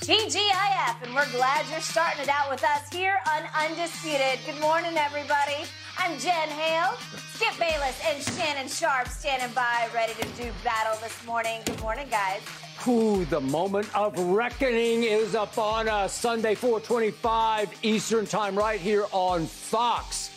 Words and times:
TGIF, 0.00 1.02
and 1.02 1.14
we're 1.14 1.30
glad 1.30 1.66
you're 1.70 1.78
starting 1.80 2.22
it 2.22 2.30
out 2.30 2.50
with 2.50 2.64
us 2.64 2.90
here 2.90 3.18
on 3.28 3.42
Undisputed. 3.68 4.38
Good 4.46 4.58
morning, 4.58 4.96
everybody. 4.96 5.66
I'm 5.98 6.18
Jen 6.18 6.48
Hale, 6.48 6.96
Skip 7.34 7.58
Bayless, 7.58 8.00
and 8.06 8.22
Shannon 8.34 8.66
Sharpe 8.66 9.08
standing 9.08 9.54
by, 9.54 9.88
ready 9.94 10.14
to 10.14 10.26
do 10.42 10.50
battle 10.64 10.98
this 11.02 11.22
morning. 11.26 11.60
Good 11.66 11.82
morning, 11.82 12.08
guys. 12.10 12.40
Ooh, 12.88 13.26
the 13.26 13.42
moment 13.42 13.94
of 13.94 14.18
reckoning 14.18 15.02
is 15.02 15.34
upon 15.34 15.86
us. 15.86 16.14
Sunday, 16.14 16.54
425 16.54 17.70
Eastern 17.82 18.24
Time, 18.24 18.56
right 18.56 18.80
here 18.80 19.04
on 19.12 19.44
Fox. 19.44 20.30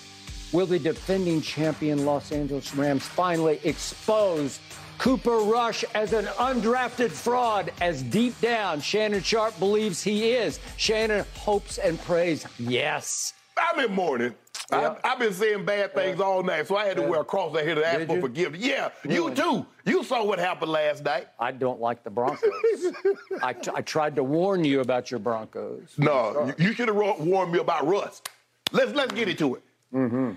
Will 0.52 0.66
the 0.66 0.78
defending 0.78 1.42
champion 1.42 2.06
Los 2.06 2.34
Angeles 2.34 2.76
Rams 2.76 3.06
finally 3.06 3.62
expose 3.64 4.60
Cooper 5.04 5.40
Rush 5.40 5.84
as 5.96 6.14
an 6.14 6.28
undrafted 6.38 7.12
fraud, 7.12 7.74
as 7.82 8.02
deep 8.04 8.40
down 8.40 8.80
Shannon 8.80 9.22
Sharpe 9.22 9.60
believes 9.60 10.02
he 10.02 10.32
is. 10.32 10.62
Shannon 10.78 11.26
hopes 11.36 11.78
and 11.78 12.00
prays, 12.00 12.48
yes. 12.58 13.34
I'm 13.58 13.84
in 13.84 13.94
mourning. 13.94 14.34
Yeah. 14.72 14.96
I, 15.04 15.10
have 15.10 15.20
been 15.20 15.34
saying 15.34 15.66
bad 15.66 15.94
things 15.94 16.22
all 16.22 16.42
night, 16.42 16.68
so 16.68 16.78
I 16.78 16.86
had 16.86 16.96
to 16.96 17.02
wear 17.02 17.20
a 17.20 17.26
cross 17.26 17.52
that 17.54 17.66
here 17.66 17.76
to 17.76 17.86
ask 17.86 17.98
Did 18.00 18.08
for 18.08 18.16
you? 18.16 18.22
forgiveness. 18.22 18.62
Yeah, 18.62 18.92
you 19.04 19.30
too. 19.32 19.66
You 19.84 20.06
saw 20.06 20.24
what 20.24 20.40
happened 20.40 20.72
last 20.72 21.04
night. 21.04 21.28
I 21.38 21.52
don't 21.52 21.82
like 21.82 22.06
the 22.06 22.10
Broncos. 22.10 22.50
I, 23.44 23.52
t- 23.52 23.72
I 23.76 23.82
tried 23.82 24.16
to 24.16 24.24
warn 24.24 24.64
you 24.64 24.80
about 24.80 25.12
your 25.12 25.20
Broncos. 25.20 25.96
No, 25.98 26.46
you, 26.58 26.68
you 26.68 26.74
should 26.74 26.88
have 26.88 26.96
warned 26.96 27.52
me 27.52 27.60
about 27.60 27.86
Russ. 27.86 28.22
Let's 28.72 28.94
let's 28.94 29.12
get 29.12 29.28
into 29.28 29.56
it. 29.56 29.64
Mm-hmm. 29.94 30.32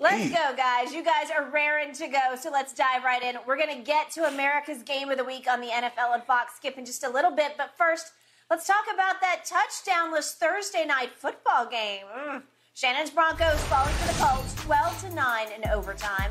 Let's 0.00 0.30
go, 0.30 0.54
guys. 0.56 0.94
You 0.94 1.02
guys 1.02 1.28
are 1.36 1.50
raring 1.50 1.92
to 1.94 2.06
go, 2.06 2.36
so 2.40 2.50
let's 2.50 2.72
dive 2.72 3.02
right 3.02 3.20
in. 3.20 3.36
We're 3.46 3.56
going 3.56 3.76
to 3.76 3.82
get 3.82 4.12
to 4.12 4.28
America's 4.28 4.84
Game 4.84 5.10
of 5.10 5.18
the 5.18 5.24
Week 5.24 5.50
on 5.50 5.60
the 5.60 5.66
NFL 5.66 6.14
and 6.14 6.22
Fox 6.22 6.54
skip 6.54 6.78
in 6.78 6.86
just 6.86 7.02
a 7.02 7.10
little 7.10 7.32
bit, 7.32 7.54
but 7.58 7.76
first, 7.76 8.12
let's 8.48 8.64
talk 8.64 8.84
about 8.94 9.20
that 9.20 9.44
touchdownless 9.44 10.34
Thursday 10.34 10.84
night 10.84 11.10
football 11.16 11.66
game. 11.66 12.04
Mm. 12.16 12.42
Shannon's 12.74 13.10
Broncos 13.10 13.60
falling 13.64 13.92
for 13.94 14.12
the 14.12 14.24
Colts 14.24 14.54
12 14.62 15.00
to 15.08 15.14
9 15.16 15.46
in 15.50 15.68
overtime. 15.70 16.30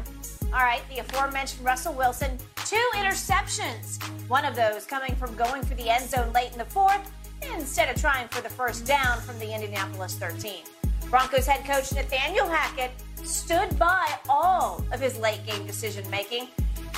All 0.53 0.63
right, 0.63 0.81
the 0.89 0.99
aforementioned 0.99 1.65
Russell 1.65 1.93
Wilson, 1.93 2.37
two 2.63 2.89
interceptions. 2.95 4.01
One 4.29 4.45
of 4.45 4.55
those 4.55 4.85
coming 4.85 5.13
from 5.15 5.35
going 5.35 5.61
for 5.61 5.75
the 5.75 5.89
end 5.89 6.09
zone 6.09 6.31
late 6.31 6.53
in 6.53 6.57
the 6.57 6.65
fourth 6.65 7.11
instead 7.53 7.93
of 7.93 7.99
trying 7.99 8.29
for 8.29 8.41
the 8.41 8.49
first 8.49 8.85
down 8.85 9.19
from 9.19 9.37
the 9.39 9.53
Indianapolis 9.53 10.15
13. 10.15 10.63
Broncos 11.09 11.45
head 11.45 11.65
coach 11.65 11.91
Nathaniel 11.93 12.47
Hackett 12.47 12.91
stood 13.23 13.77
by 13.77 14.07
all 14.29 14.83
of 14.91 14.99
his 14.99 15.17
late 15.19 15.45
game 15.45 15.65
decision 15.65 16.09
making. 16.09 16.47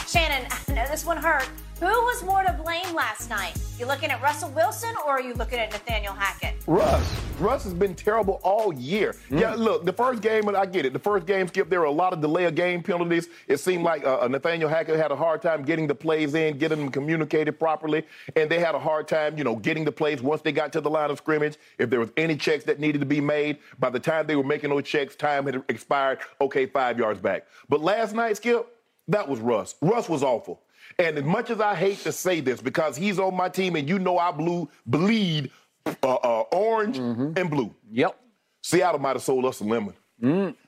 Shannon, 0.07 0.47
I 0.67 0.73
know 0.73 0.85
this 0.87 1.05
one 1.05 1.17
hurt. 1.17 1.49
Who 1.79 1.85
was 1.85 2.23
more 2.23 2.43
to 2.43 2.51
blame 2.51 2.93
last 2.93 3.29
night? 3.29 3.53
You 3.77 3.85
looking 3.85 4.11
at 4.11 4.21
Russell 4.21 4.49
Wilson 4.49 4.93
or 5.05 5.11
are 5.11 5.21
you 5.21 5.33
looking 5.33 5.59
at 5.59 5.71
Nathaniel 5.71 6.11
Hackett? 6.11 6.55
Russ. 6.67 7.09
Russ 7.39 7.63
has 7.63 7.73
been 7.73 7.95
terrible 7.95 8.41
all 8.43 8.73
year. 8.73 9.15
Yeah, 9.29 9.53
look, 9.55 9.85
the 9.85 9.93
first 9.93 10.21
game, 10.21 10.49
and 10.49 10.57
I 10.57 10.65
get 10.65 10.85
it. 10.85 10.91
The 10.91 10.99
first 10.99 11.25
game, 11.25 11.47
Skip, 11.47 11.69
there 11.69 11.79
were 11.79 11.85
a 11.85 11.91
lot 11.91 12.11
of 12.11 12.19
delay 12.19 12.43
of 12.43 12.55
game 12.55 12.83
penalties. 12.83 13.29
It 13.47 13.61
seemed 13.61 13.85
like 13.85 14.05
uh, 14.05 14.27
Nathaniel 14.27 14.67
Hackett 14.69 14.97
had 14.97 15.11
a 15.11 15.15
hard 15.15 15.41
time 15.41 15.63
getting 15.63 15.87
the 15.87 15.95
plays 15.95 16.35
in, 16.35 16.57
getting 16.57 16.79
them 16.79 16.89
communicated 16.89 17.57
properly, 17.57 18.05
and 18.35 18.51
they 18.51 18.59
had 18.59 18.75
a 18.75 18.79
hard 18.79 19.07
time, 19.07 19.37
you 19.37 19.45
know, 19.45 19.55
getting 19.55 19.85
the 19.85 19.91
plays 19.93 20.21
once 20.21 20.41
they 20.41 20.51
got 20.51 20.73
to 20.73 20.81
the 20.81 20.89
line 20.89 21.11
of 21.11 21.17
scrimmage. 21.17 21.55
If 21.77 21.89
there 21.89 22.01
was 22.01 22.11
any 22.17 22.35
checks 22.35 22.65
that 22.65 22.81
needed 22.81 22.99
to 22.99 23.07
be 23.07 23.21
made, 23.21 23.59
by 23.79 23.89
the 23.89 24.01
time 24.01 24.27
they 24.27 24.35
were 24.35 24.43
making 24.43 24.71
those 24.71 24.83
checks, 24.83 25.15
time 25.15 25.45
had 25.45 25.63
expired. 25.69 26.19
Okay, 26.41 26.65
five 26.65 26.99
yards 26.99 27.21
back. 27.21 27.47
But 27.69 27.79
last 27.79 28.13
night, 28.13 28.35
Skip, 28.35 28.67
that 29.07 29.29
was 29.29 29.39
Russ. 29.39 29.75
Russ 29.81 30.09
was 30.09 30.23
awful. 30.23 30.61
And 30.97 31.17
as 31.17 31.23
much 31.23 31.49
as 31.49 31.61
I 31.61 31.75
hate 31.75 31.99
to 31.99 32.11
say 32.11 32.39
this, 32.41 32.61
because 32.61 32.97
he's 32.97 33.19
on 33.19 33.35
my 33.35 33.49
team, 33.49 33.75
and 33.75 33.87
you 33.87 33.99
know 33.99 34.17
I 34.17 34.31
blue 34.31 34.69
bleed 34.85 35.51
uh, 35.85 35.91
uh, 36.15 36.41
orange 36.51 36.97
and 36.97 37.49
blue. 37.49 37.73
Yep. 37.91 38.19
Seattle 38.61 38.99
might 38.99 39.15
have 39.15 39.23
sold 39.23 39.45
us 39.45 39.61
a 39.61 39.63
lemon. 39.63 39.93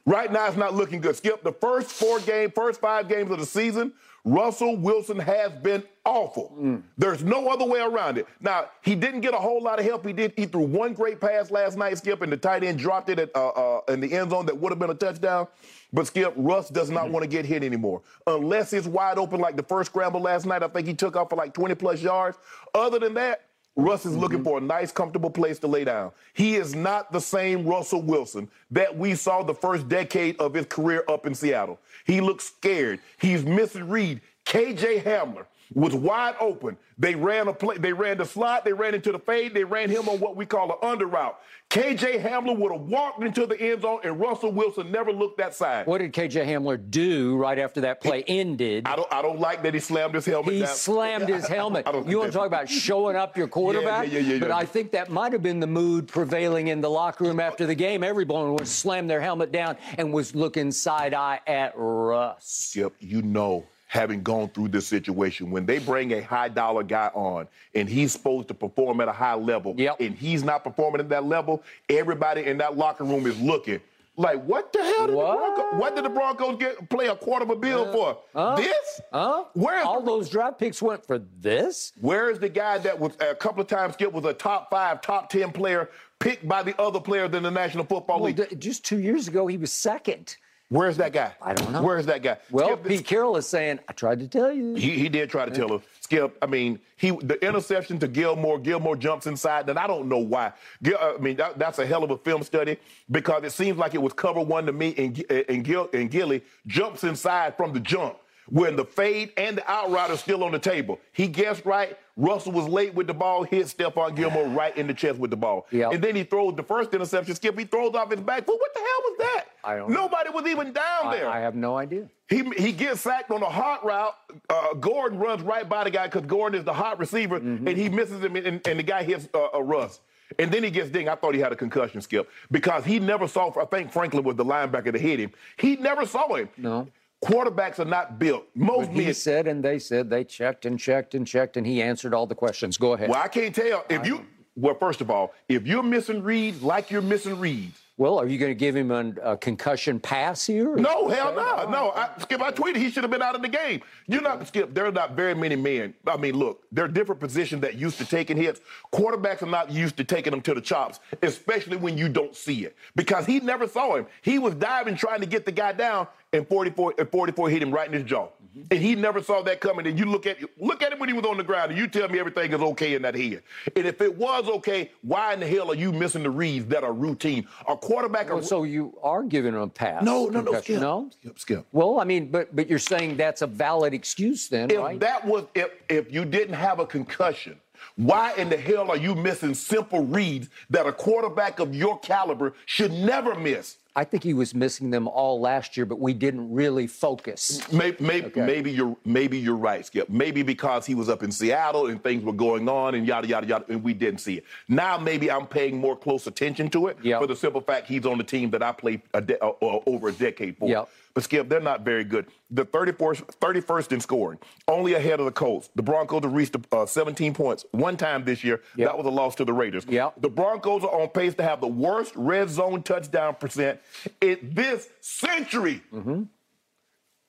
Right 0.06 0.32
now, 0.32 0.48
it's 0.48 0.56
not 0.56 0.74
looking 0.74 1.02
good. 1.02 1.16
Skip 1.18 1.44
the 1.44 1.52
first 1.52 1.90
four 1.92 2.20
game, 2.22 2.52
first 2.52 2.80
five 2.80 3.10
games 3.10 3.30
of 3.32 3.40
the 3.40 3.46
season. 3.46 3.94
Russell 4.24 4.78
Wilson 4.78 5.18
has 5.18 5.52
been 5.52 5.84
awful. 6.06 6.56
There's 6.98 7.24
no 7.24 7.50
other 7.50 7.66
way 7.66 7.80
around 7.80 8.18
it. 8.18 8.28
Now 8.40 8.66
he 8.82 8.96
didn't 8.96 9.22
get 9.22 9.34
a 9.34 9.38
whole 9.38 9.62
lot 9.62 9.80
of 9.80 9.86
help. 9.86 10.06
He 10.06 10.14
did. 10.14 10.34
He 10.36 10.46
threw 10.46 10.62
one 10.62 10.94
great 10.94 11.20
pass 11.20 11.50
last 11.52 11.78
night, 11.78 11.98
Skip, 11.98 12.22
and 12.22 12.32
the 12.32 12.38
tight 12.38 12.64
end 12.64 12.80
dropped 12.80 13.10
it 13.10 13.20
at, 13.20 13.36
uh, 13.36 13.50
uh, 13.50 13.82
in 13.88 14.00
the 14.00 14.14
end 14.14 14.32
zone. 14.32 14.46
That 14.46 14.58
would 14.58 14.72
have 14.72 14.80
been 14.80 14.90
a 14.90 14.96
touchdown. 14.96 15.48
But 15.94 16.08
Skip, 16.08 16.34
Russ 16.38 16.70
does 16.70 16.90
not 16.90 17.10
want 17.10 17.24
to 17.24 17.28
get 17.30 17.46
hit 17.46 17.64
anymore 17.64 18.02
unless 18.28 18.74
it's 18.74 18.88
wide 18.88 19.18
open, 19.18 19.40
like 19.42 19.58
the 19.58 19.64
first 19.64 19.92
scramble 19.92 20.22
last 20.22 20.46
night. 20.46 20.64
I 20.64 20.68
think 20.68 20.88
he 20.88 20.94
took 20.94 21.16
off 21.16 21.30
for 21.30 21.36
like 21.36 21.54
20 21.54 21.76
plus 21.76 22.02
yards. 22.02 22.38
Other 22.74 23.00
than 23.00 23.14
that, 23.16 23.46
Russ 23.82 24.06
is 24.06 24.16
looking 24.16 24.40
mm-hmm. 24.40 24.48
for 24.48 24.58
a 24.58 24.62
nice, 24.62 24.92
comfortable 24.92 25.30
place 25.30 25.60
to 25.60 25.68
lay 25.68 25.84
down. 25.84 26.12
He 26.34 26.56
is 26.56 26.76
not 26.76 27.12
the 27.12 27.20
same 27.20 27.66
Russell 27.66 28.02
Wilson 28.02 28.50
that 28.72 28.98
we 28.98 29.16
saw 29.16 29.44
the 29.44 29.54
first 29.54 29.88
decade 29.90 30.40
of 30.40 30.54
his 30.54 30.66
career 30.66 31.04
up 31.08 31.26
in 31.26 31.36
Seattle. 31.36 31.80
He 32.06 32.22
looks 32.22 32.46
scared. 32.46 33.00
He's 33.20 33.44
missing 33.44 33.90
read. 33.90 34.22
KJ 34.46 35.04
Hamler 35.04 35.46
was 35.74 35.94
wide 35.96 36.36
open. 36.40 36.78
They 36.98 37.16
ran 37.16 37.48
a 37.48 37.54
play, 37.54 37.78
they 37.78 37.94
ran 37.94 38.18
the 38.18 38.26
slot, 38.26 38.66
they 38.66 38.74
ran 38.74 38.94
into 38.94 39.12
the 39.12 39.20
fade, 39.20 39.54
they 39.54 39.64
ran 39.64 39.90
him 39.90 40.08
on 40.10 40.20
what 40.20 40.36
we 40.36 40.46
call 40.46 40.70
an 40.72 40.78
under 40.84 41.08
route. 41.08 41.36
KJ 41.70 42.22
Hamler 42.22 42.58
would 42.58 42.72
have 42.74 42.82
walked 42.82 43.24
into 43.24 43.46
the 43.46 43.60
end 43.60 43.82
zone, 43.84 44.02
and 44.04 44.20
Russell 44.20 44.52
Wilson 44.52 44.92
never 44.92 45.12
looked 45.14 45.38
that 45.38 45.56
side. 45.56 45.88
What 45.88 46.00
did 46.00 46.12
KJ 46.14 46.46
Hamler 46.46 46.78
do 46.92 47.38
right 47.38 47.58
after 47.58 47.82
that 47.82 48.02
play 48.02 48.24
ended? 48.28 48.86
I 48.86 48.96
don't 48.98 49.08
I 49.14 49.22
don't 49.22 49.40
like 49.40 49.64
that 49.64 49.74
he 49.74 49.80
slammed 49.80 50.14
his 50.14 50.26
helmet 50.26 50.54
He 50.54 50.60
down. 50.60 50.68
slammed 50.76 51.30
his 51.30 51.48
helmet. 51.48 51.88
I 51.88 51.94
don't 51.94 52.08
You 52.10 52.20
want 52.20 52.32
to 52.34 52.38
talk 52.38 52.48
about 52.48 52.68
showing 52.70 53.16
up 53.16 53.38
your 53.38 53.48
quarterback? 53.58 54.12
yeah, 54.12 54.20
yeah, 54.20 54.34
yeah, 54.34 54.40
But 54.40 54.50
yeah. 54.50 54.58
I 54.58 54.66
think 54.66 54.92
that 54.92 55.10
might 55.10 55.32
have 55.32 55.42
been 55.42 55.62
the 55.62 55.68
mood 55.68 56.10
prevailing 56.10 56.68
in 56.68 56.82
the 56.82 56.90
locker 56.90 57.24
room 57.24 57.40
after 57.40 57.66
the 57.66 57.76
game. 57.76 58.04
Everyone 58.04 58.54
was 58.56 58.70
slammed 58.70 59.10
their 59.10 59.22
helmet 59.22 59.52
down 59.54 59.78
and 59.98 60.12
was 60.14 60.36
looking 60.36 60.72
side 60.74 61.14
eye 61.14 61.40
at 61.48 61.74
Russ. 61.78 62.74
Yep, 62.76 62.94
you 63.00 63.22
know, 63.22 63.66
having 63.92 64.24
gone 64.24 64.48
through 64.52 64.70
this 64.70 64.88
situation, 64.88 65.52
when 65.52 65.66
they 65.66 65.78
bring 65.78 66.14
a 66.14 66.22
high 66.22 66.48
dollar 66.48 66.82
guy 66.82 67.08
on 67.14 67.46
and 67.76 67.90
he's 67.90 68.14
supposed 68.14 68.48
to 68.48 68.54
perform 68.54 69.02
at 69.02 69.10
a 69.10 69.12
high 69.12 69.34
level, 69.34 69.76
Yep. 69.78 69.98
and 70.00 70.16
he's 70.16 70.46
not 70.46 70.64
performing 70.64 71.02
at 71.02 71.10
that 71.10 71.26
level, 71.26 71.62
everybody 71.90 72.46
in 72.46 72.58
that 72.60 72.78
locker 72.78 73.04
room 73.04 73.28
is 73.28 73.38
looking. 73.42 73.82
Like 74.16 74.42
what 74.46 74.72
the 74.72 74.82
hell 74.82 75.08
did 75.08 75.16
What? 75.18 75.34
the 75.34 75.62
Broncos? 75.62 75.80
What 75.82 75.96
did 75.98 76.06
the 76.06 76.10
Broncos 76.10 76.58
get 76.58 76.90
play 76.90 77.08
a 77.08 77.16
quarter 77.18 77.44
of 77.44 77.50
a 77.50 77.56
bill 77.58 77.92
for? 77.92 78.56
This? 78.56 79.02
Huh? 79.12 79.44
Where's 79.56 79.86
All 79.86 80.00
the, 80.00 80.06
those 80.06 80.30
draft 80.30 80.58
picks 80.58 80.82
went 80.82 81.06
for 81.06 81.22
this? 81.42 81.92
where 82.00 82.30
is 82.30 82.40
the 82.40 82.48
guy 82.50 82.78
that 82.78 82.98
was 82.98 83.12
a 83.20 83.36
couple 83.36 83.60
of 83.62 83.68
times 83.68 83.96
Skip 83.96 84.14
was 84.14 84.24
a 84.24 84.32
top 84.34 84.70
five, 84.70 85.02
top 85.02 85.30
ten 85.30 85.52
player 85.52 85.90
picked 86.20 86.48
by 86.48 86.64
the 86.64 86.80
other 86.82 87.02
players 87.02 87.34
in 87.34 87.44
the 87.44 87.52
National 87.52 87.84
Football 87.84 88.22
Well, 88.22 88.32
League? 88.32 88.38
d- 88.50 88.56
just 88.56 88.86
two 88.86 89.00
years 89.00 89.28
ago, 89.28 89.48
he 89.48 89.58
was 89.58 89.74
second. 89.74 90.38
Where's 90.72 90.96
that 90.98 91.12
guy? 91.12 91.34
I 91.42 91.54
don't 91.54 91.74
know. 91.74 91.82
Where's 91.84 92.06
that 92.06 92.24
guy? 92.24 92.38
Well, 92.50 92.68
Skip, 92.68 92.86
Pete 92.86 93.06
Carroll 93.06 93.36
is 93.36 93.46
saying, 93.46 93.82
I 93.90 93.92
tried 93.92 94.20
to 94.20 94.28
tell 94.30 94.54
you. 94.54 94.76
He, 94.76 94.92
he 94.92 95.10
did 95.10 95.30
try 95.30 95.44
to 95.44 95.52
tell 95.52 95.68
her, 95.68 95.84
Skip. 96.00 96.38
I 96.42 96.46
mean, 96.46 96.80
he 96.96 97.12
the 97.12 97.38
interception 97.46 98.00
to 98.00 98.08
Gilmore. 98.08 98.58
Gilmore 98.58 98.96
jumps 98.96 99.28
inside, 99.28 99.70
and 99.70 99.78
I 99.78 99.86
don't 99.86 100.08
know 100.08 100.20
why. 100.20 100.54
Gil, 100.82 100.98
I 100.98 101.18
mean, 101.18 101.36
that, 101.36 101.60
that's 101.60 101.80
a 101.80 101.86
hell 101.86 102.06
of 102.06 102.12
a 102.12 102.18
film 102.18 102.42
study 102.44 102.78
because 103.12 103.44
it 103.44 103.52
seems 103.52 103.78
like 103.78 103.96
it 103.96 104.02
was 104.02 104.14
cover 104.14 104.40
one 104.40 104.66
to 104.66 104.72
me, 104.72 104.96
and 104.98 105.22
and 105.50 105.62
Gil 105.66 105.90
and 105.92 106.10
Gilly 106.10 106.42
jumps 106.68 107.04
inside 107.04 107.58
from 107.58 107.74
the 107.74 107.82
jump 107.82 108.16
when 108.48 108.78
the 108.78 108.86
fade 108.86 109.34
and 109.36 109.58
the 109.58 109.70
outrider 109.70 110.16
still 110.16 110.42
on 110.42 110.54
the 110.54 110.60
table. 110.60 111.02
He 111.12 111.28
guessed 111.28 111.66
right. 111.66 111.98
Russell 112.16 112.54
was 112.54 112.68
late 112.70 112.94
with 112.94 113.08
the 113.08 113.14
ball, 113.14 113.44
hit 113.44 113.66
Stephon 113.66 114.16
Gilmore 114.16 114.48
right 114.48 114.76
in 114.78 114.88
the 114.88 114.94
chest 114.94 115.20
with 115.20 115.32
the 115.32 115.38
ball, 115.38 115.68
Yep. 115.72 115.94
and 115.94 116.02
then 116.04 116.16
he 116.16 116.24
throws 116.24 116.56
the 116.56 116.64
first 116.64 116.94
interception. 116.94 117.36
Skip, 117.36 117.60
he 117.60 117.66
throws 117.66 117.94
off 117.94 118.10
his 118.12 118.22
back 118.22 118.46
foot. 118.46 118.58
What 118.60 118.74
the 118.74 118.80
hell 118.80 119.02
was 119.04 119.18
that? 119.20 119.46
I 119.64 119.76
don't. 119.78 119.92
Nobody 119.92 120.30
was 120.30 120.46
even 120.48 120.74
down 120.74 121.08
I, 121.08 121.16
there. 121.18 121.30
I 121.30 121.40
have 121.40 121.56
no 121.56 121.78
idea. 121.78 122.10
He, 122.30 122.44
he 122.58 122.72
gets 122.72 123.02
sacked 123.02 123.30
on 123.32 123.42
a 123.44 123.50
hot 123.50 123.86
route. 123.86 124.16
Uh, 124.50 124.74
Gordon 124.76 125.20
runs 125.20 125.42
right 125.42 125.68
by 125.68 125.84
the 125.84 125.92
guy 125.92 126.08
because 126.08 126.26
Gordon 126.26 126.58
is 126.60 126.66
the 126.66 126.74
hot 126.74 127.00
receiver, 127.00 127.40
Mm-hmm. 127.40 127.68
and 127.68 127.78
he 127.78 127.90
misses 127.90 128.24
him, 128.24 128.36
and, 128.36 128.66
and 128.66 128.80
the 128.80 128.84
guy 128.84 129.04
hits 129.04 129.28
uh, 129.34 129.48
a 129.54 129.62
Russ. 129.62 130.00
And 130.40 130.50
then 130.52 130.64
he 130.64 130.72
gets 130.72 130.90
dinged. 130.90 131.10
I 131.10 131.16
thought 131.16 131.34
he 131.36 131.42
had 131.42 131.52
a 131.52 131.58
concussion, 131.58 132.00
Skip, 132.02 132.30
because 132.52 132.86
he 132.86 133.00
never 133.00 133.28
saw. 133.28 133.52
I 133.62 133.66
think 133.66 133.92
Franklin 133.92 134.24
was 134.24 134.38
the 134.38 134.46
linebacker 134.46 134.94
that 134.94 135.02
hit 135.02 135.20
him. 135.20 135.32
He 135.58 135.76
never 135.76 136.06
saw 136.06 136.34
him. 136.36 136.48
No. 136.58 136.88
Quarterbacks 137.24 137.78
are 137.80 137.86
not 137.86 138.18
built. 138.18 138.46
Most 138.56 138.88
But 138.88 138.96
he 138.96 139.06
men. 139.06 139.14
said 139.14 139.48
and 139.48 139.62
they 139.64 139.78
said 139.78 140.10
they 140.10 140.24
checked 140.24 140.66
and 140.66 140.80
checked 140.80 141.14
and 141.16 141.28
checked, 141.28 141.58
and 141.58 141.68
he 141.68 141.82
answered 141.82 142.14
all 142.14 142.26
the 142.26 142.34
questions. 142.34 142.78
Go 142.78 142.94
ahead. 142.94 143.10
Well, 143.10 143.22
I 143.22 143.28
can't 143.28 143.54
tell 143.54 143.86
if 143.90 144.06
you. 144.08 144.26
Well, 144.56 144.76
first 144.76 145.02
of 145.02 145.12
all, 145.12 145.34
if 145.48 145.68
you're 145.68 145.84
missing 145.84 146.24
reads 146.24 146.64
like 146.64 146.92
you're 146.92 147.02
missing 147.02 147.38
reads, 147.40 147.81
Well, 147.98 148.18
are 148.20 148.28
you 148.28 148.38
going 148.40 148.50
to 148.50 148.56
give 148.56 148.76
him 148.76 148.90
an- 148.90 149.20
a 149.22 149.38
concussion 149.38 150.00
pass 150.00 150.48
here? 150.48 150.76
No, 150.76 151.08
hell 151.08 151.36
no, 151.36 151.70
no. 151.70 151.92
I, 151.92 152.10
Skip, 152.20 152.42
I 152.42 152.52
tweeted 152.52 152.78
he 152.78 152.90
should 152.90 153.04
have 153.04 153.12
been 153.12 153.22
out 153.22 153.36
of 153.36 153.42
the 153.44 153.48
game. 153.48 153.82
You're 154.08 154.22
not 154.24 154.48
Skip. 154.48 154.74
There 154.74 154.86
are 154.88 154.92
not 154.92 155.12
very 155.16 155.36
many 155.36 155.56
men. 155.56 155.94
I 156.08 156.18
mean, 156.18 156.36
look, 156.36 156.64
there 156.72 156.86
are 156.86 156.88
different 156.88 157.22
positions 157.22 157.62
that 157.62 157.76
used 157.76 157.98
to 158.00 158.06
taking 158.06 158.38
hits. 158.38 158.60
Quarterbacks 158.92 159.44
are 159.44 159.48
not 159.48 159.70
used 159.72 159.98
to 159.98 160.04
taking 160.04 160.32
them 160.32 160.42
to 160.42 160.54
the 160.54 160.62
chops, 160.62 161.00
especially 161.22 161.78
when 161.78 161.98
you 161.98 162.10
don't 162.10 162.36
see 162.36 162.66
it. 162.66 162.76
Because 162.96 163.26
he 163.26 163.40
never 163.40 163.68
saw 163.68 163.96
him. 163.98 164.08
He 164.22 164.40
was 164.40 164.56
diving 164.56 164.96
trying 164.96 165.20
to 165.20 165.28
get 165.28 165.46
the 165.46 165.52
guy 165.52 165.74
down, 165.74 166.08
and 166.34 166.48
44, 166.48 166.96
and 166.98 167.10
44 167.12 167.50
hit 167.50 167.62
him 167.62 167.72
right 167.72 167.88
in 167.88 167.94
his 167.94 168.04
jaw. 168.04 168.30
And 168.70 168.80
he 168.80 168.96
never 168.96 169.22
saw 169.22 169.42
that 169.44 169.62
coming. 169.62 169.88
And 169.88 169.98
you 169.98 170.06
look 170.06 170.26
at 170.26 170.38
look 170.60 170.82
at 170.82 170.92
him 170.92 171.00
when 171.00 171.10
he 171.10 171.14
was 171.14 171.26
on 171.26 171.38
the 171.38 171.44
ground, 171.44 171.72
and 171.72 171.80
you 171.80 171.88
tell 171.88 172.10
me 172.10 172.20
everything 172.20 172.52
is 172.52 172.62
okay 172.62 172.96
in 172.96 173.02
that 173.04 173.16
head. 173.16 173.44
And 173.76 173.86
if 173.86 174.02
it 174.02 174.16
was 174.18 174.48
okay, 174.48 174.92
why 175.02 175.34
in 175.34 175.40
the 175.40 175.48
hell 175.48 175.72
are 175.72 175.76
you 175.76 175.92
missing 175.92 176.24
the 176.24 176.30
reads 176.30 176.66
that 176.68 176.84
are 176.84 176.94
routine? 176.94 177.48
A 177.68 177.78
quarterback. 177.78 178.30
Well, 178.30 178.44
so 178.44 178.64
you 178.64 178.98
are 179.02 179.24
giving 179.24 179.54
him 179.54 179.62
a 179.62 179.68
pass? 179.68 180.04
No, 180.04 180.28
no, 180.28 180.42
no, 180.42 180.60
skip. 180.60 180.82
No, 180.82 181.10
skip, 181.22 181.40
skip. 181.40 181.66
Well, 181.72 182.00
I 182.00 182.04
mean, 182.04 182.30
but 182.30 182.56
but 182.56 182.70
you're 182.70 182.80
saying 182.80 183.18
that's 183.18 183.42
a 183.42 183.48
valid 183.48 183.94
excuse 183.94 184.50
then, 184.50 184.70
if 184.70 184.78
right? 184.78 185.00
that 185.00 185.26
was 185.26 185.46
if 185.56 185.72
if 185.90 186.12
you 186.12 186.26
didn't 186.26 186.56
have 186.56 186.80
a 186.80 186.86
concussion. 186.86 187.60
Why 187.96 188.34
in 188.36 188.50
the 188.50 188.58
hell 188.58 188.90
are 188.92 188.98
you 188.98 189.16
missing 189.16 189.54
simple 189.54 190.06
reads 190.06 190.50
that 190.70 190.86
a 190.86 190.94
quarterback 190.94 191.60
of 191.60 191.76
your 191.76 192.00
caliber 192.00 192.54
should 192.66 192.92
never 192.92 193.36
miss? 193.36 193.78
I 193.94 194.06
think 194.06 194.24
he 194.24 194.34
was 194.34 194.56
missing 194.56 194.90
them 194.90 195.08
all 195.08 195.42
last 195.42 195.76
year, 195.76 195.86
but 195.86 196.00
we 196.00 196.14
didn't 196.14 196.50
really 196.54 196.88
focus. 196.88 197.62
Maybe, 197.74 197.98
maybe, 198.00 198.28
okay. 198.28 198.46
maybe, 198.46 198.72
you're 198.72 198.96
maybe 199.04 199.38
you're 199.38 199.58
right, 199.58 199.86
Skip. 199.86 200.10
Maybe 200.10 200.44
because 200.44 200.86
he 200.86 200.96
was 200.96 201.10
up 201.10 201.24
in 201.24 201.32
Seattle 201.32 201.88
and 201.88 202.02
things 202.02 202.24
were 202.24 202.32
going 202.32 202.70
on 202.70 202.96
and 202.96 203.06
yada 203.06 203.28
yada 203.28 203.48
yada, 203.48 203.66
and 203.68 203.84
we 203.84 203.94
didn't 203.94 204.20
see 204.20 204.36
it. 204.36 204.46
Now 204.70 204.98
maybe 204.98 205.30
I'm 205.30 205.46
paying 205.46 205.78
more 205.78 205.98
close 205.98 206.26
attention 206.26 206.70
to 206.70 206.88
it 206.88 206.98
yep. 207.04 207.20
for 207.20 207.28
the 207.28 207.36
simple 207.36 207.60
fact 207.60 207.88
he's 207.88 208.06
on 208.06 208.18
the 208.18 208.24
team 208.24 208.50
that 208.52 208.64
I 208.64 208.72
played 208.72 209.02
a 209.14 209.22
de- 209.22 209.44
uh, 209.44 209.52
uh, 209.62 209.80
over 209.86 210.08
a 210.08 210.14
decade 210.14 210.58
for. 210.58 210.70
Yep. 210.70 210.90
But 211.14 211.24
Skip, 211.24 211.50
they're 211.50 211.60
not 211.60 211.82
very 211.82 212.04
good. 212.04 212.28
The 212.50 212.66
34th, 212.66 213.26
31st 213.40 213.92
in 213.92 214.00
scoring, 214.00 214.40
only 214.68 214.94
ahead 214.94 215.20
of 215.20 215.26
the 215.26 215.32
Colts. 215.32 215.70
The 215.76 215.84
Broncos 215.84 216.24
have 216.24 216.34
reached 216.34 216.56
uh, 216.72 216.86
17 216.86 217.34
points 217.34 217.66
one 217.72 217.98
time 217.98 218.24
this 218.24 218.44
year. 218.44 218.62
Yep. 218.76 218.88
That 218.88 218.98
was 218.98 219.06
a 219.06 219.10
loss 219.10 219.36
to 219.36 219.46
the 219.46 219.54
Raiders. 219.54 219.86
Yep. 219.88 220.22
The 220.22 220.30
Broncos 220.30 220.84
are 220.84 221.02
on 221.02 221.10
pace 221.10 221.36
to 221.36 221.44
have 221.44 221.62
the 221.62 221.68
worst 221.68 222.14
red 222.16 222.50
zone 222.50 222.84
touchdown 222.84 223.36
percent 223.36 223.80
in 224.22 224.38
this 224.54 224.88
century. 225.02 225.82
Mm-hmm. 225.94 226.24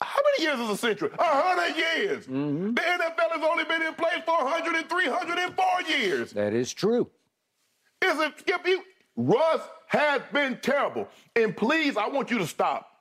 How 0.00 0.20
many 0.20 0.44
years 0.44 0.60
is 0.60 0.70
a 0.70 0.76
century? 0.76 1.10
A 1.18 1.22
hundred 1.22 1.76
years. 1.76 2.26
Mm-hmm. 2.26 2.74
The 2.74 2.80
NFL 2.80 3.30
has 3.32 3.44
only 3.44 3.64
been 3.64 3.82
in 3.82 3.94
place 3.94 4.20
for 4.24 4.44
100 4.44 4.88
304 4.88 5.64
years. 5.88 6.32
That 6.32 6.52
is 6.52 6.72
true. 6.72 7.08
Is 8.04 8.18
it, 8.18 8.32
Skip? 8.40 8.66
You, 8.66 8.82
Russ 9.16 9.60
has 9.88 10.22
been 10.32 10.58
terrible. 10.60 11.08
And 11.36 11.56
please, 11.56 11.96
I 11.96 12.08
want 12.08 12.30
you 12.30 12.38
to 12.38 12.46
stop 12.46 12.91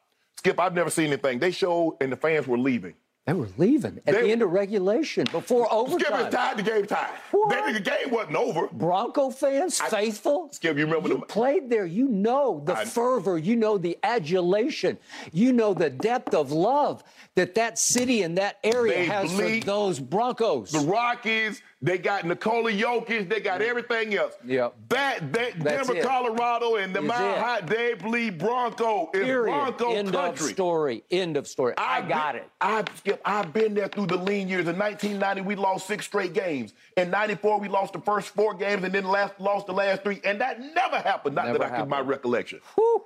Skip, 0.41 0.59
I've 0.59 0.73
never 0.73 0.89
seen 0.89 1.05
anything. 1.09 1.37
They 1.37 1.51
showed, 1.51 1.97
and 2.01 2.11
the 2.11 2.15
fans 2.15 2.47
were 2.47 2.57
leaving. 2.57 2.95
They 3.27 3.33
were 3.33 3.47
leaving 3.57 4.01
at 4.07 4.15
they, 4.15 4.23
the 4.23 4.31
end 4.31 4.41
of 4.41 4.49
regulation 4.49 5.27
before 5.31 5.71
overtime. 5.71 5.99
Skip 5.99 6.27
is 6.27 6.33
tied. 6.33 6.57
The 6.57 6.63
game 6.63 6.85
tied. 6.87 7.11
What? 7.29 7.73
the 7.75 7.79
game 7.79 8.09
wasn't 8.09 8.37
over. 8.37 8.67
Bronco 8.69 9.29
fans, 9.29 9.79
I, 9.79 9.89
faithful. 9.89 10.49
Skip, 10.51 10.79
you 10.79 10.85
remember 10.85 11.09
you 11.09 11.19
the, 11.19 11.25
played 11.27 11.69
there. 11.69 11.85
You 11.85 12.07
know 12.07 12.63
the 12.65 12.75
I, 12.75 12.85
fervor. 12.85 13.37
You 13.37 13.55
know 13.55 13.77
the 13.77 13.99
adulation. 14.01 14.97
You 15.31 15.53
know 15.53 15.75
the 15.75 15.91
depth 15.91 16.33
of 16.33 16.51
love 16.51 17.03
that 17.35 17.53
that 17.53 17.77
city 17.77 18.23
and 18.23 18.39
that 18.39 18.57
area 18.63 19.05
has 19.05 19.31
bleed. 19.31 19.59
for 19.61 19.67
those 19.67 19.99
Broncos. 19.99 20.71
The 20.71 20.79
Rockies, 20.79 21.61
they 21.81 21.97
got 21.97 22.25
Nikola 22.25 22.71
Jokic. 22.71 23.27
They 23.27 23.39
got 23.39 23.61
everything 23.61 24.13
else. 24.13 24.33
Yeah. 24.45 24.69
That, 24.89 25.33
that 25.33 25.63
Denver, 25.63 25.95
it. 25.95 26.03
Colorado, 26.03 26.75
and 26.75 26.93
the 26.93 27.01
Mile 27.01 27.39
High, 27.39 27.61
they 27.61 27.95
bleed 27.95 28.37
Bronco. 28.37 29.09
It's 29.13 29.23
Period. 29.23 29.51
Bronco 29.51 29.93
End 29.93 30.11
country. 30.11 30.45
of 30.45 30.51
story. 30.51 31.03
End 31.09 31.37
of 31.37 31.47
story. 31.47 31.73
I, 31.77 31.97
I 31.97 32.01
got 32.07 32.35
it. 32.35 32.47
I, 32.61 32.83
I've 33.25 33.51
been 33.51 33.73
there 33.73 33.87
through 33.87 34.07
the 34.07 34.17
lean 34.17 34.47
years. 34.47 34.67
In 34.67 34.77
1990, 34.77 35.41
we 35.41 35.55
lost 35.55 35.87
six 35.87 36.05
straight 36.05 36.33
games. 36.33 36.73
In 36.97 37.09
94, 37.09 37.59
we 37.59 37.67
lost 37.67 37.93
the 37.93 38.01
first 38.01 38.29
four 38.29 38.53
games 38.53 38.83
and 38.83 38.93
then 38.93 39.05
last, 39.05 39.39
lost 39.39 39.65
the 39.65 39.73
last 39.73 40.03
three. 40.03 40.21
And 40.23 40.39
that 40.39 40.59
never 40.59 40.97
happened. 40.97 41.35
Not 41.35 41.47
never 41.47 41.57
that 41.59 41.71
I 41.71 41.77
can 41.77 41.89
my 41.89 42.01
recollection. 42.01 42.59
Whew. 42.75 43.03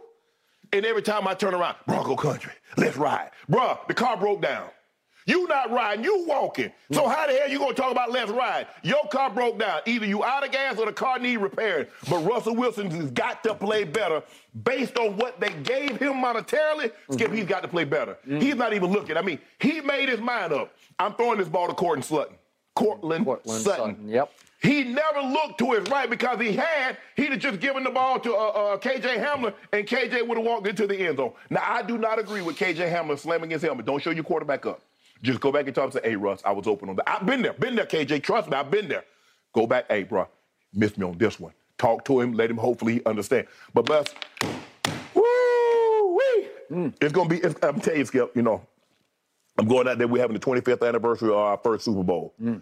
And 0.74 0.86
every 0.86 1.01
time 1.01 1.28
I 1.28 1.33
turn 1.33 1.54
around, 1.54 1.78
Bronco 1.88 2.18
country, 2.18 2.51
let's 2.75 2.98
ride. 2.98 3.31
Bruh, 3.50 3.88
the 3.88 3.94
car 3.94 4.18
broke 4.18 4.42
down. 4.42 4.69
You 5.25 5.48
not 5.48 5.72
riding, 5.72 6.04
you 6.06 6.25
walking. 6.27 6.72
So 6.92 7.07
how 7.07 7.25
the 7.25 7.33
hell 7.33 7.50
you 7.50 7.57
gonna 7.57 7.74
talk 7.74 7.92
about 7.92 8.12
let's 8.12 8.30
ride? 8.30 8.68
Your 8.83 9.07
car 9.12 9.31
broke 9.31 9.57
down. 9.57 9.81
Either 9.88 10.06
you 10.06 10.24
out 10.24 10.45
of 10.45 10.51
gas 10.51 10.77
or 10.77 10.86
the 10.86 10.94
car 10.94 11.18
need 11.18 11.38
repaired. 11.38 11.89
But 12.07 12.19
Russell 12.19 12.56
Wilson 12.56 12.92
has 12.92 13.10
got 13.10 13.44
to 13.44 13.56
play 13.56 13.86
better 13.86 14.22
based 14.63 14.98
on 14.98 15.18
what 15.18 15.39
they 15.39 15.50
gave 15.63 15.98
him 15.98 16.13
monetarily. 16.13 16.92
Skip, 17.10 17.27
mm-hmm. 17.27 17.36
he's 17.36 17.45
got 17.45 17.63
to 17.63 17.68
play 17.68 17.86
better. 17.86 18.18
Mm-hmm. 18.27 18.39
He's 18.39 18.56
not 18.56 18.74
even 18.74 18.92
looking. 18.92 19.18
I 19.18 19.24
mean, 19.24 19.39
he 19.60 19.81
made 19.81 20.10
his 20.10 20.22
mind 20.22 20.54
up. 20.54 20.75
I'm 21.00 21.16
throwing 21.16 21.39
this 21.39 21.48
ball 21.48 21.68
to 21.68 21.74
Courtland 21.74 22.06
Sutton. 22.06 22.36
Courtland, 22.75 23.25
Courtland 23.25 23.62
Sutton. 23.62 23.95
Sutton. 23.95 24.10
Yep. 24.10 24.31
He 24.62 24.83
never 24.83 25.21
looked 25.21 25.60
to 25.60 25.71
his 25.74 25.88
right 25.89 26.10
because 26.10 26.39
he 26.39 26.54
had, 26.54 26.98
he'd 27.16 27.31
have 27.31 27.39
just 27.39 27.60
given 27.60 27.83
the 27.83 27.89
ball 27.89 28.19
to 28.19 28.33
uh, 28.33 28.38
uh, 28.38 28.78
KJ 28.78 29.24
Hamler, 29.24 29.54
and 29.71 29.88
KJ 29.88 30.28
would 30.28 30.38
have 30.38 30.45
walked 30.45 30.68
into 30.68 30.88
the 30.88 30.98
end 30.98 31.18
zone. 31.18 31.33
Now, 31.50 31.63
I 31.63 31.83
do 31.83 31.98
not 31.98 32.19
agree 32.19 32.42
with 32.42 32.57
KJ 32.57 32.92
Hamler 32.92 33.18
slamming 33.18 33.50
his 33.50 33.62
helmet. 33.62 33.86
Don't 33.86 34.01
show 34.01 34.12
your 34.12 34.24
quarterback 34.24 34.66
up. 34.66 34.81
Just 35.21 35.39
go 35.39 35.51
back 35.51 35.65
and 35.65 35.75
talk 35.75 35.85
and 35.85 35.94
say, 35.94 36.01
hey, 36.03 36.15
Russ, 36.15 36.41
I 36.45 36.51
was 36.51 36.67
open 36.67 36.89
on 36.89 36.95
that. 36.97 37.09
I've 37.09 37.25
been 37.25 37.41
there. 37.41 37.53
Been 37.53 37.75
there, 37.75 37.85
KJ. 37.85 38.23
Trust 38.23 38.50
me, 38.50 38.56
I've 38.57 38.69
been 38.69 38.88
there. 38.88 39.03
Go 39.53 39.65
back, 39.65 39.85
hey, 39.89 40.03
bro, 40.03 40.27
missed 40.73 40.97
me 40.97 41.06
on 41.06 41.17
this 41.17 41.39
one. 41.39 41.53
Talk 41.77 42.06
to 42.06 42.19
him, 42.19 42.33
let 42.33 42.50
him 42.50 42.57
hopefully 42.57 43.01
understand. 43.06 43.47
But 43.73 43.85
bless, 43.85 44.07
woo 45.13 46.15
wee. 46.15 46.47
Mm. 46.71 46.94
It's 47.01 47.12
gonna 47.13 47.29
be. 47.29 47.38
It's, 47.38 47.56
I'm 47.63 47.79
telling 47.79 48.00
you, 48.00 48.06
Skip. 48.06 48.35
You 48.35 48.41
know, 48.41 48.65
I'm 49.57 49.67
going 49.67 49.88
out 49.88 49.97
there. 49.97 50.07
We're 50.07 50.21
having 50.21 50.38
the 50.38 50.45
25th 50.45 50.88
anniversary 50.88 51.29
of 51.29 51.35
our 51.35 51.57
first 51.57 51.85
Super 51.85 52.03
Bowl. 52.03 52.33
Mm. 52.41 52.61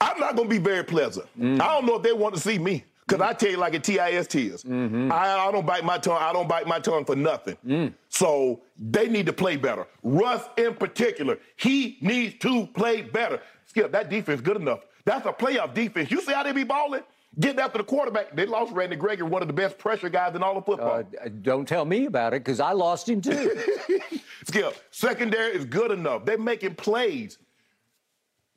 I'm 0.00 0.18
not 0.18 0.36
gonna 0.36 0.48
be 0.48 0.58
very 0.58 0.84
pleasant. 0.84 1.26
Mm. 1.38 1.60
I 1.60 1.74
don't 1.74 1.86
know 1.86 1.96
if 1.96 2.02
they 2.02 2.12
want 2.12 2.34
to 2.34 2.40
see 2.40 2.58
me. 2.58 2.84
Because 3.10 3.28
I 3.28 3.32
tell 3.32 3.50
you 3.50 3.56
like 3.56 3.74
a 3.74 3.80
TIST 3.80 4.34
is. 4.36 4.62
Mm-hmm. 4.62 5.10
I, 5.10 5.48
I, 5.48 5.50
don't 5.50 5.66
bite 5.66 5.84
my 5.84 5.98
tongue. 5.98 6.18
I 6.20 6.32
don't 6.32 6.48
bite 6.48 6.68
my 6.68 6.78
tongue 6.78 7.04
for 7.04 7.16
nothing. 7.16 7.56
Mm. 7.66 7.92
So 8.08 8.62
they 8.78 9.08
need 9.08 9.26
to 9.26 9.32
play 9.32 9.56
better. 9.56 9.88
Russ 10.04 10.44
in 10.56 10.74
particular, 10.74 11.38
he 11.56 11.98
needs 12.02 12.36
to 12.38 12.68
play 12.68 13.02
better. 13.02 13.40
Skip, 13.66 13.90
that 13.90 14.10
defense 14.10 14.40
good 14.40 14.56
enough. 14.56 14.80
That's 15.04 15.26
a 15.26 15.32
playoff 15.32 15.74
defense. 15.74 16.08
You 16.12 16.20
see 16.20 16.32
how 16.32 16.44
they 16.44 16.52
be 16.52 16.62
balling? 16.62 17.02
Getting 17.40 17.58
after 17.58 17.78
the 17.78 17.84
quarterback. 17.84 18.36
They 18.36 18.46
lost 18.46 18.72
Randy 18.72 18.94
Gregory, 18.94 19.28
one 19.28 19.42
of 19.42 19.48
the 19.48 19.54
best 19.54 19.76
pressure 19.76 20.08
guys 20.08 20.36
in 20.36 20.42
all 20.44 20.56
of 20.56 20.64
football. 20.64 21.00
Uh, 21.00 21.28
don't 21.42 21.66
tell 21.66 21.84
me 21.84 22.06
about 22.06 22.32
it 22.32 22.44
because 22.44 22.60
I 22.60 22.72
lost 22.72 23.08
him 23.08 23.20
too. 23.20 23.60
Skip, 24.46 24.76
secondary 24.92 25.56
is 25.56 25.64
good 25.64 25.90
enough. 25.90 26.24
They're 26.24 26.38
making 26.38 26.76
plays. 26.76 27.38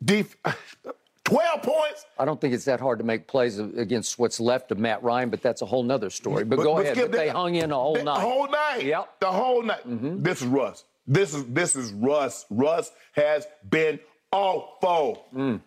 Def- 0.03 0.37
12 1.25 1.61
points. 1.61 2.05
I 2.19 2.25
don't 2.25 2.39
think 2.39 2.53
it's 2.53 2.65
that 2.65 2.79
hard 2.79 2.99
to 2.99 3.05
make 3.05 3.27
plays 3.27 3.57
against 3.57 4.19
what's 4.19 4.39
left 4.39 4.71
of 4.71 4.79
Matt 4.79 5.01
Ryan, 5.03 5.29
but 5.29 5.41
that's 5.41 5.61
a 5.61 5.65
whole 5.65 5.83
nother 5.83 6.09
story. 6.09 6.43
But, 6.43 6.57
but 6.57 6.63
go 6.63 6.75
but 6.75 6.81
ahead. 6.83 6.97
Skip, 6.97 7.11
but 7.11 7.17
they, 7.17 7.27
they, 7.27 7.31
hung 7.31 7.55
in 7.55 7.71
a 7.71 7.75
whole 7.75 7.95
the, 7.95 8.03
night. 8.03 8.15
The 8.15 8.21
whole 8.21 8.47
night. 8.49 8.83
Yep. 8.83 9.19
The 9.19 9.31
whole 9.31 9.63
night. 9.63 9.87
Mm-hmm. 9.87 10.21
This 10.21 10.41
is 10.41 10.47
Russ. 10.47 10.83
This 11.07 11.33
is 11.33 11.45
this 11.45 11.75
is 11.75 11.91
Russ. 11.93 12.45
Russ 12.49 12.91
has 13.13 13.45
been 13.69 13.99
awful. 14.31 15.25
Mm. 15.33 15.61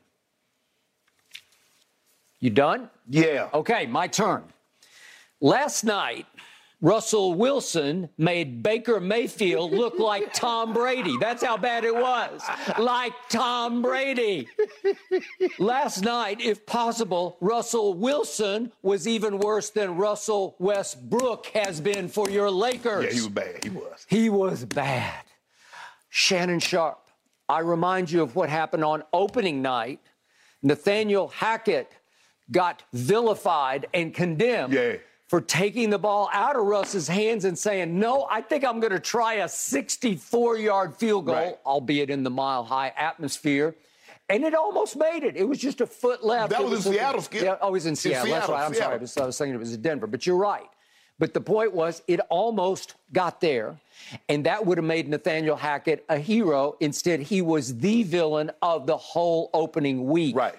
You 2.40 2.50
done? 2.50 2.90
Yeah. 3.08 3.48
Okay, 3.52 3.86
my 3.86 4.08
turn. 4.08 4.44
Last 5.40 5.84
night, 5.84 6.26
Russell 6.86 7.34
Wilson 7.34 8.08
made 8.16 8.62
Baker 8.62 9.00
Mayfield 9.00 9.72
look 9.72 9.98
like 9.98 10.32
Tom 10.32 10.72
Brady. 10.72 11.16
That's 11.18 11.42
how 11.42 11.56
bad 11.56 11.82
it 11.82 11.92
was. 11.92 12.40
Like 12.78 13.12
Tom 13.28 13.82
Brady. 13.82 14.46
Last 15.58 16.02
night, 16.02 16.40
if 16.40 16.64
possible, 16.64 17.38
Russell 17.40 17.94
Wilson 17.94 18.70
was 18.82 19.08
even 19.08 19.38
worse 19.38 19.70
than 19.70 19.96
Russell 19.96 20.54
Westbrook 20.60 21.46
has 21.46 21.80
been 21.80 22.06
for 22.06 22.30
your 22.30 22.52
Lakers. 22.52 23.06
Yeah, 23.06 23.10
he 23.10 23.20
was 23.20 23.28
bad. 23.30 23.64
He 23.64 23.70
was. 23.70 24.06
He 24.08 24.28
was 24.28 24.64
bad. 24.64 25.24
Shannon 26.08 26.60
Sharpe, 26.60 27.10
I 27.48 27.58
remind 27.62 28.12
you 28.12 28.22
of 28.22 28.36
what 28.36 28.48
happened 28.48 28.84
on 28.84 29.02
opening 29.12 29.60
night. 29.60 29.98
Nathaniel 30.62 31.26
Hackett 31.26 31.90
got 32.52 32.84
vilified 32.92 33.88
and 33.92 34.14
condemned. 34.14 34.72
Yeah 34.72 34.98
for 35.28 35.40
taking 35.40 35.90
the 35.90 35.98
ball 35.98 36.30
out 36.32 36.56
of 36.56 36.64
Russ's 36.64 37.08
hands 37.08 37.44
and 37.44 37.58
saying, 37.58 37.98
No, 37.98 38.26
I 38.30 38.40
think 38.40 38.64
I'm 38.64 38.80
going 38.80 38.92
to 38.92 39.00
try 39.00 39.34
a 39.34 39.48
64 39.48 40.58
yard 40.58 40.96
field 40.96 41.26
goal, 41.26 41.34
right. 41.34 41.58
albeit 41.66 42.10
in 42.10 42.22
the 42.22 42.30
mile 42.30 42.64
high 42.64 42.92
atmosphere. 42.96 43.74
And 44.28 44.42
it 44.42 44.54
almost 44.54 44.96
made 44.96 45.22
it. 45.22 45.36
It 45.36 45.44
was 45.44 45.58
just 45.58 45.80
a 45.80 45.86
foot 45.86 46.24
left. 46.24 46.50
That 46.50 46.62
was, 46.62 46.70
was, 46.70 46.86
in 46.86 46.92
Seattle, 46.94 47.22
Skip. 47.22 47.42
Yeah, 47.42 47.56
oh, 47.60 47.68
it 47.68 47.72
was 47.72 47.86
in 47.86 47.94
Seattle. 47.94 48.22
In 48.22 48.26
Seattle 48.26 48.40
That's 48.40 48.50
right. 48.50 48.66
I'm 48.66 48.74
Seattle. 48.74 48.88
sorry. 48.88 48.98
I 48.98 49.00
was, 49.00 49.16
I 49.18 49.26
was 49.26 49.38
thinking 49.38 49.54
it 49.54 49.58
was 49.58 49.74
in 49.74 49.82
Denver. 49.82 50.06
But 50.08 50.26
you're 50.26 50.36
right. 50.36 50.66
But 51.18 51.32
the 51.32 51.40
point 51.40 51.74
was, 51.74 52.02
it 52.08 52.20
almost 52.28 52.94
got 53.12 53.40
there. 53.40 53.78
And 54.28 54.44
that 54.44 54.66
would 54.66 54.78
have 54.78 54.84
made 54.84 55.08
Nathaniel 55.08 55.56
Hackett 55.56 56.04
a 56.08 56.18
hero. 56.18 56.76
Instead, 56.80 57.20
he 57.20 57.40
was 57.40 57.78
the 57.78 58.02
villain 58.02 58.50
of 58.62 58.86
the 58.86 58.96
whole 58.96 59.48
opening 59.54 60.06
week. 60.06 60.34
Right. 60.34 60.56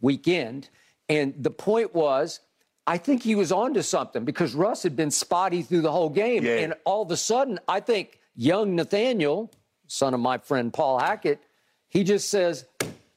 Weekend. 0.00 0.68
And 1.08 1.34
the 1.38 1.50
point 1.50 1.94
was, 1.94 2.40
I 2.86 2.98
think 2.98 3.22
he 3.22 3.34
was 3.34 3.50
onto 3.50 3.82
something 3.82 4.24
because 4.24 4.54
Russ 4.54 4.82
had 4.82 4.94
been 4.94 5.10
spotty 5.10 5.62
through 5.62 5.80
the 5.80 5.92
whole 5.92 6.10
game. 6.10 6.44
Yeah. 6.44 6.56
And 6.56 6.74
all 6.84 7.02
of 7.02 7.10
a 7.10 7.16
sudden, 7.16 7.58
I 7.66 7.80
think 7.80 8.20
young 8.36 8.74
Nathaniel, 8.74 9.50
son 9.86 10.12
of 10.14 10.20
my 10.20 10.38
friend 10.38 10.72
Paul 10.72 10.98
Hackett, 10.98 11.40
he 11.88 12.04
just 12.04 12.28
says, 12.28 12.66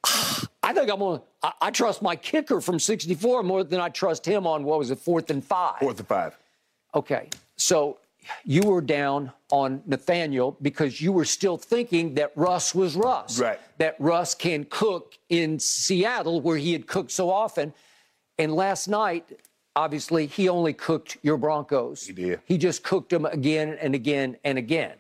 ah, 0.06 0.44
I 0.64 0.74
think 0.74 0.90
I'm 0.90 1.00
going 1.00 1.20
to, 1.20 1.54
I 1.62 1.72
trust 1.72 2.02
my 2.02 2.16
kicker 2.16 2.62
from 2.62 2.80
64 2.80 3.44
more 3.44 3.64
than 3.64 3.80
I 3.80 3.90
trust 3.90 4.26
him 4.26 4.48
on, 4.48 4.64
what 4.64 4.80
was 4.80 4.92
it, 4.92 5.00
fourth 5.00 5.30
and 5.30 5.44
five? 5.44 5.80
Fourth 5.80 6.00
and 6.00 6.08
five. 6.08 6.38
Okay. 6.96 7.30
So 7.58 7.98
you 8.44 8.64
were 8.64 8.82
down 8.82 9.32
on 9.52 9.82
Nathaniel 9.86 10.58
because 10.62 11.02
you 11.02 11.12
were 11.12 11.26
still 11.26 11.58
thinking 11.58 12.16
that 12.16 12.32
Russ 12.36 12.74
was 12.74 12.96
Russ. 12.96 13.40
Right. 13.40 13.60
That 13.78 13.96
Russ 14.00 14.34
can 14.34 14.66
cook 14.70 15.18
in 15.30 15.60
Seattle 15.60 16.42
where 16.42 16.58
he 16.58 16.74
had 16.74 16.88
cooked 16.88 17.12
so 17.12 17.30
often. 17.30 17.74
And 18.38 18.54
last 18.54 18.88
night, 18.88 19.40
obviously, 19.78 20.26
he 20.26 20.50
only 20.50 20.74
cooked 20.74 21.18
your 21.22 21.38
Broncos. 21.38 22.06
He 22.08 22.14
did. 22.14 22.42
He 22.46 22.58
just 22.58 22.84
cooked 22.84 23.10
them 23.12 23.26
again 23.26 23.78
and 23.82 23.96
again 23.96 24.38
and 24.44 24.58
again. 24.58 24.94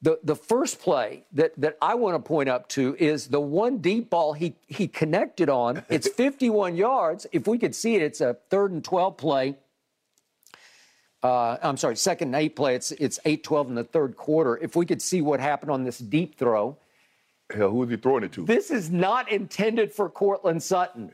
The, 0.00 0.20
the 0.22 0.36
first 0.36 0.80
play 0.80 1.24
that, 1.32 1.52
that 1.60 1.76
I 1.82 1.96
want 1.96 2.14
to 2.14 2.20
point 2.26 2.48
up 2.48 2.68
to 2.70 2.94
is 3.00 3.26
the 3.26 3.40
one 3.40 3.78
deep 3.78 4.08
ball 4.10 4.32
he, 4.32 4.54
he 4.68 4.86
connected 4.86 5.48
on. 5.48 5.82
It's 5.90 6.08
51 6.08 6.76
yards. 6.76 7.26
If 7.32 7.48
we 7.48 7.58
could 7.58 7.74
see 7.74 7.96
it, 7.96 8.02
it's 8.02 8.20
a 8.20 8.34
third 8.48 8.70
and 8.70 8.84
12 8.84 9.16
play. 9.16 9.56
Uh, 11.20 11.56
I'm 11.62 11.76
sorry, 11.76 11.96
second 11.96 12.28
and 12.28 12.36
eight 12.36 12.54
play. 12.54 12.76
It's 12.76 12.92
it's 12.92 13.18
8-12 13.26 13.68
in 13.70 13.74
the 13.74 13.82
third 13.82 14.16
quarter. 14.16 14.56
If 14.56 14.76
we 14.76 14.86
could 14.86 15.02
see 15.02 15.20
what 15.20 15.40
happened 15.40 15.72
on 15.72 15.82
this 15.82 15.98
deep 15.98 16.38
throw, 16.38 16.76
Hell, 17.52 17.70
who 17.70 17.82
is 17.82 17.90
he 17.90 17.96
throwing 17.96 18.22
it 18.22 18.30
to? 18.34 18.44
this 18.44 18.70
is 18.70 18.88
not 18.90 19.28
intended 19.32 19.92
for 19.92 20.08
Courtland 20.08 20.62
Sutton. 20.62 21.10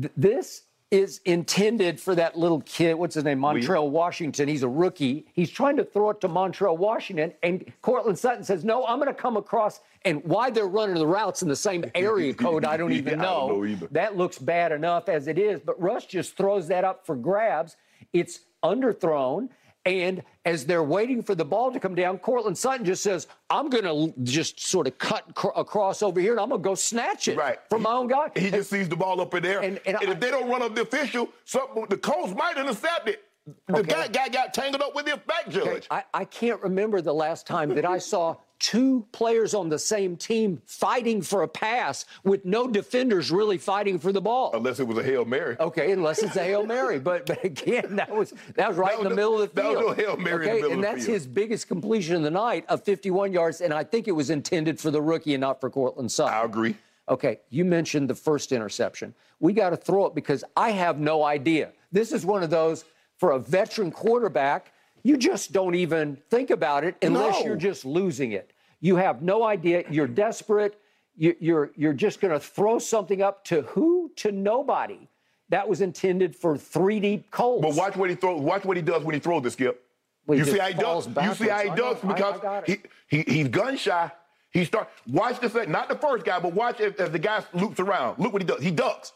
Th- 0.00 0.12
This 0.16 0.62
is 0.94 1.20
intended 1.24 1.98
for 1.98 2.14
that 2.14 2.38
little 2.38 2.60
kid. 2.60 2.94
What's 2.94 3.16
his 3.16 3.24
name? 3.24 3.40
Montrell 3.40 3.90
Washington. 3.90 4.46
He's 4.46 4.62
a 4.62 4.68
rookie. 4.68 5.26
He's 5.32 5.50
trying 5.50 5.76
to 5.78 5.84
throw 5.84 6.10
it 6.10 6.20
to 6.20 6.28
Montrell 6.28 6.78
Washington, 6.78 7.32
and 7.42 7.64
Courtland 7.82 8.16
Sutton 8.16 8.44
says, 8.44 8.64
"No, 8.64 8.86
I'm 8.86 9.00
going 9.00 9.08
to 9.08 9.20
come 9.20 9.36
across." 9.36 9.80
And 10.02 10.22
why 10.22 10.50
they're 10.50 10.68
running 10.68 10.94
the 10.94 11.06
routes 11.06 11.42
in 11.42 11.48
the 11.48 11.56
same 11.56 11.84
area 11.96 12.32
code, 12.32 12.64
I 12.64 12.76
don't 12.76 12.92
even 13.00 13.18
I 13.20 13.24
don't 13.24 13.48
know. 13.48 13.56
know 13.56 13.64
either. 13.64 13.88
That 13.90 14.16
looks 14.16 14.38
bad 14.38 14.70
enough 14.70 15.08
as 15.08 15.26
it 15.26 15.36
is. 15.36 15.58
But 15.58 15.80
Russ 15.82 16.06
just 16.06 16.36
throws 16.36 16.68
that 16.68 16.84
up 16.84 17.04
for 17.04 17.16
grabs. 17.16 17.76
It's 18.12 18.40
underthrown. 18.62 19.48
And 19.86 20.22
as 20.46 20.64
they're 20.64 20.82
waiting 20.82 21.22
for 21.22 21.34
the 21.34 21.44
ball 21.44 21.70
to 21.72 21.78
come 21.78 21.94
down, 21.94 22.18
Courtland 22.18 22.56
Sutton 22.56 22.86
just 22.86 23.02
says, 23.02 23.26
I'm 23.50 23.68
going 23.68 23.84
to 23.84 24.18
just 24.22 24.58
sort 24.60 24.86
of 24.86 24.96
cut 24.98 25.34
cr- 25.34 25.48
across 25.56 26.02
over 26.02 26.20
here 26.20 26.32
and 26.32 26.40
I'm 26.40 26.48
going 26.48 26.62
to 26.62 26.68
go 26.68 26.74
snatch 26.74 27.28
it 27.28 27.36
Right. 27.36 27.58
from 27.68 27.82
my 27.82 27.92
own 27.92 28.08
guy. 28.08 28.30
He 28.34 28.50
just 28.50 28.70
sees 28.70 28.88
the 28.88 28.96
ball 28.96 29.20
up 29.20 29.34
in 29.34 29.42
there. 29.42 29.60
And- 29.60 29.78
And, 29.84 29.98
and 30.00 30.08
I- 30.08 30.12
if 30.12 30.20
they 30.20 30.30
don't 30.30 30.48
run 30.48 30.62
up 30.62 30.74
the 30.74 30.82
official, 30.82 31.28
something 31.44 31.84
the 31.90 31.98
Colts 31.98 32.32
might 32.34 32.56
intercept 32.56 33.08
it. 33.08 33.24
The 33.66 33.80
Okay. 33.80 33.92
guy, 33.92 34.08
guy 34.08 34.28
got 34.28 34.54
tangled 34.54 34.80
up 34.82 34.94
with 34.94 35.04
the 35.04 35.18
back 35.26 35.50
judge. 35.50 35.86
I, 35.90 36.04
I 36.14 36.24
can't 36.24 36.62
remember 36.62 37.02
the 37.02 37.12
last 37.12 37.46
time 37.46 37.74
that 37.74 37.84
I 37.84 37.98
saw 37.98 38.36
two 38.64 39.06
players 39.12 39.52
on 39.52 39.68
the 39.68 39.78
same 39.78 40.16
team 40.16 40.62
fighting 40.64 41.20
for 41.20 41.42
a 41.42 41.48
pass 41.48 42.06
with 42.24 42.46
no 42.46 42.66
defenders 42.66 43.30
really 43.30 43.58
fighting 43.58 43.98
for 43.98 44.10
the 44.10 44.22
ball. 44.22 44.52
Unless 44.54 44.80
it 44.80 44.88
was 44.88 44.96
a 44.96 45.02
Hail 45.02 45.26
Mary. 45.26 45.54
Okay, 45.60 45.92
unless 45.92 46.22
it's 46.22 46.34
a 46.36 46.42
hail 46.42 46.64
mary, 46.64 46.98
but 46.98 47.26
but 47.26 47.44
again, 47.44 47.96
that 47.96 48.08
was 48.10 48.32
that 48.54 48.68
was 48.68 48.78
right 48.78 48.92
That 48.92 48.98
in 49.00 49.04
the 49.04 49.08
was 49.10 49.16
middle 49.16 49.42
of 49.42 49.54
the 49.54 49.60
that 49.60 49.68
was 49.70 49.78
field. 49.80 49.98
a 49.98 50.02
Hail 50.02 50.16
Mary 50.16 50.34
in 50.36 50.40
the 50.40 50.50
okay, 50.50 50.62
middle 50.62 50.72
and 50.72 50.82
of 50.84 50.90
the 50.92 50.96
that's 50.96 51.04
his 51.06 51.26
biggest 51.26 51.68
completion 51.68 52.16
of 52.16 52.22
the 52.22 52.30
night 52.30 52.64
of 52.70 52.82
51 52.84 53.32
yards, 53.34 53.60
and 53.60 53.74
I 53.74 53.84
think 53.84 54.08
it 54.08 54.12
was 54.12 54.30
intended 54.30 54.80
for 54.80 54.90
the 54.90 55.02
rookie 55.02 55.34
and 55.34 55.42
not 55.42 55.60
for 55.60 55.68
Courtland 55.68 56.10
Sutton. 56.10 56.32
I 56.32 56.42
agree. 56.44 56.74
Okay, 57.10 57.40
you 57.50 57.66
mentioned 57.66 58.08
the 58.08 58.14
first 58.14 58.50
interception. 58.50 59.14
We 59.40 59.52
got 59.52 59.70
to 59.70 59.76
throw 59.76 60.06
it 60.06 60.14
because 60.14 60.42
I 60.56 60.70
have 60.70 60.98
no 60.98 61.22
idea. 61.22 61.72
This 61.92 62.12
is 62.12 62.24
one 62.24 62.42
of 62.42 62.48
those 62.48 62.86
for 63.18 63.32
a 63.32 63.38
veteran 63.38 63.90
quarterback. 63.90 64.72
You 65.02 65.18
just 65.18 65.52
don't 65.52 65.74
even 65.74 66.16
think 66.30 66.48
about 66.48 66.82
it 66.82 66.96
unless 67.02 67.40
No. 67.40 67.44
you're 67.44 67.56
just 67.56 67.84
losing 67.84 68.32
it. 68.32 68.52
You 68.84 68.96
have 68.96 69.22
no 69.22 69.44
idea. 69.44 69.84
You're 69.88 70.06
desperate. 70.06 70.78
You, 71.16 71.34
you're 71.40 71.70
you're 71.74 71.94
just 71.94 72.20
going 72.20 72.34
to 72.34 72.38
throw 72.38 72.78
something 72.78 73.22
up 73.22 73.42
to 73.46 73.62
who? 73.62 74.12
To 74.16 74.30
nobody. 74.30 75.08
That 75.48 75.66
was 75.66 75.80
intended 75.80 76.36
for 76.36 76.58
three 76.58 77.00
deep 77.00 77.30
Colts. 77.30 77.62
But 77.62 77.76
watch 77.76 77.96
what 77.96 78.10
he 78.10 78.16
throws. 78.16 78.42
Watch 78.42 78.66
what 78.66 78.76
he 78.76 78.82
does 78.82 79.02
when 79.02 79.14
he 79.14 79.20
throws 79.20 79.42
this, 79.42 79.54
skip. 79.54 79.82
Well, 80.26 80.36
you 80.38 80.44
see 80.44 80.58
how 80.58 80.66
he 80.68 80.74
does. 80.74 81.06
You 81.06 81.32
see 81.34 81.48
how 81.48 81.60
he 81.60 81.70
does 81.70 81.96
I 82.04 82.18
got- 82.18 82.44
I- 82.44 82.58
I 82.58 82.60
because 82.60 82.90
he, 83.08 83.24
he 83.24 83.32
he's 83.32 83.48
gun 83.48 83.78
shy. 83.78 84.12
He 84.50 84.66
start. 84.66 84.90
Watch 85.08 85.40
the 85.40 85.48
this. 85.48 85.66
Not 85.66 85.88
the 85.88 85.96
first 85.96 86.26
guy, 86.26 86.38
but 86.38 86.52
watch 86.52 86.78
as, 86.82 86.92
as 86.96 87.10
the 87.10 87.18
guy 87.18 87.42
loops 87.54 87.80
around. 87.80 88.18
Look 88.18 88.34
what 88.34 88.42
he 88.42 88.46
does. 88.46 88.60
He 88.62 88.70
ducks. 88.70 89.14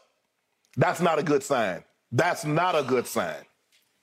That's 0.77 0.99
not 0.99 1.19
a 1.19 1.23
good 1.23 1.43
sign. 1.43 1.83
That's 2.11 2.43
not 2.43 2.73
a 2.75 2.81
good 2.81 3.05
sign. 3.05 3.43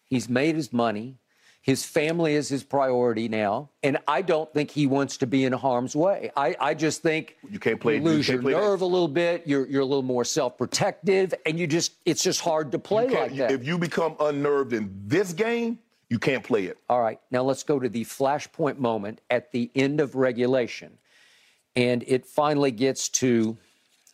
He's 0.05 0.29
made 0.29 0.55
his 0.55 0.73
money. 0.73 1.19
His 1.67 1.85
family 1.85 2.35
is 2.37 2.49
his 2.49 2.63
priority 2.63 3.29
now, 3.29 3.71
and 3.83 3.99
I 4.07 4.23
don't 4.23 4.53
think 4.55 4.71
he 4.71 4.87
wants 4.87 5.17
to 5.17 5.27
be 5.27 5.43
in 5.45 5.53
harm's 5.53 5.97
way. 5.97 6.31
I, 6.37 6.55
I 6.61 6.75
just 6.75 7.03
think 7.03 7.37
You 7.51 7.59
can't 7.59 7.81
play- 7.81 7.95
You 7.97 8.03
you 8.03 8.05
lose 8.07 8.27
can't 8.27 8.35
your 8.35 8.43
play 8.43 8.53
that. 8.53 8.61
nerve 8.61 8.83
a 8.83 8.87
little 8.87 9.09
bit. 9.09 9.43
You're 9.47 9.67
you're 9.67 9.81
a 9.81 9.85
little 9.85 10.05
more 10.05 10.25
self-protective, 10.25 11.35
and 11.45 11.59
you 11.59 11.67
just 11.67 11.95
it's 12.05 12.23
just 12.23 12.41
hard 12.41 12.71
to 12.71 12.79
play 12.79 13.09
like 13.09 13.35
that. 13.37 13.51
If 13.51 13.67
you 13.67 13.79
become 13.79 14.15
unnerved 14.21 14.75
in 14.75 14.93
this 15.09 15.33
game, 15.33 15.81
you 16.09 16.21
can't 16.21 16.45
play 16.45 16.67
it. 16.67 16.79
All 16.89 17.01
right, 17.03 17.19
now 17.33 17.43
let's 17.43 17.65
go 17.65 17.81
to 17.81 17.89
the 17.89 18.05
flashpoint 18.05 18.79
moment 18.79 19.21
at 19.29 19.51
the 19.51 19.69
end 19.75 20.01
of 20.01 20.15
regulation, 20.15 20.99
and 21.75 22.05
it 22.07 22.27
finally 22.27 22.71
gets 22.71 23.09
to 23.09 23.59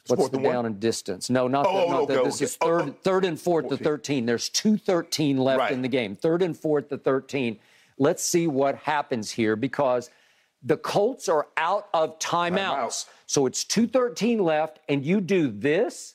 what's 0.07 0.21
fourth 0.21 0.33
the 0.33 0.39
and 0.39 0.47
one? 0.47 0.55
down 0.55 0.67
and 0.67 0.81
distance? 0.81 1.31
No, 1.31 1.49
not, 1.49 1.67
Oh, 1.67 1.73
the, 1.73 1.85
oh, 1.85 1.91
not 1.91 2.09
the, 2.09 2.25
this 2.25 2.37
okay. 2.37 2.45
is 2.45 2.59
Oh, 2.61 2.67
third, 2.67 2.89
oh. 2.89 2.95
third 3.03 3.25
and 3.25 3.41
fourth 3.41 3.69
to 3.69 3.77
13. 3.77 4.27
There's 4.27 4.49
two 4.49 4.77
13 4.77 5.39
left 5.39 5.59
Right. 5.59 5.73
in 5.73 5.83
the 5.83 5.89
game. 5.89 6.17
Third 6.17 6.43
and 6.43 6.57
fourth 6.57 6.89
to 6.89 6.99
13. 6.99 7.59
Let's 7.99 8.23
see 8.25 8.47
what 8.47 8.77
happens 8.77 9.31
here 9.31 9.55
because 9.57 10.11
the 10.63 10.77
Colts 10.77 11.29
are 11.29 11.49
out 11.57 11.89
of 11.93 12.19
timeouts. 12.19 12.53
Timeout. 12.55 13.09
So 13.27 13.47
it's 13.47 13.65
213 13.65 14.39
left, 14.39 14.81
and 14.89 15.05
you 15.05 15.21
do 15.21 15.49
this, 15.49 16.15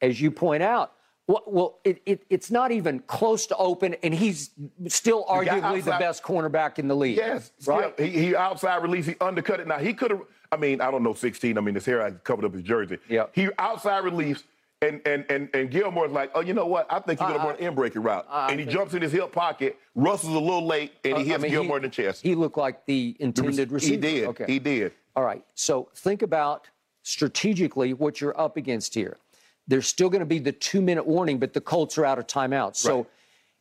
as 0.00 0.20
you 0.20 0.30
point 0.30 0.62
out. 0.62 0.92
Well, 1.28 1.42
well 1.46 1.78
it, 1.84 2.00
it, 2.06 2.22
it's 2.30 2.50
not 2.50 2.70
even 2.70 3.00
close 3.00 3.46
to 3.46 3.56
open, 3.56 3.96
and 4.02 4.14
he's 4.14 4.50
still 4.88 5.24
arguably 5.24 5.82
the 5.82 5.90
best 5.92 6.22
cornerback 6.22 6.78
in 6.78 6.86
the 6.88 6.94
league. 6.94 7.16
Yes, 7.16 7.50
right. 7.66 7.98
he, 7.98 8.08
he 8.08 8.36
outside 8.36 8.82
release, 8.82 9.06
he 9.06 9.16
undercut 9.20 9.58
it. 9.60 9.66
Now 9.66 9.78
he 9.78 9.92
could 9.92 10.10
have. 10.12 10.20
I 10.52 10.56
mean, 10.56 10.80
I 10.80 10.90
don't 10.90 11.02
know, 11.02 11.14
16. 11.14 11.58
I 11.58 11.60
mean, 11.60 11.74
his 11.74 11.84
hair 11.86 12.02
I 12.02 12.10
covered 12.12 12.44
up 12.44 12.54
his 12.54 12.62
jersey. 12.62 12.98
Yeah. 13.08 13.26
He 13.32 13.48
outside 13.58 14.04
release, 14.04 14.44
and 14.82 15.00
and 15.06 15.24
and 15.30 15.48
and 15.54 15.70
Gilmore's 15.70 16.12
like, 16.12 16.30
oh, 16.34 16.40
you 16.40 16.52
know 16.54 16.66
what? 16.66 16.86
I 16.90 16.98
think 17.00 17.18
you're 17.20 17.28
gonna 17.30 17.42
Uh, 17.42 17.46
run 17.48 17.56
an 17.56 17.62
in 17.64 17.74
breaking 17.74 18.02
route, 18.02 18.26
I 18.30 18.50
and 18.50 18.60
he 18.60 18.66
jumps 18.66 18.94
in 18.94 19.02
his 19.02 19.12
hip 19.12 19.32
pocket. 19.32 19.78
Russell's 19.94 20.34
a 20.34 20.38
little 20.38 20.66
late, 20.66 20.92
and 21.04 21.16
he 21.18 21.22
Uh, 21.24 21.26
I 21.26 21.28
hits 21.30 21.42
mean, 21.42 21.50
Gilmore 21.52 21.76
in 21.78 21.82
the 21.84 21.88
chest. 21.88 22.22
He 22.22 22.34
looked 22.34 22.58
like 22.58 22.84
the 22.86 23.16
intended 23.20 23.72
receiver. 23.72 23.94
He 23.94 24.14
did. 24.20 24.28
Okay. 24.28 24.44
He 24.46 24.58
did. 24.58 24.92
All 25.16 25.24
right. 25.24 25.42
So 25.54 25.88
think 25.94 26.22
about 26.22 26.68
strategically 27.02 27.94
what 27.94 28.20
you're 28.20 28.38
up 28.38 28.56
against 28.56 28.94
here. 28.94 29.16
There's 29.68 29.86
still 29.88 30.10
going 30.10 30.20
to 30.20 30.26
be 30.26 30.38
the 30.38 30.52
two 30.52 30.82
minute 30.82 31.06
warning, 31.06 31.38
but 31.38 31.52
the 31.54 31.60
Colts 31.60 31.96
are 31.98 32.04
out 32.04 32.18
of 32.18 32.26
timeout. 32.26 32.76
So 32.76 32.96
Right. 32.98 33.06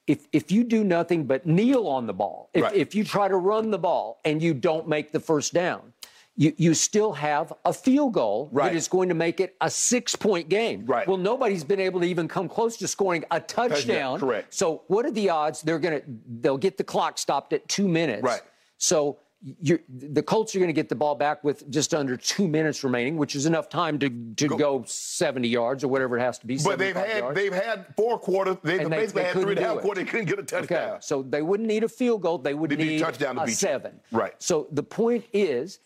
if, 0.07 0.27
if 0.33 0.51
you 0.51 0.63
do 0.63 0.83
nothing 0.83 1.23
but 1.23 1.45
kneel 1.45 1.87
on 1.87 2.05
the 2.07 2.13
ball, 2.13 2.49
if, 2.53 2.63
Right. 2.63 2.75
if 2.75 2.93
you 2.93 3.03
try 3.03 3.27
to 3.27 3.37
run 3.37 3.71
the 3.71 3.77
ball 3.79 4.19
and 4.25 4.41
you 4.41 4.53
don't 4.53 4.87
make 4.87 5.11
the 5.11 5.19
first 5.19 5.53
down, 5.53 5.93
you, 6.37 6.53
you 6.57 6.73
still 6.73 7.13
have 7.13 7.53
a 7.63 7.71
field 7.71 8.13
goal 8.13 8.49
Right. 8.51 8.71
that 8.71 8.77
is 8.77 8.87
going 8.87 9.09
to 9.09 9.15
make 9.15 9.39
it 9.39 9.55
a 9.61 9.69
six 9.69 10.15
point 10.15 10.49
game. 10.49 10.85
Right. 10.85 11.07
Well, 11.07 11.17
nobody's 11.17 11.63
been 11.63 11.79
able 11.79 12.01
to 12.01 12.05
even 12.07 12.27
come 12.27 12.49
close 12.49 12.77
to 12.77 12.87
scoring 12.87 13.23
a 13.31 13.39
touchdown. 13.39 14.19
correct. 14.19 14.53
So 14.53 14.83
what 14.87 15.05
are 15.05 15.11
the 15.11 15.29
odds 15.29 15.61
they're 15.61 15.79
going 15.79 16.01
to 16.01 16.05
they'll 16.41 16.57
get 16.57 16.77
the 16.77 16.83
clock 16.83 17.17
stopped 17.17 17.53
at 17.53 17.67
two 17.69 17.87
minutes? 17.87 18.23
Right. 18.23 18.41
So 18.77 19.19
you're, 19.61 19.79
the 19.87 20.23
Colts 20.23 20.55
are 20.55 20.59
going 20.59 20.69
to 20.69 20.73
get 20.73 20.89
the 20.89 20.95
ball 20.95 21.13
back 21.13 21.43
with 21.43 21.69
just 21.69 21.93
under 21.93 22.17
two 22.17 22.47
minutes 22.47 22.83
remaining, 22.83 23.15
which 23.15 23.35
is 23.35 23.45
enough 23.45 23.69
time 23.69 23.99
to, 23.99 24.09
to 24.37 24.47
go, 24.57 24.83
70 24.87 25.47
yards 25.47 25.83
or 25.83 25.87
whatever 25.87 26.17
it 26.17 26.21
has 26.21 26.39
to 26.39 26.47
be. 26.47 26.57
But 26.57 26.79
they've 26.79 26.95
had 26.95 27.17
yards. 27.19 27.35
they've 27.35 27.53
had 27.53 27.85
four 27.95 28.17
quarters. 28.17 28.57
They've 28.63 28.79
they- 28.79 28.85
basically 28.89 29.21
they 29.21 29.27
had 29.27 29.33
three 29.41 29.51
and 29.51 29.59
a 29.59 29.63
half 29.63 29.77
quarters. 29.81 30.03
They 30.03 30.09
couldn't 30.09 30.25
get 30.25 30.39
a 30.39 30.43
touchdown. 30.43 30.89
Okay, 30.93 30.97
so 31.01 31.21
they 31.21 31.43
wouldn't 31.43 31.67
need 31.69 31.83
a 31.83 31.87
field 31.89 32.23
goal. 32.23 32.39
They 32.39 32.55
would 32.55 32.71
They 32.71 32.75
need 32.77 32.99
a 33.01 33.03
touchdown 33.05 33.35
to 33.35 33.41
beat 33.41 33.49
you. 33.51 33.55
seven. 33.55 33.99
Right. 34.11 34.33
So 34.39 34.67
the 34.71 34.83
point 34.83 35.25
is 35.31 35.79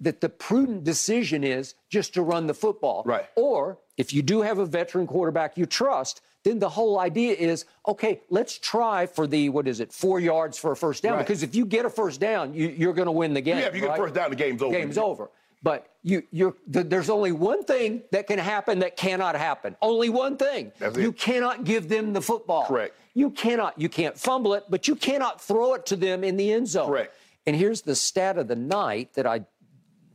that 0.00 0.20
the 0.20 0.28
prudent 0.28 0.84
decision 0.84 1.42
is 1.44 1.74
just 1.90 2.14
to 2.14 2.22
run 2.22 2.46
the 2.46 2.54
football. 2.54 3.02
Right. 3.04 3.26
Or 3.36 3.78
if 3.96 4.12
you 4.12 4.22
do 4.22 4.42
have 4.42 4.58
a 4.58 4.66
veteran 4.66 5.06
quarterback 5.06 5.58
you 5.58 5.66
trust, 5.66 6.20
then 6.44 6.58
the 6.60 6.68
whole 6.68 6.98
idea 7.00 7.34
is 7.34 7.64
okay. 7.86 8.20
Let's 8.30 8.58
try 8.58 9.06
for 9.06 9.26
the 9.26 9.48
what 9.48 9.66
is 9.66 9.80
it, 9.80 9.92
four 9.92 10.20
yards 10.20 10.56
for 10.56 10.72
a 10.72 10.76
first 10.76 11.02
down? 11.02 11.14
Right. 11.14 11.26
Because 11.26 11.42
if 11.42 11.54
you 11.54 11.66
get 11.66 11.84
a 11.84 11.90
first 11.90 12.20
down, 12.20 12.54
you, 12.54 12.68
you're 12.68 12.92
going 12.92 13.06
to 13.06 13.12
win 13.12 13.34
the 13.34 13.40
game. 13.40 13.58
Yeah, 13.58 13.66
if 13.66 13.74
you 13.74 13.80
get 13.80 13.90
right? 13.90 13.98
a 13.98 14.02
first 14.02 14.14
down, 14.14 14.30
the 14.30 14.36
game's 14.36 14.62
over. 14.62 14.76
Game's 14.76 14.98
over. 14.98 15.30
But 15.60 15.90
you, 16.04 16.22
you're, 16.30 16.54
th- 16.72 16.86
there's 16.86 17.10
only 17.10 17.32
one 17.32 17.64
thing 17.64 18.02
that 18.12 18.28
can 18.28 18.38
happen 18.38 18.78
that 18.78 18.96
cannot 18.96 19.34
happen. 19.34 19.76
Only 19.82 20.08
one 20.08 20.36
thing. 20.36 20.70
That's 20.78 20.96
it. 20.96 21.02
you 21.02 21.10
cannot 21.10 21.64
give 21.64 21.88
them 21.88 22.12
the 22.12 22.22
football. 22.22 22.66
Correct. 22.66 22.94
You 23.14 23.30
cannot. 23.30 23.80
You 23.80 23.88
can't 23.88 24.16
fumble 24.16 24.54
it, 24.54 24.64
but 24.70 24.86
you 24.86 24.94
cannot 24.94 25.40
throw 25.40 25.74
it 25.74 25.86
to 25.86 25.96
them 25.96 26.22
in 26.22 26.36
the 26.36 26.52
end 26.52 26.68
zone. 26.68 26.86
Correct. 26.86 27.12
And 27.46 27.56
here's 27.56 27.82
the 27.82 27.96
stat 27.96 28.38
of 28.38 28.46
the 28.46 28.54
night 28.54 29.14
that 29.14 29.26
I 29.26 29.44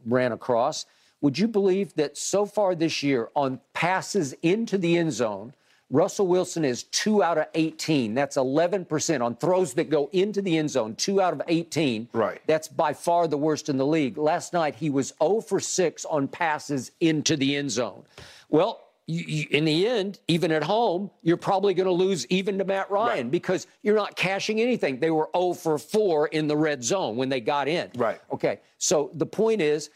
ran 0.05 0.31
across. 0.31 0.86
Would 1.22 1.39
you 1.39 1.48
believe 1.48 1.93
that 1.95 2.17
so 2.17 2.45
far 2.45 2.75
this 2.75 3.01
year 3.01 3.29
on 3.36 3.62
passes 3.74 4.33
into 4.41 4.77
the 4.77 4.98
end 4.98 5.13
zone, 5.13 5.53
Russell 5.89 6.25
Wilson 6.25 6.65
is 6.65 6.83
two 6.83 7.22
out 7.22 7.38
of 7.38 7.45
18. 7.53 8.15
That's 8.15 8.36
11% 8.36 9.22
on 9.24 9.36
throws 9.36 9.74
that 9.75 9.89
go 9.91 10.10
into 10.12 10.41
the 10.41 10.57
end 10.57 10.72
zone, 10.72 10.95
two 10.95 11.22
out 11.22 11.33
of 11.33 11.41
18. 11.48 12.10
Right. 12.13 12.41
That's 12.48 12.67
by 12.67 12.93
far 12.93 13.27
the 13.27 13.38
worst 13.38 13.69
in 13.69 13.77
the 13.77 13.86
league. 13.86 14.17
Last 14.17 14.53
night, 14.53 14.75
he 14.75 14.89
was 14.89 15.13
0 15.22 15.41
for 15.41 15.60
6 15.60 16.05
on 16.05 16.27
passes 16.27 16.91
into 17.00 17.38
the 17.38 17.55
end 17.55 17.69
zone. 17.72 18.03
Well, 18.50 18.83
you, 19.05 19.24
you, 19.27 19.45
in 19.51 19.65
the 19.65 19.86
end, 19.88 20.19
even 20.27 20.51
at 20.51 20.63
home, 20.63 21.12
you're 21.24 21.36
probably 21.38 21.74
going 21.74 21.88
to 21.88 21.91
lose 21.93 22.25
even 22.27 22.57
to 22.60 22.63
Matt 22.63 22.89
Ryan 22.89 23.25
Right. 23.25 23.31
because 23.31 23.67
you're 23.81 23.95
not 23.95 24.15
cashing 24.15 24.62
anything. 24.62 25.00
They 25.00 25.12
were 25.12 25.29
0 25.36 25.53
for 25.53 25.77
4 25.77 26.27
in 26.27 26.48
the 26.48 26.55
red 26.55 26.83
zone 26.83 27.17
when 27.17 27.27
they 27.29 27.41
got 27.41 27.67
in. 27.67 27.89
Right. 27.95 28.22
Okay. 28.31 28.62
So 28.77 29.12
the 29.13 29.25
point 29.25 29.62
is, 29.62 29.89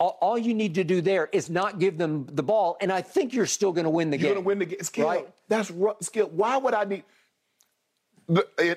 all, 0.00 0.16
all 0.20 0.38
you 0.38 0.54
need 0.54 0.74
to 0.76 0.84
do 0.84 1.00
there 1.00 1.28
is 1.32 1.48
not 1.50 1.78
give 1.78 1.98
them 1.98 2.26
the 2.32 2.42
ball, 2.42 2.76
and 2.80 2.90
I 2.92 3.00
think 3.02 3.32
you're 3.34 3.46
still 3.46 3.72
going 3.72 3.84
to 3.84 3.90
win 3.90 4.10
the 4.10 4.16
You're 4.18 4.34
game. 4.34 4.34
going 4.34 4.44
to 4.44 4.46
win 4.46 4.58
the 4.58 4.66
game. 4.66 4.82
Skip, 4.82 5.04
Right. 5.06 5.28
that's 5.48 5.70
Skip. 6.00 6.30
Why 6.32 6.56
would 6.56 6.74
I 6.74 6.84
need? 6.84 7.04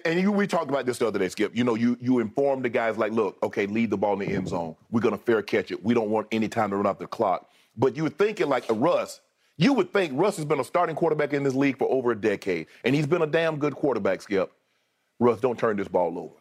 And- 0.05 0.19
you, 0.19 0.31
we 0.31 0.45
talked 0.45 0.69
about 0.69 0.85
this 0.85 0.99
the 0.99 1.07
other 1.07 1.19
day, 1.19 1.27
Skip. 1.29 1.55
You 1.55 1.63
know, 1.63 1.75
you 1.75 1.97
you 1.99 2.19
inform 2.19 2.61
the 2.61 2.69
guys 2.69 2.97
like, 2.97 3.11
look, 3.11 3.37
okay, 3.41 3.65
lead 3.65 3.89
the 3.89 3.97
ball 3.97 4.13
in 4.13 4.27
the 4.29 4.35
end 4.35 4.47
zone. 4.47 4.75
We're 4.91 4.99
gonna 5.01 5.17
fair 5.17 5.41
catch 5.41 5.71
it. 5.71 5.83
We 5.83 5.93
don't 5.93 6.09
want 6.09 6.27
any 6.31 6.47
time 6.47 6.69
to 6.69 6.75
run 6.75 6.85
out 6.85 6.99
the 6.99 7.07
clock. 7.07 7.49
But 7.75 7.95
you 7.97 8.03
were 8.03 8.09
thinking 8.09 8.47
like 8.47 8.69
a 8.69 8.73
Russ. 8.73 9.21
You 9.59 9.73
would 9.73 9.91
think 9.91 10.13
Russ 10.15 10.37
has 10.37 10.45
been 10.45 10.61
a 10.61 10.63
starting 10.63 10.95
quarterback 10.95 11.33
in 11.33 11.43
this 11.43 11.53
league 11.53 11.77
for 11.77 11.91
over 11.91 12.11
a 12.11 12.15
decade, 12.15 12.67
and 12.85 12.95
he's 12.95 13.05
been 13.05 13.21
a 13.23 13.27
damn 13.27 13.57
good 13.59 13.75
quarterback, 13.75 14.21
Skip. 14.21 14.53
Russ, 15.19 15.41
don't 15.41 15.59
turn 15.59 15.75
this 15.75 15.89
ball 15.89 16.17
over. 16.17 16.33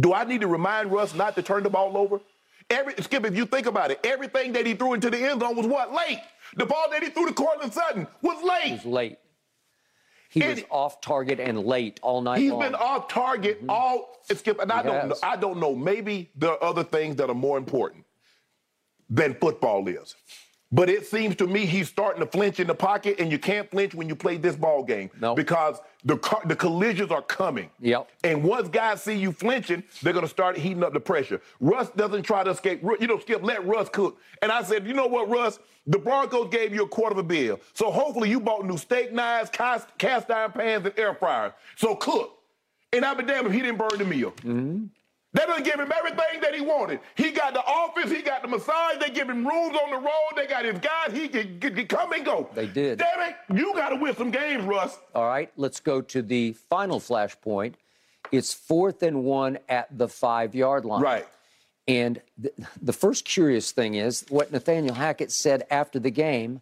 Do 0.00 0.14
I 0.14 0.24
need 0.24 0.40
to 0.40 0.46
remind 0.46 0.90
Russ 0.90 1.14
not 1.14 1.34
to 1.34 1.42
turn 1.42 1.62
the 1.62 1.68
ball 1.68 1.94
over? 1.98 2.20
Every 2.70 2.94
Skip, 3.02 3.26
if 3.26 3.36
you 3.36 3.44
think 3.44 3.66
about 3.66 3.90
it, 3.90 4.00
everything 4.02 4.54
that 4.54 4.64
he 4.64 4.72
threw 4.72 4.94
into 4.94 5.10
the 5.10 5.18
end 5.18 5.42
zone 5.42 5.56
was 5.56 5.66
what? 5.66 5.92
Late. 5.92 6.20
The 6.56 6.64
ball 6.64 6.86
that 6.90 7.02
he 7.02 7.10
threw 7.10 7.26
to 7.26 7.34
Courtland 7.34 7.74
Sutton 7.74 8.06
was 8.22 8.42
late. 8.42 8.64
He 8.64 8.72
was 8.72 8.86
late. 8.86 9.18
He 10.30 10.42
And- 10.42 10.54
was 10.54 10.64
off 10.70 11.02
target 11.02 11.38
and 11.40 11.66
late 11.66 12.00
all 12.02 12.22
night 12.22 12.38
He's 12.38 12.50
long. 12.50 12.60
been 12.60 12.74
off 12.74 13.08
target 13.08 13.58
mm-hmm. 13.58 13.68
all 13.68 14.16
Skip, 14.22 14.58
and 14.58 14.72
I 14.72 14.78
He 14.78 14.88
don't 14.88 15.08
know. 15.10 15.16
I 15.22 15.36
don't 15.36 15.60
know. 15.60 15.74
Maybe 15.74 16.30
there 16.34 16.52
are 16.52 16.64
other 16.64 16.82
things 16.82 17.16
that 17.16 17.28
are 17.28 17.34
more 17.34 17.58
important 17.58 18.06
than 19.10 19.34
football 19.34 19.86
is. 19.86 20.16
But 20.74 20.90
it 20.90 21.06
seems 21.06 21.36
to 21.36 21.46
me 21.46 21.66
he's 21.66 21.88
starting 21.88 22.18
to 22.20 22.26
flinch 22.26 22.58
in 22.58 22.66
the 22.66 22.74
pocket, 22.74 23.20
and 23.20 23.30
you 23.30 23.38
can't 23.38 23.70
flinch 23.70 23.94
when 23.94 24.08
you 24.08 24.16
play 24.16 24.38
this 24.38 24.56
ball 24.56 24.82
game 24.82 25.08
Nope. 25.20 25.36
because 25.36 25.78
the 26.04 26.16
car, 26.16 26.42
the 26.46 26.56
collisions 26.56 27.12
are 27.12 27.22
coming. 27.22 27.70
Yep. 27.78 28.10
And 28.24 28.42
once 28.42 28.68
guys 28.68 29.00
see 29.00 29.14
you 29.16 29.30
flinching, 29.30 29.84
they're 30.02 30.12
going 30.12 30.24
to 30.24 30.28
start 30.28 30.56
heating 30.58 30.82
up 30.82 30.92
the 30.92 30.98
pressure. 30.98 31.40
Russ 31.60 31.90
doesn't 31.90 32.24
try 32.24 32.42
to 32.42 32.50
escape. 32.50 32.82
You 33.00 33.06
know, 33.06 33.20
Skip, 33.20 33.44
let 33.44 33.64
Russ 33.64 33.88
cook. 33.88 34.18
And 34.42 34.50
I 34.50 34.64
said, 34.64 34.84
you 34.84 34.94
know 34.94 35.06
what, 35.06 35.28
Russ? 35.28 35.60
The 35.86 35.98
Broncos 35.98 36.48
gave 36.50 36.74
you 36.74 36.82
a 36.82 36.88
quarter 36.88 37.12
of 37.12 37.18
a 37.18 37.22
bill. 37.22 37.60
So 37.74 37.92
hopefully 37.92 38.28
you 38.28 38.40
bought 38.40 38.64
new 38.66 38.76
steak 38.76 39.12
knives, 39.12 39.50
cast, 39.50 39.96
cast 39.96 40.28
iron 40.28 40.50
pans, 40.50 40.86
and 40.86 40.98
air 40.98 41.14
fryers. 41.14 41.52
So 41.76 41.94
cook. 41.94 42.36
And 42.92 43.04
I'll 43.04 43.14
be 43.14 43.22
damned 43.22 43.46
if 43.46 43.52
he 43.52 43.60
didn't 43.60 43.78
burn 43.78 43.98
the 43.98 44.04
meal. 44.04 44.32
Mm-hmm. 44.38 44.86
They 45.34 45.44
done 45.46 45.64
give 45.64 45.80
him 45.80 45.92
everything 45.92 46.40
that 46.42 46.54
he 46.54 46.60
wanted. 46.60 47.00
He 47.16 47.32
got 47.32 47.54
the 47.54 47.64
office, 47.64 48.10
he 48.10 48.22
got 48.22 48.42
the 48.42 48.48
massage, 48.48 48.98
they 49.00 49.10
give 49.10 49.28
him 49.28 49.46
rooms 49.46 49.76
on 49.76 49.90
the 49.90 49.96
road, 49.96 50.32
they 50.36 50.46
got 50.46 50.64
his 50.64 50.78
guys, 50.78 51.12
he 51.12 51.28
can, 51.28 51.86
come 51.86 52.12
and 52.12 52.24
go. 52.24 52.48
They 52.54 52.68
did. 52.68 53.00
Damn 53.00 53.30
it, 53.30 53.36
you 53.52 53.74
got 53.74 53.88
to 53.90 53.96
win 53.96 54.14
some 54.16 54.30
games, 54.30 54.64
Russ. 54.64 54.96
All 55.14 55.26
right, 55.26 55.50
let's 55.56 55.80
go 55.80 56.00
to 56.00 56.22
the 56.22 56.52
final 56.70 57.00
flashpoint. 57.00 57.74
It's 58.30 58.54
fourth 58.54 59.02
and 59.02 59.24
one 59.24 59.58
at 59.68 59.98
the 59.98 60.08
five 60.08 60.54
yard 60.54 60.84
line. 60.84 61.02
Right. 61.02 61.26
And 61.86 62.20
th- 62.40 62.54
the 62.80 62.92
first 62.92 63.24
curious 63.24 63.72
thing 63.72 63.96
is 63.96 64.24
what 64.28 64.52
Nathaniel 64.52 64.94
Hackett 64.94 65.30
said 65.30 65.66
after 65.70 65.98
the 65.98 66.10
game 66.10 66.60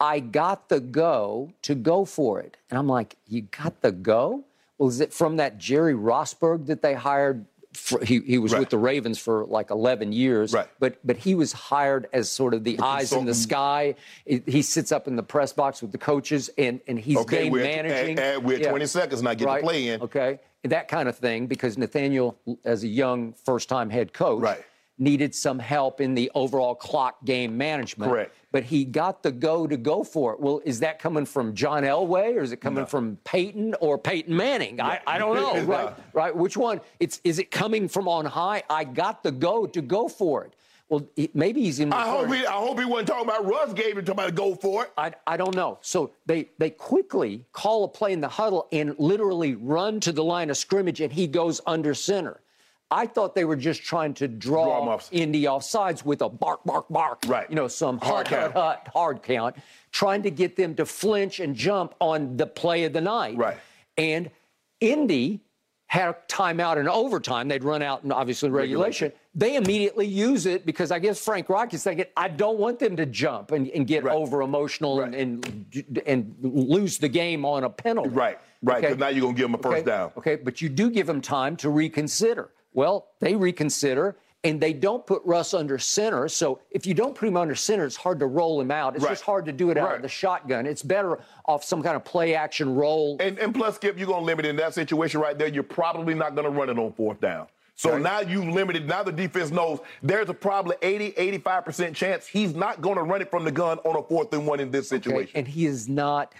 I 0.00 0.20
got 0.20 0.70
the 0.70 0.80
go 0.80 1.52
to 1.62 1.74
go 1.74 2.04
for 2.06 2.40
it. 2.40 2.56
And 2.70 2.78
I'm 2.78 2.88
like, 2.88 3.16
You 3.28 3.42
got 3.42 3.82
the 3.82 3.92
go? 3.92 4.44
Well, 4.78 4.88
is 4.88 5.00
it 5.00 5.12
from 5.12 5.36
that 5.36 5.58
Jerry 5.58 5.94
Rosburg 5.94 6.66
that 6.66 6.80
they 6.80 6.94
hired? 6.94 7.44
For, 7.72 8.04
he, 8.04 8.18
he 8.20 8.38
was 8.38 8.52
Right. 8.52 8.58
with 8.60 8.70
the 8.70 8.78
Ravens 8.78 9.18
for 9.18 9.44
like 9.46 9.70
11 9.70 10.12
years. 10.12 10.52
Right. 10.52 10.66
But, 10.80 10.98
but 11.04 11.16
he 11.16 11.36
was 11.36 11.52
hired 11.52 12.08
as 12.12 12.28
sort 12.28 12.52
of 12.52 12.64
the 12.64 12.80
eyes 12.80 13.12
in 13.12 13.24
the 13.26 13.34
sky. 13.34 13.94
He- 14.26 14.42
He 14.46 14.62
sits 14.62 14.90
up 14.90 15.06
in 15.06 15.14
the 15.14 15.22
press 15.22 15.52
box 15.52 15.80
with 15.80 15.92
the 15.92 15.98
coaches 15.98 16.50
and, 16.58 16.80
and 16.88 16.98
he's 16.98 17.16
Okay, 17.18 17.44
game 17.44 17.52
we're 17.52 17.62
managing. 17.62 18.18
at- 18.18 18.34
at- 18.36 18.42
we're 18.42 18.58
at 18.58 18.68
20 18.68 18.86
seconds 18.86 19.22
now, 19.22 19.30
get 19.30 19.38
the 19.40 19.46
right. 19.46 19.62
play 19.62 19.88
in. 19.88 20.02
Okay, 20.02 20.40
that 20.64 20.88
kind 20.88 21.08
of 21.08 21.16
thing 21.16 21.46
because 21.46 21.78
Nathaniel, 21.78 22.36
as 22.64 22.82
a 22.82 22.88
young 22.88 23.34
first-time 23.44 23.88
head 23.88 24.12
coach, 24.12 24.42
Right. 24.42 24.64
needed 24.98 25.32
some 25.34 25.58
help 25.60 26.00
in 26.00 26.14
the 26.14 26.30
overall 26.34 26.74
clock 26.74 27.24
game 27.24 27.56
management. 27.56 28.10
Correct. 28.10 28.34
But 28.52 28.64
he 28.64 28.84
got 28.84 29.22
the 29.22 29.30
go 29.30 29.66
to 29.66 29.76
go 29.76 30.02
for 30.02 30.32
it. 30.32 30.40
Well, 30.40 30.60
is 30.64 30.80
that 30.80 30.98
coming 30.98 31.24
from 31.24 31.54
John 31.54 31.84
Elway 31.84 32.34
or 32.36 32.42
is 32.42 32.50
it 32.50 32.56
coming 32.56 32.84
from 32.84 33.16
Peyton 33.22 33.76
or 33.80 33.96
Peyton 33.96 34.36
Manning? 34.36 34.80
I, 34.80 35.00
I 35.06 35.18
don't 35.18 35.36
know. 35.36 35.50
No. 35.60 35.64
right? 35.66 35.94
Right? 36.12 36.36
Which 36.36 36.56
one? 36.56 36.80
It's 36.98 37.20
is 37.22 37.38
it 37.38 37.50
coming 37.50 37.88
from 37.88 38.08
on 38.08 38.24
high? 38.24 38.62
I 38.68 38.84
got 38.84 39.22
the 39.22 39.30
go 39.30 39.66
to 39.66 39.80
go 39.82 40.08
for 40.08 40.44
it. 40.44 40.54
Well, 40.88 41.06
maybe 41.34 41.62
he's 41.62 41.78
in. 41.78 41.92
I 41.92 42.08
hope, 42.08 42.32
he, 42.32 42.44
I 42.44 42.52
hope 42.52 42.78
he 42.80 42.84
wasn't 42.84 43.08
talking 43.08 43.24
about 43.28 43.46
Russ 43.46 43.72
gave 43.74 43.96
him 43.96 44.04
somebody 44.04 44.30
to 44.32 44.36
go 44.36 44.56
for 44.56 44.84
it. 44.84 44.92
I, 44.98 45.12
I 45.24 45.36
don't 45.36 45.54
know. 45.54 45.78
So 45.82 46.10
they 46.26 46.48
they 46.58 46.70
quickly 46.70 47.44
call 47.52 47.84
a 47.84 47.88
play 47.88 48.12
in 48.12 48.20
the 48.20 48.28
huddle 48.28 48.66
and 48.72 48.98
literally 48.98 49.54
run 49.54 50.00
to 50.00 50.10
the 50.10 50.24
line 50.24 50.50
of 50.50 50.56
scrimmage, 50.56 51.00
and 51.00 51.12
he 51.12 51.28
goes 51.28 51.60
under 51.64 51.94
center. 51.94 52.40
I 52.90 53.06
thought 53.06 53.34
they 53.34 53.44
were 53.44 53.56
just 53.56 53.82
trying 53.82 54.14
to 54.14 54.26
Draw 54.28 54.64
draw 54.64 54.88
off. 54.94 55.08
Indy 55.12 55.46
off 55.46 55.62
sides 55.64 56.04
with 56.04 56.22
a 56.22 56.28
bark, 56.28 56.60
bark, 56.64 56.86
bark. 56.90 57.20
Right. 57.26 57.48
You 57.48 57.56
know, 57.56 57.68
some 57.68 57.98
Hard 57.98 58.26
hard 58.28 58.40
count. 58.40 58.52
hut, 58.54 58.88
hard 58.92 59.22
count, 59.22 59.56
trying 59.92 60.22
to 60.24 60.30
get 60.30 60.56
them 60.56 60.74
to 60.76 60.84
flinch 60.84 61.38
and 61.40 61.54
jump 61.54 61.94
on 62.00 62.36
the 62.36 62.46
play 62.46 62.84
of 62.84 62.92
the 62.92 63.00
night. 63.00 63.36
Right. 63.36 63.58
And 63.96 64.30
Indy 64.80 65.40
had 65.86 66.08
a 66.10 66.16
timeout 66.28 66.76
in 66.78 66.88
overtime. 66.88 67.48
They'd 67.48 67.64
run 67.64 67.82
out 67.82 68.04
in 68.04 68.12
obviously 68.12 68.48
regulation. 68.48 69.06
Regulation. 69.08 69.12
They 69.34 69.56
immediately 69.56 70.06
use 70.06 70.46
it 70.46 70.64
because 70.66 70.90
I 70.90 70.98
guess 71.00 71.22
Frank 71.24 71.48
Reich 71.48 71.72
is 71.74 71.82
thinking, 71.84 72.06
I 72.16 72.28
don't 72.28 72.58
want 72.58 72.78
them 72.78 72.96
to 72.96 73.06
jump 73.06 73.50
and, 73.52 73.68
and 73.68 73.86
get 73.86 74.04
Right. 74.04 74.14
over 74.14 74.42
emotional 74.42 75.00
and, 75.02 75.14
Right. 75.14 75.20
and 75.20 76.02
and 76.06 76.34
lose 76.42 76.98
the 76.98 77.08
game 77.08 77.44
on 77.44 77.64
a 77.64 77.70
penalty. 77.70 78.10
Right, 78.10 78.38
right, 78.62 78.78
Okay? 78.78 78.86
because 78.88 78.98
now 78.98 79.08
you're 79.08 79.20
going 79.22 79.34
to 79.34 79.38
give 79.38 79.50
them 79.50 79.54
a 79.54 79.62
first 79.62 79.78
okay. 79.78 79.84
down. 79.84 80.12
Okay, 80.16 80.36
but 80.36 80.60
you 80.60 80.68
do 80.68 80.90
give 80.90 81.06
them 81.08 81.20
time 81.20 81.56
to 81.58 81.70
reconsider. 81.70 82.50
Well, 82.72 83.08
they 83.20 83.34
reconsider 83.34 84.16
and 84.42 84.58
they 84.60 84.72
don't 84.72 85.06
put 85.06 85.20
Russ 85.26 85.52
under 85.52 85.78
center. 85.78 86.26
So 86.28 86.60
if 86.70 86.86
you 86.86 86.94
don't 86.94 87.14
put 87.14 87.28
him 87.28 87.36
under 87.36 87.54
center, 87.54 87.84
it's 87.84 87.96
hard 87.96 88.18
to 88.20 88.26
roll 88.26 88.58
him 88.60 88.70
out. 88.70 88.94
It's 88.94 89.04
Right. 89.04 89.10
just 89.10 89.22
hard 89.22 89.44
to 89.46 89.52
do 89.52 89.70
it 89.70 89.76
out 89.76 89.88
Right. 89.88 89.96
of 89.96 90.02
the 90.02 90.08
shotgun. 90.08 90.64
It's 90.66 90.82
better 90.82 91.18
off 91.44 91.62
some 91.62 91.82
kind 91.82 91.94
of 91.94 92.04
play 92.04 92.34
action 92.34 92.74
roll. 92.74 93.18
And, 93.20 93.38
and 93.38 93.54
plus, 93.54 93.74
Skip, 93.76 93.98
you're 93.98 94.06
going 94.06 94.20
to 94.20 94.24
limit 94.24 94.46
in 94.46 94.56
that 94.56 94.72
situation 94.72 95.20
right 95.20 95.36
there. 95.38 95.48
You're 95.48 95.62
probably 95.62 96.14
not 96.14 96.34
going 96.34 96.46
to 96.46 96.50
run 96.50 96.70
it 96.70 96.78
on 96.78 96.92
fourth 96.94 97.20
down. 97.20 97.48
So 97.76 97.96
now 97.96 98.20
you've 98.20 98.46
limited. 98.48 98.86
Now 98.86 99.02
the 99.02 99.12
defense 99.12 99.50
knows 99.50 99.78
there's 100.02 100.28
a 100.28 100.34
probably 100.34 100.76
80, 100.82 101.12
85% 101.12 101.94
chance 101.94 102.26
he's 102.26 102.54
not 102.54 102.82
going 102.82 102.96
to 102.96 103.02
run 103.02 103.22
it 103.22 103.30
from 103.30 103.42
the 103.44 103.50
gun 103.50 103.78
on 103.84 103.96
a 103.96 104.02
fourth 104.02 104.32
and 104.34 104.46
one 104.46 104.60
in 104.60 104.70
this 104.70 104.92
Okay, 104.92 104.98
situation. 105.02 105.32
And 105.34 105.48
he 105.48 105.64
is 105.64 105.88
not 105.88 106.34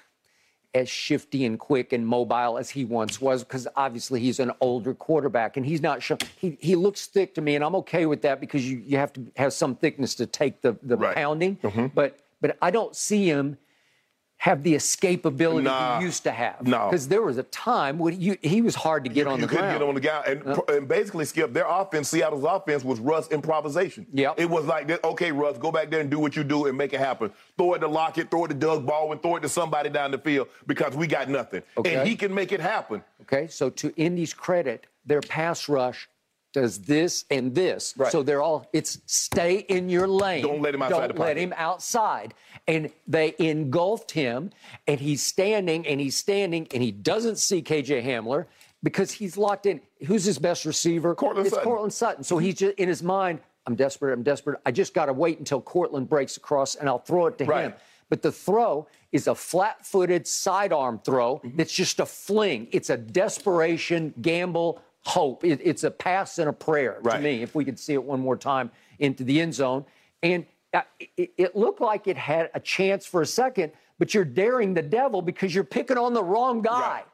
as 0.75 0.89
shifty 0.89 1.45
and 1.45 1.59
quick 1.59 1.93
and 1.93 2.07
mobile 2.07 2.57
as 2.59 2.71
he 2.71 2.85
once 2.85 3.21
was 3.21 3.43
because 3.43 3.67
obviously 3.75 4.21
he's 4.21 4.39
an 4.39 4.53
older 4.61 4.95
quarterback 4.95 5.57
and 5.57 5.67
he's 5.67 5.81
not 5.83 6.03
sure. 6.03 6.17
He, 6.39 6.57
he 6.61 6.77
looks 6.77 7.07
thick 7.07 7.35
to 7.35 7.41
me, 7.41 7.57
and 7.57 7.65
I'm 7.65 7.75
okay 7.77 8.07
with 8.07 8.23
that 8.23 8.41
because 8.41 8.69
you, 8.71 8.79
you 8.87 8.97
have 8.97 9.13
to 9.15 9.27
have 9.37 9.53
some 9.53 9.75
thickness 9.75 10.15
to 10.17 10.27
take 10.27 10.63
the, 10.63 10.77
the 10.83 10.97
Right. 10.97 11.15
pounding. 11.17 11.57
Mm-hmm. 11.57 11.87
But 11.95 12.19
but 12.41 12.57
I 12.63 12.71
don't 12.71 12.95
see 12.97 13.27
him 13.27 13.59
have 14.41 14.63
the 14.63 14.75
escapability 14.75 15.65
Nah. 15.65 15.99
he 15.99 16.05
used 16.07 16.23
to 16.23 16.31
have. 16.31 16.67
No. 16.67 16.87
Because 16.89 17.09
there 17.09 17.21
was 17.21 17.37
a 17.37 17.43
time 17.43 17.99
when 17.99 18.19
you, 18.19 18.39
he 18.41 18.63
was 18.63 18.75
hard 18.75 19.05
to 19.05 19.11
get 19.11 19.27
on 19.27 19.39
you 19.39 19.43
the 19.43 19.49
couldn't 19.49 19.65
ground. 19.67 19.79
get 19.81 19.89
on 19.89 19.95
the 19.95 20.01
ground. 20.01 20.27
And, 20.27 20.47
uh. 20.47 20.63
and 20.77 20.89
basically, 20.89 21.27
Skip, 21.27 21.53
their 21.53 21.67
offense, 21.69 22.09
Seattle's 22.09 22.45
offense, 22.45 22.83
was 22.83 23.01
Russ 23.01 23.31
improvisation. 23.31 24.07
Yep. 24.15 24.37
It 24.41 24.49
was 24.49 24.65
like, 24.65 25.05
okay, 25.05 25.31
Russ, 25.31 25.59
go 25.59 25.71
back 25.71 25.91
there 25.91 26.01
and 26.01 26.11
do 26.11 26.19
what 26.19 26.37
you 26.37 26.43
do 26.43 26.65
and 26.69 26.79
make 26.79 26.95
it 26.95 27.01
happen. 27.01 27.31
Throw 27.59 27.75
it 27.75 27.81
to 27.81 27.87
Lockett, 27.89 28.31
throw 28.31 28.47
it 28.47 28.49
to 28.49 28.55
Doug 28.55 28.87
Baldwin, 28.87 29.19
throw 29.19 29.37
it 29.37 29.41
to 29.41 29.49
somebody 29.51 29.91
down 29.91 30.11
the 30.11 30.19
field 30.19 30.49
because 30.67 30.97
we 30.97 31.07
got 31.07 31.29
nothing. 31.29 31.63
Okay. 31.77 31.97
And 31.97 32.09
he 32.09 32.17
can 32.17 32.33
make 32.33 32.51
it 32.51 32.61
happen. 32.61 33.05
Okay, 33.21 33.47
so 33.47 33.69
to 33.69 33.93
Indy's 33.97 34.33
credit, 34.33 34.87
their 35.05 35.21
pass 35.21 35.69
rush 35.69 36.09
does 36.53 36.81
this 36.81 37.25
and 37.31 37.55
this. 37.55 37.95
Right. 37.97 38.11
So 38.13 38.23
they're 38.23 38.43
all 38.43 38.69
it's 38.73 38.99
stay 39.07 39.59
in 39.69 39.89
your 39.89 40.09
lane. 40.09 40.43
Don't 40.43 40.61
let 40.63 40.75
him 40.75 40.83
outside 40.83 41.07
Don't 41.09 41.19
let 41.19 41.37
him 41.37 41.55
outside. 41.57 42.35
And 42.67 42.91
they 43.07 43.35
engulfed 43.39 44.11
him, 44.13 44.51
and 44.87 45.01
he's 45.01 45.23
standing 45.23 45.87
and 45.87 46.01
he's 46.01 46.17
standing 46.17 46.67
and 46.73 46.83
he 46.83 46.93
doesn't 46.93 47.37
see 47.39 47.63
KJ 47.63 48.05
Hamler 48.05 48.47
because 48.83 49.11
he's 49.13 49.37
locked 49.37 49.67
in. 49.67 49.81
Who's 50.07 50.25
his 50.25 50.39
best 50.39 50.65
receiver? 50.65 51.15
Courtland 51.15 51.47
it's 51.47 51.55
Sutton. 51.55 51.69
Courtland 51.69 51.93
Sutton. 51.93 52.25
So 52.25 52.39
he's 52.39 52.55
just 52.57 52.77
in 52.79 52.89
his 52.89 53.03
mind, 53.03 53.41
I'm 53.67 53.75
desperate, 53.77 54.13
I'm 54.13 54.23
desperate. 54.23 54.61
I 54.67 54.73
just 54.73 54.95
gotta 54.95 55.13
wait 55.13 55.39
until 55.39 55.61
Courtland 55.61 56.09
breaks 56.09 56.37
across 56.37 56.75
and 56.77 56.89
I'll 56.89 56.99
throw 56.99 57.27
it 57.27 57.39
to 57.39 57.45
Right. 57.45 57.63
him. 57.65 57.75
But 58.09 58.23
the 58.23 58.33
throw 58.33 58.89
is 59.13 59.29
a 59.29 59.35
flat 59.37 59.87
footed 59.87 60.27
sidearm 60.27 61.01
throw 61.05 61.37
Mm-hmm. 61.37 61.57
that's 61.57 61.73
just 61.73 62.01
a 62.01 62.07
fling. 62.07 62.67
It's 62.73 62.91
a 62.91 62.97
desperation, 62.97 64.15
gamble, 64.21 64.81
hope. 65.05 65.45
It- 65.45 65.61
it's 65.63 65.85
a 65.85 65.91
pass 65.91 66.39
and 66.39 66.49
a 66.49 66.53
prayer 66.53 67.01
to 67.05 67.19
me, 67.19 67.43
if 67.43 67.55
we 67.55 67.65
could 67.65 67.79
see 67.79 67.95
it 67.95 68.03
one 68.03 68.21
more 68.21 68.37
time 68.37 68.71
into 68.99 69.25
the 69.25 69.41
end 69.41 69.55
zone. 69.55 69.85
And 70.23 70.47
uh, 70.73 70.83
it, 71.17 71.33
it 71.37 71.57
looked 71.57 71.81
like 71.81 72.07
it 72.07 72.17
had 72.17 72.51
a 72.55 72.61
chance 72.61 73.07
for 73.07 73.23
a 73.23 73.27
second, 73.27 73.73
but 73.99 74.15
you're 74.15 74.25
daring 74.25 74.75
the 74.75 74.83
devil 74.83 75.23
because 75.23 75.55
you're 75.55 75.65
picking 75.65 75.99
on 75.99 76.15
the 76.15 76.23
wrong 76.23 76.63
guy. 76.63 76.81
Right. 76.81 77.05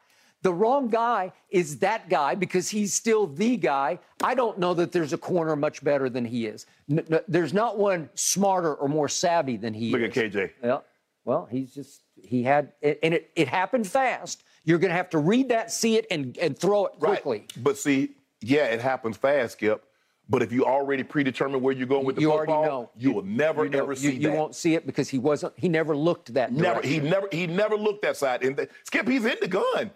The 0.43 0.53
wrong 0.53 0.89
guy 0.89 1.33
is 1.51 1.79
that 1.79 2.09
guy 2.09 2.35
because 2.35 2.69
he's 2.69 2.93
still 2.93 3.27
the 3.27 3.57
guy. 3.57 3.99
I 4.23 4.35
don't 4.35 4.59
know 4.59 4.75
that 4.75 4.93
there's 4.93 5.13
a 5.13 5.19
corner 5.19 5.57
much 5.57 5.83
better 5.83 6.09
than 6.11 6.25
he 6.25 6.47
is. 6.47 6.67
N- 6.91 7.05
n- 7.11 7.21
there's 7.27 7.55
not 7.55 7.79
one 7.79 8.11
smarter 8.15 8.75
or 8.75 8.89
more 8.89 9.09
savvy 9.09 9.57
than 9.57 9.73
he 9.75 9.91
Look 9.91 10.03
is. 10.03 10.17
at 10.17 10.33
KJ. 10.33 10.51
Yeah. 10.63 10.79
Well, 11.25 11.49
he's 11.51 11.75
just 11.75 12.03
he 12.23 12.43
had 12.45 12.73
and 12.83 13.15
it, 13.15 13.31
it 13.35 13.49
happened 13.49 13.87
fast. 13.89 14.45
You're 14.67 14.79
going 14.79 14.91
to 14.91 14.97
have 14.97 15.11
to 15.11 15.19
read 15.19 15.49
that, 15.49 15.73
see 15.73 15.97
it, 15.97 16.07
and 16.11 16.37
and 16.37 16.59
throw 16.59 16.87
it 16.87 16.93
quickly. 16.99 17.39
Right. 17.39 17.65
But 17.65 17.79
see, 17.79 18.11
yeah, 18.43 18.67
it 18.67 18.81
happens 18.81 19.17
fast, 19.17 19.55
Skip. 19.55 19.83
But 20.29 20.43
if 20.43 20.51
you 20.51 20.65
already 20.65 21.05
predetermine 21.05 21.63
where 21.63 21.73
you're 21.73 21.87
going 21.87 22.05
with 22.05 22.17
the 22.17 22.23
you 22.23 22.31
football, 22.31 22.57
already 22.57 22.69
know. 22.69 22.91
you 22.99 23.13
will 23.13 23.23
never 23.23 23.65
you 23.65 23.71
know, 23.71 23.83
ever 23.85 23.93
you, 23.93 23.97
see 23.97 24.07
you 24.07 24.13
that. 24.15 24.21
You 24.23 24.33
won't 24.33 24.57
see 24.57 24.75
it 24.75 24.85
because 24.85 25.09
he 25.09 25.19
wasn't. 25.19 25.53
He 25.57 25.69
never 25.69 25.97
looked 25.97 26.35
that. 26.35 26.53
Never. 26.53 26.81
direction. 26.81 26.91
He 27.05 27.09
never. 27.09 27.29
He 27.31 27.47
never 27.47 27.77
looked 27.77 28.03
that 28.03 28.17
side. 28.17 28.43
And 28.43 28.57
the, 28.57 28.69
Skip, 28.83 29.07
he's 29.07 29.25
in 29.25 29.37
the 29.41 29.49
gun. 29.49 29.93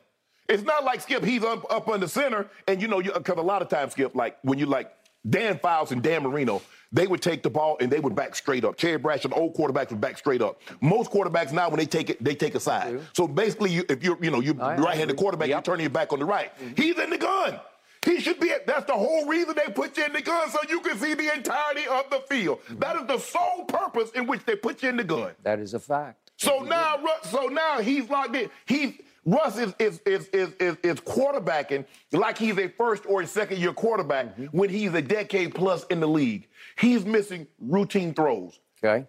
It's 0.49 0.63
not 0.63 0.85
like 0.85 1.01
Skip. 1.01 1.25
He's 1.25 1.43
up 1.43 1.67
up 1.71 1.89
on 1.89 1.99
the 1.99 2.09
center, 2.09 2.49
and 2.69 2.81
you 2.81 2.87
know, 2.87 3.03
because 3.03 3.39
a 3.39 3.43
lot 3.43 3.61
of 3.61 3.69
times, 3.69 3.93
Skip, 3.93 4.15
like 4.15 4.39
when 4.43 4.59
you 4.59 4.67
like 4.67 4.93
Dan 5.29 5.59
Fouts 5.59 5.91
and 5.91 6.01
Dan 6.01 6.23
Marino, 6.23 6.63
they 6.93 7.07
would 7.07 7.23
take 7.23 7.43
the 7.43 7.51
ball 7.51 7.77
and 7.81 7.91
they 7.91 8.01
would 8.01 8.15
back 8.15 8.35
straight 8.35 8.65
up. 8.65 8.77
Terry 8.77 8.99
Bradshaw, 8.99 9.31
old 9.33 9.55
quarterbacks 9.55 9.91
would 9.91 10.01
back 10.01 10.19
straight 10.19 10.43
up. 10.43 10.61
Most 10.81 11.11
quarterbacks 11.11 11.53
now, 11.53 11.69
when 11.69 11.79
they 11.79 11.87
take 11.87 12.11
it, 12.11 12.23
they 12.23 12.35
take 12.35 12.55
a 12.55 12.61
side. 12.61 13.01
So 13.13 13.29
basically, 13.29 13.71
you, 13.71 13.85
if 13.89 14.03
you're, 14.03 14.23
you 14.23 14.31
know, 14.31 14.41
you're 14.41 14.57
oh, 14.59 14.65
I 14.65 14.77
right-handed 14.77 15.17
quarterback, 15.17 15.49
Yep. 15.49 15.57
you're 15.57 15.63
turning 15.63 15.85
your 15.85 15.91
back 15.91 16.13
on 16.13 16.19
the 16.19 16.25
right. 16.25 16.57
Mm-hmm. 16.59 16.83
He's 16.83 16.99
in 16.99 17.11
the 17.11 17.19
gun. 17.19 17.61
He 18.05 18.21
should 18.21 18.41
be. 18.41 18.51
At, 18.51 18.67
that's 18.67 18.87
the 18.87 18.95
whole 18.95 19.27
reason 19.27 19.55
they 19.55 19.71
put 19.73 19.97
you 19.97 20.05
in 20.07 20.13
the 20.13 20.23
gun, 20.23 20.49
so 20.51 20.59
you 20.69 20.81
can 20.81 20.99
see 20.99 21.15
the 21.15 21.35
entirety 21.35 21.87
of 21.87 22.09
the 22.11 22.23
field. 22.29 22.61
Mm-hmm. 22.65 22.79
That 22.79 22.97
is 22.97 23.07
the 23.07 23.19
sole 23.19 23.65
purpose 23.67 24.11
in 24.13 24.27
which 24.27 24.45
they 24.47 24.57
put 24.57 24.83
you 24.83 24.89
in 24.89 24.97
the 24.97 25.05
gun. 25.05 25.33
That 25.43 25.59
is 25.59 25.75
a 25.75 25.81
fact. 25.81 26.31
So 26.37 26.61
now, 26.61 26.97
Russ, 27.03 27.31
so 27.31 27.47
now 27.47 27.81
he's 27.81 28.09
locked 28.09 28.35
in. 28.35 28.49
He's 28.65 28.95
Russ 29.27 29.59
is 29.59 29.75
is 29.79 30.01
is 30.07 30.29
is 30.29 30.53
is, 30.59 30.77
is 30.83 30.97
quarterbacking 31.01 31.85
like 32.13 32.39
he's 32.39 32.57
a 32.57 32.69
first 32.69 33.05
or 33.07 33.21
a 33.21 33.27
second 33.27 33.59
year 33.59 33.73
quarterback 33.73 34.27
mm-hmm. 34.27 34.45
when 34.57 34.71
he's 34.71 34.95
a 34.95 35.03
decade 35.03 35.55
plus 35.55 35.85
in 35.87 36.01
the 36.01 36.09
league. 36.09 36.49
He's 36.81 37.05
missing 37.05 37.47
routine 37.61 38.15
throws. 38.15 38.59
Okay. 38.83 39.07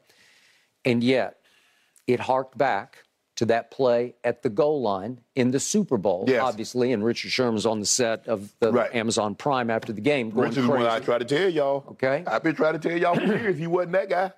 And 0.85 1.03
yet, 1.03 1.37
it 2.07 2.19
harked 2.19 2.57
back 2.57 3.03
to 3.37 3.45
that 3.45 3.71
play 3.71 4.13
at 4.23 4.43
the 4.43 4.49
goal 4.49 4.81
line 4.81 5.21
in 5.35 5.51
the 5.51 5.59
Super 5.59 5.97
Bowl, 5.97 6.25
Yes. 6.27 6.41
obviously. 6.43 6.91
And 6.91 7.03
Richard 7.03 7.31
Sherman's 7.31 7.65
on 7.65 7.79
the 7.79 7.85
set 7.85 8.27
of 8.27 8.53
the 8.59 8.71
Right. 8.71 8.93
Amazon 8.93 9.33
Prime 9.35 9.69
after 9.69 9.93
the 9.93 10.01
game. 10.01 10.29
Going 10.31 10.49
Richard 10.49 10.63
is 10.63 10.67
what 10.67 10.85
I 10.85 10.99
try 10.99 11.17
to 11.17 11.25
tell 11.25 11.49
y'all. 11.49 11.83
Okay. 11.91 12.23
I've 12.27 12.43
been 12.43 12.55
trying 12.55 12.73
to 12.79 12.89
tell 12.89 12.97
y'all 12.97 13.15
for 13.15 13.21
years 13.25 13.57
he 13.57 13.67
wasn't 13.67 13.93
that 13.93 14.09
guy. 14.09 14.31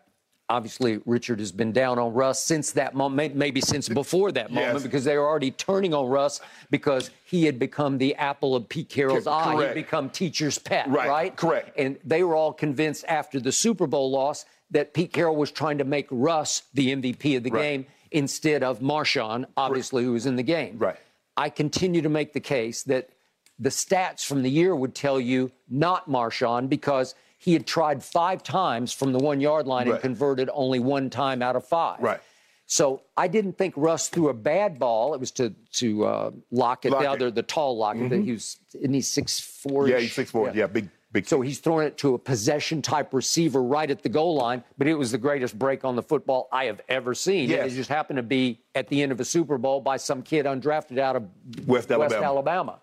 Obviously, 0.50 1.00
Richard 1.06 1.40
has 1.40 1.52
been 1.52 1.72
down 1.72 1.98
on 1.98 2.14
Russ 2.14 2.44
since 2.44 2.72
that 2.74 2.94
moment, 2.94 3.34
maybe 3.36 3.62
since 3.62 3.88
before 3.88 4.32
that 4.34 4.52
moment, 4.52 4.74
Yes. 4.74 4.84
because 4.84 5.04
they 5.06 5.18
were 5.18 5.26
already 5.26 5.52
turning 5.52 5.94
on 5.94 6.08
Russ 6.08 6.42
because 6.70 7.12
he 7.24 7.46
had 7.46 7.58
become 7.58 7.98
the 7.98 8.14
apple 8.16 8.56
of 8.56 8.68
Pete 8.68 8.90
Carroll's 8.90 9.24
Co- 9.24 9.32
eye. 9.32 9.52
He'd 9.52 9.58
correct. 9.58 9.76
become 9.76 10.10
teacher's 10.10 10.60
pet, 10.60 10.90
Right, 10.90 11.08
right? 11.10 11.36
correct. 11.36 11.72
And 11.80 11.98
they 12.04 12.24
were 12.24 12.36
all 12.36 12.52
convinced 12.54 13.06
after 13.08 13.40
the 13.40 13.52
Super 13.54 13.88
Bowl 13.88 14.12
loss 14.12 14.46
that 14.72 14.94
Pete 14.94 15.14
Carroll 15.14 15.36
was 15.38 15.50
trying 15.52 15.78
to 15.78 15.86
make 15.86 16.08
Russ 16.12 16.64
the 16.74 16.92
MVP 16.92 17.36
of 17.38 17.44
the 17.44 17.52
Right. 17.52 17.62
game 17.62 17.86
instead 18.12 18.64
of 18.64 18.80
Marshawn, 18.80 19.46
obviously, 19.56 20.04
who 20.04 20.12
was 20.12 20.26
in 20.26 20.36
the 20.36 20.44
game. 20.44 20.78
Right. 20.78 20.98
I 21.38 21.50
continue 21.50 22.02
to 22.02 22.10
make 22.10 22.34
the 22.34 22.40
case 22.42 22.84
that 22.84 23.10
the 23.58 23.70
stats 23.70 24.26
from 24.26 24.44
the 24.44 24.50
year 24.50 24.76
would 24.76 24.94
tell 24.94 25.20
you 25.20 25.52
not 25.70 26.10
Marshawn 26.10 26.68
because 26.68 27.16
he 27.44 27.54
had 27.54 27.68
tried 27.68 28.02
five 28.02 28.42
times 28.42 28.94
from 28.94 29.12
the 29.12 29.20
one 29.20 29.42
yard 29.42 29.68
line 29.68 29.90
and 29.90 30.00
converted 30.00 30.50
only 30.54 30.80
one 30.80 31.10
time 31.10 31.42
out 31.42 31.56
of 31.56 31.68
five. 31.68 32.00
Right. 32.00 32.22
So 32.66 33.02
I 33.18 33.28
didn't 33.28 33.58
think 33.58 33.74
Russ 33.76 34.08
threw 34.08 34.30
a 34.30 34.34
bad 34.34 34.80
ball. 34.80 35.14
It 35.14 35.20
was 35.20 35.32
to 35.32 35.54
to 35.74 36.06
uh, 36.06 36.32
Lockett, 36.52 36.92
the 36.92 37.10
other, 37.10 37.30
the 37.30 37.44
tall 37.44 37.78
Lock, 37.78 37.96
Lockett. 37.96 38.10
That 38.12 38.22
he 38.22 38.32
was, 38.32 38.58
isn't 38.74 38.94
he 38.94 39.02
six 39.02 39.40
four? 39.40 39.90
Yeah, 39.90 40.00
he's 40.00 40.14
six 40.14 40.32
four. 40.32 40.50
Yeah, 40.56 40.68
big 40.68 40.90
big. 41.12 41.28
So 41.28 41.42
he's 41.42 41.60
throwing 41.60 41.88
it 41.88 41.98
to 41.98 42.14
a 42.14 42.18
possession 42.18 42.82
type 42.82 43.14
receiver 43.14 43.62
right 43.62 43.92
at 43.92 44.02
the 44.02 44.10
goal 44.10 44.36
line, 44.36 44.64
but 44.78 44.88
it 44.88 44.96
was 44.96 45.12
the 45.12 45.18
greatest 45.18 45.60
break 45.60 45.84
on 45.84 45.98
the 45.98 46.02
football 46.02 46.48
I 46.52 46.66
have 46.66 46.80
ever 46.88 47.14
seen. 47.14 47.50
Yes. 47.50 47.60
And 47.60 47.72
it 47.72 47.76
just 47.76 47.90
happened 47.90 48.18
to 48.18 48.24
be 48.24 48.62
at 48.74 48.88
the 48.88 49.04
end 49.04 49.12
of 49.12 49.20
a 49.20 49.26
Super 49.26 49.58
Bowl 49.58 49.82
by 49.82 49.98
some 49.98 50.24
kid 50.24 50.46
undrafted 50.46 50.98
out 50.98 51.18
of 51.18 51.28
West 51.68 51.92
Alabama. 51.92 52.26
Alabama. 52.26 52.80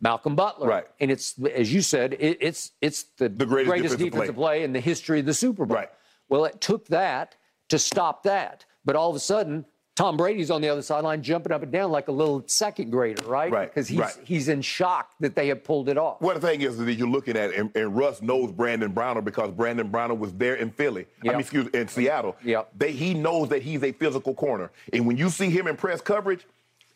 Malcolm 0.00 0.34
Butler. 0.36 0.68
Right. 0.68 0.84
And 1.00 1.10
it's 1.10 1.34
as 1.54 1.72
you 1.72 1.82
said, 1.82 2.14
it, 2.18 2.38
it's 2.40 2.72
it's 2.80 3.04
the, 3.18 3.28
The 3.28 3.46
greatest 3.46 3.74
defensive 3.76 3.98
defensive 3.98 4.34
play. 4.34 4.58
play 4.58 4.62
in 4.64 4.72
the 4.72 4.80
history 4.80 5.20
of 5.20 5.26
the 5.26 5.34
Super 5.34 5.66
Bowl. 5.66 5.76
Right. 5.76 5.90
Well, 6.28 6.44
it 6.44 6.60
took 6.60 6.86
that 6.88 7.36
to 7.68 7.78
stop 7.78 8.22
that, 8.24 8.64
but 8.84 8.96
all 8.96 9.10
of 9.10 9.16
a 9.16 9.20
sudden. 9.20 9.64
Tom 9.96 10.16
Brady's 10.16 10.50
on 10.50 10.62
the 10.62 10.68
other 10.70 10.80
sideline 10.80 11.20
jumping 11.20 11.52
up 11.52 11.62
and 11.62 11.70
down 11.70 11.90
like 11.90 12.08
a 12.08 12.12
little 12.12 12.42
second 12.46 12.90
grader, 12.90 13.22
right? 13.26 13.52
Right, 13.52 13.68
Because 13.68 13.86
he's 13.86 13.98
right. 13.98 14.16
he's 14.24 14.48
in 14.48 14.62
shock 14.62 15.10
that 15.20 15.34
they 15.34 15.48
have 15.48 15.62
pulled 15.62 15.90
it 15.90 15.98
off. 15.98 16.22
Well, 16.22 16.34
the 16.36 16.40
thing 16.40 16.62
is 16.62 16.78
that 16.78 16.90
you're 16.94 17.08
looking 17.08 17.36
at, 17.36 17.52
and, 17.52 17.70
and 17.76 17.94
Russ 17.94 18.22
knows 18.22 18.50
Brandon 18.50 18.92
Browner 18.92 19.20
because 19.20 19.50
Brandon 19.50 19.88
Browner 19.88 20.14
was 20.14 20.32
there 20.32 20.54
in 20.54 20.70
Philly. 20.70 21.02
I 21.02 21.24
Yep. 21.24 21.32
mean, 21.34 21.40
excuse 21.40 21.66
in 21.74 21.88
Seattle. 21.88 22.34
Yep. 22.42 22.70
They, 22.78 22.92
he 22.92 23.12
knows 23.12 23.50
that 23.50 23.60
he's 23.60 23.82
a 23.82 23.92
physical 23.92 24.32
corner, 24.32 24.70
and 24.94 25.06
when 25.06 25.18
you 25.18 25.28
see 25.28 25.50
him 25.50 25.66
in 25.66 25.76
press 25.76 26.00
coverage, 26.00 26.46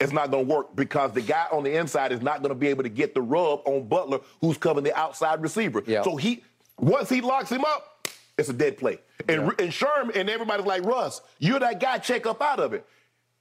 it's 0.01 0.13
not 0.13 0.31
going 0.31 0.47
to 0.47 0.53
work 0.53 0.75
because 0.77 1.13
the 1.13 1.21
guy 1.21 1.47
on 1.53 1.63
the 1.63 1.77
inside 1.77 2.13
is 2.13 2.21
not 2.21 2.43
going 2.43 2.51
to 2.51 2.55
be 2.55 2.69
able 2.69 2.83
to 2.83 2.89
get 2.89 3.15
the 3.15 3.23
rub 3.23 3.61
on 3.65 3.87
Butler, 3.87 4.21
who's 4.41 4.59
covering 4.59 4.85
the 4.85 4.97
outside 4.99 5.41
receiver. 5.43 5.83
Yep. 5.87 6.05
So 6.05 6.17
he, 6.17 6.43
once 6.79 7.09
he 7.09 7.21
locks 7.21 7.51
him 7.51 7.65
up, 7.65 8.09
it's 8.37 8.49
a 8.49 8.53
dead 8.53 8.77
play. 8.77 8.99
And, 9.29 9.43
and 9.61 9.71
Sherm 9.71 10.15
and 10.15 10.29
everybody's 10.29 10.67
like 10.67 10.85
Russ, 10.85 11.21
you're 11.39 11.61
that 11.61 11.81
guy. 11.81 11.99
Check 11.99 12.27
up 12.27 12.43
out 12.43 12.59
of 12.59 12.73
it. 12.73 12.85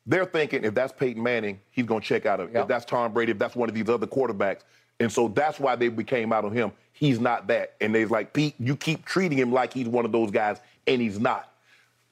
They're 0.05 0.25
thinking 0.25 0.63
if 0.63 0.73
that's 0.75 0.93
Peyton 0.93 1.23
Manning, 1.23 1.59
he's 1.71 1.85
going 1.85 2.01
to 2.01 2.07
check 2.07 2.25
out 2.25 2.39
of 2.39 2.49
it. 2.49 2.53
Yep. 2.53 2.61
If 2.63 2.67
that's 2.67 2.85
Tom 2.85 3.13
Brady, 3.13 3.31
if 3.31 3.39
that's 3.39 3.55
one 3.55 3.69
of 3.69 3.75
these 3.75 3.89
other 3.89 4.05
quarterbacks. 4.07 4.61
And 4.99 5.11
so 5.11 5.29
that's 5.29 5.59
why 5.59 5.75
they 5.75 5.89
became 5.89 6.31
out 6.31 6.45
on 6.45 6.51
him. 6.51 6.71
He's 6.91 7.19
not 7.19 7.47
that. 7.47 7.73
And 7.81 7.95
they's 7.95 8.11
like, 8.11 8.33
Pete, 8.33 8.53
you 8.59 8.75
keep 8.75 9.05
treating 9.05 9.37
him 9.37 9.51
like 9.51 9.73
he's 9.73 9.87
one 9.87 10.05
of 10.05 10.11
those 10.11 10.29
guys, 10.29 10.59
and 10.85 11.01
he's 11.01 11.19
not. 11.19 11.51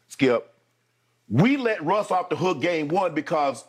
Skip, 0.07 0.51
we 1.29 1.57
let 1.57 1.83
Russ 1.85 2.11
off 2.11 2.29
the 2.29 2.35
hook 2.35 2.61
game 2.61 2.87
one 2.87 3.13
because 3.13 3.63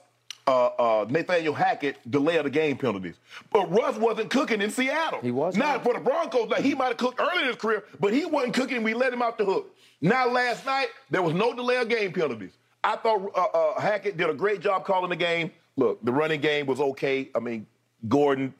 uh, 0.46 0.66
uh, 0.66 1.07
Nathaniel 1.09 1.55
Hackett 1.55 1.98
delayed 2.11 2.44
the 2.44 2.50
game 2.50 2.76
penalties. 2.76 3.16
But 3.52 3.70
Russ 3.70 3.96
wasn't 3.96 4.31
cooking 4.31 4.61
in 4.61 4.70
Seattle. 4.70 5.20
He 5.22 5.31
wasn't. 5.31 5.64
For 5.83 5.94
the 5.94 6.00
Broncos, 6.00 6.48
now, 6.48 6.57
he 6.57 6.74
might 6.74 6.88
have 6.88 6.96
cooked 6.96 7.20
early 7.20 7.42
in 7.42 7.46
his 7.48 7.57
career, 7.57 7.85
but 8.00 8.12
he 8.12 8.24
wasn't 8.24 8.55
cooking. 8.55 8.83
We 8.83 8.94
let 8.94 9.12
him 9.12 9.22
off 9.22 9.37
the 9.37 9.44
hook. 9.44 9.74
Now, 10.00 10.28
last 10.28 10.66
night, 10.66 10.88
there 11.11 11.22
was 11.22 11.33
no 11.35 11.55
delay 11.55 11.76
of 11.76 11.88
game 11.88 12.12
penalties. 12.12 12.52
I 12.83 12.96
thought 12.96 13.31
uh, 13.37 13.40
uh, 13.57 13.81
Hackett 13.81 14.16
did 14.16 14.28
a 14.28 14.35
great 14.35 14.61
job 14.61 14.85
calling 14.85 15.11
the 15.11 15.16
game. 15.16 15.52
Look, 15.76 16.05
the 16.05 16.12
running 16.12 16.40
game 16.40 16.66
was 16.66 16.81
okay. 16.81 17.31
I 17.35 17.38
mean, 17.38 17.66
Gordon, 18.09 18.52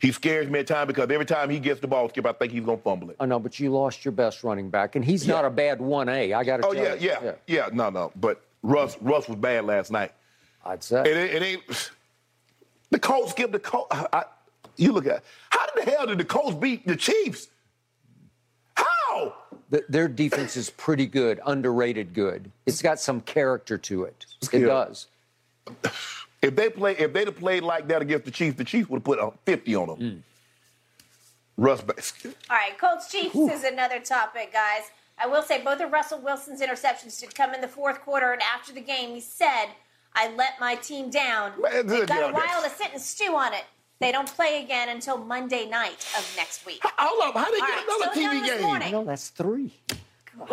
he 0.00 0.12
scares 0.12 0.48
me 0.48 0.60
at 0.60 0.68
times 0.68 0.86
because 0.86 1.10
every 1.10 1.26
time 1.26 1.50
he 1.50 1.58
gets 1.58 1.80
the 1.80 1.88
ball, 1.88 2.08
Skip, 2.08 2.24
I 2.24 2.32
think 2.32 2.52
he's 2.52 2.62
going 2.64 2.78
to 2.78 2.84
fumble 2.84 3.10
it. 3.10 3.16
I 3.18 3.26
know, 3.26 3.40
but 3.40 3.58
you 3.58 3.70
lost 3.72 4.04
your 4.04 4.12
best 4.12 4.44
running 4.44 4.70
back, 4.70 4.94
and 4.94 5.04
he's 5.04 5.26
not 5.26 5.44
a 5.44 5.50
bad 5.50 5.80
one 5.80 6.08
A. 6.08 6.32
I 6.32 6.44
got 6.44 6.58
to 6.58 6.66
Oh, 6.68 6.72
tell 6.72 6.84
yeah, 6.84 6.94
you. 6.94 7.10
yeah, 7.24 7.32
yeah, 7.48 7.68
No, 7.72 7.90
no. 7.90 8.12
But 8.14 8.40
Russ, 8.62 8.96
Russ 9.00 9.28
was 9.28 9.36
bad 9.36 9.64
last 9.64 9.90
night. 9.90 10.12
I'd 10.64 10.82
say. 10.82 11.00
It, 11.02 11.16
ain't- 11.16 11.34
it 11.34 11.42
ain't. 11.42 11.90
The 12.90 12.98
Colts 12.98 13.32
give 13.32 13.52
the 13.52 13.58
Colts. 13.60 13.88
I, 14.12 14.24
you 14.76 14.92
look 14.92 15.06
at 15.06 15.22
how 15.50 15.64
the 15.76 15.82
hell 15.90 16.06
did 16.06 16.18
the 16.18 16.24
Colts 16.24 16.56
beat 16.56 16.86
the 16.86 16.96
Chiefs? 16.96 17.48
How? 18.74 19.34
Th- 19.70 19.84
their 19.88 20.08
defense 20.08 20.56
is 20.56 20.70
pretty 20.70 21.06
good, 21.06 21.40
underrated 21.46 22.12
good. 22.14 22.50
It's 22.66 22.82
got 22.82 22.98
some 22.98 23.20
character 23.20 23.78
to 23.78 24.04
it. 24.04 24.26
It 24.52 24.62
Yeah. 24.62 24.66
does. 24.66 25.06
If 26.42 26.56
they 26.56 26.70
play, 26.70 26.96
if 26.96 27.12
they'd 27.12 27.28
have 27.28 27.36
played 27.36 27.62
like 27.62 27.86
that 27.88 28.02
against 28.02 28.24
the 28.24 28.30
Chiefs, 28.30 28.56
the 28.56 28.64
Chiefs 28.64 28.88
would 28.88 28.98
have 28.98 29.04
put 29.04 29.18
a 29.18 29.30
50 29.44 29.74
on 29.76 29.86
them. 29.88 29.98
Mm. 29.98 30.22
Russ, 31.58 31.82
ba- 31.82 31.94
All 32.48 32.56
right, 32.56 32.76
Colts 32.78 33.10
Chiefs 33.12 33.34
is 33.36 33.62
another 33.64 34.00
topic, 34.00 34.52
guys. 34.52 34.84
I 35.22 35.26
will 35.26 35.42
say 35.42 35.62
both 35.62 35.80
of 35.80 35.92
Russell 35.92 36.18
Wilson's 36.20 36.62
interceptions 36.62 37.20
did 37.20 37.34
come 37.34 37.52
in 37.54 37.60
the 37.60 37.68
fourth 37.68 38.00
quarter, 38.00 38.32
and 38.32 38.40
after 38.42 38.72
the 38.72 38.80
game, 38.80 39.10
he 39.14 39.20
said, 39.20 39.66
"I 40.14 40.32
let 40.34 40.58
my 40.60 40.74
team 40.76 41.10
down." 41.10 41.60
Man, 41.60 41.86
They've 41.86 42.06
got 42.06 42.30
a 42.30 42.32
while 42.32 42.62
to 42.62 42.70
sit 42.70 42.88
and 42.92 43.00
stew 43.00 43.34
on 43.36 43.52
it. 43.54 43.64
They 44.00 44.12
don't 44.12 44.28
play 44.34 44.62
again 44.64 44.88
until 44.88 45.18
Monday 45.18 45.66
night 45.68 46.06
of 46.16 46.32
next 46.36 46.64
week. 46.64 46.80
hold 46.82 47.22
up, 47.28 47.34
how 47.44 47.50
they 47.50 47.60
All 47.60 47.66
get 47.66 47.74
right, 47.76 47.84
another 47.84 48.14
slow 48.14 48.22
TV 48.32 48.46
game? 48.46 48.62
morning. 48.62 48.92
No, 48.92 49.04
that's 49.04 49.28
three. 49.28 49.72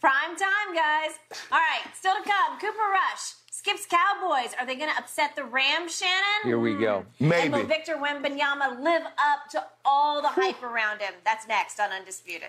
Prime 0.00 0.36
time, 0.36 0.74
guys. 0.74 1.10
All 1.52 1.58
right, 1.58 1.82
still 1.96 2.14
to 2.14 2.22
come. 2.28 2.58
Cooper 2.60 2.90
Rush, 2.90 3.34
Skip's 3.50 3.86
Cowboys. 3.86 4.52
Are 4.58 4.66
they 4.66 4.74
going 4.74 4.90
to 4.90 4.98
upset 4.98 5.36
the 5.36 5.44
Rams, 5.44 5.96
Shannon? 5.96 6.42
Here 6.44 6.58
we 6.58 6.74
go. 6.74 7.04
Hmm. 7.18 7.30
And 7.32 7.52
Maybe. 7.52 7.62
will 7.62 7.66
Victor 7.68 7.94
Wembanyama 7.96 8.82
live 8.82 9.02
up 9.04 9.48
to 9.52 9.64
all 9.84 10.20
the 10.20 10.28
hype 10.28 10.62
around 10.62 11.00
him? 11.00 11.14
That's 11.24 11.46
next 11.46 11.78
on 11.78 11.90
Undisputed. 11.92 12.48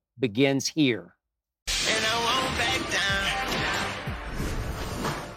begins 0.21 0.69
here. 0.69 1.15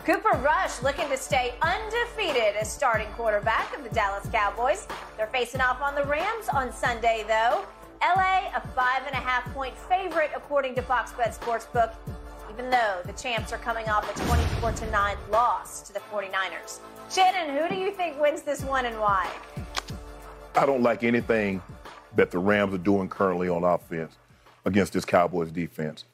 Cooper 0.05 0.37
Rush 0.37 0.83
looking 0.83 1.09
to 1.09 1.16
stay 1.16 1.55
undefeated 1.62 2.57
as 2.61 2.70
starting 2.70 3.09
quarterback 3.16 3.75
of 3.75 3.83
the 3.83 3.88
Dallas 3.88 4.29
Cowboys. 4.31 4.87
They're 5.16 5.29
facing 5.29 5.62
off 5.62 5.81
on 5.81 5.94
the 5.94 6.05
Rams 6.05 6.51
on 6.53 6.70
Sunday, 6.70 7.25
though. 7.27 7.64
LA, 8.03 8.51
a 8.55 8.61
five 8.77 9.01
and 9.07 9.14
a 9.14 9.20
half 9.20 9.51
point 9.55 9.75
favorite 9.75 10.31
according 10.37 10.75
to 10.75 10.83
Fox 10.83 11.12
Bet 11.12 11.33
Sportsbook, 11.33 11.94
even 12.53 12.68
though 12.68 13.01
the 13.07 13.14
champs 13.14 13.51
are 13.51 13.59
coming 13.59 13.88
off 13.88 14.05
a 14.14 14.27
24 14.27 14.73
to 14.73 14.90
9 14.90 15.16
loss 15.33 15.81
to 15.83 15.94
the 15.94 16.01
49ers. 16.12 16.81
Shannon, 17.11 17.57
who 17.57 17.75
do 17.75 17.81
you 17.81 17.90
think 17.90 18.20
wins 18.20 18.42
this 18.42 18.62
one 18.62 18.85
and 18.85 19.01
why? 19.01 19.31
I 20.55 20.66
don't 20.66 20.83
like 20.83 21.03
anything 21.03 21.62
that 22.14 22.31
the 22.31 22.38
Rams 22.38 22.75
are 22.75 22.79
doing 22.79 23.09
currently 23.09 23.49
on 23.49 23.64
offense 23.64 24.18
against 24.64 24.92
this 24.92 25.05
Cowboys 25.05 25.50
defense. 25.50 26.05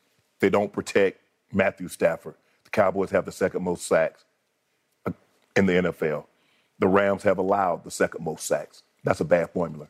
They 0.40 0.50
don't 0.50 0.72
protect 0.72 1.20
Matthew 1.52 1.88
Stafford. 1.88 2.34
The 2.64 2.70
Cowboys 2.70 3.10
have 3.10 3.24
the 3.24 3.32
second 3.32 3.62
most 3.62 3.86
sacks 3.86 4.24
in 5.56 5.66
the 5.66 5.72
NFL. 5.72 6.24
The 6.78 6.88
Rams 6.88 7.22
have 7.24 7.38
allowed 7.38 7.84
the 7.84 7.90
second 7.90 8.24
most 8.24 8.46
sacks. 8.46 8.82
That's 9.04 9.20
a 9.20 9.24
bad 9.24 9.50
formula. 9.50 9.88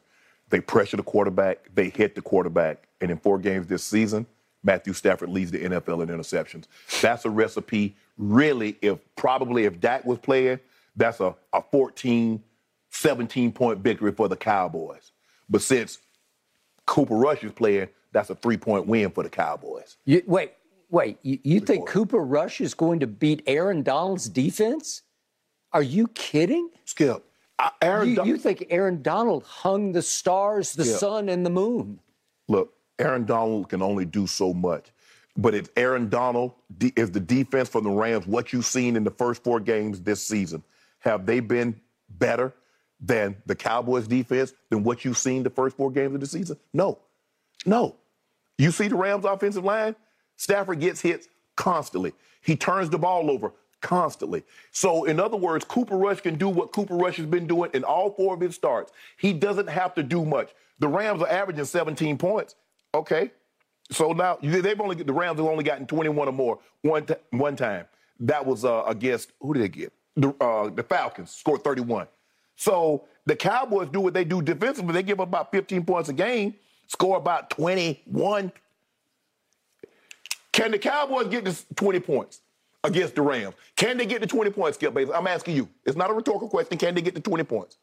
They 0.49 0.61
pressure 0.61 0.96
the 0.96 1.03
quarterback, 1.03 1.70
they 1.75 1.88
hit 1.88 2.14
the 2.14 2.23
quarterback. 2.23 2.88
And 3.01 3.11
in 3.11 3.18
four 3.18 3.38
games 3.38 3.66
this 3.68 3.85
season, 3.85 4.27
Matthew 4.62 4.92
Stafford 4.92 5.31
leads 5.31 5.51
the 5.51 5.59
NFL 5.59 6.03
in 6.03 6.09
interceptions. 6.09 6.64
That's 7.01 7.25
a 7.25 7.31
recipe, 7.31 7.96
really, 8.18 8.77
if 8.83 8.99
probably 9.16 9.64
if 9.64 9.81
Dak 9.81 10.05
was 10.05 10.18
playing, 10.18 10.61
that's 10.96 11.20
a, 11.20 11.35
a 11.53 11.62
14, 11.70 12.42
17 12.90 13.53
point 13.53 13.79
victory 13.79 14.12
for 14.12 14.29
the 14.29 14.37
Cowboys. 14.37 15.12
But 15.49 15.62
since 15.62 15.99
Cooper 16.85 17.14
Rush 17.14 17.42
is 17.44 17.53
playing, 17.53 17.88
that's 18.12 18.31
a 18.31 18.35
three 18.35 18.57
point 18.57 18.87
win 18.87 19.11
for 19.11 19.23
the 19.23 19.31
Cowboys. 19.31 19.96
You, 20.05 20.23
wait, 20.27 20.53
wait. 20.90 21.18
You, 21.23 21.38
you 21.42 21.61
think 21.61 21.88
Cooper 21.88 22.18
Rush 22.18 22.61
is 22.61 22.75
going 22.75 23.01
to 23.01 23.07
beat 23.07 23.42
Aaron 23.46 23.83
Donald's 23.83 24.29
defense? 24.29 25.03
Are 25.73 25.83
you 25.83 26.09
kidding? 26.09 26.70
Skip, 26.85 27.25
Aaron, 27.81 28.09
you, 28.09 28.25
you, 28.25 28.37
think 28.37 28.66
Aaron 28.70 29.03
Donald 29.03 29.44
hung 29.44 29.92
the 29.92 30.03
stars, 30.03 30.73
the 30.73 30.85
yeah. 30.85 30.96
sun, 30.96 31.29
and 31.29 31.44
the 31.44 31.51
moon? 31.51 32.01
Look, 32.49 32.75
Aaron 32.99 33.25
Donald 33.25 33.68
can 33.68 33.83
only 33.83 34.05
do 34.05 34.27
so 34.27 34.53
much. 34.53 34.92
But 35.37 35.55
it's 35.55 35.70
Aaron 35.77 36.09
Donald 36.09 36.53
is 36.96 37.11
the 37.11 37.20
defense 37.20 37.68
for 37.68 37.81
the 37.81 37.90
Rams. 37.90 38.27
What 38.27 38.53
you've 38.53 38.66
seen 38.66 38.96
in 38.96 39.05
the 39.05 39.11
first 39.11 39.44
four 39.44 39.61
games 39.61 40.01
this 40.01 40.27
season, 40.27 40.62
have 40.99 41.25
they 41.25 41.40
been 41.40 41.81
better 42.18 42.53
than 43.01 43.37
the 43.46 43.55
Cowboys 43.55 44.07
defense 44.07 44.53
than 44.68 44.83
what 44.83 45.05
you've 45.05 45.16
seen 45.16 45.42
the 45.42 45.51
first 45.51 45.77
four 45.77 45.90
games 45.90 46.14
of 46.14 46.20
the 46.20 46.27
season? 46.27 46.57
No, 46.75 46.99
no. 47.66 47.96
You 48.59 48.70
see 48.70 48.88
the 48.88 48.96
Rams 48.96 49.25
offensive 49.25 49.64
line. 49.64 49.96
Stafford 50.37 50.81
gets 50.81 51.01
hits 51.01 51.29
constantly. 51.57 52.12
He 52.42 52.57
turns 52.57 52.90
the 52.90 52.99
ball 52.99 53.31
over 53.31 53.53
constantly. 53.81 54.42
So, 54.73 55.05
in 55.05 55.18
other 55.18 55.37
words, 55.37 55.64
Cooper 55.64 55.96
Rush 55.96 56.20
can 56.20 56.37
do 56.37 56.49
what 56.49 56.73
Cooper 56.73 56.96
Rush 56.96 57.16
has 57.16 57.27
been 57.27 57.46
doing 57.46 57.70
in 57.75 57.85
all 57.85 58.11
four 58.11 58.35
of 58.35 58.40
his 58.40 58.55
starts. 58.55 58.92
He 59.18 59.33
doesn't 59.33 59.68
have 59.68 59.94
to 59.94 60.03
do 60.03 60.25
much. 60.25 60.51
The 60.79 60.88
Rams 60.88 61.23
are 61.23 61.29
averaging 61.29 61.64
17 61.64 62.18
points. 62.18 62.55
Okay. 62.94 63.31
So 63.90 64.12
now 64.12 64.38
they've 64.42 64.81
only 64.81 64.96
the 64.96 65.12
Rams 65.12 65.38
have 65.38 65.46
only 65.46 65.64
gotten 65.64 65.87
21 65.87 66.29
or 66.29 66.33
more 66.33 66.59
one 66.83 67.07
t- 67.07 67.14
one 67.31 67.57
time. 67.57 67.87
That 68.20 68.44
was 68.44 68.64
uh, 68.64 68.85
against 68.87 69.33
who 69.40 69.55
did 69.55 69.62
they 69.62 69.68
get? 69.68 69.92
The, 70.16 70.29
uh, 70.40 70.70
the 70.70 70.83
Falcons 70.83 71.31
scored 71.31 71.64
31. 71.64 72.07
So 72.57 73.05
the 73.27 73.35
Cowboys 73.35 73.88
do 73.90 74.01
what 74.01 74.14
they 74.14 74.25
do 74.25 74.42
defensively. 74.42 74.92
They 74.92 75.03
give 75.03 75.20
up 75.20 75.29
about 75.29 75.51
15 75.51 75.85
points 75.85 76.09
a 76.09 76.12
game, 76.12 76.55
score 76.90 77.16
about 77.16 77.50
21. 77.50 78.53
Can 80.53 80.70
the 80.72 80.79
Cowboys 80.79 81.29
get 81.29 81.44
to 81.44 81.74
20 81.74 82.00
points? 82.00 82.40
against 82.83 83.14
the 83.14 83.20
Rams. 83.20 83.55
Can 83.76 83.98
they 83.98 84.07
get 84.07 84.22
to 84.22 84.26
20 84.26 84.50
points, 84.53 84.79
Skip 84.79 84.94
Bayless? 84.94 85.14
I'm 85.14 85.26
asking 85.26 85.55
you. 85.55 85.68
It's 85.85 85.98
not 85.98 86.11
a 86.11 86.14
rhetorical 86.14 86.48
question. 86.48 86.79
Can 86.79 86.94
they 86.94 87.03
get 87.03 87.14
to 87.14 87.20
20 87.20 87.44
points? 87.44 87.76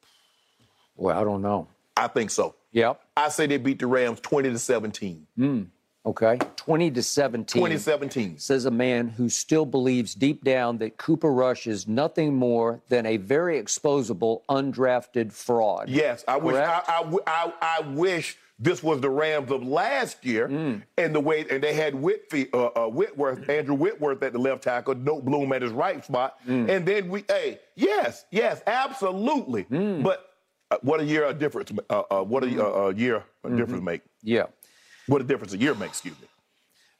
Well, 0.96 1.16
I 1.16 1.24
don't 1.24 1.44
know. 1.44 1.68
I 1.96 2.08
think 2.08 2.32
so. 2.32 2.56
Yep. 2.72 3.00
I 3.16 3.30
say 3.30 3.46
they 3.46 3.58
beat 3.58 3.78
the 3.78 3.86
Rams 3.86 4.20
20 4.22 4.50
to 4.50 4.58
17. 4.58 5.28
Hmm. 5.36 5.64
Okay. 6.06 6.40
20 6.56 6.92
to 6.92 7.04
17. 7.04 7.62
2017. 7.62 8.40
Says 8.40 8.66
a 8.66 8.72
man 8.72 9.10
who 9.10 9.28
still 9.30 9.66
believes 9.66 10.16
deep 10.16 10.44
down 10.44 10.78
that 10.78 10.98
Cooper 10.98 11.32
Rush 11.32 11.68
is 11.68 11.88
nothing 11.88 12.34
more 12.34 12.82
than 12.88 13.06
a 13.06 13.18
very 13.18 13.62
exposable, 13.62 14.42
undrafted 14.50 15.34
fraud. 15.34 15.90
Yes. 15.90 16.24
I 16.28 16.38
wish 16.38 16.56
I, 16.56 16.82
I, 16.88 17.18
I, 17.28 17.54
I 17.62 17.82
wish 17.90 18.38
this 18.60 18.82
was 18.82 19.02
the 19.02 19.10
Rams 19.10 19.52
of 19.52 19.64
last 19.64 20.26
year, 20.26 20.48
mm. 20.48 20.82
and 20.98 21.14
the 21.14 21.20
way 21.20 21.46
and 21.50 21.64
they 21.64 21.74
had 21.74 21.94
Whitfield, 21.94 22.50
uh, 22.54 22.68
uh, 22.68 22.88
Whitworth, 22.88 23.48
Andrew 23.50 23.76
Whitworth 23.76 24.24
at 24.24 24.34
the 24.34 24.40
left 24.40 24.64
tackle, 24.64 24.96
Noteboom 24.96 25.56
at 25.56 25.62
his 25.62 25.72
right 25.72 26.04
spot, 26.04 26.40
mm. 26.48 26.68
and 26.68 26.86
then 26.86 27.08
we, 27.10 27.24
hey, 27.28 27.60
yes, 27.76 28.26
yes, 28.32 28.62
absolutely. 28.66 29.66
Mm. 29.66 30.02
But 30.02 30.28
uh, 30.72 30.78
what 30.82 31.00
a 31.00 31.06
year 31.06 31.26
a 31.26 31.34
difference, 31.34 31.72
uh, 31.90 32.04
uh, 32.10 32.24
what 32.24 32.44
a, 32.44 32.66
uh, 32.66 32.90
a 32.90 32.94
year 32.96 33.18
a 33.18 33.48
mm-hmm. 33.48 33.58
difference 33.58 33.84
make? 33.84 34.02
Yeah, 34.24 34.48
what 35.08 35.22
a 35.22 35.24
difference 35.24 35.54
a 35.54 35.58
year 35.58 35.76
makes. 35.76 36.00
Excuse 36.00 36.20
me. 36.20 36.27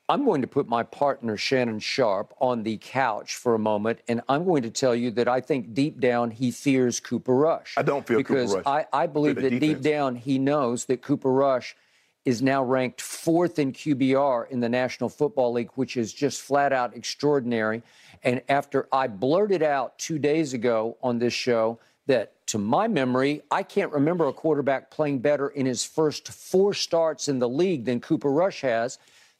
I'm 0.10 0.24
going 0.24 0.42
to 0.42 0.48
put 0.48 0.70
my 0.70 0.84
partner, 0.84 1.36
Shannon 1.36 1.80
Sharpe, 1.80 2.34
on 2.40 2.64
the 2.64 2.78
couch 2.78 3.36
for 3.36 3.56
a 3.56 3.60
moment, 3.60 4.00
and 4.08 4.22
I'm 4.30 4.46
going 4.46 4.64
to 4.64 4.70
tell 4.70 4.96
you 4.96 5.12
that 5.12 5.28
I 5.28 5.42
think 5.42 5.74
deep 5.74 6.00
down 6.00 6.32
he 6.32 6.50
fears 6.52 7.02
Cooper 7.02 7.36
Rush. 7.36 7.74
I 7.76 7.82
don't 7.82 8.08
feel 8.08 8.18
because 8.18 8.54
Cooper 8.54 8.64
Rush. 8.70 8.86
I, 8.94 9.04
I 9.04 9.08
believe 9.08 9.36
that 9.36 9.42
defense. 9.42 9.60
deep 9.60 9.82
down 9.82 10.16
he 10.16 10.40
knows 10.40 10.86
that 10.86 11.02
Cooper 11.02 11.32
Rush 11.32 11.76
is 12.24 12.42
now 12.42 12.64
ranked 12.64 13.02
fourth 13.02 13.60
in 13.60 13.74
QBR 13.74 14.50
in 14.50 14.62
the 14.62 14.70
National 14.70 15.10
Football 15.10 15.54
League, 15.54 15.72
which 15.76 15.98
is 15.98 16.14
just 16.14 16.42
flat 16.42 16.72
out 16.72 16.96
extraordinary. 16.96 17.84
And 18.24 18.42
after 18.48 18.88
I 18.94 19.08
blurted 19.08 19.64
out 19.64 19.98
two 20.00 20.20
days 20.20 20.54
ago 20.54 20.98
on 21.02 21.20
this 21.20 21.34
show 21.34 21.80
that, 22.08 22.34
to 22.48 22.58
my 22.58 22.88
memory, 22.88 23.42
I 23.52 23.64
can't 23.64 23.92
remember 23.92 24.28
a 24.28 24.34
quarterback 24.34 24.90
playing 24.90 25.20
better 25.20 25.50
in 25.50 25.66
his 25.66 25.84
first 25.84 26.30
four 26.30 26.74
starts 26.74 27.28
in 27.28 27.40
the 27.40 27.50
league 27.50 27.84
than 27.84 28.00
Cooper 28.00 28.32
Rush 28.32 28.62
has. 28.62 29.00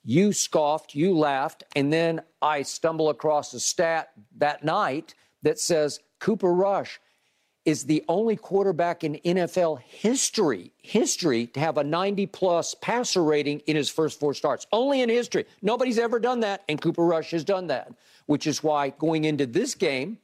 You 0.10 0.32
scoffed, 0.32 0.96
you 0.96 1.18
laughed, 1.18 1.66
and 1.76 1.92
then 1.92 2.22
I 2.42 2.62
stumble 2.62 3.10
across 3.10 3.54
a 3.54 3.60
stat 3.60 4.12
that 4.38 4.64
night 4.64 5.14
that 5.42 5.60
says 5.60 6.00
Cooper 6.20 6.54
Rush 6.54 6.98
is 7.66 7.84
the 7.84 8.06
only 8.08 8.38
quarterback 8.38 9.04
in 9.04 9.16
NFL 9.26 9.82
history, 9.82 10.72
history 10.82 11.48
to 11.48 11.60
have 11.60 11.78
a 11.78 11.84
90 11.84 12.26
plus 12.28 12.74
passer 12.76 13.22
rating 13.22 13.60
in 13.68 13.76
his 13.76 13.90
first 13.90 14.18
four 14.18 14.34
starts. 14.34 14.66
Only 14.72 15.02
in 15.02 15.10
history. 15.10 15.44
Nobody's 15.62 16.00
ever 16.00 16.22
done 16.22 16.40
that, 16.40 16.64
and 16.70 16.80
Cooper 16.80 17.04
Rush 17.04 17.32
has 17.32 17.44
done 17.44 17.68
that, 17.68 17.92
which 18.28 18.48
is 18.48 18.64
why 18.64 18.92
going 18.92 19.26
into 19.26 19.46
this 19.46 19.76
game, 19.76 20.20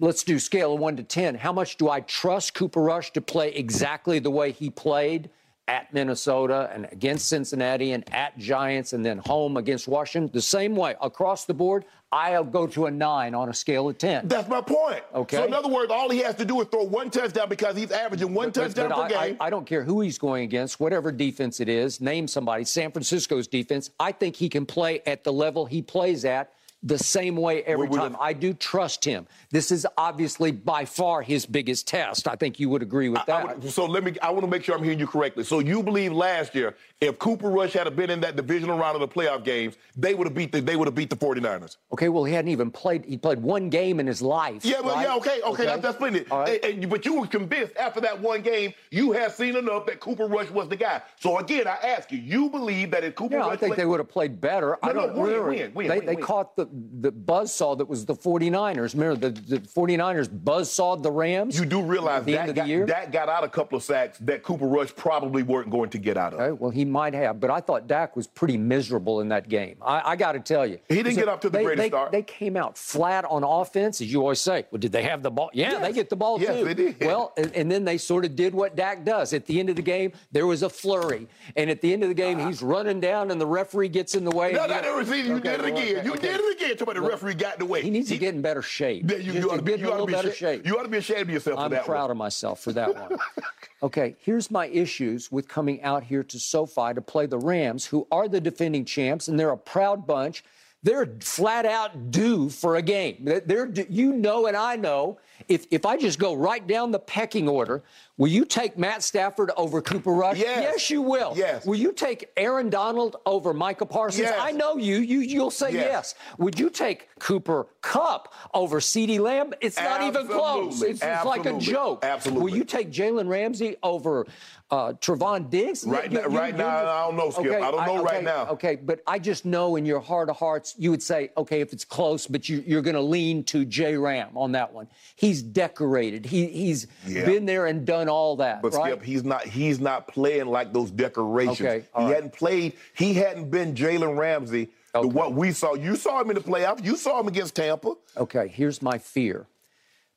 let's 0.00 0.24
do 0.24 0.38
scale 0.38 0.72
of 0.72 0.80
one 0.80 0.96
to 0.96 1.02
10. 1.02 1.34
How 1.34 1.52
much 1.52 1.76
do 1.76 1.90
I 1.90 2.00
trust 2.00 2.54
Cooper 2.54 2.80
Rush 2.80 3.12
to 3.12 3.20
play 3.20 3.52
exactly 3.52 4.18
the 4.18 4.30
way 4.30 4.50
he 4.50 4.70
played 4.70 5.28
at 5.66 5.92
Minnesota 5.94 6.70
and 6.74 6.86
against 6.92 7.28
Cincinnati 7.28 7.92
and 7.92 8.04
at 8.14 8.36
Giants 8.36 8.92
and 8.92 9.04
then 9.04 9.18
home 9.18 9.56
against 9.56 9.88
Washington. 9.88 10.30
The 10.32 10.42
same 10.42 10.76
way 10.76 10.94
across 11.00 11.46
the 11.46 11.54
board, 11.54 11.84
I'll 12.12 12.44
go 12.44 12.66
to 12.66 12.86
a 12.86 12.90
nine 12.90 13.34
on 13.34 13.48
a 13.48 13.54
scale 13.54 13.88
of 13.88 13.96
10. 13.98 14.28
That's 14.28 14.48
my 14.48 14.60
point. 14.60 15.02
Okay. 15.14 15.36
So, 15.38 15.44
in 15.44 15.54
other 15.54 15.68
words, 15.68 15.90
all 15.90 16.10
he 16.10 16.18
has 16.18 16.34
to 16.36 16.44
do 16.44 16.60
is 16.60 16.68
throw 16.68 16.84
one 16.84 17.10
touchdown 17.10 17.48
because 17.48 17.76
he's 17.76 17.90
averaging 17.90 18.34
one 18.34 18.48
But- 18.48 18.54
touchdown 18.54 18.90
but 18.90 18.96
per 19.08 19.16
I, 19.16 19.28
game. 19.28 19.36
I, 19.40 19.46
I 19.46 19.50
don't 19.50 19.66
care 19.66 19.82
who 19.82 20.00
he's 20.02 20.18
going 20.18 20.44
against, 20.44 20.78
whatever 20.80 21.10
defense 21.10 21.60
it 21.60 21.68
is, 21.68 22.00
name 22.00 22.28
somebody. 22.28 22.64
San 22.64 22.92
Francisco's 22.92 23.48
defense, 23.48 23.90
I 23.98 24.12
think 24.12 24.36
he 24.36 24.48
can 24.48 24.66
play 24.66 25.00
at 25.06 25.24
the 25.24 25.32
level 25.32 25.64
he 25.66 25.80
plays 25.82 26.24
at 26.24 26.52
the 26.84 26.98
same 26.98 27.36
way 27.36 27.62
every 27.64 27.88
time. 27.88 28.14
I 28.20 28.34
do 28.34 28.52
trust 28.52 29.04
him. 29.04 29.26
This 29.50 29.72
is 29.72 29.86
obviously 29.96 30.52
by 30.52 30.84
far 30.84 31.22
his 31.22 31.46
biggest 31.46 31.88
test. 31.88 32.28
I 32.28 32.36
think 32.36 32.60
you 32.60 32.68
would 32.68 32.82
agree 32.82 33.08
with 33.08 33.20
I 33.20 33.24
that. 33.26 33.60
would- 33.60 33.70
so 33.72 33.86
let 33.86 34.04
me. 34.04 34.12
I 34.22 34.30
want 34.30 34.42
to 34.42 34.46
make 34.50 34.62
sure 34.62 34.76
I'm 34.76 34.82
hearing 34.84 34.98
you 34.98 35.06
correctly. 35.06 35.44
So 35.44 35.58
you 35.60 35.82
believe 35.82 36.12
last 36.12 36.54
year, 36.54 36.76
if 37.04 37.18
Cooper 37.18 37.48
Rush 37.50 37.72
had 37.74 37.94
been 37.96 38.10
in 38.10 38.20
that 38.20 38.36
divisional 38.36 38.78
round 38.78 38.94
of 38.94 39.00
the 39.00 39.08
playoff 39.08 39.44
games, 39.44 39.76
they 39.96 40.14
would 40.14 40.26
have 40.26 40.34
beat 40.34 40.52
the 40.52 40.60
they 40.60 40.76
would 40.76 40.86
have 40.88 40.94
beat 40.94 41.10
the 41.10 41.16
49ers. 41.16 41.76
okay, 41.92 42.08
well, 42.08 42.24
he 42.24 42.32
hadn't 42.32 42.50
even 42.50 42.70
played. 42.70 43.04
He 43.04 43.16
played 43.16 43.38
one 43.40 43.68
game 43.70 44.00
in 44.00 44.06
his 44.06 44.22
life. 44.22 44.64
Yeah, 44.64 44.76
but 44.82 44.94
right? 44.94 45.06
yeah, 45.06 45.14
okay, 45.16 45.40
okay, 45.44 45.64
That's, 45.66 45.82
that's 45.82 45.96
plenty. 45.96 46.24
Right. 46.30 46.62
And- 46.64 46.82
and- 46.82 46.90
but 46.90 47.04
you 47.04 47.20
were 47.20 47.26
convinced 47.26 47.76
after 47.76 48.00
that 48.02 48.20
one 48.20 48.42
game, 48.42 48.72
you 48.90 49.12
had 49.12 49.32
seen 49.32 49.56
enough 49.56 49.86
that 49.86 50.00
Cooper 50.00 50.26
Rush 50.26 50.50
was 50.50 50.68
the 50.68 50.76
guy. 50.76 51.02
So 51.20 51.38
again, 51.38 51.66
I 51.66 51.76
ask 51.86 52.10
you, 52.12 52.18
you 52.18 52.50
believe 52.50 52.90
that 52.92 53.04
if 53.04 53.14
Cooper 53.14 53.34
Yeah, 53.36 53.40
Rush 53.42 53.52
I 53.52 53.56
think 53.56 53.70
played- 53.74 53.78
they 53.80 53.86
would 53.86 54.00
have 54.00 54.08
played 54.08 54.40
better. 54.40 54.76
I 54.84 54.88
No, 54.88 54.92
no, 54.92 55.06
don't 55.08 55.16
win, 55.18 55.32
really. 55.32 55.56
win, 55.62 55.74
win, 55.74 55.88
they 55.88 55.96
win, 55.98 56.06
they 56.06 56.14
win. 56.16 56.24
caught 56.24 56.56
the 56.56 56.66
the 57.00 57.10
buzzsaw 57.12 57.76
that 57.78 57.88
was 57.88 58.04
the 58.06 58.14
49ers. 58.14 58.94
Remember 58.94 59.16
the, 59.16 59.30
the 59.30 59.60
49ers 59.60 60.28
buzzsawed 60.28 61.02
the 61.02 61.10
Rams? 61.10 61.58
you 61.58 61.64
do 61.64 61.82
realize 61.82 62.24
that 62.26 62.54
got, 62.54 62.66
that 62.86 63.12
got 63.12 63.28
out 63.28 63.44
a 63.44 63.48
couple 63.48 63.76
of 63.76 63.82
sacks 63.82 64.18
that 64.20 64.42
Cooper 64.42 64.66
Rush 64.66 64.94
probably 64.94 65.42
weren't 65.42 65.70
going 65.70 65.90
to 65.90 65.98
get 65.98 66.16
out 66.16 66.34
of. 66.34 66.40
Okay, 66.40 66.52
well, 66.52 66.70
he 66.70 66.84
might 66.94 67.12
have, 67.14 67.40
but 67.40 67.50
I 67.50 67.60
thought 67.60 67.86
Dak 67.88 68.14
was 68.14 68.26
pretty 68.26 68.56
miserable 68.56 69.20
in 69.20 69.28
that 69.28 69.48
game. 69.48 69.76
I, 69.82 70.12
I 70.12 70.16
got 70.16 70.32
to 70.32 70.40
tell 70.40 70.64
you, 70.64 70.78
He 70.88 70.94
didn't 70.96 71.14
So 71.14 71.20
get 71.22 71.28
up 71.28 71.40
to 71.40 71.50
the 71.50 71.58
they, 71.58 71.64
greatest 71.64 71.82
they, 71.82 71.88
start. 71.88 72.12
They 72.12 72.22
came 72.22 72.56
out 72.56 72.78
flat 72.78 73.24
on 73.24 73.42
offense, 73.42 74.00
as 74.00 74.12
you 74.12 74.20
always 74.20 74.40
say. 74.40 74.66
Well, 74.70 74.78
did 74.78 74.92
they 74.92 75.02
have 75.02 75.22
the 75.22 75.30
ball? 75.30 75.50
Yeah, 75.52 75.72
Yes. 75.72 75.82
they 75.82 75.92
get 75.92 76.08
the 76.08 76.16
ball 76.16 76.40
Yes, 76.40 76.56
too. 76.56 76.64
they 76.64 76.74
did. 76.74 77.00
Well, 77.04 77.32
and, 77.36 77.52
and 77.56 77.70
then 77.70 77.84
they 77.84 77.98
sort 77.98 78.24
of 78.24 78.36
did 78.36 78.54
what 78.54 78.76
Dak 78.76 79.04
does. 79.04 79.32
At 79.32 79.46
the 79.46 79.58
end 79.60 79.70
of 79.70 79.76
the 79.76 79.82
game, 79.82 80.12
there 80.32 80.46
was 80.46 80.62
a 80.62 80.70
flurry, 80.70 81.26
and 81.56 81.68
at 81.68 81.80
the 81.80 81.92
end 81.92 82.02
of 82.04 82.08
the 82.08 82.14
game, 82.14 82.38
he's 82.46 82.62
running 82.62 83.00
down, 83.00 83.30
and 83.32 83.40
the 83.40 83.46
referee 83.46 83.88
gets 83.88 84.14
in 84.14 84.24
the 84.24 84.30
way. 84.30 84.52
No, 84.52 84.66
no, 84.66 84.74
he- 84.76 84.80
never 84.82 85.04
seen 85.04 85.26
you 85.26 85.40
did 85.40 85.60
it 85.60 85.64
again. 85.66 85.72
okay, 85.98 86.04
you 86.04 86.14
did 86.16 86.40
it 86.40 86.56
again. 86.56 86.78
Somebody 86.78 87.00
the 87.00 87.06
referee 87.08 87.34
got 87.34 87.54
in 87.54 87.58
the 87.60 87.66
way. 87.66 87.82
He 87.82 87.90
needs 87.90 88.08
to 88.10 88.18
get 88.18 88.34
in 88.34 88.40
better 88.42 88.62
shape. 88.62 89.10
Yeah, 89.10 89.16
you, 89.18 89.32
you 89.32 89.50
ought 89.50 89.56
to 89.56 89.62
be, 89.62 89.72
in 89.74 89.80
you 89.80 89.92
ought 89.92 89.98
to 89.98 90.06
be 90.06 90.12
better 90.12 90.28
ashamed. 90.28 90.62
shape. 90.62 90.66
You 90.66 90.78
ought 90.78 90.84
to 90.84 90.88
be 90.88 90.98
ashamed 90.98 91.22
of 91.22 91.30
yourself 91.30 91.58
I'm 91.58 91.70
for 91.70 91.74
that 91.76 91.84
proud 91.86 92.02
one. 92.02 92.10
of 92.12 92.16
myself 92.16 92.60
for 92.60 92.72
that 92.72 92.94
one. 92.94 93.18
okay, 93.82 94.16
here's 94.20 94.50
my 94.50 94.66
issues 94.68 95.30
with 95.32 95.48
coming 95.48 95.82
out 95.82 96.02
here 96.04 96.22
to 96.22 96.38
SoFi 96.38 96.73
to 96.74 97.00
play 97.00 97.26
the 97.26 97.38
Rams, 97.38 97.86
who 97.86 98.06
are 98.10 98.28
the 98.28 98.40
defending 98.40 98.84
champs, 98.84 99.28
and 99.28 99.38
they're 99.38 99.50
a 99.50 99.56
proud 99.56 100.06
bunch. 100.06 100.44
They're 100.82 101.16
flat 101.20 101.64
out 101.64 102.10
due 102.10 102.50
for 102.50 102.76
a 102.76 102.82
game. 102.82 103.24
They're, 103.24 103.70
you 103.88 104.12
know, 104.12 104.46
and 104.46 104.54
I 104.56 104.76
know. 104.76 105.18
If 105.48 105.66
if 105.70 105.84
I 105.84 105.96
just 105.96 106.18
go 106.18 106.34
right 106.34 106.64
down 106.64 106.90
the 106.92 106.98
pecking 106.98 107.48
order, 107.48 107.82
will 108.18 108.28
you 108.28 108.44
take 108.44 108.78
Matt 108.78 109.02
Stafford 109.02 109.50
over 109.56 109.82
Cooper 109.82 110.12
Rush? 110.12 110.38
Yes. 110.38 110.60
yes 110.62 110.90
you 110.90 111.02
will. 111.02 111.32
Yes. 111.36 111.66
Will 111.66 111.78
you 111.78 111.90
take 111.92 112.30
Aaron 112.36 112.70
Donald 112.70 113.16
over 113.26 113.52
Micah 113.52 113.86
Parsons? 113.86 114.28
Yes. 114.28 114.38
I 114.38 114.52
know 114.52 114.76
you. 114.76 114.98
You 114.98 115.20
you'll 115.20 115.50
say 115.50 115.72
Yes. 115.72 115.86
yes. 115.90 116.14
Would 116.38 116.58
you 116.58 116.70
take 116.70 117.08
Cooper 117.18 117.66
Kupp 117.80 118.32
over 118.52 118.78
CeeDee 118.78 119.18
Lamb? 119.18 119.54
It's 119.60 119.76
not 119.76 120.02
even 120.02 120.28
close. 120.28 120.82
It's, 120.82 121.02
it's 121.02 121.24
like 121.24 121.46
a 121.46 121.58
joke. 121.58 122.04
Absolutely. 122.04 122.42
Will 122.44 122.56
you 122.56 122.64
take 122.64 122.92
Jalen 122.92 123.28
Ramsey 123.28 123.76
over 123.82 124.26
uh, 124.74 124.92
Trevon 124.94 125.48
Diggs? 125.50 125.84
Right 125.84 126.10
You- 126.10 126.18
now- 126.18 126.28
you- 126.28 126.36
right 126.38 126.56
now, 126.56 126.64
just- 126.80 126.86
I 126.88 127.06
don't 127.06 127.16
know, 127.16 127.30
Skip. 127.30 127.62
I 127.62 127.70
don't 127.70 127.86
know 127.86 128.02
right 128.02 128.16
okay, 128.16 128.24
now. 128.24 128.46
Okay, 128.50 128.76
but 128.76 129.00
I 129.06 129.18
just 129.18 129.44
know 129.44 129.76
in 129.76 129.86
your 129.86 130.00
heart 130.00 130.28
of 130.28 130.36
hearts, 130.36 130.74
you 130.76 130.90
would 130.90 131.02
say, 131.02 131.30
okay, 131.36 131.60
if 131.60 131.72
it's 131.72 131.84
close, 131.84 132.26
but 132.26 132.48
you, 132.48 132.62
you're 132.66 132.82
going 132.82 132.96
to 132.96 133.00
lean 133.16 133.44
to 133.44 133.64
J 133.64 133.96
Ram 133.96 134.30
on 134.36 134.52
that 134.52 134.72
one. 134.72 134.88
He's 135.16 135.42
decorated. 135.42 136.26
He, 136.26 136.46
he's 136.46 136.86
Yeah. 137.06 137.24
been 137.24 137.46
there 137.46 137.66
and 137.66 137.86
done 137.86 138.08
all 138.08 138.36
that. 138.36 138.62
But 138.62 138.72
right? 138.74 138.92
Skip, 138.92 139.02
he's 139.04 139.22
not 139.24 139.44
he's 139.44 139.78
not 139.80 140.08
playing 140.08 140.46
like 140.46 140.72
those 140.72 140.90
decorations. 140.90 141.60
Okay, 141.60 141.84
he 141.96 142.02
right. 142.04 142.14
hadn't 142.14 142.32
played. 142.32 142.72
He 142.94 143.14
hadn't 143.14 143.50
been 143.50 143.74
Jalen 143.74 144.16
Ramsey. 144.18 144.68
Okay. 144.96 145.08
what 145.08 145.32
we 145.32 145.50
saw, 145.50 145.74
you 145.74 145.96
saw 145.96 146.20
him 146.20 146.30
in 146.30 146.36
the 146.36 146.40
playoffs. 146.40 146.84
You 146.84 146.96
saw 146.96 147.18
him 147.18 147.26
against 147.26 147.56
Tampa. 147.56 147.94
Okay, 148.16 148.46
here's 148.46 148.80
my 148.80 148.96
fear. 148.98 149.46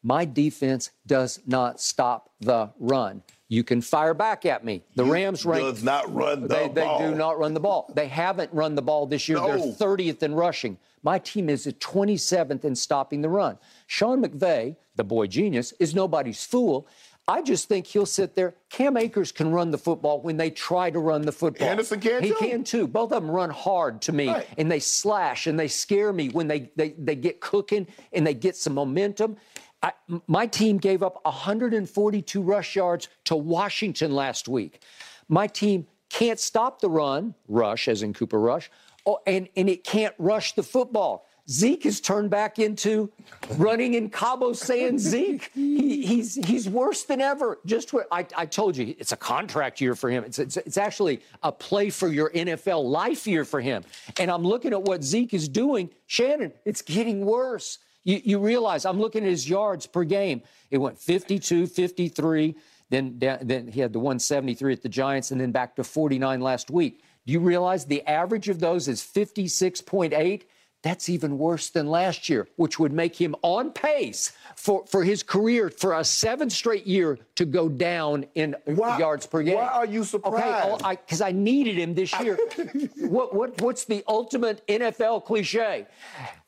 My 0.04 0.24
defense 0.24 0.91
does 1.08 1.39
not 1.48 1.82
stop 1.82 2.30
the 2.39 2.70
run. 2.80 3.24
You 3.49 3.63
can 3.63 3.81
fire 3.81 4.13
back 4.13 4.45
at 4.45 4.65
me. 4.65 4.83
The 4.95 5.05
Rams 5.05 5.45
rank 5.45 5.63
does 5.63 5.83
not 5.83 6.13
run 6.13 6.41
the 6.41 6.47
they, 6.49 6.67
ball. 6.67 6.99
They 6.99 7.05
do 7.10 7.15
not 7.15 7.39
run 7.39 7.53
the 7.53 7.60
ball. 7.62 7.89
They 7.95 8.07
haven't 8.07 8.51
run 8.53 8.75
the 8.75 8.81
ball 8.81 9.05
this 9.05 9.29
year. 9.29 9.38
No. 9.38 9.47
They're 9.47 9.88
30th 9.88 10.21
in 10.21 10.36
rushing. 10.36 10.77
My 11.01 11.17
team 11.19 11.49
is 11.49 11.65
at 11.65 11.79
27th 11.79 12.65
in 12.65 12.75
stopping 12.75 13.21
the 13.21 13.29
run. 13.29 13.57
Sean 13.86 14.21
McVay, 14.21 14.75
the 14.97 15.03
boy 15.05 15.27
genius, 15.27 15.71
is 15.79 15.95
nobody's 15.95 16.43
fool. 16.43 16.88
I 17.29 17.41
just 17.41 17.67
think 17.67 17.88
he'll 17.88 18.05
sit 18.05 18.36
there. 18.36 18.55
Cam 18.69 18.95
Akers 18.97 19.31
can 19.33 19.51
run 19.51 19.71
the 19.71 19.77
football 19.77 20.21
when 20.21 20.38
they 20.38 20.49
try 20.49 20.89
to 20.89 20.99
run 20.99 21.21
the 21.23 21.31
football. 21.33 21.67
Anderson 21.67 21.99
can 21.99 22.23
He 22.23 22.29
too. 22.29 22.36
can 22.36 22.63
too. 22.63 22.88
Both 22.88 23.12
of 23.12 23.21
them 23.21 23.29
run 23.31 23.49
hard 23.49 24.01
to 24.03 24.13
me, 24.13 24.29
Right. 24.29 24.47
and 24.57 24.71
they 24.71 24.79
slash 24.79 25.45
and 25.47 25.60
they 25.60 25.67
scare 25.67 26.12
me 26.13 26.29
when 26.29 26.47
they, 26.47 26.71
they, 26.77 26.95
they 26.97 27.15
get 27.15 27.39
cooking 27.41 27.88
and 28.13 28.25
they 28.25 28.33
get 28.33 28.55
some 28.55 28.73
momentum. 28.73 29.38
I, 29.82 29.94
my 30.28 30.48
team 30.48 30.78
gave 30.78 31.04
up 31.04 31.24
142 31.24 32.42
rush 32.42 32.76
yards 32.76 33.10
to 33.26 33.36
Washington 33.36 34.13
last 34.13 34.48
week. 34.48 34.82
My 35.30 35.48
team 35.48 35.88
can't 36.10 36.40
stop 36.40 36.82
the 36.82 36.90
run, 36.90 37.36
rush 37.48 37.88
as 37.88 38.02
in 38.02 38.13
Cooper 38.13 38.40
Rush, 38.40 38.72
oh, 39.06 39.20
and, 39.28 39.48
and 39.56 39.70
it 39.70 39.84
can't 39.84 40.16
rush 40.18 40.54
the 40.54 40.63
football. 40.63 41.28
Zeke 41.50 41.86
is 41.86 42.02
turned 42.02 42.30
back 42.30 42.60
into 42.60 43.10
running 43.56 43.94
in 43.94 44.10
Cabo 44.10 44.52
San 44.52 45.00
Zeke. 45.00 45.50
He, 45.54 46.06
he's 46.06 46.36
he's 46.36 46.68
worse 46.68 47.04
than 47.04 47.22
ever. 47.22 47.60
Just 47.66 47.94
what 47.94 48.08
I, 48.12 48.26
I 48.36 48.46
told 48.46 48.76
you, 48.76 48.94
it's 49.00 49.13
a 49.13 49.18
contract 49.18 49.80
year 49.80 49.96
for 49.96 50.10
him. 50.10 50.26
It's, 50.26 50.40
it's 50.40 50.58
it's 50.58 50.78
actually 50.78 51.22
a 51.44 51.52
play 51.54 51.90
for 51.90 52.10
your 52.10 52.32
NFL 52.32 52.84
life 52.84 53.26
year 53.26 53.46
for 53.46 53.62
him. 53.62 53.86
And 54.20 54.30
I'm 54.30 54.44
looking 54.44 54.74
at 54.74 54.82
what 54.82 55.04
Zeke 55.04 55.34
is 55.34 55.48
doing. 55.48 55.90
Shannon, 56.08 56.52
it's 56.66 56.82
getting 56.82 57.26
worse. 57.26 57.80
You, 58.08 58.22
you 58.24 58.39
realize 58.39 58.86
I'm 58.86 59.02
looking 59.02 59.24
at 59.24 59.30
his 59.30 59.50
yards 59.50 59.86
per 59.86 60.06
game. 60.06 60.41
It 60.72 60.78
went 60.78 60.98
52, 60.98 61.67
53. 61.67 62.56
Then, 62.89 63.20
then 63.20 63.67
he 63.67 63.82
had 63.82 63.91
the 63.91 64.00
173 64.00 64.72
at 64.72 64.82
the 64.82 64.88
Giants, 64.88 65.32
and 65.32 65.41
then 65.41 65.52
back 65.52 65.76
to 65.76 65.84
49 65.84 66.39
last 66.39 66.72
week. 66.72 67.04
Do 67.26 67.34
you 67.34 67.41
realize 67.41 67.86
the 67.86 68.08
average 68.08 68.48
of 68.48 68.62
those 68.62 68.88
is 68.88 69.02
56.8? 69.02 70.43
That's 70.88 71.10
even 71.10 71.38
worse 71.38 71.67
than 71.69 71.88
last 71.88 72.30
year, 72.30 72.47
which 72.56 72.80
would 72.80 72.93
make 72.93 73.13
him 73.13 73.36
on 73.41 73.71
pace 73.71 74.32
for, 74.56 74.86
for 74.88 75.04
his 75.04 75.21
career 75.21 75.69
for 75.69 76.00
a 76.00 76.04
seventh 76.06 76.54
straight 76.54 76.88
year 76.88 77.19
to 77.36 77.43
go 77.43 77.67
down 77.67 78.26
in 78.36 78.56
Why- 78.63 78.97
yards 78.97 79.28
per 79.28 79.43
game. 79.43 79.56
why 79.56 79.67
are 79.67 79.86
you 79.86 80.00
oh, 80.00 80.04
surprised? 80.04 80.82
Okay, 80.82 80.91
because 81.06 81.19
I, 81.19 81.34
needed 81.34 81.78
him 81.78 81.93
this 81.93 82.17
year. 82.21 82.39
what, 83.00 83.36
what, 83.36 83.62
what's 83.62 83.84
the 83.84 84.02
ultimate 84.08 84.65
NFL 84.67 85.26
cliche? 85.26 85.88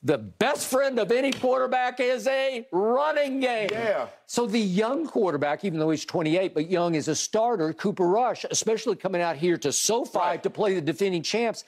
The 0.03 0.17
best 0.17 0.69
friend 0.69 0.99
of 0.99 1.11
any 1.11 1.33
quarterback 1.33 1.99
is 1.99 2.25
a 2.25 2.65
running 2.71 3.41
game. 3.41 3.67
Yeah. 3.73 4.07
So 4.25 4.47
the 4.47 4.57
young 4.57 5.05
quarterback, 5.05 5.65
even 5.65 5.79
though 5.79 5.89
he's 5.89 6.05
28, 6.05 6.53
but 6.53 6.69
young 6.69 6.95
is 6.95 7.09
a 7.09 7.15
starter, 7.15 7.73
Cooper 7.73 8.07
Rush, 8.07 8.45
especially 8.49 8.95
coming 8.95 9.21
out 9.21 9.35
here 9.35 9.57
to 9.57 9.73
SoFi 9.73 10.17
Right. 10.17 10.43
to 10.43 10.49
play 10.49 10.75
the 10.75 10.81
defending 10.81 11.23
champs, 11.23 11.65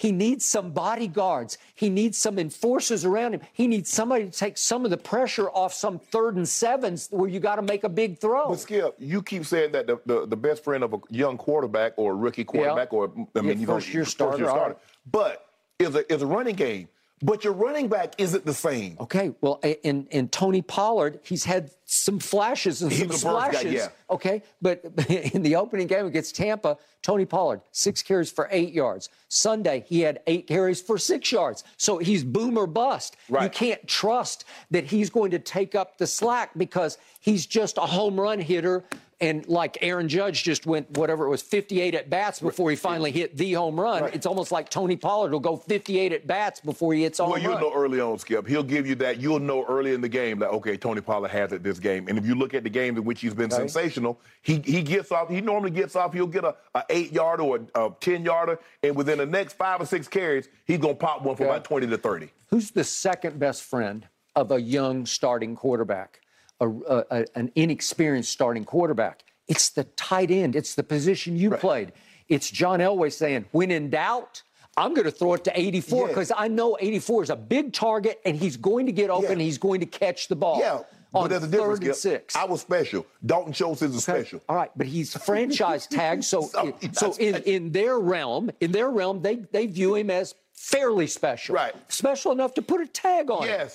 he 0.00 0.12
needs 0.12 0.46
some 0.46 0.70
bodyguards. 0.70 1.58
He 1.74 1.90
needs 1.90 2.16
some 2.16 2.38
enforcers 2.38 3.04
around 3.04 3.34
him. 3.34 3.42
He 3.52 3.66
needs 3.66 3.90
somebody 3.90 4.24
to 4.24 4.30
take 4.30 4.56
some 4.56 4.86
of 4.86 4.90
the 4.90 4.96
pressure 4.96 5.50
off 5.50 5.74
some 5.74 5.98
third 5.98 6.36
and 6.36 6.48
sevens 6.48 7.08
where 7.10 7.28
you 7.28 7.38
got 7.38 7.56
to 7.56 7.62
make 7.62 7.84
a 7.84 7.88
big 7.90 8.18
throw. 8.18 8.48
But 8.48 8.60
Skip, 8.60 8.94
you 8.98 9.22
keep 9.22 9.44
saying 9.44 9.72
that 9.72 9.86
the, 9.86 10.00
the, 10.06 10.26
the 10.26 10.36
best 10.36 10.64
friend 10.64 10.82
of 10.82 10.94
a 10.94 11.00
young 11.10 11.36
quarterback 11.36 11.92
or 11.98 12.12
a 12.12 12.14
rookie 12.14 12.44
quarterback 12.44 12.94
or 12.94 13.12
I 13.36 13.42
mean 13.42 13.48
Yeah, 13.48 13.52
you 13.52 13.66
know, 13.66 13.74
first-year 13.74 14.06
starter, 14.06 14.48
all 14.48 14.68
right. 14.68 14.76
But 15.12 15.44
is 15.78 15.94
a 15.94 16.10
is 16.10 16.22
a 16.22 16.26
running 16.26 16.56
game. 16.56 16.88
But 17.22 17.44
your 17.44 17.52
running 17.52 17.88
back 17.88 18.14
isn't 18.16 18.46
the 18.46 18.54
same. 18.54 18.96
Okay, 18.98 19.32
well, 19.42 19.60
and 19.84 20.06
and 20.10 20.32
Tony 20.32 20.62
Pollard, 20.62 21.20
he's 21.22 21.44
had 21.44 21.70
some 21.84 22.18
flashes 22.18 22.80
and 22.80 22.90
He's 22.90 23.00
some 23.00 23.10
first 23.10 23.52
guy, 23.52 23.68
yeah. 23.68 23.88
Okay, 24.08 24.42
but 24.62 24.82
in 25.08 25.42
the 25.42 25.56
opening 25.56 25.86
game 25.86 26.06
against 26.06 26.34
Tampa, 26.34 26.78
Tony 27.02 27.26
Pollard 27.26 27.60
six 27.72 28.02
carries 28.02 28.30
for 28.30 28.48
eight 28.50 28.72
yards. 28.72 29.10
Sunday 29.28 29.84
he 29.86 30.00
had 30.00 30.20
eight 30.26 30.46
carries 30.46 30.80
for 30.80 30.96
six 30.96 31.30
yards. 31.30 31.62
So 31.76 31.98
he's 31.98 32.24
boom 32.24 32.56
or 32.56 32.66
bust. 32.66 33.16
You 33.44 33.50
can't 33.50 33.86
trust 33.86 34.44
that 34.70 34.84
he's 34.84 35.10
going 35.10 35.30
to 35.32 35.38
take 35.38 35.74
up 35.74 35.98
the 35.98 36.06
slack 36.06 36.52
because 36.56 36.96
he's 37.20 37.44
just 37.44 37.76
a 37.76 37.82
home 37.82 38.18
run 38.18 38.38
hitter. 38.38 38.84
And 39.20 39.46
like 39.48 39.76
Aaron 39.82 40.08
Judge 40.08 40.42
just 40.42 40.64
went 40.66 40.90
whatever 40.96 41.26
it 41.26 41.28
was 41.28 41.42
58 41.42 41.94
at 41.94 42.08
bats 42.08 42.40
before 42.40 42.70
he 42.70 42.76
finally 42.76 43.10
hit 43.10 43.36
the 43.36 43.52
home 43.52 43.78
run. 43.78 44.02
Right. 44.04 44.14
It's 44.14 44.24
almost 44.24 44.50
like 44.50 44.70
Tony 44.70 44.96
Pollard 44.96 45.32
will 45.32 45.40
go 45.40 45.56
58 45.56 46.12
at 46.12 46.26
bats 46.26 46.60
before 46.60 46.94
he 46.94 47.02
hits 47.02 47.18
home 47.18 47.30
Well, 47.30 47.38
you'll 47.40 47.52
run. 47.52 47.60
know 47.60 47.72
early 47.74 48.00
on, 48.00 48.18
Skip. 48.18 48.46
He'll 48.46 48.62
give 48.62 48.86
you 48.86 48.94
that. 48.96 49.20
You'll 49.20 49.38
know 49.38 49.64
early 49.68 49.92
in 49.92 50.00
the 50.00 50.08
game 50.08 50.38
that 50.38 50.48
okay, 50.50 50.76
Tony 50.76 51.00
Pollard 51.02 51.28
has 51.30 51.52
it 51.52 51.62
this 51.62 51.78
game. 51.78 52.08
And 52.08 52.16
if 52.16 52.24
you 52.26 52.34
look 52.34 52.54
at 52.54 52.64
the 52.64 52.70
games 52.70 52.96
in 52.98 53.04
which 53.04 53.20
he's 53.20 53.34
been 53.34 53.52
Okay. 53.52 53.56
sensational, 53.68 54.18
he 54.42 54.60
he 54.64 54.82
gets 54.82 55.12
off. 55.12 55.28
He 55.28 55.40
normally 55.40 55.70
gets 55.70 55.96
off. 55.96 56.12
He'll 56.14 56.26
get 56.26 56.44
a, 56.44 56.54
a 56.74 56.84
eight 56.88 57.12
yarder 57.12 57.42
or 57.42 57.60
a, 57.74 57.84
a 57.86 57.94
ten 58.00 58.24
yarder, 58.24 58.58
and 58.82 58.96
within 58.96 59.18
the 59.18 59.26
next 59.26 59.54
five 59.54 59.80
or 59.82 59.86
six 59.86 60.08
carries, 60.08 60.48
he's 60.64 60.78
gonna 60.78 60.94
pop 60.94 61.22
one 61.22 61.36
for 61.36 61.42
Okay. 61.42 61.50
about 61.52 61.64
twenty 61.64 61.86
to 61.88 61.98
thirty. 61.98 62.30
Who's 62.48 62.70
the 62.70 62.84
second 62.84 63.38
best 63.38 63.62
friend 63.64 64.08
of 64.34 64.50
a 64.50 64.60
young 64.60 65.04
starting 65.06 65.56
quarterback, 65.56 66.20
a, 66.60 66.68
a- 67.10 67.26
an 67.34 67.50
inexperienced 67.54 68.30
starting 68.32 68.64
quarterback? 68.64 69.24
It's 69.48 69.70
the 69.70 69.84
tight 69.84 70.30
end. 70.30 70.54
It's 70.56 70.74
the 70.74 70.82
position 70.84 71.36
you 71.36 71.50
played. 71.52 71.92
It's 72.28 72.48
John 72.50 72.78
Elway 72.78 73.12
saying, 73.12 73.46
when 73.52 73.70
in 73.70 73.90
doubt, 73.90 74.42
I'm 74.76 74.94
going 74.94 75.04
to 75.06 75.10
throw 75.10 75.34
it 75.34 75.44
to 75.44 75.60
84 75.60 76.00
Yeah. 76.02 76.06
because 76.08 76.32
I 76.36 76.46
know 76.48 76.76
84 76.80 77.24
is 77.24 77.30
a 77.30 77.36
big 77.36 77.72
target 77.72 78.20
and 78.24 78.36
he's 78.36 78.56
going 78.56 78.86
to 78.86 78.92
get 78.92 79.10
open. 79.10 79.38
Yeah. 79.40 79.44
He's 79.44 79.58
going 79.58 79.80
to 79.80 79.86
catch 79.86 80.28
the 80.28 80.36
ball. 80.36 80.60
Yeah, 80.60 80.80
but 81.12 81.26
there's 81.28 81.42
a 81.42 81.48
difference. 81.48 81.80
third 81.80 81.96
six. 81.96 82.36
I 82.36 82.44
was 82.44 82.60
special. 82.60 83.04
Dalton 83.26 83.52
Schultz 83.52 83.82
is 83.82 83.92
a 83.92 83.96
Okay. 84.12 84.20
special. 84.22 84.40
All 84.48 84.54
right, 84.54 84.70
but 84.76 84.86
he's 84.86 85.16
franchise 85.24 85.88
tagged, 85.88 86.22
so 86.22 86.42
So 86.42 86.72
so 86.92 87.12
in, 87.18 87.34
in 87.42 87.72
their 87.72 87.98
realm, 87.98 88.50
in 88.60 88.70
their 88.70 88.88
realm, 88.90 89.20
they 89.22 89.36
they 89.50 89.66
view 89.66 89.96
him 89.96 90.08
as 90.10 90.36
fairly 90.54 91.08
special, 91.08 91.56
Right. 91.56 91.74
Special 91.88 92.30
enough 92.30 92.54
to 92.54 92.62
put 92.62 92.80
a 92.80 92.86
tag 92.86 93.28
on. 93.30 93.48
him. 93.48 93.68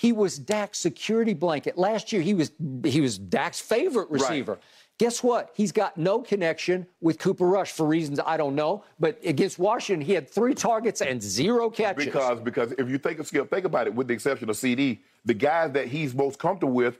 He 0.00 0.12
was 0.12 0.38
Dak's 0.38 0.78
security 0.78 1.34
blanket 1.34 1.76
last 1.76 2.10
year. 2.10 2.22
He 2.22 2.32
was 2.32 2.52
he 2.84 3.02
was 3.02 3.18
Dak's 3.18 3.60
favorite 3.60 4.08
receiver. 4.08 4.58
Guess 4.96 5.22
what? 5.22 5.50
He's 5.52 5.72
got 5.72 5.98
no 5.98 6.20
connection 6.20 6.86
with 7.02 7.18
Cooper 7.18 7.46
Rush 7.46 7.72
for 7.72 7.84
reasons 7.84 8.18
I 8.24 8.38
don't 8.38 8.54
know. 8.54 8.82
But 8.98 9.18
against 9.22 9.58
Washington, 9.58 10.00
he 10.00 10.14
had 10.14 10.26
three 10.26 10.54
targets 10.54 11.02
and 11.02 11.22
zero 11.22 11.68
catches. 11.68 12.06
Because 12.06 12.40
because 12.40 12.72
if 12.78 12.88
you 12.88 12.96
think 12.96 13.18
of 13.18 13.26
Skip, 13.26 13.50
think 13.50 13.66
about 13.66 13.88
it. 13.88 13.94
With 13.94 14.08
the 14.08 14.14
exception 14.14 14.48
of 14.48 14.56
CD, 14.56 15.02
the 15.26 15.34
guys 15.34 15.72
that 15.72 15.88
he's 15.88 16.14
most 16.14 16.38
comfortable 16.38 16.72
with 16.72 16.96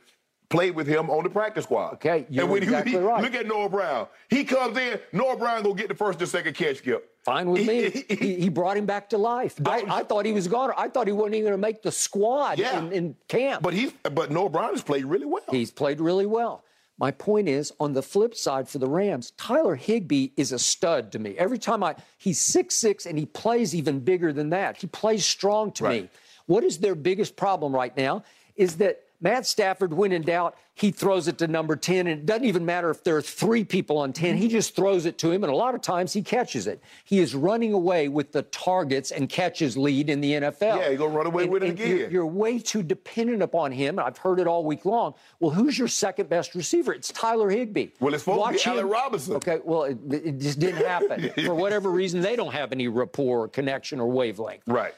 played 0.50 0.74
with 0.74 0.86
him 0.86 1.08
on 1.08 1.24
the 1.24 1.30
practice 1.30 1.64
squad. 1.64 1.94
Okay, 1.94 2.26
you're 2.28 2.42
and 2.42 2.52
when 2.52 2.62
exactly 2.62 2.92
he, 2.96 2.98
right. 2.98 3.22
Look 3.22 3.34
at 3.34 3.46
Noah 3.46 3.70
Brown. 3.70 4.08
He 4.28 4.44
comes 4.44 4.76
in. 4.76 5.00
Noah 5.12 5.38
Brown 5.38 5.62
gonna 5.62 5.74
get 5.74 5.88
the 5.88 5.94
first 5.94 6.20
and 6.20 6.28
second 6.28 6.54
catch. 6.54 6.78
Skip. 6.78 7.10
Fine 7.24 7.50
with 7.50 7.66
me. 7.66 7.90
he- 8.08 8.40
He, 8.40 8.48
brought 8.48 8.76
him 8.76 8.86
back 8.86 9.10
to 9.10 9.18
life. 9.18 9.54
I, 9.66 9.84
I 9.88 10.02
thought 10.04 10.24
he 10.26 10.32
was 10.32 10.48
gone. 10.48 10.72
I 10.76 10.88
thought 10.88 11.06
he 11.06 11.12
wasn't 11.12 11.34
even 11.34 11.44
going 11.50 11.52
to 11.54 11.58
make 11.58 11.82
the 11.82 11.92
squad 11.92 12.58
Yeah. 12.58 12.78
in, 12.78 12.92
in 12.92 13.16
camp. 13.28 13.62
But 13.62 13.74
he's 13.74 13.92
but 14.12 14.30
Noah 14.30 14.48
Brown 14.50 14.70
has 14.72 14.82
played 14.82 15.04
really 15.04 15.26
well. 15.26 15.42
He's 15.50 15.70
played 15.70 16.00
really 16.00 16.26
well. 16.26 16.64
My 16.98 17.10
point 17.12 17.48
is, 17.48 17.72
on 17.80 17.94
the 17.94 18.02
flip 18.02 18.34
side 18.34 18.68
for 18.68 18.78
the 18.78 18.86
Rams, 18.88 19.30
Tyler 19.38 19.74
Higbee 19.74 20.28
is 20.36 20.52
a 20.52 20.58
stud 20.58 21.12
to 21.12 21.18
me. 21.18 21.34
Every 21.38 21.58
time 21.58 21.82
I, 21.82 21.96
he's 22.18 22.38
six 22.38 22.74
six 22.74 23.06
and 23.06 23.18
he 23.18 23.24
plays 23.26 23.74
even 23.74 24.00
bigger 24.00 24.32
than 24.34 24.50
that. 24.50 24.76
He 24.76 24.86
plays 24.86 25.24
strong 25.24 25.72
to 25.72 25.84
Right. 25.84 26.02
me. 26.04 26.08
What 26.46 26.62
is 26.64 26.78
their 26.78 26.94
biggest 26.94 27.36
problem 27.36 27.74
right 27.74 27.96
now 27.96 28.24
is 28.56 28.76
that 28.78 29.00
Matt 29.20 29.46
Stafford, 29.46 29.92
when 29.92 30.12
in 30.12 30.22
doubt, 30.22 30.56
he 30.74 30.90
throws 30.90 31.28
it 31.28 31.36
to 31.38 31.46
number 31.46 31.76
10, 31.76 32.06
and 32.06 32.20
it 32.20 32.24
doesn't 32.26 32.46
even 32.46 32.64
matter 32.64 32.88
if 32.88 33.04
there 33.04 33.16
are 33.16 33.22
three 33.22 33.64
people 33.64 33.98
on 33.98 34.14
10. 34.14 34.36
He 34.38 34.48
just 34.48 34.74
throws 34.74 35.04
it 35.04 35.18
to 35.18 35.30
him, 35.30 35.44
and 35.44 35.52
a 35.52 35.56
lot 35.56 35.74
of 35.74 35.82
times 35.82 36.14
he 36.14 36.22
catches 36.22 36.66
it. 36.66 36.82
He 37.04 37.18
is 37.18 37.34
running 37.34 37.74
away 37.74 38.08
with 38.08 38.32
the 38.32 38.42
targets 38.44 39.10
and 39.10 39.28
catches 39.28 39.76
lead 39.76 40.08
in 40.08 40.22
the 40.22 40.32
NFL. 40.32 40.78
Yeah, 40.78 40.90
he 40.90 40.96
gonna 40.96 41.14
run 41.14 41.26
away 41.26 41.42
And- 41.42 41.52
with 41.52 41.62
it 41.64 41.68
and 41.70 41.78
you're- 41.78 42.10
you're 42.10 42.26
way 42.26 42.58
too 42.58 42.82
dependent 42.82 43.42
upon 43.42 43.72
him. 43.72 43.98
I've 43.98 44.16
heard 44.16 44.40
it 44.40 44.46
all 44.46 44.64
week 44.64 44.86
long. 44.86 45.12
Well, 45.38 45.50
who's 45.50 45.78
your 45.78 45.88
second 45.88 46.30
best 46.30 46.54
receiver? 46.54 46.94
It's 46.94 47.12
Tyler 47.12 47.50
Higbee. 47.50 47.88
Well, 48.00 48.14
it's 48.14 48.22
supposed 48.24 48.42
to 48.42 48.48
be 48.48 48.54
Watch 48.54 48.66
Allen 48.66 48.88
Robinson. 48.88 49.34
Okay, 49.36 49.58
well, 49.62 49.82
it, 49.84 49.98
it 50.10 50.38
just 50.38 50.58
didn't 50.58 50.86
happen. 50.86 51.30
For 51.44 51.54
whatever 51.54 51.90
reason, 51.90 52.22
they 52.22 52.36
don't 52.36 52.52
have 52.52 52.72
any 52.72 52.88
rapport 52.88 53.40
or 53.44 53.48
connection 53.48 54.00
or 54.00 54.06
wavelength. 54.06 54.62
Right. 54.66 54.94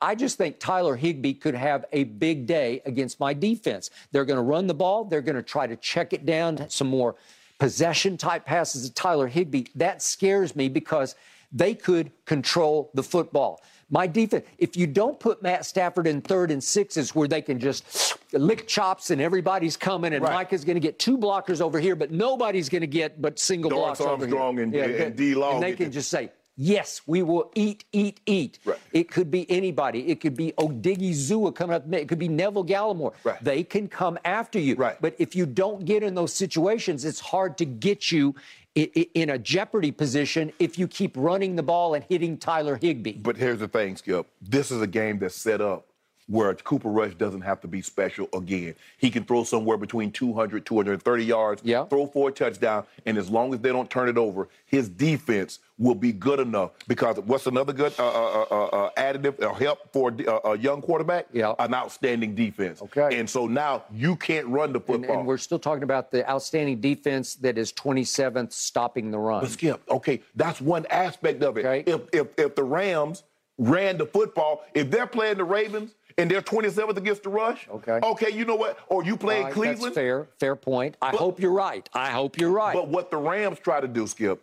I- 0.00 0.14
just 0.14 0.38
think 0.38 0.58
Tyler 0.60 0.96
Higbee 0.96 1.34
could 1.34 1.54
have 1.54 1.84
a 1.92 2.04
big 2.04 2.46
day 2.46 2.80
against 2.86 3.18
my 3.20 3.34
defense. 3.34 3.90
They're 4.12 4.24
going 4.24 4.36
to 4.36 4.42
run 4.42 4.66
the 4.66 4.74
ball. 4.74 5.04
They're 5.04 5.22
going 5.22 5.36
to 5.36 5.42
try 5.42 5.66
to 5.66 5.76
check 5.76 6.12
it 6.12 6.24
down, 6.24 6.68
some 6.70 6.88
more 6.88 7.16
possession 7.58 8.16
type 8.16 8.44
passes 8.44 8.88
to 8.88 8.94
Tyler 8.94 9.26
Higbee. 9.26 9.64
That 9.74 10.02
scares 10.02 10.54
me 10.54 10.68
because 10.68 11.14
they 11.52 11.74
could 11.74 12.10
control 12.26 12.90
the 12.94 13.02
football. 13.02 13.60
My 13.90 14.06
defense, 14.06 14.44
if 14.58 14.76
you 14.76 14.86
don't 14.86 15.20
put 15.20 15.42
Matt 15.42 15.64
Stafford 15.66 16.06
in 16.06 16.20
third 16.20 16.50
and 16.50 16.62
sixes 16.62 17.14
where 17.14 17.28
they 17.28 17.42
can 17.42 17.58
just 17.60 18.16
lick 18.32 18.66
chops 18.66 19.10
and 19.10 19.20
everybody's 19.20 19.76
coming 19.76 20.14
and 20.14 20.22
Right. 20.24 20.52
is 20.52 20.64
going 20.64 20.74
to 20.76 20.80
get 20.80 20.98
two 20.98 21.16
blockers 21.18 21.60
over 21.60 21.78
here, 21.78 21.94
but 21.94 22.10
nobody's 22.10 22.68
going 22.68 22.80
to 22.80 22.86
get 22.88 23.20
but 23.20 23.38
single 23.38 23.70
Dorrance 23.70 23.98
blocks 23.98 24.00
over 24.12 24.24
Armstrong 24.24 24.56
here. 24.56 24.64
and- 24.64 24.74
and 24.74 24.96
good. 24.96 25.16
D. 25.16 25.34
Long 25.34 25.54
And 25.54 25.62
they 25.62 25.74
can 25.74 25.92
just 25.92 26.08
say, 26.10 26.30
yes, 26.56 27.02
we 27.06 27.22
will 27.22 27.50
eat, 27.54 27.84
eat, 27.92 28.20
eat. 28.26 28.58
Right. 28.64 28.78
It 28.92 29.10
could 29.10 29.30
be 29.30 29.50
anybody. 29.50 30.08
It 30.08 30.20
could 30.20 30.36
be 30.36 30.52
Odighizuwa 30.52 31.54
coming 31.54 31.76
up. 31.76 31.92
It 31.92 32.08
could 32.08 32.18
be 32.18 32.28
Neville 32.28 32.64
Gallimore. 32.64 33.12
Right. 33.24 33.42
They 33.42 33.62
can 33.64 33.88
come 33.88 34.18
after 34.24 34.58
you. 34.58 34.74
Right. 34.76 35.00
But 35.00 35.14
if 35.18 35.34
you 35.34 35.46
don't 35.46 35.84
get 35.84 36.02
in 36.02 36.14
those 36.14 36.32
situations, 36.32 37.04
it's 37.04 37.20
hard 37.20 37.58
to 37.58 37.64
get 37.64 38.12
you 38.12 38.34
in 38.74 39.30
a 39.30 39.38
jeopardy 39.38 39.92
position 39.92 40.52
if 40.58 40.78
you 40.78 40.88
keep 40.88 41.16
running 41.16 41.54
the 41.54 41.62
ball 41.62 41.94
and 41.94 42.04
hitting 42.08 42.36
Tyler 42.36 42.76
Higbee. 42.76 43.18
But 43.18 43.36
here's 43.36 43.60
the 43.60 43.68
thing, 43.68 43.96
Skip. 43.96 44.26
This 44.42 44.72
is 44.72 44.82
a 44.82 44.86
game 44.88 45.20
that's 45.20 45.36
set 45.36 45.60
up 45.60 45.86
where 46.26 46.54
Cooper 46.54 46.88
Rush 46.88 47.14
doesn't 47.14 47.42
have 47.42 47.60
to 47.60 47.68
be 47.68 47.82
special 47.82 48.28
again. 48.32 48.74
He 48.96 49.10
can 49.10 49.24
throw 49.24 49.44
somewhere 49.44 49.76
between 49.76 50.10
200, 50.10 50.64
230 50.64 51.24
yards, 51.24 51.60
Yeah. 51.64 51.84
throw 51.84 52.06
for 52.06 52.30
a 52.30 52.32
touchdown, 52.32 52.84
and 53.04 53.18
as 53.18 53.28
long 53.28 53.52
as 53.52 53.60
they 53.60 53.70
don't 53.70 53.90
turn 53.90 54.08
it 54.08 54.16
over, 54.16 54.48
his 54.64 54.88
defense 54.88 55.58
will 55.76 55.94
be 55.94 56.12
good 56.12 56.40
enough. 56.40 56.70
Because 56.88 57.18
what's 57.18 57.46
another 57.46 57.72
good 57.74 57.92
uh, 57.98 58.06
uh, 58.08 58.46
uh, 58.50 58.64
uh, 58.66 58.90
additive 58.96 59.38
or 59.42 59.54
help 59.56 59.92
for 59.92 60.14
a, 60.26 60.48
a- 60.52 60.58
young 60.58 60.80
quarterback? 60.80 61.26
Yeah. 61.32 61.54
An 61.58 61.74
outstanding 61.74 62.34
defense. 62.34 62.80
Okay. 62.80 63.18
And 63.18 63.28
so 63.28 63.46
now 63.46 63.84
you 63.92 64.16
can't 64.16 64.46
run 64.46 64.72
the 64.72 64.78
And, 64.78 64.86
football. 64.86 65.18
and 65.18 65.26
we're 65.26 65.36
still 65.36 65.58
talking 65.58 65.82
about 65.82 66.10
the 66.10 66.28
outstanding 66.30 66.80
defense 66.80 67.34
that 67.36 67.58
is 67.58 67.70
27th 67.72 68.52
stopping 68.52 69.10
the 69.10 69.18
run. 69.18 69.42
But 69.42 69.50
Skip, 69.50 69.82
okay, 69.90 70.22
that's 70.36 70.60
one 70.60 70.86
aspect 70.90 71.42
of 71.42 71.58
it. 71.58 71.66
Okay. 71.66 71.90
If 71.90 72.00
if 72.12 72.26
if 72.38 72.54
the 72.54 72.64
Rams 72.64 73.24
ran 73.58 73.98
the 73.98 74.06
football, 74.06 74.64
if 74.74 74.90
they're 74.90 75.06
playing 75.06 75.36
the 75.36 75.44
Ravens 75.44 75.94
and 76.18 76.30
they're 76.30 76.42
27th 76.42 76.96
against 76.96 77.22
the 77.24 77.28
rush, 77.28 77.66
Okay. 77.68 77.98
okay, 78.02 78.30
you 78.30 78.44
know 78.44 78.54
what? 78.56 78.78
Or 78.88 79.04
you 79.04 79.16
playing 79.16 79.44
right, 79.44 79.52
Cleveland. 79.52 79.82
That's 79.82 79.94
fair. 79.94 80.28
Fair 80.38 80.56
point. 80.56 80.96
I 81.02 81.10
hope 81.10 81.40
you're 81.40 81.52
right. 81.52 81.88
I 81.92 82.10
hope 82.10 82.38
you're 82.38 82.50
right. 82.50 82.74
But 82.74 82.88
what 82.88 83.10
the 83.10 83.16
Rams 83.16 83.58
try 83.58 83.80
to 83.80 83.88
do, 83.88 84.06
Skip, 84.06 84.40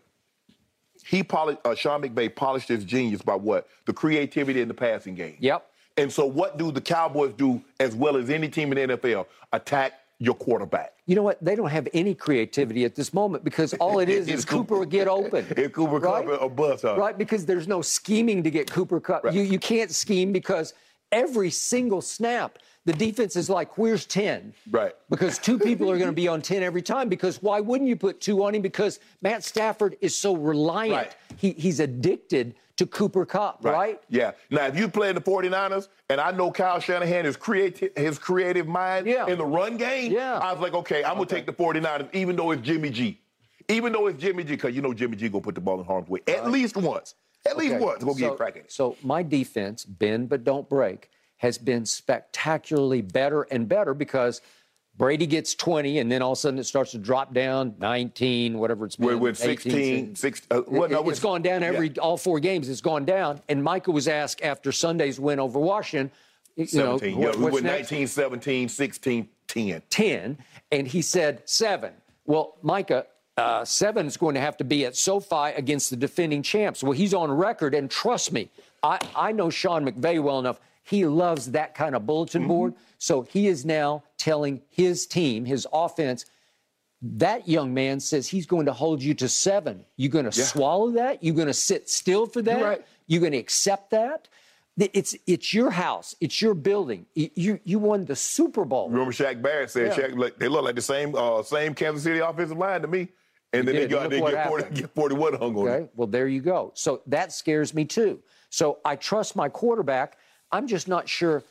he 1.06 1.24
polished, 1.24 1.60
uh, 1.66 1.74
Sean 1.76 2.02
McVay 2.02 2.34
polished 2.36 2.68
his 2.68 2.84
genius 2.84 3.22
by 3.22 3.36
what? 3.36 3.68
The 3.86 3.94
creativity 3.94 4.62
in 4.62 4.68
the 4.68 4.74
passing 4.74 5.16
game. 5.16 5.38
Yep. 5.40 5.66
And 5.98 6.12
so 6.12 6.26
what 6.26 6.58
do 6.58 6.72
the 6.72 6.82
Cowboys 6.82 7.34
do 7.34 7.62
as 7.80 7.96
well 7.96 8.18
as 8.18 8.30
any 8.30 8.50
team 8.50 8.72
in 8.72 8.90
the 8.90 8.98
NFL? 8.98 9.26
Attack 9.52 9.94
your 10.20 10.36
quarterback. 10.36 10.94
You 11.08 11.16
know 11.16 11.24
what? 11.24 11.44
They 11.44 11.56
don't 11.56 11.70
have 11.72 11.88
any 11.94 12.14
creativity 12.14 12.86
at 12.86 12.96
this 12.96 13.14
moment 13.14 13.44
because 13.44 13.74
all 13.76 14.00
it 14.00 14.08
is 14.08 14.28
is 14.28 14.34
It's 14.36 14.46
Cooper 14.46 14.86
get 14.86 15.08
open. 15.08 15.46
If 15.58 15.74
Cooper 15.74 15.98
right? 15.98 16.26
Cup 16.26 16.42
a 16.42 16.48
bust, 16.48 16.84
huh? 16.84 16.96
Right, 16.96 17.18
because 17.18 17.46
there's 17.46 17.68
no 17.68 17.82
scheming 17.82 18.44
to 18.44 18.52
get 18.52 18.70
Cooper 18.72 19.00
Kupp. 19.00 19.24
Right. 19.24 19.34
You 19.34 19.42
you 19.42 19.58
can't 19.58 19.90
scheme 19.92 20.32
because 20.32 20.76
every 21.12 21.50
single 21.50 22.02
snap, 22.02 22.58
the 22.86 22.94
defense 22.94 23.36
is 23.36 23.50
like, 23.50 23.78
where's 23.78 24.06
10? 24.06 24.54
Right. 24.72 24.94
Because 25.10 25.38
two 25.38 25.60
people 25.60 25.90
are 25.92 25.98
going 25.98 26.10
to 26.10 26.16
be 26.16 26.28
on 26.28 26.42
10 26.42 26.64
every 26.64 26.82
time. 26.82 27.10
Because 27.10 27.42
why 27.42 27.60
wouldn't 27.60 27.88
you 27.88 27.96
put 27.96 28.20
two 28.20 28.44
on 28.44 28.56
him? 28.56 28.62
Because 28.62 29.00
Matt 29.22 29.44
Stafford 29.44 29.98
is 30.02 30.16
so 30.16 30.36
reliant. 30.36 30.94
Right. 30.96 31.16
He, 31.38 31.52
he's 31.52 31.80
addicted 31.80 32.56
to 32.78 32.88
Cooper 32.88 33.26
Kupp, 33.28 33.64
right? 33.64 34.02
Yeah. 34.10 34.32
Now, 34.50 34.66
if 34.66 34.76
you 34.76 34.88
play 34.88 35.10
in 35.10 35.16
the 35.16 35.22
49ers, 35.22 35.90
and 36.10 36.20
I 36.20 36.32
know 36.32 36.50
Kyle 36.52 36.80
Shanahan 36.80 37.28
is 37.28 37.38
creative, 37.38 37.92
his 37.96 38.18
creative 38.18 38.68
mind 38.68 39.06
Yeah. 39.06 39.28
in 39.28 39.38
the 39.38 39.46
run 39.46 39.78
game, 39.78 40.12
Yeah. 40.12 40.40
I 40.40 40.52
was 40.52 40.62
like, 40.62 40.74
okay, 40.74 41.04
I'm 41.04 41.14
gonna 41.16 41.28
take 41.28 41.46
the 41.46 41.54
49ers, 41.54 42.10
even 42.16 42.36
though 42.36 42.50
it's 42.52 42.62
Jimmy 42.64 42.90
G. 42.90 43.20
Even 43.70 43.94
though 43.94 44.08
it's 44.08 44.20
Jimmy 44.20 44.44
G, 44.44 44.52
because 44.54 44.74
you 44.74 44.82
know 44.82 44.94
Jimmy 44.94 45.16
G 45.16 45.30
gonna 45.30 45.44
put 45.44 45.54
the 45.54 45.62
ball 45.62 45.80
in 45.80 45.86
harm's 45.86 46.10
way. 46.10 46.22
At 46.28 46.50
least 46.50 46.76
once. 46.76 47.14
At 47.46 47.58
least 47.58 47.76
Okay, 47.76 47.84
once. 47.84 48.04
Go 48.04 48.14
so, 48.14 48.20
get 48.20 48.32
a 48.34 48.36
crack 48.36 48.56
at 48.58 48.64
it. 48.66 48.72
So 48.72 48.98
my 49.04 49.24
defense, 49.24 49.84
bend 49.86 50.30
but 50.30 50.44
don't 50.44 50.70
break, 50.70 51.10
has 51.38 51.58
been 51.58 51.86
spectacularly 51.86 53.02
better 53.02 53.44
and 53.44 53.68
better 53.68 53.94
because 53.94 54.42
Brady 54.98 55.26
gets 55.26 55.56
20, 55.56 56.00
and 56.00 56.12
then 56.12 56.22
all 56.22 56.34
of 56.34 56.38
a 56.38 56.42
sudden 56.42 56.60
it 56.60 56.66
starts 56.66 56.92
to 56.92 56.98
drop 57.00 57.34
down 57.34 57.74
19, 57.80 58.60
whatever 58.60 58.86
it's 58.86 58.96
been. 58.98 59.20
With 59.20 59.38
16, 59.38 60.16
16 60.16 60.48
uh, 60.52 60.62
well, 60.68 60.90
no, 60.90 61.02
It- 61.04 61.10
it's 61.10 61.20
gone 61.20 61.42
down 61.42 61.64
every 61.64 61.88
yeah, 61.88 62.02
all 62.02 62.18
four 62.18 62.40
games. 62.40 62.70
It's 62.70 62.82
gone 62.82 63.06
down. 63.06 63.42
And 63.50 63.64
Micah 63.64 63.92
was 63.92 64.08
asked 64.08 64.42
after 64.44 64.72
Sunday's 64.72 65.20
win 65.20 65.40
over 65.40 65.60
Washington, 65.60 66.12
you 66.56 66.66
know, 66.78 66.98
17. 67.00 67.18
what- 67.18 67.34
yeah, 67.34 67.38
we 67.38 67.44
what's 67.46 67.54
went 67.56 67.66
19, 67.66 68.06
17, 68.08 68.70
16, 68.70 69.30
10. 69.48 69.82
10, 69.90 70.38
and 70.72 70.88
he 70.88 71.02
said 71.02 71.42
seven. 71.46 71.94
Well, 72.26 72.58
Micah, 72.62 73.08
uh, 73.38 73.64
seven 73.66 74.06
is 74.08 74.18
going 74.18 74.36
to 74.36 74.42
have 74.42 74.58
to 74.58 74.64
be 74.64 74.86
at 74.86 74.96
SoFi 74.96 75.52
against 75.56 75.90
the 75.90 75.96
defending 75.96 76.44
champs. 76.44 76.84
Well, 76.84 76.92
he's 76.92 77.14
on 77.14 77.32
record, 77.32 77.74
and 77.74 77.90
trust 77.90 78.32
me, 78.32 78.50
I, 78.84 79.00
I 79.16 79.32
know 79.32 79.50
Sean 79.50 79.86
McVay 79.86 80.22
well 80.22 80.40
enough. 80.40 80.60
He 80.84 81.06
loves 81.06 81.52
that 81.52 81.74
kind 81.76 81.96
of 81.96 82.06
bulletin 82.06 82.48
board. 82.48 82.74
So 82.98 83.22
he 83.22 83.48
is 83.48 83.66
now 83.66 84.04
telling 84.18 84.62
his 84.70 85.06
team, 85.06 85.46
his 85.46 85.68
offense, 85.72 86.26
That 87.04 87.48
young 87.48 87.74
man 87.74 88.00
says 88.00 88.28
he's 88.28 88.46
going 88.46 88.66
to 88.68 88.74
hold 88.74 89.02
you 89.02 89.14
to 89.16 89.28
seven. 89.30 89.86
You're 89.98 90.12
going 90.12 90.30
to 90.30 90.38
Yeah. 90.38 90.46
swallow 90.46 90.92
that? 90.92 91.24
You're 91.24 91.36
going 91.36 91.48
to 91.48 91.54
sit 91.54 91.90
still 91.90 92.26
for 92.28 92.42
that? 92.44 92.62
right. 92.64 92.86
You 93.08 93.20
going 93.20 93.32
to 93.32 93.40
accept 93.40 93.90
that? 93.92 94.28
It's 94.78 95.16
it's 95.28 95.54
your 95.54 95.70
house. 95.72 96.16
It's 96.22 96.42
your 96.42 96.54
building. 96.54 97.06
You 97.16 97.60
you 97.64 97.78
won 97.80 98.06
the 98.06 98.16
Super 98.16 98.66
Bowl. 98.66 98.90
Remember 98.90 99.12
Shaq 99.12 99.42
Barrett 99.42 99.70
said 99.72 99.88
Yeah. 99.98 100.10
Shaq 100.10 100.38
they 100.38 100.48
look 100.48 100.64
like 100.64 100.76
the 100.76 100.82
same 100.82 101.14
uh, 101.16 101.44
same 101.44 101.74
Kansas 101.76 102.04
City 102.04 102.20
offensive 102.20 102.58
line 102.58 102.82
to 102.82 102.88
me. 102.88 103.10
And 103.54 103.68
then 103.68 103.76
did. 103.76 103.84
they 103.84 103.94
go 103.94 104.00
out 104.00 104.10
there 104.10 104.26
and 104.26 104.36
get, 104.36 104.48
40, 104.48 104.76
get 104.76 104.96
41 104.96 105.34
hung 105.34 105.58
on 105.58 105.68
Okay. 105.68 105.90
Well, 105.96 106.08
there 106.08 106.28
you 106.28 106.42
go. 106.42 106.72
So 106.74 107.02
that 107.08 107.34
scares 107.34 107.74
me 107.74 107.86
too. 107.86 108.20
So 108.50 108.80
I 108.86 108.96
trust 108.96 109.36
my 109.36 109.50
quarterback. 109.50 110.18
I'm 110.52 110.68
just 110.68 110.88
not 110.88 111.08
sure. 111.08 111.44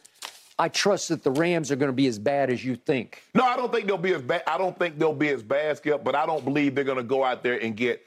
I 0.59 0.69
trust 0.69 1.09
that 1.09 1.25
the 1.25 1.31
Rams 1.31 1.71
are 1.71 1.77
going 1.77 1.89
to 1.89 1.95
be 1.97 2.07
as 2.07 2.19
bad 2.19 2.51
as 2.51 2.65
you 2.65 2.77
think. 2.77 3.23
No, 3.35 3.45
I 3.45 3.57
don't 3.57 3.73
think 3.73 3.87
they'll 3.87 3.97
be 3.97 4.13
as 4.13 4.21
bad. 4.21 4.43
I 4.47 4.59
don't 4.59 4.79
think 4.79 4.99
they'll 4.99 5.15
be 5.15 5.31
as 5.31 5.43
bad, 5.43 5.79
Skip, 5.79 6.05
but 6.05 6.15
I 6.15 6.27
don't 6.27 6.45
believe 6.45 6.75
they're 6.75 6.85
going 6.85 6.99
to 6.99 7.03
go 7.03 7.25
out 7.25 7.43
there 7.43 7.59
and 7.63 7.75
get 7.75 8.05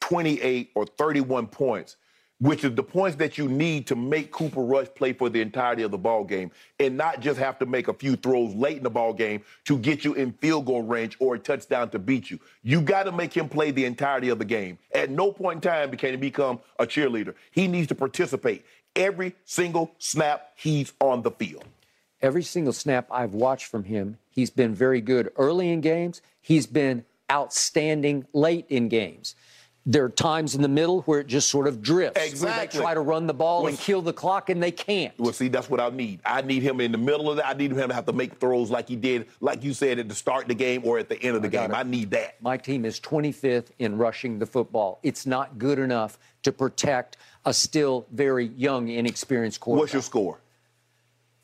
28 0.00 0.70
or 0.74 0.86
31 0.86 1.46
points, 1.46 1.96
which 2.40 2.64
is 2.64 2.74
the 2.74 2.82
points 2.82 3.16
that 3.16 3.36
you 3.36 3.48
need 3.48 3.86
to 3.86 3.94
make 3.94 4.32
Cooper 4.32 4.62
Rush 4.62 4.88
play 4.94 5.12
for 5.12 5.28
the 5.28 5.40
entirety 5.40 5.82
of 5.82 5.90
the 5.90 5.98
ball 5.98 6.24
game 6.24 6.50
and 6.78 6.96
not 6.96 7.20
just 7.20 7.38
have 7.38 7.58
to 7.58 7.66
make 7.66 7.88
a 7.88 7.94
few 7.94 8.16
throws 8.16 8.54
late 8.54 8.78
in 8.78 8.82
the 8.82 8.90
ball 8.90 9.12
game 9.12 9.42
to 9.66 9.78
get 9.78 10.04
you 10.04 10.14
in 10.14 10.32
field 10.32 10.64
goal 10.64 10.82
range 10.82 11.16
or 11.20 11.34
a 11.34 11.38
touchdown 11.38 11.90
to 11.90 11.98
beat 11.98 12.30
you. 12.30 12.38
You 12.62 12.80
got 12.80 13.04
to 13.04 13.12
make 13.12 13.34
him 13.34 13.48
play 13.48 13.70
the 13.70 13.84
entirety 13.84 14.30
of 14.30 14.38
the 14.38 14.44
game. 14.44 14.78
At 14.94 15.10
no 15.10 15.32
point 15.32 15.56
in 15.64 15.70
time 15.70 15.96
can 15.96 16.10
he 16.10 16.16
become 16.16 16.60
a 16.78 16.86
cheerleader. 16.86 17.34
He 17.50 17.68
needs 17.68 17.88
to 17.88 17.94
participate 17.94 18.64
every 18.96 19.34
single 19.44 19.92
snap 19.98 20.52
he's 20.56 20.94
on 21.00 21.22
the 21.22 21.30
field. 21.30 21.64
Every 22.22 22.42
single 22.42 22.72
snap 22.72 23.06
I've 23.10 23.34
watched 23.34 23.66
from 23.66 23.84
him, 23.84 24.18
he's 24.30 24.50
been 24.50 24.74
very 24.74 25.00
good 25.00 25.30
early 25.36 25.70
in 25.70 25.80
games. 25.80 26.20
He's 26.40 26.66
been 26.66 27.04
outstanding 27.30 28.26
late 28.32 28.66
in 28.68 28.88
games. 28.88 29.34
There 29.86 30.04
are 30.04 30.10
times 30.10 30.54
in 30.54 30.60
the 30.60 30.68
middle 30.68 31.00
where 31.02 31.20
it 31.20 31.26
just 31.26 31.48
sort 31.48 31.66
of 31.66 31.80
drifts. 31.80 32.22
Exactly. 32.22 32.78
they 32.78 32.84
try 32.84 32.92
to 32.92 33.00
run 33.00 33.26
the 33.26 33.34
ball 33.34 33.66
and 33.66 33.78
kill 33.78 34.02
the 34.02 34.12
clock, 34.12 34.50
and 34.50 34.62
they 34.62 34.70
can't. 34.70 35.18
Well, 35.18 35.32
see, 35.32 35.48
that's 35.48 35.70
what 35.70 35.80
I 35.80 35.88
need. 35.88 36.20
I 36.24 36.42
need 36.42 36.62
him 36.62 36.80
in 36.80 36.92
the 36.92 36.98
middle 36.98 37.30
of 37.30 37.36
that. 37.36 37.46
I 37.48 37.54
need 37.54 37.72
him 37.72 37.88
to 37.88 37.94
have 37.94 38.04
to 38.06 38.12
make 38.12 38.38
throws 38.38 38.70
like 38.70 38.88
he 38.88 38.96
did, 38.96 39.26
like 39.40 39.64
you 39.64 39.72
said, 39.72 39.98
at 39.98 40.08
the 40.08 40.14
start 40.14 40.42
of 40.42 40.48
the 40.48 40.54
game 40.54 40.82
or 40.84 40.98
at 40.98 41.08
the 41.08 41.20
end 41.22 41.34
of 41.34 41.42
the 41.42 41.48
got 41.48 41.68
game. 41.68 41.74
I 41.74 41.82
need 41.82 42.10
that. 42.10 42.40
My 42.42 42.58
team 42.58 42.84
is 42.84 43.00
25th 43.00 43.68
in 43.78 43.96
rushing 43.96 44.38
the 44.38 44.46
football. 44.46 45.00
It's 45.02 45.24
not 45.24 45.58
good 45.58 45.78
enough 45.78 46.18
to 46.42 46.52
protect 46.52 47.16
a 47.46 47.54
still 47.54 48.06
very 48.12 48.46
young, 48.56 48.88
inexperienced 48.88 49.60
quarterback. 49.60 49.82
What's 49.82 49.92
your 49.94 50.02
score? 50.02 50.40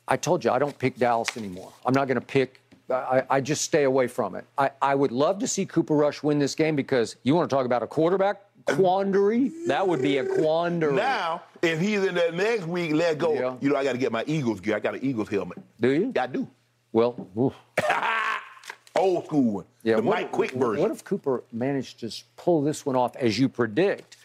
I 0.07 0.15
told 0.15 0.45
you 0.45 0.51
I 0.51 0.59
don't 0.59 0.77
pick 0.77 0.97
Dallas 0.97 1.35
anymore. 1.37 1.73
I'm 1.85 1.93
not 1.93 2.07
going 2.07 2.19
to 2.19 2.25
pick. 2.25 2.61
I, 2.89 3.23
I 3.29 3.41
just 3.41 3.63
stay 3.63 3.83
away 3.83 4.07
from 4.07 4.35
it. 4.35 4.45
I, 4.57 4.71
I 4.81 4.95
would 4.95 5.11
love 5.11 5.39
to 5.39 5.47
see 5.47 5.65
Cooper 5.65 5.95
Rush 5.95 6.23
win 6.23 6.39
this 6.39 6.55
game 6.55 6.75
because 6.75 7.17
you 7.23 7.35
want 7.35 7.49
to 7.49 7.55
talk 7.55 7.65
about 7.65 7.83
a 7.83 7.87
quarterback 7.87 8.41
quandary? 8.67 9.51
That 9.67 9.87
would 9.87 10.01
be 10.01 10.17
a 10.17 10.25
quandary. 10.25 10.93
Now, 10.93 11.43
if 11.61 11.79
he's 11.79 12.03
in 12.03 12.15
there 12.15 12.31
next 12.31 12.65
week, 12.65 12.93
let 12.93 13.17
go. 13.17 13.33
Yeah. 13.33 13.55
You 13.61 13.69
know, 13.69 13.75
I 13.75 13.83
got 13.83 13.93
to 13.93 13.97
get 13.97 14.11
my 14.11 14.23
Eagles 14.27 14.59
gear. 14.59 14.75
I 14.75 14.79
got 14.79 14.95
an 14.95 15.03
Eagles 15.03 15.29
helmet. 15.29 15.59
Do 15.79 15.89
you? 15.89 16.13
I 16.19 16.27
do. 16.27 16.47
Well. 16.91 17.15
Old 18.95 19.25
school 19.25 19.51
one. 19.53 19.65
yeah. 19.83 19.97
the 19.97 20.01
what, 20.01 20.15
Mike 20.15 20.31
Quick 20.31 20.51
version. 20.51 20.81
What 20.81 20.91
if 20.91 21.03
Cooper 21.03 21.43
managed 21.51 21.99
to 21.99 22.11
pull 22.35 22.63
this 22.63 22.85
one 22.85 22.95
off 22.95 23.15
as 23.15 23.37
you 23.37 23.47
predict, 23.47 24.16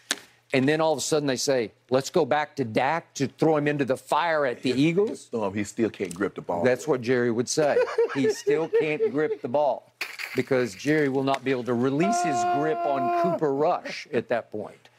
and 0.53 0.69
then 0.69 0.79
all 0.79 0.93
of 0.93 0.99
a 0.99 1.01
sudden 1.01 1.27
they 1.27 1.35
say, 1.35 1.71
"Let's 1.89 2.09
go 2.09 2.25
back 2.25 2.55
to 2.57 2.63
Dak 2.63 3.13
to 3.15 3.27
throw 3.27 3.57
him 3.57 3.67
into 3.67 3.85
the 3.85 3.97
fire 3.97 4.45
at 4.45 4.61
the 4.61 4.69
Eagles"? 4.71 5.29
um, 5.33 5.53
he 5.53 5.63
still 5.63 5.89
can't 5.89 6.13
grip 6.13 6.35
the 6.35 6.41
ball. 6.41 6.63
That's 6.63 6.87
what 6.87 7.01
Jerry 7.01 7.31
would 7.31 7.49
say. 7.49 7.77
He 8.13 8.29
still 8.43 8.69
can't 8.69 9.11
grip 9.11 9.41
the 9.41 9.47
ball 9.47 9.91
because 10.35 10.75
Jerry 10.75 11.09
will 11.09 11.23
not 11.23 11.43
be 11.43 11.51
able 11.51 11.63
to 11.65 11.73
release 11.73 12.21
his 12.23 12.37
grip 12.55 12.77
on 12.77 13.23
Cooper 13.23 13.53
Rush 13.53 14.07
at 14.13 14.29
that 14.29 14.51
point. 14.51 14.89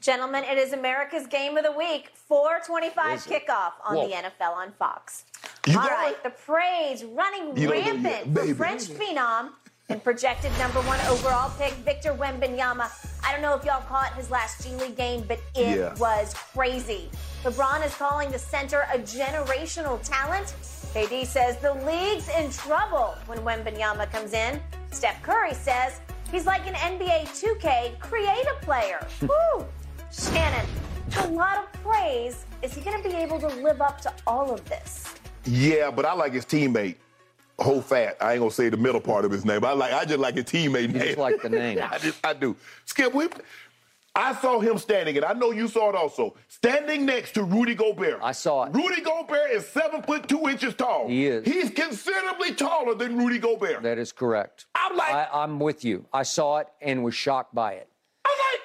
Gentlemen, 0.00 0.44
it 0.44 0.56
is 0.56 0.72
America's 0.72 1.26
game 1.26 1.56
of 1.56 1.64
the 1.64 1.72
week, 1.72 2.10
425 2.14 3.24
kickoff 3.26 3.72
on 3.84 3.96
Whoa. 3.96 4.08
the 4.08 4.14
NFL 4.14 4.52
on 4.54 4.72
Fox. 4.78 5.24
You 5.66 5.76
All 5.76 5.84
got 5.84 5.90
right, 5.90 6.12
it? 6.12 6.22
the 6.22 6.30
praise 6.30 7.02
running 7.02 7.56
You 7.56 7.68
don't 7.68 7.84
know 7.84 8.10
yet, 8.10 8.26
rampant 8.26 8.38
for 8.38 8.54
French 8.54 8.82
phenom 8.84 9.50
and 9.88 10.02
projected 10.04 10.52
number 10.60 10.80
one 10.82 11.00
overall 11.08 11.50
pick, 11.58 11.72
Victor 11.72 12.12
Wembanyama. 12.12 12.88
I 13.24 13.32
don't 13.32 13.42
know 13.42 13.54
if 13.54 13.64
y'all 13.64 13.82
caught 13.82 14.14
his 14.14 14.30
last 14.30 14.62
G 14.62 14.74
League 14.76 14.96
game, 14.96 15.24
but 15.26 15.38
it 15.54 15.76
Yeah. 15.78 15.94
was 15.94 16.34
crazy. 16.54 17.10
LeBron 17.44 17.84
is 17.84 17.94
calling 17.94 18.30
the 18.30 18.38
center 18.38 18.86
a 18.92 18.98
generational 18.98 20.00
talent. 20.02 20.54
KD 20.94 21.26
says 21.26 21.56
the 21.58 21.74
league's 21.84 22.28
in 22.28 22.50
trouble 22.50 23.14
when 23.26 23.38
Wembanyama 23.40 24.10
comes 24.10 24.32
in. 24.32 24.60
Steph 24.90 25.22
Curry 25.22 25.52
says 25.54 26.00
he's 26.30 26.46
like 26.46 26.66
an 26.66 26.74
NBA 26.74 27.26
2K 27.34 27.98
creative 28.00 28.60
player. 28.62 29.06
Woo! 29.22 29.66
Shannon, 30.10 30.66
a 31.18 31.28
lot 31.28 31.58
of 31.58 31.72
praise. 31.82 32.44
Is 32.62 32.74
he 32.74 32.80
going 32.80 33.02
to 33.02 33.08
be 33.08 33.14
able 33.14 33.38
to 33.40 33.48
live 33.48 33.80
up 33.82 34.00
to 34.02 34.12
all 34.26 34.50
of 34.52 34.64
this? 34.68 35.14
Yeah, 35.44 35.90
but 35.90 36.04
I 36.06 36.12
like 36.14 36.32
his 36.32 36.44
teammate. 36.46 36.96
Whole 37.58 37.80
fat. 37.80 38.16
I 38.20 38.32
ain't 38.32 38.40
gonna 38.40 38.50
say 38.50 38.68
the 38.68 38.76
middle 38.76 39.00
part 39.00 39.24
of 39.24 39.30
his 39.30 39.44
name. 39.44 39.64
I 39.64 39.72
like. 39.72 39.92
I 39.92 40.04
just 40.04 40.18
like 40.20 40.34
his 40.34 40.44
teammate 40.44 40.92
name. 40.92 41.02
just 41.06 41.18
like 41.18 41.40
the 41.42 41.48
name. 41.64 41.78
I 41.82 41.98
just. 41.98 42.24
I 42.26 42.34
do. 42.34 42.54
Skip. 42.84 43.14
We. 43.14 43.28
I 44.14 44.34
saw 44.34 44.60
him 44.60 44.78
standing, 44.78 45.16
and 45.16 45.24
I 45.26 45.34
know 45.34 45.50
you 45.50 45.68
saw 45.68 45.90
it 45.90 45.94
also. 45.94 46.34
Standing 46.48 47.04
next 47.04 47.32
to 47.32 47.42
Rudy 47.44 47.74
Gobert. 47.74 48.18
I 48.22 48.32
saw 48.32 48.64
it. 48.64 48.74
Rudy 48.74 49.02
Gobert 49.02 49.50
is 49.50 49.66
seven 49.68 50.02
foot 50.02 50.26
two 50.26 50.48
inches 50.48 50.74
tall. 50.74 51.06
He 51.08 51.26
is. 51.26 51.44
He's 51.44 51.70
considerably 51.70 52.54
taller 52.54 52.94
than 52.94 53.18
Rudy 53.18 53.38
Gobert. 53.38 53.82
That 53.82 53.98
is 53.98 54.12
correct. 54.12 54.66
I'm 54.74 54.96
like- 54.96 55.14
I, 55.14 55.28
I'm 55.34 55.58
with 55.58 55.84
you. 55.84 56.06
I 56.14 56.22
saw 56.22 56.58
it 56.58 56.68
and 56.80 57.04
was 57.04 57.14
shocked 57.14 57.54
by 57.54 57.72
it. 57.74 57.88
I'm 58.24 58.32
like, 58.52 58.60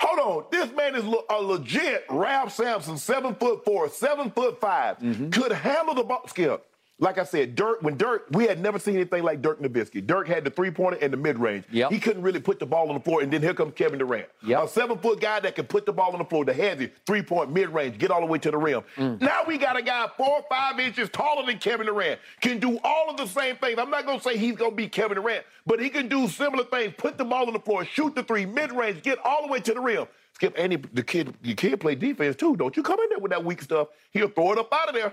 hold 0.00 0.18
on, 0.18 0.44
this 0.50 0.72
man 0.76 0.96
is 0.96 1.04
a 1.30 1.34
legit 1.40 2.04
Ralph 2.10 2.52
Sampson, 2.52 2.98
seven 2.98 3.36
foot 3.36 3.64
four, 3.64 3.88
seven 3.88 4.32
foot 4.32 4.60
5 4.60 4.98
Mm-hmm. 4.98 5.30
could 5.30 5.52
handle 5.52 5.94
the 5.94 6.02
ball. 6.02 6.22
Skip. 6.26 6.66
Like 7.02 7.18
I 7.18 7.24
said, 7.24 7.56
Dirk, 7.56 7.82
when 7.82 7.96
Dirk, 7.96 8.28
we 8.30 8.46
had 8.46 8.60
never 8.60 8.78
seen 8.78 8.94
anything 8.94 9.24
like 9.24 9.42
Dirk 9.42 9.60
Nowitzki. 9.60 10.06
Dirk 10.06 10.28
had 10.28 10.44
the 10.44 10.50
three 10.50 10.70
pointer 10.70 10.98
and 11.02 11.12
the 11.12 11.16
mid 11.16 11.36
range. 11.36 11.64
Yep. 11.72 11.90
He 11.90 11.98
couldn't 11.98 12.22
really 12.22 12.38
put 12.38 12.60
the 12.60 12.64
ball 12.64 12.88
on 12.90 12.94
the 12.94 13.00
floor, 13.00 13.22
and 13.22 13.32
then 13.32 13.42
here 13.42 13.54
comes 13.54 13.72
Kevin 13.74 13.98
Durant. 13.98 14.28
Yep. 14.46 14.62
A 14.62 14.68
seven 14.68 14.98
foot 14.98 15.20
guy 15.20 15.40
that 15.40 15.56
can 15.56 15.66
put 15.66 15.84
the 15.84 15.92
ball 15.92 16.12
on 16.12 16.18
the 16.18 16.24
floor, 16.24 16.44
the 16.44 16.54
heavy 16.54 16.92
three 17.04 17.20
point 17.20 17.50
mid 17.50 17.70
range, 17.70 17.98
get 17.98 18.12
all 18.12 18.20
the 18.20 18.26
way 18.26 18.38
to 18.38 18.52
the 18.52 18.56
rim. 18.56 18.82
Mm. 18.96 19.20
Now 19.20 19.40
we 19.44 19.58
got 19.58 19.76
a 19.76 19.82
guy 19.82 20.06
four 20.16 20.28
or 20.28 20.44
five 20.48 20.78
inches 20.78 21.08
taller 21.08 21.44
than 21.44 21.58
Kevin 21.58 21.86
Durant, 21.86 22.20
can 22.40 22.60
do 22.60 22.78
all 22.84 23.10
of 23.10 23.16
the 23.16 23.26
same 23.26 23.56
things. 23.56 23.80
I'm 23.80 23.90
not 23.90 24.06
going 24.06 24.18
to 24.18 24.24
say 24.24 24.38
he's 24.38 24.54
going 24.54 24.70
to 24.70 24.76
be 24.76 24.86
Kevin 24.86 25.16
Durant, 25.16 25.44
but 25.66 25.80
he 25.80 25.88
can 25.90 26.06
do 26.06 26.28
similar 26.28 26.62
things 26.62 26.94
put 26.96 27.18
the 27.18 27.24
ball 27.24 27.48
on 27.48 27.52
the 27.52 27.58
floor, 27.58 27.84
shoot 27.84 28.14
the 28.14 28.22
three, 28.22 28.46
mid 28.46 28.70
range, 28.70 29.02
get 29.02 29.18
all 29.24 29.44
the 29.44 29.52
way 29.52 29.58
to 29.58 29.74
the 29.74 29.80
rim. 29.80 30.06
Skip, 30.34 30.54
and 30.56 30.70
he, 30.70 30.78
the 30.92 31.02
kid, 31.02 31.34
the 31.42 31.54
kid 31.54 31.80
play 31.80 31.96
defense 31.96 32.36
too. 32.36 32.54
Don't 32.56 32.76
you 32.76 32.84
come 32.84 33.00
in 33.00 33.08
there 33.08 33.18
with 33.18 33.32
that 33.32 33.44
weak 33.44 33.60
stuff. 33.60 33.88
He'll 34.12 34.28
throw 34.28 34.52
it 34.52 34.58
up 34.58 34.72
out 34.72 34.88
of 34.88 34.94
there. 34.94 35.12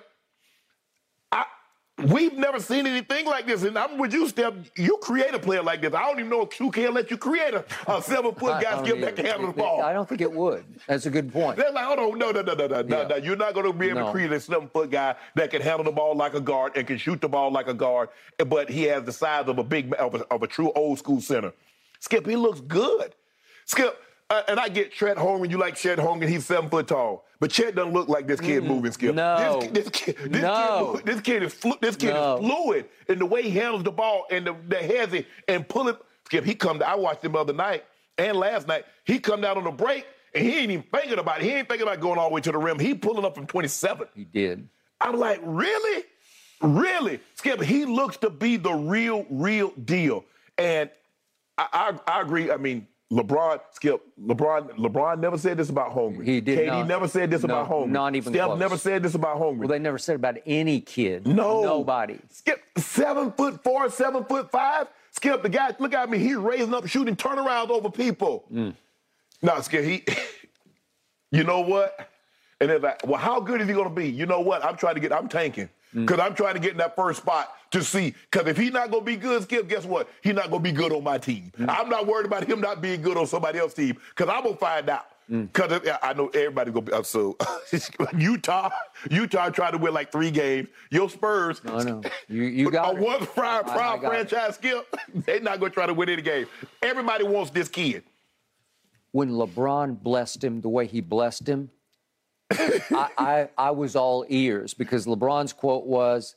We've 2.08 2.34
never 2.38 2.60
seen 2.60 2.88
anything 2.88 3.26
like 3.26 3.45
this. 3.45 3.64
And 3.64 3.78
I'm 3.78 3.97
with 3.97 4.14
you, 4.14 4.28
Steph. 4.28 4.54
You 4.78 4.97
create 5.02 5.34
a 5.34 5.39
player 5.39 5.62
like 5.62 5.82
this. 5.82 5.93
I 5.93 6.02
don't 6.02 6.20
even 6.20 6.30
know 6.30 6.41
if 6.43 6.50
2K 6.50 6.93
let 6.93 7.12
you 7.12 7.18
create 7.18 7.54
a, 7.54 7.66
a 7.88 8.02
seven 8.02 8.34
foot 8.36 8.62
guy 8.62 8.82
skip 8.84 9.02
that 9.02 9.16
can 9.16 9.26
handle 9.26 9.47
the 9.47 9.54
ball. 9.58 9.82
I 9.82 9.91
don't 9.93 10.08
think 10.08 10.22
it 10.22 10.32
would. 10.32 10.64
That's 10.88 11.06
a 11.06 11.10
good 11.10 11.32
point. 11.32 11.58
They're 11.58 11.72
like, 11.72 11.86
hold 11.86 12.00
on, 12.00 12.18
no, 12.20 12.32
no, 12.32 12.41
no, 12.41 12.54
no, 12.54 12.68
no, 12.68 12.82
no, 12.82 12.97
Yeah. 13.02 13.08
no. 13.08 13.16
You're 13.18 13.36
not 13.36 13.54
going 13.54 13.66
to 13.66 13.74
be 13.74 13.88
able 13.89 14.00
No. 14.02 14.06
to 14.08 14.12
create 14.12 14.32
a 14.32 14.39
seven 14.39 14.70
foot 14.70 14.91
guy 14.91 15.16
that 15.36 15.52
can 15.52 15.62
handle 15.62 15.84
the 15.84 15.91
ball 15.91 16.16
like 16.16 16.34
a 16.34 16.41
guard 16.41 16.78
and 16.78 16.88
can 16.88 16.97
shoot 16.97 17.20
the 17.22 17.30
ball 17.30 17.52
like 17.52 17.68
a 17.68 17.74
guard, 17.74 18.10
but 18.47 18.70
he 18.70 18.84
has 18.84 19.04
the 19.04 19.12
size 19.12 19.47
of 19.47 19.58
a 19.58 19.64
big 19.64 19.93
of 20.00 20.16
a, 20.16 20.20
of 20.34 20.43
a 20.43 20.47
true 20.47 20.72
old 20.74 21.00
school 21.00 21.20
center. 21.22 21.52
Skip, 22.00 22.26
he 22.26 22.36
looks 22.38 22.62
good. 22.62 23.14
Skip, 23.66 24.02
uh, 24.30 24.44
and 24.48 24.60
I 24.60 24.70
get 24.70 24.92
Chet 24.92 25.18
Holmgren. 25.18 25.50
You 25.50 25.58
like 25.58 25.76
Chet 25.76 25.98
Holmgren? 25.98 26.28
He's 26.30 26.46
seven 26.46 26.70
foot 26.70 26.88
tall, 26.88 27.26
but 27.40 27.52
Chet 27.52 27.76
doesn't 27.76 27.94
look 27.94 28.08
like 28.10 28.28
this 28.28 28.40
kid 28.40 28.64
moving. 28.64 28.92
Skip, 28.92 29.12
Mm, 29.12 29.16
no. 29.16 29.60
this, 29.62 29.72
this 29.72 29.90
kid, 29.90 30.16
this 30.32 30.42
No. 30.42 30.94
kid, 30.98 31.06
this 31.06 31.22
kid 31.22 31.44
is 31.44 31.54
flu- 31.54 31.78
this 31.82 31.96
kid 31.96 32.14
No. 32.14 32.36
is 32.38 32.40
fluid 32.46 32.86
in 33.08 33.20
the 33.20 33.26
way 33.26 33.42
he 33.44 33.52
handles 33.52 33.84
the 33.84 33.92
ball 33.92 34.26
and 34.32 34.46
the, 34.48 34.56
the 34.68 34.78
heavy 34.78 35.26
and 35.48 35.68
pull 35.68 35.88
it. 35.88 35.98
Skip, 36.26 36.46
he 36.46 36.54
come. 36.56 36.80
To, 36.80 36.88
I 36.88 36.96
watched 36.96 37.24
him 37.24 37.32
the 37.32 37.40
other 37.40 37.54
night 37.54 37.84
and 38.18 38.38
last 38.38 38.68
night. 38.68 38.86
He 39.06 39.20
come 39.20 39.42
down 39.42 39.58
on 39.58 39.64
the 39.64 39.72
break 39.72 40.06
and 40.36 40.46
he 40.46 40.58
ain't 40.60 40.72
even 40.72 40.86
thinking 40.94 41.18
about 41.18 41.40
it. 41.42 41.46
He 41.46 41.52
ain't 41.52 41.68
thinking 41.68 41.88
about 41.88 42.00
going 42.00 42.20
all 42.20 42.30
the 42.30 42.36
way 42.36 42.42
to 42.42 42.52
the 42.52 42.58
rim. 42.60 42.78
He 42.78 42.94
pulling 42.94 43.26
up 43.26 43.34
from 43.36 43.48
27. 43.48 44.08
He 44.16 44.26
did. 44.26 44.70
I'm 45.02 45.16
like, 45.18 45.40
really? 45.44 46.04
Really? 46.62 47.20
Skip, 47.36 47.62
he 47.62 47.86
looks 47.86 48.18
to 48.18 48.30
be 48.30 48.58
the 48.58 48.74
real, 48.74 49.26
real 49.30 49.72
deal. 49.72 50.26
And 50.58 50.90
I, 51.58 51.94
I, 52.08 52.18
I 52.18 52.22
agree. 52.22 52.52
I 52.52 52.58
mean, 52.58 52.86
LeBron, 53.12 53.60
Skip, 53.72 54.01
LeBron, 54.24 54.78
LeBron 54.78 55.20
never 55.20 55.38
said 55.38 55.57
this 55.57 55.70
about 55.70 55.95
Holmgren. 55.95 56.26
He 56.26 56.41
did 56.41 56.68
not. 56.68 56.88
never 56.88 57.07
said 57.07 57.32
this 57.32 57.41
No, 57.41 57.55
about 57.55 57.70
Holmgren. 57.70 57.89
not 57.89 58.16
even 58.16 58.32
Steph 58.32 58.45
close. 58.45 58.60
never 58.60 58.78
said 58.78 59.01
this 59.01 59.16
about 59.16 59.39
Holmgren. 59.39 59.57
Well, 59.60 59.68
they 59.68 59.80
never 59.80 59.97
said 59.97 60.16
about 60.16 60.38
any 60.45 60.80
kid. 60.80 61.26
No. 61.26 61.64
Nobody. 61.64 62.20
Skip, 62.30 62.62
seven 62.78 63.32
foot 63.32 63.64
four, 63.64 63.89
seven 63.89 64.24
foot 64.26 64.51
five. 64.51 64.88
Skip, 65.12 65.41
the 65.41 65.49
guy, 65.49 65.74
look 65.80 65.93
at 65.93 66.07
me, 66.07 66.20
he's 66.20 66.36
raising 66.36 66.74
up, 66.74 66.86
shooting 66.86 67.16
turnarounds 67.16 67.72
over 67.72 67.89
people. 67.89 68.45
Mm. 68.53 68.76
No, 69.41 69.60
Skip, 69.62 69.84
he, 69.84 70.05
you 71.32 71.43
know 71.43 71.62
what? 71.62 72.12
And 72.62 72.70
they're 72.70 72.78
like, 72.78 73.07
well, 73.07 73.20
how 73.20 73.39
good 73.39 73.60
is 73.60 73.68
he 73.68 73.74
going 73.74 73.89
to 73.89 73.95
be? 73.95 74.07
You 74.07 74.28
know 74.28 74.41
what? 74.41 74.64
I'm 74.64 74.78
trying 74.78 74.95
to 74.95 75.01
get, 75.01 75.12
I'm 75.12 75.30
tanking. 75.30 75.70
Because 75.95 76.20
mm. 76.20 76.24
I'm 76.24 76.36
trying 76.36 76.53
to 76.53 76.60
get 76.60 76.74
in 76.74 76.78
that 76.78 76.95
first 76.95 77.22
spot 77.22 77.49
to 77.72 77.84
see. 77.84 78.13
Because 78.32 78.47
if 78.47 78.57
he's 78.57 78.72
not 78.72 78.91
going 78.91 79.01
to 79.01 79.05
be 79.05 79.15
good, 79.15 79.43
Skip, 79.43 79.67
guess 79.67 79.86
what? 79.86 80.09
He's 80.22 80.34
not 80.34 80.49
going 80.49 80.63
to 80.63 80.70
be 80.70 80.76
good 80.76 80.91
on 80.91 81.03
my 81.03 81.17
team. 81.17 81.51
Mm. 81.57 81.70
I'm 81.70 81.89
not 81.89 82.07
worried 82.07 82.26
about 82.26 82.45
him 82.45 82.61
not 82.61 82.82
being 82.82 83.01
good 83.01 83.17
on 83.17 83.28
somebody 83.28 83.59
else's 83.59 83.76
team 83.76 83.97
because 84.15 84.34
I'm 84.34 84.43
going 84.43 84.55
to 84.55 84.59
find 84.59 84.89
out. 84.89 85.05
Because 85.30 85.72
mm. 85.82 85.99
I 86.01 86.13
know 86.13 86.28
everybody 86.30 86.72
going 86.72 86.86
to 86.86 86.91
be 86.91 86.97
up. 86.97 87.05
So 87.05 87.38
Utah, 88.17 88.72
Utah 89.11 89.49
tried 89.49 89.72
to 89.72 89.78
win 89.78 89.93
like 89.93 90.11
three 90.11 90.32
games. 90.32 90.70
Your 90.89 91.07
Spurs, 91.09 91.61
I 91.65 91.84
know. 91.84 92.01
You, 92.28 92.43
you 92.43 92.72
got 92.72 92.97
a 92.97 93.01
one 93.01 93.26
prime, 93.28 93.63
prime 93.63 93.99
franchise, 93.99 94.55
Skip, 94.55 94.88
they're 95.13 95.39
not 95.39 95.59
going 95.59 95.72
to 95.72 95.76
try 95.76 95.86
to 95.86 95.93
win 95.93 96.09
any 96.09 96.24
game. 96.24 96.47
Everybody 96.82 97.26
wants 97.26 97.51
this 97.51 97.67
kid. 97.67 98.03
When 99.11 99.32
LeBron 99.32 100.01
blessed 100.01 100.43
him 100.43 100.61
the 100.61 100.70
way 100.70 100.86
he 100.86 101.01
blessed 101.01 101.47
him, 101.49 101.72
I, 102.51 103.09
I, 103.17 103.49
I 103.57 103.72
was 103.72 103.95
all 103.95 104.26
ears 104.30 104.74
because 104.74 105.05
LeBron's 105.05 105.53
quote 105.53 105.86
was, 105.86 106.36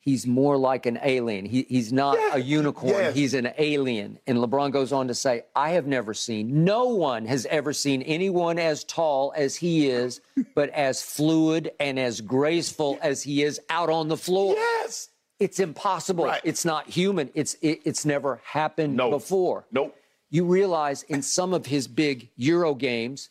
he's 0.00 0.26
more 0.26 0.56
like 0.56 0.86
an 0.86 0.98
alien. 1.02 1.44
He, 1.44 1.66
he's 1.68 1.92
not 1.92 2.18
yeah. 2.18 2.36
a 2.36 2.38
unicorn, 2.38 2.94
yes. 2.94 3.14
he's 3.14 3.34
an 3.34 3.52
alien. 3.58 4.18
And 4.26 4.38
LeBron 4.38 4.72
goes 4.72 4.92
on 4.92 5.08
to 5.08 5.14
say, 5.14 5.44
I 5.54 5.70
have 5.70 5.86
never 5.86 6.14
seen, 6.14 6.64
no 6.64 6.86
one 6.86 7.26
has 7.26 7.46
ever 7.46 7.72
seen 7.72 8.02
anyone 8.02 8.58
as 8.58 8.82
tall 8.84 9.32
as 9.36 9.54
he 9.54 9.88
is, 9.88 10.20
but 10.54 10.70
as 10.70 11.02
fluid 11.02 11.72
and 11.78 11.98
as 11.98 12.20
graceful 12.20 12.98
as 13.02 13.22
he 13.22 13.42
is 13.42 13.60
out 13.68 13.90
on 13.90 14.08
the 14.08 14.16
floor. 14.16 14.54
Yes. 14.54 15.10
It's 15.38 15.58
impossible. 15.58 16.24
Right. 16.26 16.40
It's 16.44 16.64
not 16.64 16.86
human. 16.88 17.30
It's 17.34 17.54
it, 17.62 17.80
it's 17.84 18.04
never 18.04 18.40
happened 18.44 18.96
no. 18.96 19.10
before. 19.10 19.64
Nope. 19.72 19.96
You 20.28 20.44
realize 20.44 21.02
in 21.04 21.22
some 21.22 21.54
of 21.54 21.66
his 21.66 21.88
big 21.88 22.28
Euro 22.36 22.74
games, 22.74 23.30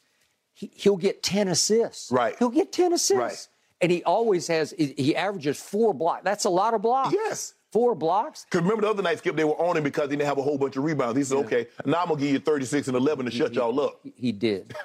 he, 0.54 0.90
will 0.90 0.98
get 0.98 1.24
10 1.24 1.48
assists. 1.48 2.12
Right. 2.12 2.36
He'll 2.38 2.50
get 2.50 2.74
10 2.74 2.94
assists. 2.94 3.18
Right. 3.18 3.48
And 3.82 3.92
he 3.92 4.04
always 4.04 4.48
has, 4.48 4.74
he 4.78 5.16
averages 5.16 5.60
four 5.60 5.94
blocks. 5.94 6.24
That's 6.24 6.46
a 6.46 6.50
lot 6.50 6.74
of 6.74 6.82
blocks. 6.82 7.14
Yes. 7.14 7.54
Four 7.72 7.96
blocks. 7.96 8.46
Because 8.46 8.62
remember 8.62 8.82
the 8.82 8.90
other 8.90 9.04
night, 9.04 9.20
Skip, 9.20 9.36
they 9.36 9.44
were 9.44 9.60
on 9.62 9.78
him 9.78 9.84
because 9.84 10.10
he 10.10 10.18
didn't 10.18 10.28
have 10.28 10.38
a 10.38 10.42
whole 10.42 10.58
bunch 10.58 10.76
of 10.76 10.84
rebounds. 10.84 11.18
He 11.18 11.24
said, 11.24 11.38
yeah. 11.38 11.46
okay, 11.46 11.68
now 11.86 12.02
I'm 12.02 12.08
going 12.08 12.20
to 12.20 12.26
give 12.26 12.34
you 12.34 12.40
36 12.40 12.88
and 12.88 12.98
11 12.98 13.26
to 13.26 13.32
he, 13.32 13.38
shut 13.38 13.54
y'all 13.54 13.80
up. 13.80 14.00
He 14.16 14.32
did. 14.32 14.76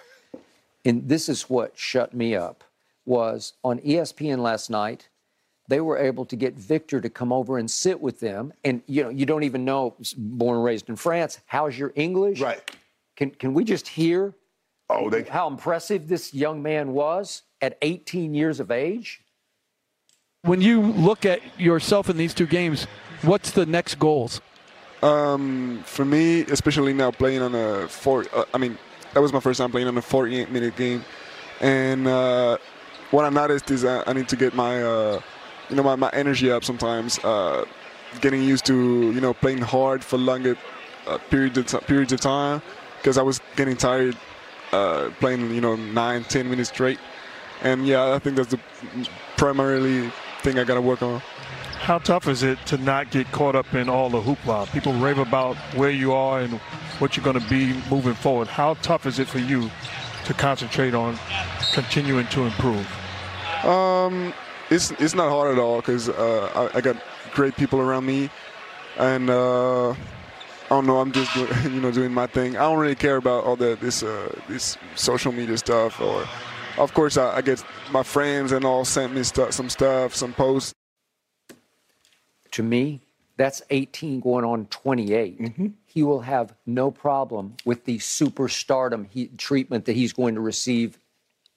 and 0.84 1.08
this 1.08 1.28
is 1.28 1.48
what 1.48 1.76
shut 1.76 2.14
me 2.14 2.36
up 2.36 2.62
was 3.06 3.54
on 3.64 3.78
ESPN 3.80 4.38
last 4.38 4.70
night, 4.70 5.08
they 5.68 5.80
were 5.80 5.98
able 5.98 6.24
to 6.26 6.36
get 6.36 6.54
Victor 6.54 7.00
to 7.00 7.08
come 7.08 7.32
over 7.32 7.58
and 7.58 7.70
sit 7.70 8.00
with 8.00 8.20
them. 8.20 8.52
And, 8.64 8.82
you 8.86 9.02
know, 9.02 9.08
you 9.08 9.26
don't 9.26 9.44
even 9.44 9.64
know, 9.64 9.96
born 10.16 10.56
and 10.56 10.64
raised 10.64 10.88
in 10.88 10.96
France, 10.96 11.40
how's 11.46 11.78
your 11.78 11.92
English? 11.94 12.40
Right. 12.40 12.60
Can, 13.16 13.30
can 13.30 13.54
we 13.54 13.64
just 13.64 13.88
hear 13.88 14.34
Oh, 14.90 15.08
they... 15.08 15.22
how 15.22 15.48
impressive 15.48 16.08
this 16.08 16.34
young 16.34 16.62
man 16.62 16.92
was 16.92 17.42
at 17.60 17.78
18 17.82 18.34
years 18.34 18.60
of 18.60 18.70
age. 18.70 19.20
When 20.42 20.60
you 20.60 20.82
look 20.82 21.24
at 21.24 21.40
yourself 21.58 22.10
in 22.10 22.16
these 22.16 22.34
two 22.34 22.46
games, 22.46 22.86
what's 23.22 23.52
the 23.52 23.64
next 23.64 23.98
goals? 23.98 24.40
Um, 25.02 25.82
for 25.84 26.04
me, 26.04 26.42
especially 26.42 26.92
now 26.92 27.10
playing 27.10 27.42
on 27.42 27.54
a 27.54 27.88
four, 27.88 28.26
uh, 28.34 28.44
I 28.52 28.58
mean, 28.58 28.78
that 29.12 29.20
was 29.20 29.32
my 29.32 29.40
first 29.40 29.58
time 29.58 29.70
playing 29.70 29.88
on 29.88 29.96
a 29.96 30.02
48 30.02 30.50
minute 30.50 30.76
game, 30.76 31.04
and 31.60 32.06
uh, 32.06 32.58
what 33.10 33.24
I 33.24 33.30
noticed 33.30 33.70
is 33.70 33.84
I, 33.84 34.02
I 34.06 34.12
need 34.12 34.28
to 34.28 34.36
get 34.36 34.54
my, 34.54 34.82
uh, 34.82 35.20
you 35.68 35.76
know, 35.76 35.82
my, 35.82 35.94
my 35.94 36.10
energy 36.12 36.50
up 36.50 36.64
sometimes. 36.64 37.18
Uh, 37.20 37.64
getting 38.20 38.42
used 38.42 38.64
to 38.64 39.10
you 39.12 39.20
know 39.20 39.34
playing 39.34 39.58
hard 39.58 40.04
for 40.04 40.16
longer 40.16 40.56
uh, 41.06 41.18
periods 41.30 41.58
of 41.58 41.66
t- 41.66 41.78
periods 41.86 42.12
of 42.12 42.20
time 42.20 42.62
because 42.98 43.18
I 43.18 43.22
was 43.22 43.40
getting 43.56 43.76
tired 43.76 44.16
uh, 44.72 45.10
playing, 45.20 45.54
you 45.54 45.60
know, 45.60 45.76
nine, 45.76 46.24
ten 46.24 46.50
minutes 46.50 46.68
straight. 46.68 46.98
And 47.62 47.86
yeah, 47.86 48.12
I 48.12 48.18
think 48.18 48.36
that's 48.36 48.50
the 48.50 48.60
primarily 49.36 50.10
thing 50.42 50.58
I 50.58 50.64
got 50.64 50.74
to 50.74 50.82
work 50.82 51.02
on. 51.02 51.20
How 51.84 51.98
tough 51.98 52.28
is 52.28 52.42
it 52.42 52.58
to 52.66 52.78
not 52.78 53.10
get 53.10 53.30
caught 53.30 53.54
up 53.54 53.74
in 53.74 53.88
all 53.88 54.08
the 54.08 54.20
hoopla? 54.20 54.72
People 54.72 54.94
rave 54.94 55.18
about 55.18 55.56
where 55.74 55.90
you 55.90 56.12
are 56.12 56.40
and 56.40 56.54
what 56.98 57.16
you're 57.16 57.24
going 57.24 57.38
to 57.38 57.48
be 57.48 57.74
moving 57.90 58.14
forward. 58.14 58.48
How 58.48 58.74
tough 58.74 59.04
is 59.06 59.18
it 59.18 59.28
for 59.28 59.38
you 59.38 59.70
to 60.24 60.34
concentrate 60.34 60.94
on 60.94 61.18
continuing 61.72 62.26
to 62.28 62.44
improve? 62.44 62.86
Um, 63.64 64.32
it's 64.70 64.92
it's 64.92 65.14
not 65.14 65.28
hard 65.28 65.52
at 65.52 65.58
all 65.58 65.76
because 65.76 66.08
uh, 66.08 66.70
I, 66.74 66.78
I, 66.78 66.80
got 66.80 66.96
great 67.34 67.56
people 67.56 67.80
around 67.80 68.06
me, 68.06 68.30
and 68.98 69.28
uh, 69.28 69.90
I 69.90 69.96
don't 70.68 70.86
know. 70.86 71.00
I'm 71.00 71.12
just 71.12 71.34
you 71.64 71.80
know 71.80 71.90
doing 71.90 72.12
my 72.12 72.26
thing. 72.26 72.56
I 72.56 72.60
don't 72.60 72.78
really 72.78 72.94
care 72.94 73.16
about 73.16 73.44
all 73.44 73.56
the 73.56 73.76
this 73.80 74.02
uh, 74.02 74.34
this 74.48 74.76
social 74.94 75.32
media 75.32 75.56
stuff. 75.58 76.00
Or, 76.00 76.26
of 76.78 76.92
course, 76.94 77.16
I, 77.16 77.36
I 77.36 77.42
get 77.42 77.62
my 77.90 78.02
friends 78.02 78.52
and 78.52 78.64
all 78.64 78.84
sent 78.84 79.14
me 79.14 79.22
stuff, 79.22 79.52
some 79.52 79.68
stuff, 79.68 80.14
some 80.14 80.32
posts. 80.32 80.74
To 82.52 82.62
me, 82.62 83.00
that's 83.36 83.62
18 83.70 84.20
going 84.20 84.44
on 84.44 84.66
28. 84.66 85.40
Mm-hmm. 85.40 85.66
He 85.86 86.02
will 86.02 86.20
have 86.20 86.54
no 86.66 86.90
problem 86.90 87.56
with 87.64 87.84
the 87.84 87.98
superstardom 87.98 89.06
he, 89.10 89.28
treatment 89.28 89.86
that 89.86 89.96
he's 89.96 90.12
going 90.12 90.34
to 90.36 90.40
receive 90.40 90.98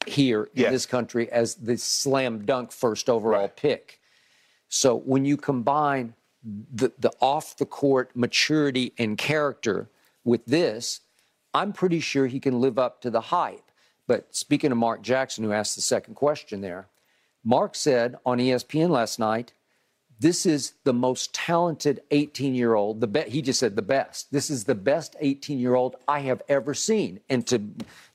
here 0.06 0.50
in 0.56 0.72
this 0.72 0.86
country 0.86 1.30
as 1.32 1.56
the 1.56 1.78
slam 1.78 2.46
dunk 2.46 2.72
first 2.72 3.10
overall 3.10 3.42
right. 3.42 3.56
pick. 3.56 4.00
So 4.70 4.96
when 4.96 5.26
you 5.26 5.38
combine 5.38 6.14
the, 6.44 6.92
the 6.98 7.12
off 7.20 7.58
the 7.58 7.66
court 7.66 8.12
maturity 8.16 8.94
and 8.98 9.18
character 9.18 9.90
with 10.24 10.46
this, 10.46 11.02
I'm 11.54 11.74
pretty 11.74 12.00
sure 12.00 12.28
he 12.28 12.40
can 12.40 12.60
live 12.60 12.80
up 12.80 13.02
to 13.02 13.10
the 13.10 13.22
hype. 13.22 13.67
But 14.08 14.34
speaking 14.36 14.72
of 14.72 14.78
Mark 14.78 15.02
Jackson, 15.02 15.44
who 15.44 15.52
asked 15.52 15.76
the 15.76 15.82
second 15.82 16.16
question 16.16 16.62
there, 16.62 16.88
Mark 17.44 17.76
said 17.76 18.16
on 18.26 18.40
ESPN 18.40 18.90
last 18.90 19.20
night, 19.20 19.54
this 20.20 20.46
is 20.46 20.74
the 20.84 20.94
most 20.94 21.34
talented 21.34 22.02
18 22.10 22.56
year 22.56 22.74
old. 22.74 23.02
The 23.02 23.08
be- 23.08 23.30
he 23.30 23.42
just 23.42 23.60
said 23.60 23.76
the 23.76 23.84
best. 23.84 24.32
This 24.32 24.50
is 24.50 24.64
the 24.64 24.76
best 24.76 25.16
18 25.20 25.60
year 25.60 25.76
old 25.76 25.96
I 26.08 26.22
have 26.22 26.42
ever 26.50 26.74
seen. 26.74 27.20
And 27.30 27.46
to 27.48 27.62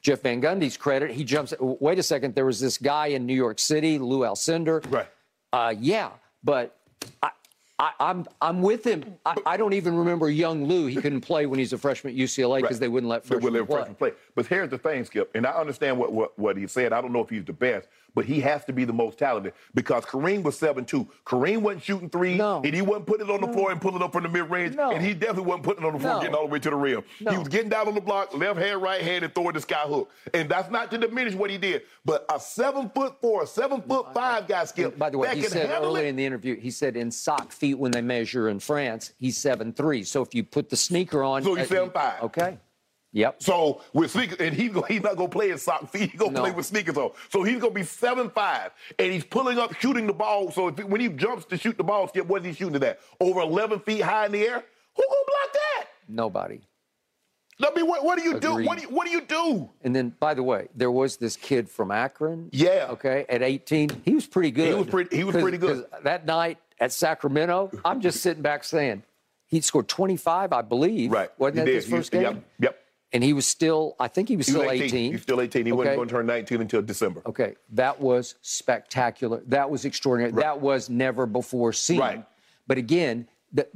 Jeff 0.01 0.23
Van 0.23 0.43
Gundy's 0.43 0.77
credit, 0.77 1.13
he 1.13 1.23
jumps. 1.23 1.55
Wait 1.61 1.99
a 1.99 2.03
second, 2.03 2.35
there 2.35 2.47
was 2.47 2.59
this 2.59 2.79
guy 2.79 3.09
in 3.09 3.25
New 3.25 3.35
York 3.35 3.61
City, 3.61 3.99
Lou 3.99 4.21
Alcindor. 4.21 4.85
Right. 4.91 5.09
Uh, 5.53 5.75
yeah, 5.79 6.11
but 6.43 6.77
I, 7.23 7.31
I, 7.83 7.89
am 7.99 8.19
I'm, 8.19 8.27
I'm 8.41 8.63
with 8.63 8.87
him. 8.87 9.17
I, 9.27 9.35
I, 9.45 9.57
don't 9.57 9.73
even 9.73 9.97
remember 9.97 10.31
young 10.31 10.67
Lou. 10.67 10.87
He 10.87 10.95
couldn't 10.95 11.23
play 11.23 11.47
when 11.47 11.59
he's 11.59 11.73
a 11.73 11.79
freshman 11.79 12.15
at 12.15 12.19
UCLA 12.19 12.61
because 12.61 12.77
right. 12.77 12.81
they 12.81 12.89
wouldn't 12.89 13.11
let 13.11 13.25
freshmen, 13.25 13.41
they 13.41 13.61
wouldn't 13.61 13.71
let 13.71 13.77
freshmen 13.77 13.97
play. 13.97 14.13
But 14.37 14.47
here's 14.47 14.71
the 14.71 14.79
thing, 14.79 15.05
Skip, 15.05 15.33
and 15.35 15.45
I 15.45 15.51
understand 15.51 15.99
what, 15.99 16.13
what, 16.13 16.39
what 16.39 16.57
he 16.57 16.69
said. 16.69 16.93
I 16.93 17.01
don't 17.01 17.13
know 17.13 17.23
if 17.23 17.29
he's 17.29 17.45
the 17.45 17.53
best, 17.53 17.89
but 18.15 18.25
he 18.25 18.41
has 18.41 18.65
to 18.65 18.73
be 18.73 18.85
the 18.85 18.93
most 18.93 19.19
talented 19.19 19.53
because 19.75 20.05
Kareem 20.05 20.43
was 20.43 20.59
7-2. 20.59 21.09
Kareem 21.25 21.59
wasn't 21.59 21.83
shooting 21.83 22.11
three, 22.11 22.37
no. 22.37 22.63
and 22.65 22.75
he 22.75 22.83
wasn't 22.83 23.07
putting 23.07 23.27
it 23.27 23.33
on 23.33 23.41
the 23.41 23.47
no. 23.47 23.53
floor 23.53 23.71
and 23.71 23.81
pulling 23.81 23.97
it 23.97 24.03
up 24.03 24.13
from 24.13 24.25
the 24.25 24.29
mid-range, 24.29 24.75
no. 24.77 24.93
and 24.93 25.05
he 25.05 25.15
definitely 25.15 25.45
wasn't 25.45 25.65
putting 25.65 25.85
it 25.85 25.87
on 25.87 25.93
the 25.95 26.01
floor 26.01 26.21
getting 26.21 26.35
all 26.35 26.47
the 26.47 26.53
way 26.53 26.59
to 26.59 26.71
the 26.71 26.77
rim. 26.77 27.03
He 27.19 27.25
was 27.25 27.49
getting 27.49 27.69
down 27.69 27.89
on 27.89 27.95
the 27.95 28.01
block, 28.01 28.35
left 28.37 28.59
hand, 28.59 28.83
right 28.83 29.01
hand, 29.01 29.25
and 29.25 29.35
throwing 29.35 29.55
the 29.55 29.61
sky 29.61 29.83
hook. 29.83 30.11
And 30.35 30.49
that's 30.49 30.71
not 30.71 30.91
to 30.91 30.99
diminish 30.99 31.35
what 31.35 31.51
he 31.51 31.59
did, 31.59 31.83
but 32.05 32.25
a 32.33 32.39
seven 32.39 32.91
foot 32.91 33.21
four, 33.21 33.43
a 33.43 33.47
seven 33.47 33.83
foot 33.83 34.13
five 34.15 34.49
guy, 34.49 34.65
Skip, 34.65 34.99
By 34.99 35.11
the 35.11 35.19
way, 35.19 35.35
he 35.35 35.43
said 35.43 35.71
earlier 35.71 36.05
it. 36.05 36.09
in 36.09 36.17
the 36.17 36.25
interview, 36.25 36.57
he 36.59 36.71
said 36.71 36.97
in 36.97 37.11
sock 37.11 37.53
feet 37.53 37.75
when 37.75 37.91
they 37.91 38.03
measure 38.03 38.49
in 38.49 38.61
France, 38.61 39.13
he's 39.19 39.37
seven 39.37 39.73
three. 39.73 40.05
So 40.05 40.23
if 40.23 40.35
you 40.35 40.45
put 40.45 40.71
the 40.71 40.77
sneaker 40.77 41.23
on, 41.23 41.43
so 41.43 41.55
he's 41.55 41.71
uh. 41.73 42.19
Okay. 42.23 42.59
Yep. 43.13 43.43
So 43.43 43.83
with 43.93 44.11
sneakers, 44.11 44.39
and 44.39 44.55
he's 44.55 44.73
he's 44.89 45.03
not 45.03 45.17
gonna 45.17 45.29
play 45.29 45.51
in 45.51 45.59
sock 45.59 45.91
feet. 45.91 46.11
He's 46.11 46.19
gonna 46.19 46.33
no. 46.33 46.41
play 46.41 46.51
with 46.51 46.67
sneakers 46.67 46.97
on. 46.97 47.11
So 47.31 47.43
he's 47.43 47.61
gonna 47.61 47.75
be 47.75 47.83
seven 47.83 48.31
five, 48.31 48.71
and 48.99 49.13
he's 49.13 49.25
pulling 49.25 49.59
up, 49.59 49.75
shooting 49.75 50.07
the 50.07 50.15
ball. 50.15 50.51
So 50.51 50.69
if, 50.69 50.83
when 50.85 51.01
he 51.01 51.09
jumps 51.09 51.45
to 51.47 51.59
shoot 51.59 51.77
the 51.77 51.85
ball, 51.85 52.09
Skip, 52.09 52.27
what 52.27 52.41
is 52.41 52.57
he 52.57 52.65
shooting 52.65 52.83
at? 52.83 53.01
Over 53.21 53.41
eleven 53.41 53.81
feet 53.81 54.01
high 54.01 54.27
in 54.27 54.33
the 54.33 54.43
air. 54.43 54.65
Who 54.97 55.03
gonna 55.03 55.25
block 55.27 55.53
that? 55.53 55.87
Nobody. 56.09 56.61
I 57.61 57.71
mean, 57.75 57.87
what, 57.87 58.05
what 58.05 58.19
do 58.19 58.25
you 58.25 58.37
Agreed. 58.37 58.63
do? 58.63 58.67
What 58.67 58.79
do 58.79 58.83
you, 58.83 58.89
what 58.89 59.07
do 59.07 59.13
you 59.13 59.21
do? 59.21 59.71
And 59.83 59.95
then, 59.95 60.15
by 60.19 60.35
the 60.35 60.43
way, 60.43 60.69
there 60.75 60.91
was 60.91 61.19
this 61.19 61.37
kid 61.37 61.69
from 61.69 61.91
Akron. 61.91 62.49
Yeah. 62.51 62.89
Okay. 62.91 63.25
At 63.29 63.43
18, 63.43 64.03
he 64.05 64.15
was 64.15 64.27
pretty 64.27 64.51
good. 64.51 64.69
He 64.69 64.75
was 64.75 64.87
pretty. 64.87 65.17
He 65.17 65.23
was 65.23 65.37
pretty 65.37 65.59
good. 65.59 65.85
That 66.03 66.27
night 66.27 66.59
at 66.81 66.93
Sacramento, 66.93 67.71
I'm 67.85 68.01
just 68.01 68.21
sitting 68.21 68.43
back 68.43 68.65
saying, 68.65 69.05
he 69.47 69.61
scored 69.61 69.87
25, 69.87 70.53
I 70.53 70.63
believe. 70.63 71.13
Right. 71.13 71.31
Wasn't 71.39 71.59
he 71.59 71.61
that 71.61 71.67
did. 71.67 71.75
his 71.75 71.87
first 71.87 72.13
he, 72.13 72.21
game? 72.21 72.25
Yep. 72.25 72.45
yep. 72.59 72.82
And 73.13 73.23
he 73.23 73.33
was 73.33 73.47
still, 73.47 73.95
I 74.01 74.09
think 74.09 74.29
he 74.29 74.37
was 74.37 74.47
he 74.47 74.53
still 74.53 74.63
was 74.63 74.73
18. 74.73 74.85
18. 74.85 75.13
He's 75.13 75.23
still 75.23 75.41
18. 75.41 75.67
He 75.67 75.73
okay. 75.73 75.77
wasn't 75.77 75.97
going 75.97 76.09
to 76.09 76.15
turn 76.15 76.27
19 76.27 76.61
until 76.63 76.83
December. 76.83 77.23
Okay. 77.27 77.57
That 77.71 78.01
was 78.01 78.37
spectacular. 78.41 79.43
That 79.47 79.69
was 79.69 79.85
extraordinary. 79.85 80.33
Right. 80.33 80.43
That 80.43 80.61
was 80.61 80.89
never 80.89 81.27
before 81.27 81.73
seen. 81.73 82.01
Right. 82.01 82.25
But 82.67 82.79
again, 82.79 83.29
the, 83.53 83.69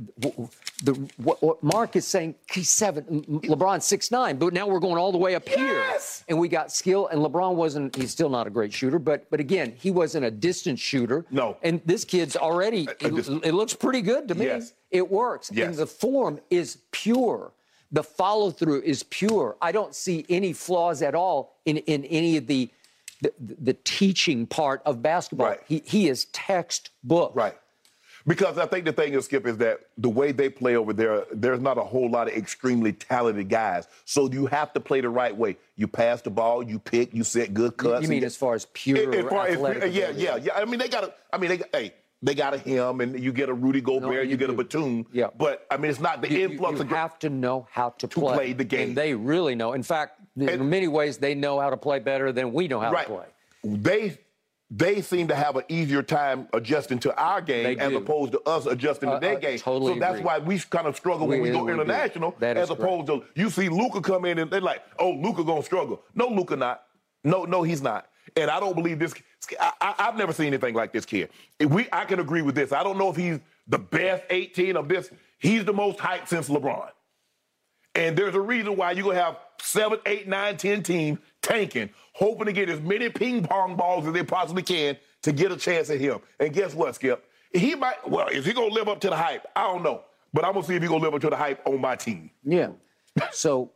the, 0.82 0.92
what, 1.18 1.42
what, 1.42 1.62
Mark 1.62 1.96
is 1.96 2.06
saying, 2.06 2.34
he's 2.50 2.70
seven, 2.70 3.02
LeBron 3.44 3.82
six 3.82 4.10
nine, 4.10 4.38
but 4.38 4.54
now 4.54 4.66
we're 4.66 4.80
going 4.80 4.96
all 4.96 5.12
the 5.12 5.18
way 5.18 5.34
up 5.34 5.46
yes! 5.46 5.56
here, 5.56 6.24
and 6.28 6.38
we 6.38 6.48
got 6.48 6.72
skill. 6.72 7.08
And 7.08 7.20
LeBron 7.20 7.54
wasn't; 7.54 7.94
he's 7.94 8.10
still 8.10 8.30
not 8.30 8.46
a 8.46 8.50
great 8.50 8.72
shooter, 8.72 8.98
but 8.98 9.28
but 9.30 9.38
again, 9.38 9.74
he 9.78 9.90
wasn't 9.90 10.24
a 10.24 10.30
distance 10.30 10.80
shooter. 10.80 11.26
No. 11.30 11.58
And 11.62 11.82
this 11.84 12.04
kid's 12.04 12.36
already. 12.36 12.88
It, 13.00 13.28
it 13.44 13.52
looks 13.52 13.74
pretty 13.74 14.00
good 14.00 14.28
to 14.28 14.34
me. 14.34 14.46
Yes. 14.46 14.72
It 14.90 15.10
works, 15.10 15.50
yes. 15.52 15.68
and 15.68 15.76
the 15.76 15.86
form 15.86 16.40
is 16.48 16.78
pure. 16.90 17.52
The 17.92 18.02
follow 18.02 18.50
through 18.50 18.82
is 18.82 19.02
pure. 19.04 19.56
I 19.62 19.72
don't 19.72 19.94
see 19.94 20.26
any 20.28 20.52
flaws 20.52 21.02
at 21.02 21.14
all 21.14 21.56
in 21.64 21.78
in 21.78 22.04
any 22.04 22.36
of 22.36 22.46
the 22.46 22.70
the, 23.22 23.32
the 23.40 23.72
teaching 23.84 24.46
part 24.46 24.82
of 24.84 25.02
basketball. 25.02 25.48
Right. 25.48 25.60
He 25.66 25.82
he 25.84 26.08
is 26.08 26.26
textbook. 26.26 27.32
Right. 27.34 27.56
Because 28.26 28.58
I 28.58 28.66
think 28.66 28.84
the 28.84 28.92
thing 28.92 29.12
is, 29.12 29.26
Skip, 29.26 29.46
is 29.46 29.56
that 29.58 29.78
the 29.98 30.08
way 30.08 30.32
they 30.32 30.48
play 30.48 30.74
over 30.74 30.92
there, 30.92 31.24
there's 31.32 31.60
not 31.60 31.78
a 31.78 31.84
whole 31.84 32.10
lot 32.10 32.26
of 32.26 32.34
extremely 32.34 32.92
talented 32.92 33.48
guys. 33.48 33.86
So 34.04 34.28
you 34.28 34.46
have 34.46 34.72
to 34.72 34.80
play 34.80 35.00
the 35.00 35.08
right 35.08 35.34
way. 35.36 35.56
You 35.76 35.86
pass 35.86 36.22
the 36.22 36.30
ball, 36.30 36.64
you 36.64 36.80
pick, 36.80 37.14
you 37.14 37.22
set 37.22 37.54
good 37.54 37.76
cuts. 37.76 38.02
You 38.02 38.08
mean 38.08 38.24
as 38.24 38.34
far 38.36 38.54
as 38.54 38.66
pure 38.72 39.14
as 39.14 39.30
far 39.30 39.46
as- 39.46 39.54
athletic 39.54 39.94
yeah, 39.94 40.06
ability? 40.06 40.22
yeah, 40.24 40.36
yeah. 40.36 40.52
I 40.56 40.64
mean, 40.64 40.80
they 40.80 40.88
got 40.88 41.02
to. 41.02 41.14
I 41.32 41.38
mean, 41.38 41.50
they 41.50 41.56
got, 41.58 41.68
hey, 41.72 41.94
they 42.22 42.34
got 42.34 42.54
a 42.54 42.58
him, 42.58 43.00
and 43.00 43.18
you 43.22 43.32
get 43.32 43.48
a 43.48 43.54
Rudy 43.54 43.80
Gobert, 43.80 44.24
you 44.24 44.30
you, 44.30 44.36
get 44.36 44.48
a 44.50 44.52
do. 44.52 44.58
Batum. 44.62 45.06
Yeah. 45.12 45.28
But 45.36 45.66
I 45.70 45.76
mean, 45.76 45.90
it's 45.90 46.00
not 46.00 46.22
the 46.22 46.30
You, 46.30 46.38
you- 46.38 46.44
influx 46.50 46.76
you 46.78 46.82
of. 46.84 46.88
have 46.90 47.18
to 47.20 47.28
know 47.30 47.66
how 47.70 47.90
to, 47.90 48.08
play. 48.08 48.34
play 48.34 48.52
the 48.52 48.64
game. 48.64 48.88
and 48.88 48.96
they 48.96 49.14
really 49.14 49.54
know. 49.54 49.72
In 49.74 49.82
fact, 49.82 50.20
in 50.36 50.48
And- 50.48 50.70
many 50.70 50.88
ways, 50.88 51.18
they 51.18 51.34
know 51.34 51.60
how 51.60 51.70
to 51.70 51.76
play 51.76 51.98
better 51.98 52.32
than 52.32 52.52
we 52.52 52.68
know 52.68 52.80
how 52.80 52.90
right. 52.92 53.06
to 53.06 53.12
play. 53.12 53.26
They 53.64 54.18
they 54.68 55.00
seem 55.00 55.28
to 55.28 55.34
have 55.36 55.54
an 55.54 55.62
easier 55.68 56.02
time 56.02 56.48
adjusting 56.52 56.98
to 56.98 57.14
our 57.16 57.40
game 57.40 57.78
as 57.78 57.92
opposed 57.92 58.32
to 58.32 58.40
us 58.40 58.66
adjusting 58.66 59.08
Uh, 59.08 59.14
to 59.14 59.20
their 59.20 59.36
uh, 59.36 59.38
game. 59.38 59.58
totally 59.60 59.94
so 59.94 60.00
that's 60.00 60.14
agree. 60.14 60.26
why 60.26 60.38
we 60.40 60.58
kind 60.58 60.88
of 60.88 60.96
struggle 60.96 61.28
when 61.28 61.40
We- 61.40 61.50
we 61.50 61.56
go 61.56 61.62
we 61.62 61.72
international, 61.72 62.34
as 62.40 62.70
opposed 62.70 63.06
to 63.06 63.22
you 63.36 63.48
see 63.48 63.68
Luka 63.68 64.00
come 64.00 64.24
in 64.24 64.40
and 64.40 64.50
they're 64.50 64.60
like, 64.60 64.82
"Oh, 64.98 65.10
Luka 65.12 65.44
gonna 65.44 65.62
struggle." 65.62 66.02
No, 66.16 66.26
Luka 66.26 66.56
not. 66.56 66.82
No, 67.22 67.44
no, 67.44 67.62
he's 67.62 67.80
not. 67.80 68.08
And 68.36 68.50
I 68.50 68.60
don't 68.60 68.74
believe 68.74 68.98
this. 68.98 69.14
I, 69.58 69.94
I've 69.98 70.16
never 70.16 70.32
seen 70.32 70.48
anything 70.48 70.74
like 70.74 70.92
this 70.92 71.06
kid. 71.06 71.30
If 71.58 71.70
we, 71.70 71.88
I 71.92 72.04
can 72.04 72.20
agree 72.20 72.42
with 72.42 72.54
this. 72.54 72.72
I 72.72 72.82
don't 72.82 72.98
know 72.98 73.08
if 73.10 73.16
he's 73.16 73.40
the 73.66 73.78
best 73.78 74.24
18 74.28 74.76
of 74.76 74.88
this. 74.88 75.10
He's 75.38 75.64
the 75.64 75.72
most 75.72 75.98
hyped 75.98 76.28
since 76.28 76.48
LeBron. 76.48 76.90
And 77.94 78.16
there's 78.16 78.34
a 78.34 78.40
reason 78.40 78.76
why 78.76 78.92
you're 78.92 79.04
going 79.04 79.16
to 79.16 79.22
have 79.22 79.38
seven, 79.60 79.98
eight, 80.04 80.28
nine, 80.28 80.58
ten 80.58 80.82
teams 80.82 81.18
tanking, 81.40 81.90
hoping 82.12 82.46
to 82.46 82.52
get 82.52 82.68
as 82.68 82.80
many 82.80 83.08
ping 83.08 83.42
pong 83.42 83.74
balls 83.76 84.06
as 84.06 84.12
they 84.12 84.22
possibly 84.22 84.62
can 84.62 84.98
to 85.22 85.32
get 85.32 85.50
a 85.50 85.56
chance 85.56 85.88
at 85.88 85.98
him. 85.98 86.18
And 86.38 86.52
guess 86.52 86.74
what, 86.74 86.94
Skip? 86.94 87.24
He 87.52 87.74
might, 87.74 88.06
well, 88.08 88.28
is 88.28 88.44
he 88.44 88.52
going 88.52 88.68
to 88.68 88.74
live 88.74 88.88
up 88.88 89.00
to 89.00 89.08
the 89.08 89.16
hype? 89.16 89.46
I 89.56 89.62
don't 89.62 89.82
know. 89.82 90.02
But 90.34 90.44
I'm 90.44 90.52
going 90.52 90.62
to 90.62 90.68
see 90.68 90.74
if 90.74 90.82
he's 90.82 90.90
going 90.90 91.00
to 91.00 91.06
live 91.06 91.14
up 91.14 91.20
to 91.22 91.30
the 91.30 91.36
hype 91.36 91.66
on 91.66 91.80
my 91.80 91.96
team. 91.96 92.30
Yeah. 92.44 92.72
So 93.32 93.72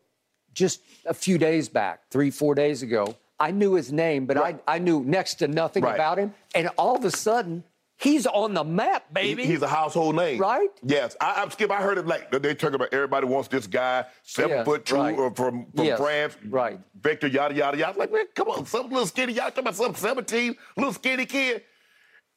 just 0.53 0.83
a 1.07 1.15
few 1.15 1.39
days 1.39 1.71
back, 1.71 2.11
three, 2.11 2.31
four 2.31 2.55
days 2.55 2.83
ago, 2.83 3.17
I 3.41 3.51
knew 3.51 3.75
his 3.75 3.91
name, 3.91 4.27
but 4.27 4.37
Right. 4.37 4.61
I, 4.69 4.77
I 4.77 4.79
knew 4.79 5.03
next 5.03 5.35
to 5.37 5.49
nothing 5.49 5.83
Right. 5.83 5.95
about 5.95 6.19
him. 6.19 6.35
And 6.55 6.69
all 6.77 6.97
of 6.97 7.05
a 7.05 7.11
sudden, 7.11 7.65
he's 7.97 8.27
on 8.27 8.53
the 8.55 8.65
map, 8.65 9.13
baby. 9.13 9.47
He's 9.47 9.63
a 9.63 9.67
household 9.69 10.15
name. 10.17 10.39
Right? 10.39 10.69
Yes. 10.83 11.17
I, 11.21 11.41
I'm 11.43 11.51
Skip. 11.51 11.71
I 11.71 11.81
heard 11.83 11.97
it 11.99 12.07
like 12.07 12.31
they 12.31 12.55
talk 12.55 12.75
about 12.75 12.93
everybody 12.93 13.27
wants 13.27 13.49
this 13.49 13.67
guy, 13.67 14.05
seven 14.23 14.59
Yeah, 14.59 14.65
foot 14.65 14.85
two 14.85 14.97
right. 14.97 15.17
or 15.19 15.31
from, 15.35 15.67
from 15.75 15.85
Yes, 15.87 15.99
France. 15.99 16.37
right. 16.49 16.79
Victor, 17.01 17.29
yada, 17.29 17.55
yada, 17.55 17.79
yada. 17.79 17.87
I 17.87 17.89
was 17.91 17.97
like, 17.99 18.13
man, 18.13 18.27
come 18.35 18.49
on, 18.49 18.67
some 18.67 18.91
little 18.91 19.07
skinny, 19.07 19.33
y'all 19.33 19.47
talking 19.47 19.61
about 19.65 19.75
some 19.77 19.95
17, 19.95 20.55
little 20.77 20.93
skinny 20.93 21.25
kid. 21.25 21.63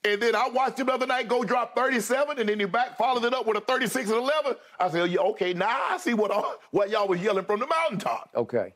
And 0.06 0.22
then 0.22 0.36
I 0.36 0.50
watched 0.50 0.80
him 0.80 0.88
the 0.88 0.94
other 0.94 1.06
night 1.08 1.30
go 1.30 1.44
drop 1.46 1.76
37, 1.78 2.38
and 2.38 2.50
then 2.50 2.60
he 2.60 2.66
back 2.66 2.98
followed 2.98 3.24
it 3.24 3.34
up 3.34 3.46
with 3.48 3.56
a 3.56 3.62
36 3.62 4.10
and 4.10 4.18
11. 4.20 4.56
I 4.78 4.90
said, 4.90 5.10
yeah, 5.10 5.20
okay, 5.20 5.54
now 5.54 5.82
I 5.92 5.98
see 5.98 6.14
what 6.14 6.30
all, 6.30 6.56
what 6.72 6.90
y'all 6.90 7.08
was 7.08 7.22
yelling 7.22 7.46
from 7.46 7.62
the 7.62 7.68
mountaintop. 7.68 8.30
Okay. 8.36 8.74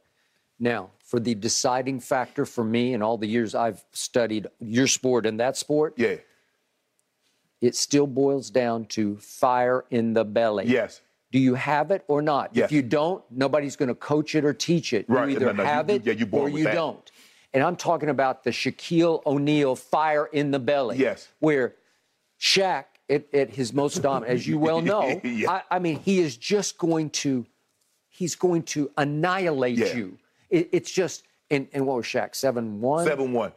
Now, 0.60 0.92
for 1.04 1.20
the 1.20 1.36
deciding 1.36 2.00
factor 2.00 2.46
for 2.46 2.64
me 2.64 2.94
and 2.94 3.04
all 3.04 3.18
the 3.18 3.28
years 3.28 3.54
I've 3.56 3.84
studied 3.92 4.48
your 4.60 4.88
sport 4.88 5.26
and 5.26 5.40
that 5.40 5.56
sport, 5.58 5.94
Yeah. 5.98 6.16
it 7.62 7.76
still 7.76 8.08
boils 8.08 8.50
down 8.50 8.86
to 8.86 9.18
fire 9.18 9.86
in 9.90 10.14
the 10.14 10.26
belly. 10.26 10.66
Yes. 10.68 11.02
Do 11.32 11.40
you 11.40 11.56
have 11.56 11.92
it 11.92 12.04
or 12.08 12.22
not? 12.22 12.52
Yes. 12.54 12.66
If 12.66 12.72
you 12.72 12.82
don't, 12.82 13.24
nobody's 13.30 13.76
going 13.76 13.90
to 13.90 13.96
coach 13.96 14.34
it 14.36 14.46
or 14.46 14.54
teach 14.54 14.94
it. 14.94 15.06
Right. 15.10 15.30
You 15.30 15.36
either 15.36 15.46
No, 15.48 15.52
no, 15.52 15.66
have 15.66 15.90
you- 15.90 15.96
it 15.98 16.06
yeah, 16.06 16.14
you 16.14 16.28
or 16.32 16.50
you 16.50 16.64
that. 16.64 16.74
don't. 16.74 17.12
And 17.54 17.64
I'm 17.64 17.76
talking 17.76 18.10
about 18.10 18.44
the 18.44 18.52
Shaquille 18.52 19.26
O'Neal 19.26 19.76
fire 19.76 20.26
in 20.26 20.52
the 20.52 20.60
belly. 20.60 20.98
Yes. 20.98 21.28
Where 21.40 21.76
Shaq, 22.40 22.86
at, 23.10 23.34
at 23.34 23.50
his 23.52 23.74
most 23.74 24.02
dominant, 24.02 24.32
as 24.34 24.46
you 24.48 24.58
well 24.68 24.82
know, 24.82 25.20
Yeah. 25.24 25.52
I, 25.52 25.62
I 25.78 25.80
mean, 25.80 26.00
he 26.00 26.20
is 26.20 26.36
just 26.38 26.78
going 26.78 27.10
to, 27.12 27.46
he's 28.10 28.36
going 28.36 28.64
to 28.64 28.92
annihilate 28.98 29.78
Yeah. 29.78 29.96
you. 29.96 30.18
It, 30.50 30.70
it's 30.72 30.92
just, 30.92 31.24
and, 31.52 31.68
and 31.74 31.86
what 31.86 31.98
was 31.98 32.06
Shaq, 32.06 32.36
7 32.36 32.82
1? 32.82 33.06
7 33.06 33.34
1. 33.34 33.52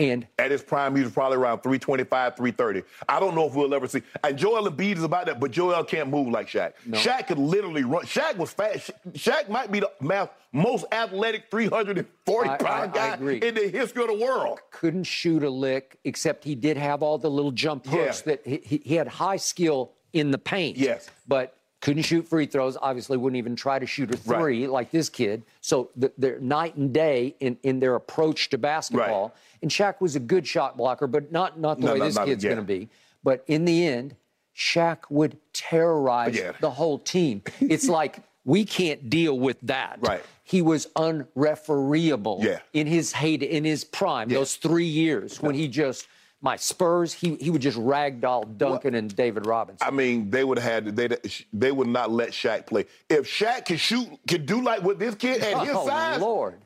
And 0.00 0.28
At 0.38 0.52
his 0.52 0.62
prime, 0.62 0.94
he 0.94 1.02
was 1.02 1.10
probably 1.10 1.38
around 1.38 1.58
325, 1.64 2.36
330. 2.36 2.84
I 3.08 3.18
don't 3.18 3.34
know 3.34 3.48
if 3.48 3.54
we'll 3.56 3.74
ever 3.74 3.88
see. 3.88 4.00
And 4.22 4.38
Joel 4.38 4.70
Embiid 4.70 4.96
is 4.96 5.02
about 5.02 5.26
that, 5.26 5.40
but 5.40 5.50
Joel 5.50 5.82
can't 5.82 6.08
move 6.08 6.28
like 6.28 6.46
Shaq. 6.46 6.74
Shaq 6.90 7.26
could 7.26 7.38
literally 7.38 7.82
run. 7.82 8.04
Shaq 8.04 8.36
was 8.36 8.52
fast. 8.52 8.92
Shaq 9.14 9.48
might 9.48 9.72
be 9.72 9.80
the 9.80 9.90
math, 10.00 10.30
most 10.52 10.84
athletic 10.92 11.50
340 11.50 12.48
I- 12.48 12.52
I- 12.52 12.82
I 12.82 12.86
guy 12.86 13.14
in 13.16 13.54
the 13.56 13.68
history 13.68 14.02
of 14.04 14.08
the 14.10 14.24
world. 14.24 14.60
couldn't 14.70 15.02
shoot 15.02 15.42
a 15.42 15.50
lick, 15.50 15.98
except 16.04 16.44
he 16.44 16.54
did 16.54 16.76
have 16.76 17.02
all 17.02 17.18
the 17.18 17.28
little 17.30 17.50
jump 17.50 17.84
hooks 17.84 18.22
Yeah. 18.24 18.36
that 18.36 18.46
he, 18.46 18.60
he- 18.64 18.82
he 18.84 18.94
had 18.94 19.08
high 19.08 19.36
skill 19.36 19.94
in 20.12 20.30
the 20.30 20.38
paint. 20.38 20.76
Yes. 20.76 21.10
But 21.26 21.57
couldn't 21.80 22.02
shoot 22.02 22.26
free 22.26 22.46
throws. 22.46 22.76
Obviously, 22.80 23.16
wouldn't 23.16 23.38
even 23.38 23.54
try 23.56 23.78
to 23.78 23.86
shoot 23.86 24.10
a 24.12 24.18
Right. 24.26 24.38
three 24.40 24.66
like 24.66 24.90
this 24.90 25.08
kid. 25.08 25.44
So 25.60 25.90
th- 26.00 26.12
they're 26.18 26.40
night 26.40 26.74
and 26.76 26.92
day 26.92 27.36
in, 27.40 27.56
in 27.62 27.78
their 27.80 27.94
approach 27.94 28.50
to 28.50 28.58
basketball. 28.58 29.22
Right. 29.28 29.32
And 29.62 29.70
Shaq 29.70 30.00
was 30.00 30.16
a 30.16 30.20
good 30.20 30.46
shot 30.46 30.76
blocker, 30.76 31.06
but 31.06 31.30
not 31.30 31.58
not 31.60 31.78
the 31.80 31.86
No, 31.86 31.92
way 31.92 31.98
not- 32.00 32.04
this 32.06 32.14
not- 32.16 32.26
kid's 32.26 32.42
yeah. 32.44 32.50
going 32.50 32.58
to 32.58 32.64
be. 32.66 32.88
But 33.22 33.44
in 33.46 33.64
the 33.64 33.86
end, 33.86 34.16
Shaq 34.56 34.98
would 35.10 35.36
terrorize 35.52 36.36
Yeah. 36.36 36.52
the 36.60 36.70
whole 36.70 36.98
team. 36.98 37.42
It's 37.60 37.88
like 37.88 38.20
we 38.44 38.64
can't 38.64 39.08
deal 39.10 39.38
with 39.38 39.58
that. 39.62 39.98
Right. 40.00 40.22
He 40.42 40.62
was 40.62 40.86
unrefereeable 40.96 42.40
Yeah. 42.42 42.60
in 42.72 42.86
his 42.86 43.12
heyday, 43.12 43.46
in 43.46 43.64
his 43.64 43.84
prime, 43.84 44.30
Yeah. 44.30 44.38
those 44.38 44.56
three 44.56 44.86
years 44.86 45.40
when 45.42 45.54
he 45.54 45.68
just 45.68 46.06
my 46.40 46.56
Spurs, 46.56 47.12
he 47.12 47.34
he 47.36 47.50
would 47.50 47.62
just 47.62 47.78
ragdoll 47.78 48.56
Duncan 48.56 48.94
and 48.94 49.14
David 49.14 49.46
Robinson. 49.46 49.86
I 49.86 49.90
mean, 49.90 50.30
they 50.30 50.44
would 50.44 50.58
have 50.58 50.84
had 50.84 50.96
they 50.96 51.16
they 51.52 51.72
would 51.72 51.88
not 51.88 52.10
let 52.10 52.30
Shaq 52.30 52.66
play. 52.66 52.86
If 53.08 53.26
Shaq 53.26 53.66
can 53.66 53.76
shoot, 53.76 54.08
can 54.26 54.46
do 54.46 54.62
like 54.62 54.82
what 54.82 54.98
this 54.98 55.14
kid 55.14 55.42
at 55.42 55.66
his 55.66 55.70
oh 55.76 55.86
size, 55.86 56.20
Lord! 56.20 56.60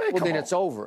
Man, 0.00 0.12
Well, 0.12 0.24
then 0.24 0.32
on. 0.34 0.38
it's 0.42 0.52
over, 0.52 0.86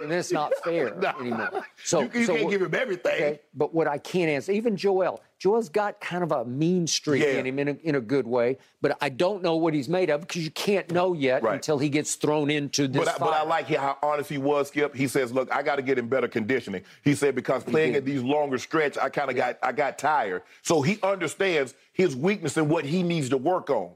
and 0.00 0.10
then 0.10 0.18
it's 0.18 0.32
not 0.32 0.52
fair 0.64 0.94
Nah. 0.94 1.18
anymore. 1.20 1.64
So 1.84 2.00
you, 2.02 2.10
you 2.14 2.24
so 2.26 2.36
can't 2.36 2.50
give 2.50 2.62
him 2.62 2.74
everything. 2.74 3.12
Okay, 3.14 3.40
but 3.54 3.74
what 3.74 3.86
I 3.86 3.98
can't 3.98 4.30
answer, 4.30 4.52
even 4.52 4.76
Joel, 4.76 5.20
Joel's 5.38 5.68
got 5.68 6.00
kind 6.00 6.22
of 6.24 6.32
a 6.32 6.44
mean 6.44 6.86
streak 6.86 7.22
Yeah. 7.22 7.38
in 7.38 7.46
him 7.46 7.58
in 7.58 7.68
a, 7.68 7.76
in 7.82 7.94
a 7.96 8.00
good 8.00 8.26
way, 8.26 8.58
but 8.80 8.96
I 9.00 9.08
don't 9.10 9.42
know 9.42 9.56
what 9.56 9.74
he's 9.74 9.88
made 9.88 10.08
of 10.10 10.22
because 10.22 10.42
you 10.44 10.50
can't 10.50 10.90
know 10.90 11.12
yet 11.12 11.42
Right. 11.42 11.54
until 11.54 11.78
he 11.78 11.88
gets 11.88 12.14
thrown 12.14 12.50
into 12.50 12.88
this. 12.88 13.04
But 13.04 13.14
I, 13.14 13.18
but 13.18 13.34
I 13.34 13.42
like 13.42 13.66
how 13.68 13.98
honest 14.02 14.30
he 14.30 14.38
was, 14.38 14.68
Skip. 14.68 14.94
He 14.94 15.06
says, 15.08 15.32
"Look, 15.32 15.52
I 15.52 15.62
got 15.62 15.76
to 15.76 15.82
get 15.82 15.98
in 15.98 16.08
better 16.08 16.28
conditioning." 16.28 16.82
He 17.02 17.14
said 17.14 17.34
because 17.34 17.62
playing 17.64 17.94
at 17.94 18.04
these 18.04 18.22
longer 18.22 18.58
stretch, 18.58 18.96
I 18.96 19.08
kind 19.10 19.28
of 19.30 19.36
got 19.36 19.58
I 19.62 19.72
got 19.72 19.98
tired. 19.98 20.42
So 20.62 20.80
he 20.82 20.98
understands 21.02 21.74
his 21.92 22.16
weakness 22.16 22.56
and 22.56 22.70
what 22.70 22.84
he 22.84 23.02
needs 23.02 23.28
to 23.30 23.36
work 23.36 23.68
on. 23.70 23.90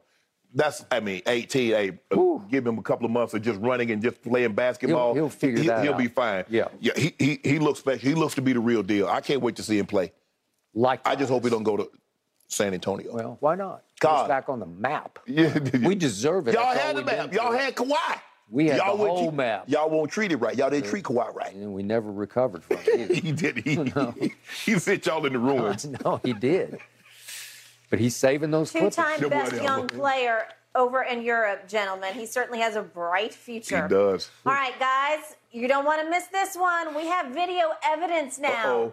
That's 0.55 0.85
I 0.91 1.01
mean, 1.01 1.23
18. 1.27 1.71
Hey, 1.73 1.99
uh, 2.11 2.17
give 2.51 2.67
him 2.67 2.79
a 2.79 2.83
couple 2.83 3.05
of 3.05 3.13
months 3.13 3.35
of 3.35 3.43
just 3.43 3.61
running 3.61 3.91
and 3.91 4.03
just 4.03 4.23
playing 4.23 4.55
basketball. 4.55 5.15
he'll 5.15 5.29
figure 5.29 5.61
he, 5.61 5.67
that 5.69 5.83
He'll 5.85 5.93
out. 5.93 5.99
be 5.99 6.09
fine. 6.09 6.45
Yeah. 6.49 6.69
yeah. 6.81 6.93
He, 6.97 7.15
he 7.19 7.41
he 7.45 7.59
looks 7.59 7.81
special. 7.81 8.09
He 8.09 8.15
looks 8.15 8.35
to 8.37 8.43
be 8.43 8.53
the 8.55 8.61
real 8.61 8.83
deal. 8.83 9.09
I 9.09 9.21
can't 9.21 9.43
wait 9.43 9.57
to 9.57 9.63
see 9.63 9.79
him 9.79 9.87
play. 9.87 10.13
like 10.75 11.07
I 11.07 11.17
just 11.17 11.31
hope 11.31 11.45
he 11.45 11.51
don't 11.51 11.63
go 11.65 11.77
to 11.77 11.91
San 12.49 12.73
Antonio. 12.73 13.15
Well, 13.15 13.37
why 13.41 13.57
not? 13.57 13.83
God. 14.01 14.27
back 14.29 14.49
on 14.49 14.59
the 14.61 14.67
map. 14.67 15.19
Yeah. 15.27 15.59
We 15.85 15.95
deserve 15.95 16.49
it. 16.49 16.55
Y'all 16.55 16.73
That's 16.73 16.81
had 16.81 16.97
the 16.97 17.05
map. 17.05 17.33
Y'all 17.35 17.53
had 17.53 17.75
Kawhi. 17.75 18.21
We 18.51 18.69
had 18.69 18.79
y'all 18.79 18.97
the 18.97 19.07
whole 19.07 19.25
keep- 19.27 19.35
map. 19.35 19.65
Y'all 19.69 19.91
won't 19.91 20.11
treat 20.11 20.33
it 20.33 20.37
right. 20.37 20.57
Y'all 20.57 20.71
didn't 20.71 20.87
treat 20.89 21.05
Kawhi 21.05 21.35
right. 21.35 21.55
and 21.55 21.75
we 21.75 21.83
never 21.83 22.11
recovered 22.11 22.65
from 22.65 22.79
it. 22.87 23.11
He 23.23 23.33
did. 23.33 23.59
He, 24.19 24.33
he 24.65 24.79
sent 24.79 25.05
y'all 25.05 25.27
in 25.27 25.35
the 25.35 25.39
ruins. 25.39 25.85
no, 26.05 26.19
he 26.25 26.33
did. 26.33 26.79
But 27.91 28.01
he's 28.01 28.15
saving 28.17 28.51
those 28.51 28.71
Clippers. 28.71 28.97
Two-time 28.97 29.29
best 29.31 29.55
young 29.63 29.89
player 29.89 30.47
over 30.75 31.03
in 31.03 31.23
Europe, 31.23 31.67
gentlemen. 31.69 32.13
He 32.15 32.27
certainly 32.27 32.61
has 32.61 32.77
a 32.77 32.83
bright 32.83 33.33
future. 33.33 33.83
He 33.83 33.89
does. 33.89 34.31
All 34.45 34.53
right, 34.53 34.79
guys, 34.79 35.37
you 35.51 35.67
don't 35.69 35.85
want 35.85 36.03
to 36.03 36.11
miss 36.11 36.27
this 36.27 36.55
one. 36.55 36.95
We 36.95 37.07
have 37.07 37.33
video 37.33 37.71
evidence 37.85 38.39
now. 38.39 38.83
Uh-oh. 38.83 38.93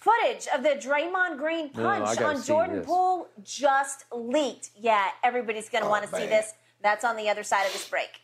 Footage 0.00 0.46
of 0.54 0.62
the 0.62 0.70
Draymond 0.70 1.38
Green 1.38 1.70
punch 1.70 2.18
gotta 2.18 2.26
on 2.26 2.42
Jordan 2.42 2.76
this. 2.76 2.86
Poole 2.86 3.28
just 3.42 4.04
leaked. 4.12 4.68
Yeah, 4.78 5.06
everybody's 5.22 5.70
going 5.70 5.80
to 5.82 5.88
Oh, 5.88 5.90
want 5.90 6.04
to 6.04 6.14
see 6.14 6.26
this. 6.26 6.52
That's 6.82 7.04
on 7.04 7.16
the 7.16 7.30
other 7.30 7.42
side 7.42 7.64
of 7.64 7.72
this 7.72 7.88
break. 7.88 8.20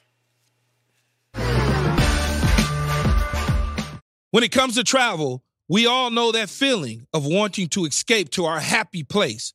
When 4.31 4.45
it 4.45 4.53
comes 4.53 4.75
to 4.75 4.85
travel, 4.85 5.43
we 5.69 5.87
all 5.87 6.11
know 6.11 6.31
that 6.33 6.51
feeling 6.51 7.07
of 7.15 7.25
wanting 7.25 7.69
to 7.71 7.87
escape 7.87 8.29
to 8.33 8.45
our 8.45 8.61
happy 8.61 9.03
place, 9.03 9.55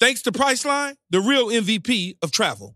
Thanks 0.00 0.22
to 0.22 0.32
Priceline, 0.32 0.96
the 1.08 1.20
real 1.20 1.46
MVP 1.48 2.16
of 2.20 2.32
travel. 2.32 2.74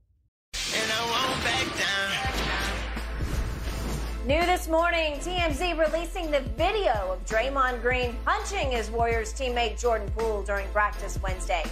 New 4.24 4.40
this 4.46 4.68
morning, 4.68 5.14
TMZ 5.14 5.76
releasing 5.78 6.30
the 6.30 6.40
video 6.56 6.92
of 7.12 7.24
Draymond 7.26 7.82
Green 7.82 8.14
punching 8.24 8.70
his 8.70 8.90
Warriors 8.90 9.32
teammate 9.32 9.80
Jordan 9.80 10.08
Poole 10.16 10.42
during 10.42 10.68
practice 10.68 11.18
Wednesday. 11.20 11.64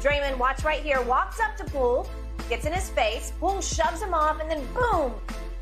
Draymond, 0.00 0.38
watch 0.38 0.64
right 0.64 0.80
here, 0.80 1.02
walks 1.02 1.38
up 1.38 1.54
to 1.58 1.64
Poole, 1.64 2.08
gets 2.48 2.64
in 2.64 2.72
his 2.72 2.88
face, 2.90 3.32
Poole 3.40 3.60
shoves 3.60 4.00
him 4.00 4.14
off, 4.14 4.40
and 4.40 4.50
then 4.50 4.64
boom, 4.72 5.12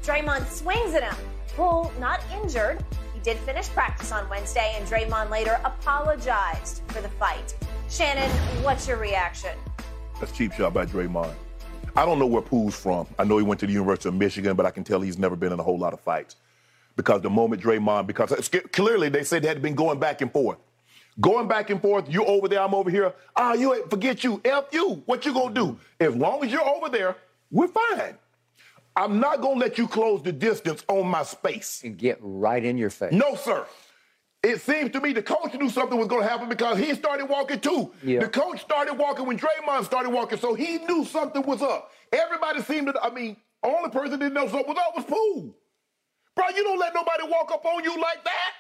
Draymond 0.05 0.47
swings 0.47 0.95
at 0.95 1.03
him. 1.03 1.17
Poole 1.57 1.93
not 1.99 2.21
injured. 2.33 2.85
Did 3.23 3.37
finish 3.39 3.69
practice 3.69 4.11
on 4.11 4.29
Wednesday, 4.29 4.75
and 4.77 4.85
Draymond 4.87 5.31
later 5.31 5.61
apologized 5.65 6.83
for 6.89 7.01
the 7.01 7.09
fight. 7.09 7.55
Shannon, 7.89 8.29
what's 8.65 8.89
your 8.89 8.97
reaction? 8.97 9.57
That's 10.19 10.33
cheap 10.33 10.53
shot 10.53 10.75
by 10.75 10.87
Draymond. 10.87 11.33
I 11.95 12.05
don't 12.05 12.19
know 12.19 12.27
where 12.27 12.43
Poole's 12.43 12.75
from. 12.75 13.07
I 13.21 13.25
know 13.25 13.39
he 13.39 13.45
went 13.45 13.61
to 13.61 13.67
the 13.67 13.73
University 13.73 14.09
of 14.09 14.17
Michigan, 14.17 14.57
but 14.57 14.67
I 14.67 14.73
can 14.73 14.83
tell 14.83 15.01
he's 15.01 15.19
never 15.19 15.37
been 15.37 15.53
in 15.53 15.61
a 15.61 15.63
whole 15.63 15.79
lot 15.79 15.93
of 15.93 16.01
fights. 16.01 16.35
Because 16.97 17.23
the 17.23 17.31
moment 17.31 17.63
Draymond, 17.63 18.09
because 18.09 18.33
clearly 18.73 19.09
they 19.09 19.23
said 19.23 19.43
they 19.43 19.49
had 19.49 19.63
been 19.63 19.77
going 19.77 20.01
back 20.01 20.21
and 20.21 20.33
forth. 20.33 20.59
Going 21.21 21.47
back 21.47 21.71
and 21.71 21.81
forth, 21.81 22.07
you 22.09 22.25
over 22.25 22.49
there, 22.49 22.61
I'm 22.61 22.75
over 22.75 22.91
here. 22.91 23.13
Ah, 23.37 23.53
you 23.53 23.87
forget 23.89 24.25
you. 24.25 24.41
F 24.45 24.65
you. 24.73 25.03
What 25.07 25.25
you 25.25 25.33
gonna 25.33 25.55
do? 25.55 25.79
As 26.01 26.17
long 26.17 26.43
as 26.45 26.51
you're 26.51 26.67
over 26.67 26.89
there, 26.89 27.17
we're 27.51 27.69
fine. 27.69 28.17
I'm 28.97 29.21
not 29.21 29.41
gonna 29.41 29.61
let 29.61 29.79
you 29.79 29.89
close 29.89 30.23
the 30.23 30.33
distance 30.33 30.85
on 30.89 31.07
my 31.07 31.23
space. 31.23 31.83
And 31.85 31.97
get 31.97 32.19
right 32.21 32.65
in 32.65 32.77
your 32.77 32.91
face. 32.91 33.13
No, 33.13 33.35
sir. 33.35 33.67
It 34.43 34.61
seems 34.61 34.91
to 34.91 35.01
me 35.01 35.13
the 35.13 35.23
coach 35.23 35.55
knew 35.55 35.71
something 35.71 35.97
was 35.97 36.09
going 36.09 36.23
to 36.23 36.29
happen 36.29 36.49
because 36.49 36.77
he 36.77 36.93
started 36.95 37.27
walking 37.27 37.61
too. 37.61 37.93
Yeah. 38.03 38.19
The 38.21 38.29
coach 38.29 38.61
started 38.61 38.95
walking 38.95 39.25
when 39.25 39.39
Draymond 39.39 39.85
started 39.85 40.11
walking, 40.11 40.37
so 40.37 40.55
he 40.55 40.79
knew 40.79 41.05
something 41.05 41.43
was 41.43 41.63
up. 41.63 41.93
Everybody 42.13 42.61
seemed 42.63 42.89
to, 42.89 43.01
I 43.01 43.11
mean, 43.11 43.37
only 43.63 43.89
person 43.91 44.11
that 44.11 44.19
didn't 44.19 44.35
know 44.35 44.49
something 44.49 44.67
was 44.67 44.79
up 44.79 44.97
was 44.97 45.05
Poole. 45.05 45.55
Bro, 46.35 46.49
you 46.57 46.65
don't 46.65 46.81
let 46.81 46.93
nobody 46.93 47.23
walk 47.29 47.53
up 47.53 47.65
on 47.65 47.85
you 47.85 48.01
like 48.01 48.25
that. 48.25 48.53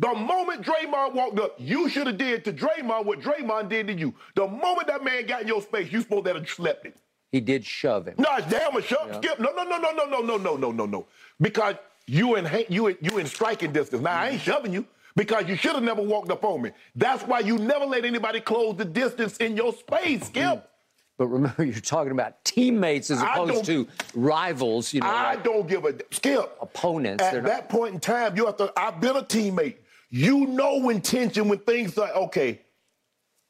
The 0.00 0.14
moment 0.14 0.64
Draymond 0.64 1.14
walked 1.14 1.38
up, 1.38 1.54
you 1.58 1.88
should 1.88 2.08
have 2.08 2.18
did 2.18 2.44
to 2.44 2.52
Draymond 2.52 3.04
what 3.04 3.20
Draymond 3.20 3.68
did 3.68 3.86
to 3.88 3.92
you. 3.92 4.14
The 4.34 4.46
moment 4.46 4.88
that 4.88 5.04
man 5.04 5.26
got 5.26 5.42
in 5.42 5.48
your 5.48 5.62
space, 5.62 5.92
you 5.92 6.00
supposed 6.00 6.24
to 6.24 6.34
have 6.34 6.48
slept 6.48 6.86
it. 6.86 6.96
He 7.30 7.40
did 7.40 7.64
shove 7.64 8.06
him. 8.06 8.14
No, 8.18 8.28
it's 8.36 8.50
damn 8.50 8.74
a 8.76 8.82
shove. 8.82 9.08
Yeah. 9.08 9.16
Skip. 9.18 9.38
No, 9.40 9.50
no, 9.52 9.64
no, 9.64 9.78
no, 9.78 9.92
no, 9.92 10.04
no, 10.06 10.20
no, 10.20 10.36
no, 10.36 10.56
no, 10.56 10.70
no, 10.70 10.86
no. 10.86 11.06
Because 11.40 11.74
you 12.06 12.36
in 12.36 12.48
you 12.68 12.88
in, 12.88 12.96
you 13.00 13.18
in 13.18 13.26
striking 13.26 13.72
distance. 13.72 14.02
Now 14.02 14.18
I 14.18 14.30
ain't 14.30 14.40
shoving 14.40 14.72
you 14.72 14.86
because 15.14 15.46
you 15.46 15.56
should 15.56 15.74
have 15.74 15.82
never 15.82 16.00
walked 16.00 16.30
up 16.30 16.44
on 16.44 16.62
me. 16.62 16.70
That's 16.94 17.22
why 17.24 17.40
you 17.40 17.58
never 17.58 17.84
let 17.84 18.04
anybody 18.04 18.40
close 18.40 18.76
the 18.76 18.84
distance 18.84 19.36
in 19.38 19.56
your 19.56 19.72
space, 19.74 20.20
mm. 20.20 20.26
Skip. 20.26 20.70
But 21.18 21.26
remember, 21.26 21.64
you're 21.64 21.80
talking 21.80 22.12
about 22.12 22.42
teammates 22.44 23.10
as 23.10 23.20
opposed 23.20 23.66
to 23.66 23.86
rivals. 24.14 24.94
You 24.94 25.00
know, 25.00 25.08
I 25.08 25.34
like 25.34 25.44
don't 25.44 25.68
give 25.68 25.84
a 25.84 25.94
skip. 26.12 26.56
Opponents. 26.62 27.22
At 27.22 27.44
that 27.44 27.68
point 27.68 27.94
in 27.94 28.00
time, 28.00 28.36
you 28.36 28.46
have 28.46 28.56
to. 28.58 28.72
I've 28.76 29.00
been 29.00 29.16
a 29.16 29.22
teammate. 29.22 29.76
You 30.10 30.46
know 30.46 30.88
intention 30.88 31.48
when 31.48 31.58
things 31.58 31.98
are 31.98 32.10
okay. 32.12 32.60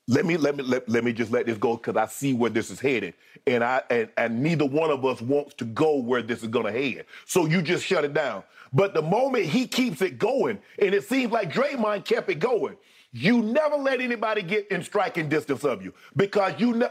Let 0.09 0.27
me 0.27 0.39
let 0.39 0.57
me 0.57 0.65
let, 0.65 0.89
let 0.89 1.05
me 1.05 1.13
just 1.13 1.31
let 1.33 1.47
this 1.47 1.59
go 1.59 1.77
because 1.77 1.97
I 1.97 2.07
see 2.07 2.35
where 2.35 2.51
this 2.51 2.71
is 2.71 2.81
headed, 2.81 3.15
and 3.47 3.63
I 3.63 3.83
and, 3.91 4.09
and 4.17 4.43
neither 4.43 4.67
one 4.67 4.91
of 4.91 5.05
us 5.05 5.21
wants 5.21 5.55
to 5.57 5.67
go 5.67 5.97
where 5.99 6.23
this 6.23 6.43
is 6.43 6.49
gonna 6.49 6.73
head. 6.73 7.07
So 7.27 7.47
you 7.47 7.63
just 7.63 7.85
shut 7.85 8.05
it 8.05 8.15
down. 8.15 8.43
But 8.73 8.95
the 8.95 9.03
moment 9.03 9.45
he 9.47 9.67
keeps 9.69 10.03
it 10.03 10.19
going, 10.19 10.61
and 10.81 10.95
it 10.95 11.05
seems 11.05 11.33
like 11.33 11.53
Draymond 11.53 12.07
kept 12.07 12.31
it 12.31 12.41
going, 12.41 12.77
you 13.13 13.43
never 13.43 13.77
let 13.77 14.01
anybody 14.01 14.43
get 14.43 14.69
in 14.73 14.83
striking 14.83 15.29
distance 15.29 15.65
of 15.65 15.83
you 15.83 15.95
because 16.17 16.55
you 16.59 16.75
know. 16.75 16.91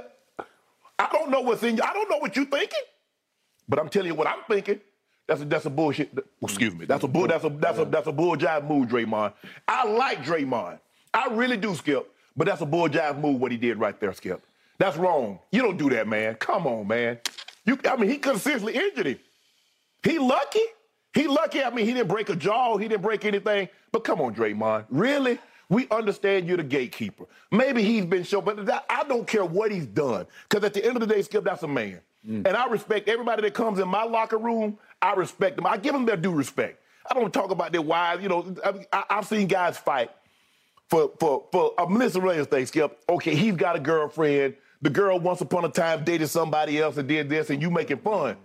I 0.99 1.09
don't 1.11 1.31
know 1.31 1.41
what's 1.41 1.63
in 1.63 1.77
you. 1.77 1.83
I 1.83 1.93
don't 1.93 2.09
know 2.09 2.17
what 2.19 2.35
you're 2.35 2.45
thinking, 2.45 2.79
but 3.69 3.79
I'm 3.79 3.89
telling 3.89 4.09
you 4.09 4.15
what 4.15 4.27
I'm 4.27 4.43
thinking. 4.49 4.81
That's 5.27 5.41
a 5.41 5.45
that's 5.45 5.65
a 5.65 5.69
bullshit. 5.69 6.11
Excuse 6.41 6.75
me. 6.75 6.85
That's 6.85 7.03
a 7.03 7.07
bull. 7.07 7.27
That's 7.27 7.43
a 7.43 7.49
that's 7.49 7.79
a 7.79 7.85
that's 7.85 8.07
a 8.07 8.11
bull 8.11 8.37
jive 8.37 8.67
move, 8.67 8.89
Draymond. 8.89 9.33
I 9.67 9.85
like 9.87 10.23
Draymond. 10.23 10.79
I 11.13 11.27
really 11.31 11.57
do, 11.57 11.75
Skip. 11.75 12.11
But 12.37 12.47
that's 12.47 12.61
a 12.61 12.65
bull 12.65 12.87
jive 12.87 13.19
move 13.19 13.41
what 13.41 13.51
he 13.51 13.57
did 13.57 13.79
right 13.79 13.99
there, 13.99 14.13
Skip. 14.13 14.41
That's 14.77 14.95
wrong. 14.95 15.39
You 15.51 15.63
don't 15.63 15.77
do 15.77 15.89
that, 15.89 16.07
man. 16.07 16.35
Come 16.35 16.67
on, 16.67 16.87
man. 16.87 17.19
You, 17.65 17.79
I 17.89 17.97
mean, 17.97 18.09
he 18.09 18.17
could 18.17 18.33
have 18.33 18.41
seriously 18.41 18.75
injured 18.75 19.07
him. 19.07 19.19
He 20.03 20.19
lucky. 20.19 20.61
He 21.13 21.27
lucky. 21.27 21.63
I 21.63 21.71
mean, 21.71 21.85
he 21.85 21.93
didn't 21.93 22.09
break 22.09 22.29
a 22.29 22.35
jaw. 22.35 22.77
He 22.77 22.87
didn't 22.87 23.01
break 23.01 23.25
anything. 23.25 23.69
But 23.91 24.03
come 24.03 24.21
on, 24.21 24.35
Draymond. 24.35 24.85
Really? 24.89 25.39
We 25.69 25.87
understand 25.89 26.47
you're 26.47 26.57
the 26.57 26.63
gatekeeper. 26.63 27.25
Maybe 27.51 27.83
he's 27.83 28.05
been 28.05 28.23
shown, 28.23 28.45
but 28.45 28.65
that, 28.67 28.85
I 28.89 29.03
don't 29.03 29.27
care 29.27 29.43
what 29.43 29.71
he's 29.71 29.87
done. 29.87 30.27
Because 30.47 30.63
at 30.63 30.73
the 30.73 30.85
end 30.85 30.95
of 30.95 31.01
the 31.05 31.13
day, 31.13 31.21
Skip, 31.23 31.43
that's 31.43 31.63
a 31.63 31.67
man. 31.67 31.99
Mm. 32.25 32.47
And 32.47 32.55
I 32.55 32.67
respect 32.67 33.09
everybody 33.09 33.41
that 33.41 33.53
comes 33.53 33.79
in 33.79 33.87
my 33.87 34.03
locker 34.03 34.37
room. 34.37 34.77
I 35.01 35.13
respect 35.13 35.55
them. 35.55 35.65
I 35.65 35.77
give 35.77 35.93
them 35.93 36.05
their 36.05 36.17
due 36.17 36.31
respect. 36.31 36.81
I 37.09 37.13
don't 37.15 37.33
talk 37.33 37.51
about 37.51 37.71
their 37.71 37.81
wives. 37.81 38.21
You 38.21 38.29
know, 38.29 38.55
I, 38.93 39.05
have 39.09 39.25
seen 39.25 39.47
guys 39.47 39.77
fight 39.77 40.11
for 40.89 41.11
for 41.19 41.47
for 41.51 41.73
a 41.77 41.87
Melissa 41.89 42.19
Williams 42.19 42.47
thing, 42.47 42.65
Skip. 42.65 42.99
Okay, 43.09 43.35
he's 43.35 43.55
got 43.55 43.75
a 43.75 43.79
girlfriend. 43.79 44.55
The 44.81 44.89
girl 44.89 45.19
once 45.19 45.41
upon 45.41 45.65
a 45.65 45.69
time 45.69 46.03
dated 46.03 46.29
somebody 46.29 46.79
else 46.79 46.97
and 46.97 47.07
did 47.07 47.29
this, 47.29 47.49
and 47.49 47.61
you 47.61 47.71
making 47.71 47.97
fun. 47.97 48.37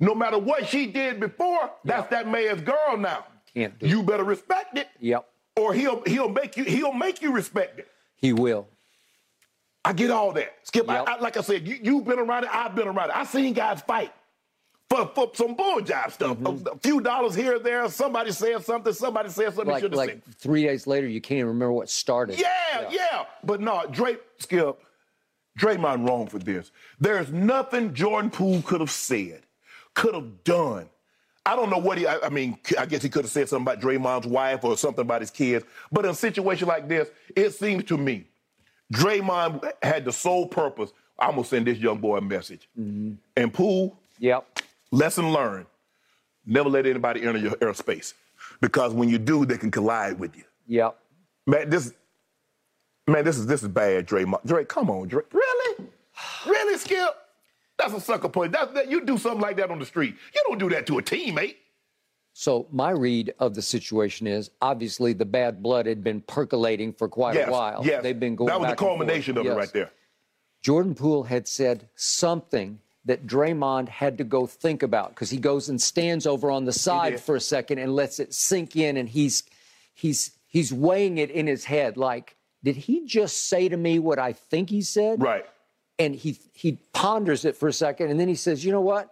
No 0.00 0.14
matter 0.14 0.38
what 0.38 0.66
she 0.66 0.86
did 0.86 1.20
before, 1.20 1.70
that's 1.84 2.08
that 2.10 2.28
man's 2.28 2.60
girl 2.60 2.96
now. 2.98 3.26
Can't 3.54 3.78
do 3.78 3.86
You 3.86 4.02
better 4.02 4.24
respect 4.24 4.76
it. 4.76 4.88
Yep 4.98 5.28
or 5.56 5.72
he'll 5.74 6.02
he'll 6.06 6.28
make 6.28 6.56
you 6.56 6.64
he'll 6.64 6.92
make 6.92 7.22
you 7.22 7.32
respect 7.32 7.78
it. 7.78 7.88
He 8.16 8.32
will. 8.32 8.68
I 9.84 9.92
get 9.92 10.10
all 10.10 10.32
that. 10.32 10.54
Skip, 10.62 10.86
yep. 10.86 11.06
I, 11.06 11.12
I, 11.12 11.20
like 11.20 11.36
I 11.36 11.42
said, 11.42 11.68
you, 11.68 11.78
you've 11.82 12.06
been 12.06 12.18
around 12.18 12.44
it, 12.44 12.50
I've 12.50 12.74
been 12.74 12.88
around 12.88 13.10
it. 13.10 13.16
I've 13.16 13.28
seen 13.28 13.52
guys 13.52 13.82
fight 13.82 14.12
for, 14.88 15.10
for 15.14 15.30
some 15.34 15.54
bull 15.54 15.80
job 15.80 16.12
stuff. 16.12 16.36
Mm-hmm. 16.38 16.66
A, 16.66 16.70
a, 16.70 16.78
few 16.78 17.00
dollars 17.00 17.34
here 17.34 17.56
or 17.56 17.58
there, 17.58 17.88
somebody 17.88 18.32
said 18.32 18.64
something, 18.64 18.92
somebody 18.92 19.30
said 19.30 19.54
something 19.54 19.72
like, 19.72 19.82
like 19.92 20.10
said. 20.10 20.22
three 20.38 20.64
days 20.64 20.86
later, 20.86 21.08
you 21.08 21.20
can't 21.20 21.38
even 21.38 21.48
remember 21.48 21.72
what 21.72 21.90
started. 21.90 22.38
Yeah, 22.38 22.48
yeah. 22.72 22.90
yeah. 22.90 23.24
But 23.42 23.60
no, 23.60 23.84
Drake, 23.90 24.20
Skip, 24.38 24.78
Draymond 25.58 26.08
wrong 26.08 26.26
for 26.26 26.38
this. 26.38 26.70
There's 27.00 27.30
nothing 27.32 27.94
Jordan 27.94 28.30
Poole 28.30 28.62
could 28.62 28.80
have 28.80 28.90
said, 28.90 29.42
could 29.94 30.14
have 30.14 30.44
done 30.44 30.88
I 31.46 31.56
don't 31.56 31.68
know 31.68 31.78
what 31.78 31.98
he, 31.98 32.06
I, 32.06 32.18
I, 32.20 32.28
mean, 32.30 32.58
I 32.78 32.86
guess 32.86 33.02
he 33.02 33.08
could 33.08 33.24
have 33.24 33.30
said 33.30 33.48
something 33.48 33.70
about 33.70 33.82
Draymond's 33.82 34.26
wife 34.26 34.64
or 34.64 34.76
something 34.76 35.02
about 35.02 35.20
his 35.20 35.30
kids. 35.30 35.64
But 35.92 36.06
in 36.06 36.12
a 36.12 36.14
situation 36.14 36.68
like 36.68 36.88
this, 36.88 37.10
it 37.36 37.50
seems 37.50 37.84
to 37.84 37.98
me 37.98 38.24
Draymond 38.92 39.70
had 39.82 40.04
the 40.04 40.12
sole 40.12 40.46
purpose 40.46 40.92
I'm 41.18 41.32
going 41.32 41.42
to 41.44 41.48
send 41.48 41.66
this 41.66 41.78
young 41.78 41.98
boy 41.98 42.16
a 42.16 42.20
message. 42.20 42.68
Mm-hmm. 42.78 43.14
And 43.36 43.52
Poole, 43.52 43.96
yep. 44.18 44.60
Lesson 44.94 45.32
learned 45.32 45.66
never 46.46 46.68
let 46.68 46.86
anybody 46.86 47.22
enter 47.22 47.38
your 47.38 47.52
airspace 47.56 48.14
because 48.60 48.92
when 48.92 49.08
you 49.08 49.18
do, 49.18 49.44
they 49.46 49.58
can 49.58 49.70
collide 49.70 50.18
with 50.18 50.36
you. 50.36 50.44
Yep. 50.68 50.98
Man, 51.46 51.70
this, 51.70 51.92
man, 53.06 53.24
this 53.24 53.36
is 53.38 53.46
this 53.46 53.62
is 53.62 53.68
bad, 53.68 54.06
Draymond. 54.06 54.44
Drake, 54.46 54.68
come 54.68 54.90
on, 54.90 55.08
Drake. 55.08 55.26
Really? 55.32 55.86
Really, 56.46 56.78
Skip? 56.78 57.10
That's 57.78 57.92
a 57.92 58.00
sucker 58.00 58.28
punch. 58.28 58.52
That's, 58.52 58.72
that, 58.72 58.90
you 58.90 59.04
do 59.04 59.18
something 59.18 59.40
like 59.40 59.56
that 59.56 59.70
on 59.70 59.78
the 59.78 59.84
street. 59.86 60.14
You 60.34 60.42
don't 60.46 60.58
do 60.58 60.70
that 60.70 60.86
to 60.86 60.98
a 60.98 61.02
teammate. 61.02 61.56
So 62.32 62.66
my 62.70 62.90
read 62.90 63.34
of 63.38 63.54
the 63.54 63.62
situation 63.62 64.26
is 64.26 64.50
obviously 64.60 65.12
the 65.12 65.24
bad 65.24 65.62
blood 65.62 65.86
had 65.86 66.02
been 66.02 66.20
percolating 66.22 66.92
for 66.92 67.08
quite 67.08 67.34
Yes, 67.34 67.48
a 67.48 67.52
while. 67.52 67.80
yes. 67.84 68.02
They've 68.02 68.18
been 68.18 68.36
going. 68.36 68.48
That 68.48 68.60
was 68.60 68.70
the 68.70 68.76
culmination 68.76 69.36
of 69.38 69.46
it 69.46 69.50
right 69.50 69.72
there. 69.72 69.90
Jordan 70.62 70.94
Poole 70.94 71.24
had 71.24 71.46
said 71.46 71.88
something 71.94 72.80
that 73.06 73.26
Draymond 73.26 73.88
had 73.88 74.18
to 74.18 74.24
go 74.24 74.46
think 74.46 74.82
about 74.82 75.10
because 75.10 75.30
he 75.30 75.36
goes 75.38 75.68
and 75.68 75.80
stands 75.80 76.26
over 76.26 76.50
on 76.50 76.64
the 76.64 76.72
side 76.72 77.20
for 77.20 77.36
a 77.36 77.40
second 77.40 77.78
and 77.78 77.94
lets 77.94 78.18
it 78.20 78.32
sink 78.34 78.76
in, 78.76 78.96
and 78.96 79.08
he's 79.08 79.42
he's 79.94 80.30
he's 80.46 80.72
weighing 80.72 81.18
it 81.18 81.30
in 81.30 81.46
his 81.46 81.64
head 81.64 81.96
like, 81.96 82.36
did 82.62 82.76
he 82.76 83.04
just 83.06 83.48
say 83.48 83.68
to 83.68 83.76
me 83.76 83.98
what 83.98 84.18
I 84.18 84.32
think 84.32 84.70
he 84.70 84.80
said? 84.82 85.20
Right. 85.22 85.44
and 85.98 86.14
he 86.14 86.38
he 86.54 86.78
ponders 86.92 87.44
it 87.44 87.56
for 87.56 87.68
a 87.68 87.72
second 87.72 88.10
and 88.10 88.18
then 88.18 88.26
he 88.28 88.34
says 88.34 88.64
you 88.64 88.72
know 88.72 88.80
what 88.80 89.10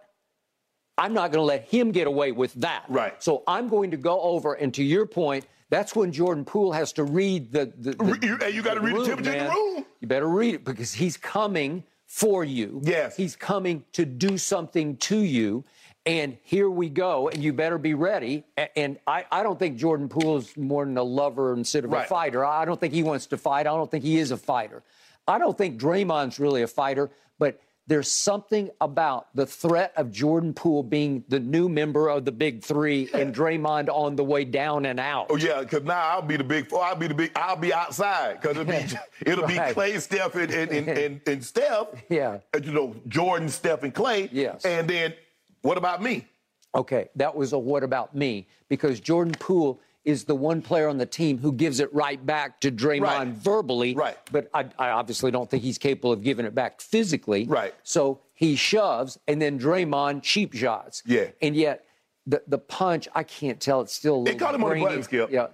i'm 0.97 1.13
not 1.13 1.31
going 1.31 1.39
to 1.41 1.45
let 1.45 1.63
him 1.69 1.91
get 1.93 2.07
away 2.07 2.31
with 2.33 2.53
that 2.55 2.83
Right. 2.89 3.15
so 3.23 3.41
i'm 3.47 3.69
going 3.69 3.91
to 3.91 3.97
go 3.97 4.19
over 4.19 4.53
and 4.55 4.73
to 4.73 4.83
your 4.83 5.05
point 5.05 5.45
that's 5.69 5.95
when 5.95 6.11
jordan 6.11 6.43
poole 6.43 6.73
has 6.73 6.91
to 6.93 7.03
read 7.05 7.53
the, 7.53 7.71
the, 7.77 7.91
the 7.93 8.19
you- 8.21 8.53
you 8.55 8.61
gotta 8.61 8.81
read 8.81 8.95
the 8.97 9.05
temperature 9.05 9.31
in 9.33 9.45
the 9.45 9.49
room. 9.49 9.85
you 10.01 10.07
better 10.09 10.27
read 10.27 10.55
it 10.55 10.65
because 10.65 10.91
he's 10.93 11.15
coming 11.15 11.83
for 12.13 12.43
you 12.43 12.79
Yes. 12.83 13.17
he's 13.17 13.35
coming 13.35 13.83
to 13.93 14.05
do 14.05 14.37
something 14.37 14.97
to 14.97 15.17
you 15.17 15.63
and 16.05 16.37
here 16.43 16.69
we 16.69 16.89
go, 16.89 17.29
and 17.29 17.41
you 17.41 17.53
better 17.53 17.77
be 17.77 17.93
ready. 17.93 18.43
And 18.75 18.99
I, 19.07 19.23
I 19.31 19.41
don't 19.41 19.57
think 19.57 19.77
Jordan 19.77 20.09
Poole 20.09 20.35
is 20.35 20.55
more 20.57 20.83
than 20.83 20.97
a 20.97 21.03
lover 21.03 21.53
instead 21.53 21.85
of 21.85 21.91
Right. 21.91 22.03
a 22.03 22.07
fighter. 22.09 22.43
I 22.45 22.65
don't 22.65 22.77
think 22.77 22.93
he 22.93 23.03
wants 23.03 23.25
to 23.27 23.37
fight. 23.37 23.67
I 23.67 23.71
don't 23.77 23.89
think 23.89 24.03
he 24.03 24.17
is 24.19 24.31
a 24.31 24.35
fighter. 24.35 24.83
I 25.29 25.37
don't 25.39 25.57
think 25.57 25.79
Draymond's 25.79 26.41
really 26.41 26.61
a 26.61 26.67
fighter, 26.67 27.09
but 27.39 27.61
there's 27.87 28.09
something 28.09 28.69
about 28.79 29.27
the 29.35 29.45
threat 29.45 29.91
of 29.97 30.11
Jordan 30.11 30.53
Poole 30.53 30.83
being 30.83 31.23
the 31.27 31.39
new 31.39 31.67
member 31.67 32.07
of 32.07 32.23
the 32.23 32.31
Big 32.31 32.63
Three 32.63 33.09
and 33.13 33.35
Draymond 33.35 33.89
on 33.89 34.15
the 34.15 34.23
way 34.23 34.45
down 34.45 34.85
and 34.85 34.99
out. 34.99 35.27
Oh 35.29 35.35
yeah, 35.35 35.59
because 35.61 35.83
now 35.83 35.99
I'll 35.99 36.21
be 36.21 36.37
the 36.37 36.43
big. 36.43 36.67
oh, 36.71 36.79
I'll 36.79 36.95
be 36.95 37.07
the 37.07 37.13
big. 37.13 37.31
I'll 37.35 37.57
be 37.57 37.73
outside 37.73 38.39
because 38.41 38.57
it'll 38.57 38.65
be 38.65 38.97
it'll 39.25 39.47
be 39.47 39.55
Klay, 39.55 39.99
Steph, 39.99 40.35
and 40.35 40.51
and, 40.51 40.71
and, 40.71 40.89
and, 40.89 41.21
and 41.27 41.43
Steph. 41.45 41.87
Yeah. 42.09 42.39
And, 42.53 42.65
you 42.65 42.71
know 42.71 42.95
Jordan, 43.07 43.49
Steph, 43.49 43.83
and 43.83 43.93
Klay. 43.93 44.29
Yes. 44.31 44.65
And 44.65 44.89
then 44.89 45.13
what 45.61 45.77
about 45.77 46.01
me? 46.01 46.27
Okay, 46.75 47.09
that 47.15 47.35
was 47.35 47.53
a 47.53 47.59
what 47.59 47.83
about 47.83 48.15
me? 48.15 48.47
Because 48.69 48.99
Jordan 48.99 49.35
Poole 49.39 49.79
is 50.05 50.25
the 50.25 50.35
one 50.35 50.61
player 50.61 50.89
on 50.89 50.97
the 50.97 51.05
team 51.05 51.37
who 51.37 51.51
gives 51.53 51.79
it 51.79 51.93
right 51.93 52.23
back 52.25 52.59
to 52.61 52.71
Draymond 52.71 53.01
Right. 53.01 53.27
verbally. 53.29 53.95
Right. 53.95 54.17
But 54.31 54.49
I, 54.53 54.65
I 54.77 54.89
obviously 54.89 55.31
don't 55.31 55.49
think 55.49 55.63
he's 55.63 55.77
capable 55.77 56.11
of 56.11 56.23
giving 56.23 56.45
it 56.45 56.53
back 56.53 56.81
physically. 56.81 57.45
Right. 57.45 57.73
So 57.83 58.19
he 58.33 58.55
shoves, 58.55 59.17
and 59.27 59.41
then 59.41 59.57
Draymond 59.59 60.23
cheap 60.23 60.53
shots. 60.53 61.03
Yeah. 61.05 61.27
And 61.41 61.55
yet 61.55 61.85
the 62.27 62.41
the 62.47 62.57
punch, 62.57 63.07
I 63.15 63.23
can't 63.23 63.59
tell. 63.59 63.81
It's 63.81 63.93
still. 63.93 64.23
little 64.23 64.39
caught 64.39 64.55
him 64.55 64.63
on 64.63 64.73
the 64.77 64.83
button, 64.83 65.03
Skip. 65.03 65.31
Yeah. 65.31 65.47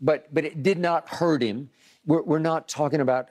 But 0.00 0.32
but 0.32 0.44
it 0.44 0.62
did 0.62 0.78
not 0.78 1.08
hurt 1.08 1.42
him. 1.42 1.68
We're 2.06 2.22
we're 2.22 2.38
not 2.38 2.68
talking 2.68 3.00
about. 3.00 3.28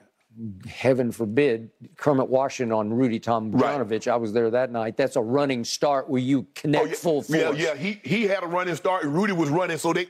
Heaven 0.68 1.10
forbid, 1.10 1.70
Kermit 1.96 2.28
Washington 2.28 2.72
on 2.72 2.90
Rudy 2.92 3.18
Tom 3.18 3.50
Tomjanovich. 3.52 4.06
I 4.10 4.14
was 4.16 4.32
there 4.32 4.48
that 4.50 4.70
night. 4.70 4.96
That's 4.96 5.16
a 5.16 5.20
running 5.20 5.64
start 5.64 6.08
where 6.08 6.20
you 6.22 6.46
connect 6.54 6.84
Oh, 6.84 6.88
yeah, 6.88 6.94
full 6.94 7.22
force. 7.22 7.36
yeah, 7.38 7.50
yeah. 7.50 7.74
He 7.74 8.00
he 8.04 8.22
had 8.28 8.44
a 8.44 8.46
running 8.46 8.76
start, 8.76 9.02
and 9.02 9.12
Rudy 9.12 9.32
was 9.32 9.50
running, 9.50 9.76
so 9.76 9.92
they 9.92 10.06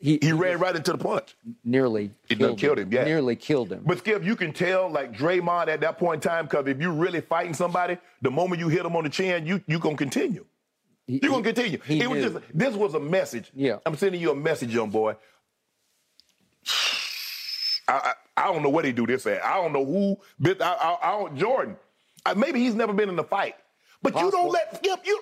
He, 0.00 0.18
he 0.22 0.32
ran 0.32 0.58
right 0.60 0.76
into 0.76 0.92
the 0.92 0.98
punch. 0.98 1.34
nearly 1.64 2.12
It 2.28 2.38
done 2.38 2.54
killed 2.54 2.78
him, 2.78 2.92
yeah. 2.92 3.02
Nearly 3.04 3.34
killed 3.34 3.72
him. 3.72 3.82
But 3.84 3.98
Skip, 3.98 4.22
you 4.22 4.36
can 4.36 4.52
tell 4.52 4.88
like 4.88 5.12
Draymond 5.12 5.66
at 5.68 5.80
that 5.80 5.98
point 5.98 6.24
in 6.24 6.30
time, 6.30 6.44
because 6.44 6.66
if 6.68 6.80
you're 6.80 6.92
really 6.92 7.20
fighting 7.20 7.52
somebody, 7.52 7.98
the 8.22 8.30
moment 8.30 8.60
you 8.60 8.68
hit 8.68 8.86
him 8.86 8.94
on 8.94 9.02
the 9.04 9.10
chin, 9.10 9.44
you 9.44 9.60
you 9.66 9.78
gonna 9.80 9.96
continue. 9.96 10.44
He- 11.08 11.18
You're 11.22 11.32
gonna 11.32 11.42
continue. 11.42 11.78
he 11.86 12.00
it 12.00 12.08
was 12.08 12.22
knew. 12.22 12.30
just 12.40 12.44
this 12.54 12.74
was 12.76 12.94
a 12.94 13.00
message. 13.00 13.50
Yeah. 13.54 13.78
I'm 13.86 13.96
sending 13.96 14.20
you 14.20 14.30
a 14.30 14.36
message, 14.36 14.72
young 14.72 14.90
boy. 14.90 15.16
I, 17.88 17.92
I, 17.92 18.12
I 18.36 18.52
don't 18.52 18.62
know 18.62 18.68
what 18.68 18.84
he 18.84 18.92
do 18.92 19.06
this 19.06 19.26
at. 19.26 19.42
I 19.44 19.54
don't 19.56 19.72
know 19.72 19.84
who. 19.84 20.16
But 20.38 20.60
I, 20.62 20.72
I, 20.74 20.98
I 21.02 21.10
don't. 21.18 21.36
Jordan. 21.36 21.76
Uh, 22.26 22.34
maybe 22.36 22.60
he's 22.60 22.74
never 22.74 22.92
been 22.92 23.08
in 23.08 23.18
a 23.18 23.24
fight. 23.24 23.54
But 24.02 24.14
you 24.20 24.30
don't 24.30 24.50
let 24.52 24.76
Skip. 24.76 25.00
You 25.04 25.20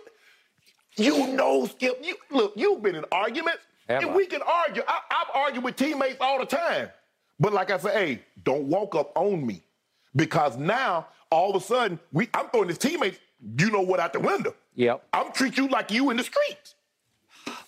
you 0.97 1.29
know 1.29 1.67
Skip. 1.67 2.01
You 2.03 2.17
look. 2.31 2.53
You've 2.57 2.83
been 2.83 2.97
in 2.97 3.05
arguments, 3.13 3.61
Have 3.89 4.03
and 4.03 4.11
I? 4.13 4.17
we 4.17 4.27
can 4.27 4.41
argue. 4.43 4.83
I, 4.87 5.01
I've 5.11 5.31
argued 5.35 5.65
with 5.65 5.77
teammates 5.77 6.17
all 6.21 6.39
the 6.39 6.47
time. 6.47 6.89
But 7.39 7.53
like 7.53 7.71
I 7.71 7.79
say, 7.79 7.93
hey, 7.93 8.23
don't 8.45 8.65
walk 8.65 8.95
up 8.95 9.13
on 9.15 9.47
me, 9.47 9.63
because 10.15 10.57
now 10.57 11.07
all 11.31 11.51
of 11.55 11.63
a 11.63 11.65
sudden 11.65 11.99
we 12.13 12.29
I'm 12.35 12.49
throwing 12.49 12.69
his 12.69 12.79
teammates. 12.79 13.19
You 13.59 13.71
know 13.71 13.83
what 13.83 14.01
out 14.01 14.13
the 14.15 14.21
window. 14.21 14.55
Yep. 14.75 15.05
I'm 15.13 15.31
treat 15.33 15.57
you 15.59 15.69
like 15.69 15.91
you 15.91 16.11
in 16.11 16.17
the 16.17 16.23
streets. 16.25 16.75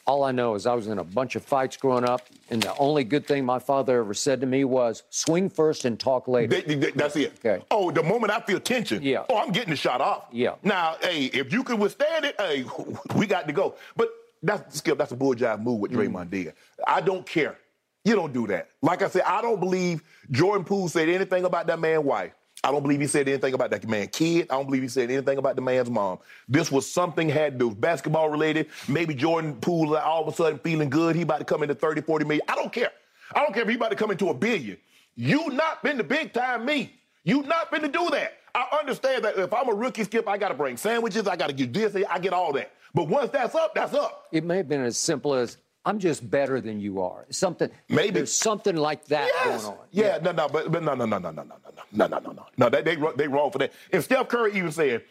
All 0.07 0.25
I 0.25 0.33
know 0.33 0.55
is 0.55 0.67
I 0.67 0.73
was 0.75 0.87
in 0.87 0.99
a 0.99 1.05
bunch 1.05 1.37
of 1.37 1.45
fights 1.45 1.77
growing 1.77 2.05
up, 2.05 2.23
and 2.49 2.63
the 2.63 2.75
only 2.79 3.05
good 3.05 3.27
thing 3.27 3.45
my 3.45 3.59
father 3.59 4.01
ever 4.01 4.15
said 4.15 4.41
to 4.41 4.47
me 4.47 4.65
was 4.65 5.03
swing 5.11 5.51
first 5.51 5.85
and 5.85 6.01
talk 6.01 6.27
later. 6.27 6.63
That- 6.63 6.81
that- 6.81 6.95
that's 6.97 7.17
it. 7.17 7.35
Okay. 7.45 7.63
Oh, 7.71 7.91
the 7.91 8.03
moment 8.03 8.33
I 8.33 8.41
feel 8.41 8.59
tension, 8.59 9.03
Yeah. 9.03 9.25
oh, 9.29 9.37
I'm 9.37 9.53
getting 9.53 9.69
the 9.71 9.77
shot 9.77 10.01
off. 10.01 10.25
Yeah. 10.33 10.55
Now, 10.63 10.97
hey, 11.03 11.27
if 11.27 11.53
you 11.53 11.63
can 11.63 11.79
withstand 11.79 12.25
it, 12.25 12.35
hey, 12.41 12.65
we 13.17 13.27
got 13.27 13.47
to 13.49 13.53
go. 13.53 13.75
But 13.97 14.09
that's 14.43 14.79
Skip, 14.79 14.99
that's 14.99 15.13
a 15.13 15.17
bull 15.17 15.35
jive 15.35 15.61
move 15.63 15.81
with 15.81 15.93
Mm. 15.93 16.09
Draymond 16.13 16.31
did. 16.31 16.55
I 16.87 17.01
don't 17.01 17.27
care. 17.27 17.57
You 18.05 18.15
don't 18.15 18.33
do 18.33 18.47
that. 18.47 18.69
Like 18.81 19.03
I 19.03 19.09
said, 19.09 19.23
I 19.23 19.43
don't 19.43 19.61
believe 19.61 20.03
Jordan 20.31 20.65
Poole 20.65 20.89
said 20.89 21.09
anything 21.09 21.45
about 21.45 21.67
that 21.67 21.79
man's 21.79 22.05
wife. 22.05 22.33
I 22.65 22.73
don't 22.73 22.83
believe 22.83 23.01
he 23.01 23.07
said 23.07 23.29
anything 23.29 23.55
about 23.55 23.71
that 23.71 23.87
man's 23.87 24.09
kid. 24.13 24.47
I 24.51 24.55
don't 24.55 24.67
believe 24.67 24.83
he 24.83 24.89
said 24.89 25.11
anything 25.11 25.39
about 25.39 25.55
the 25.57 25.63
man's 25.63 25.91
mom. 25.91 26.19
This 26.49 26.73
was 26.73 26.91
something 26.91 27.29
had 27.29 27.59
to 27.59 27.71
basketball 27.75 28.31
related. 28.31 28.69
Maybe 28.89 29.15
Jordan 29.15 29.55
Poole 29.57 29.97
all 29.97 30.23
of 30.23 30.33
a 30.33 30.37
sudden 30.37 30.59
feeling 30.59 30.91
good. 30.91 31.15
He 31.15 31.23
about 31.23 31.39
to 31.39 31.45
come 31.45 31.63
into 31.63 31.75
30, 31.75 32.01
40 32.01 32.25
million. 32.25 32.45
I 32.49 32.55
don't 32.57 32.73
care. 32.73 32.91
I 33.35 33.41
don't 33.41 33.53
care 33.53 33.63
if 33.63 33.69
he 33.69 33.77
about 33.77 33.91
to 33.91 33.97
come 33.97 34.11
into 34.11 34.31
a 34.31 34.35
billion. 34.35 34.77
You 35.15 35.51
not 35.51 35.83
been 35.83 35.99
the 35.99 36.05
big 36.05 36.33
time 36.33 36.65
me. 36.65 36.95
You 37.25 37.43
not 37.43 37.71
been 37.71 37.83
to 37.83 37.89
do 37.89 38.09
that. 38.11 38.39
I 38.55 38.79
understand 38.81 39.25
that 39.25 39.39
if 39.39 39.53
I'm 39.53 39.69
a 39.69 39.75
rookie 39.75 40.05
skip, 40.05 40.27
I 40.27 40.39
got 40.39 40.49
to 40.49 40.55
bring 40.55 40.77
sandwiches. 40.77 41.29
I 41.29 41.37
got 41.37 41.49
to 41.49 41.53
get 41.53 41.73
this. 41.73 41.95
I 42.09 42.19
get 42.19 42.33
all 42.33 42.53
that. 42.55 42.73
But 42.95 43.09
once 43.09 43.31
that's 43.31 43.55
up, 43.55 43.75
that's 43.75 43.95
up. 43.95 44.27
It 44.33 44.45
may 44.45 44.57
have 44.59 44.69
been 44.69 44.83
as 44.83 44.97
simple 44.97 45.35
as 45.35 45.59
I'm 45.85 45.99
just 45.99 46.29
better 46.29 46.61
than 46.61 46.81
you 46.81 47.01
are. 47.01 47.27
Something. 47.31 47.71
Maybe. 47.89 48.11
There's 48.11 48.35
something 48.35 48.77
like 48.77 49.07
that 49.07 49.31
Yes. 49.45 49.63
going 49.65 49.79
on. 49.79 49.85
Yeah, 49.91 50.19
no, 50.23 50.33
no, 50.33 50.49
but, 50.49 50.71
but 50.71 50.83
no, 50.83 50.95
no, 50.95 51.07
no, 51.07 51.19
no, 51.19 51.31
no, 51.31 51.43
no, 51.43 51.55
no, 51.65 51.73
no, 51.93 52.07
no, 52.07 52.19
no, 52.19 52.33
no. 52.33 52.47
No, 52.57 52.69
they, 52.69 52.83
they, 52.83 52.97
they 53.17 53.29
wrong 53.29 53.51
for 53.51 53.59
that. 53.59 53.73
And 53.93 54.03
Steph 54.05 54.29
Curry 54.29 54.55
even 54.55 54.73
said 54.73 55.05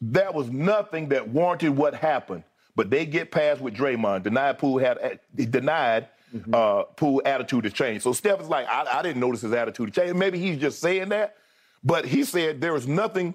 there 0.00 0.32
was 0.32 0.50
nothing 0.50 1.08
that 1.10 1.28
warranted 1.28 1.76
what 1.76 1.94
happened, 1.94 2.44
but 2.74 2.90
they 2.90 3.04
get 3.06 3.30
past 3.30 3.60
with 3.60 3.74
Draymond. 3.74 4.22
Denied 4.22 4.58
Poole 4.58 4.78
had 4.78 5.20
denied 5.34 6.08
uh, 6.52 6.84
Poole 6.96 7.20
attitude 7.26 7.64
to 7.64 7.70
change. 7.70 8.02
So 8.02 8.12
Steph 8.12 8.40
is 8.40 8.48
like, 8.48 8.66
I, 8.68 8.98
I 8.98 9.02
didn't 9.02 9.20
notice 9.20 9.42
his 9.42 9.52
attitude 9.52 9.92
to 9.92 10.00
change. 10.00 10.14
Maybe 10.16 10.38
he's 10.38 10.58
just 10.58 10.80
saying 10.80 11.10
that, 11.10 11.36
but 11.84 12.04
he 12.06 12.24
said 12.24 12.60
there 12.60 12.72
was 12.72 12.88
nothing 12.88 13.34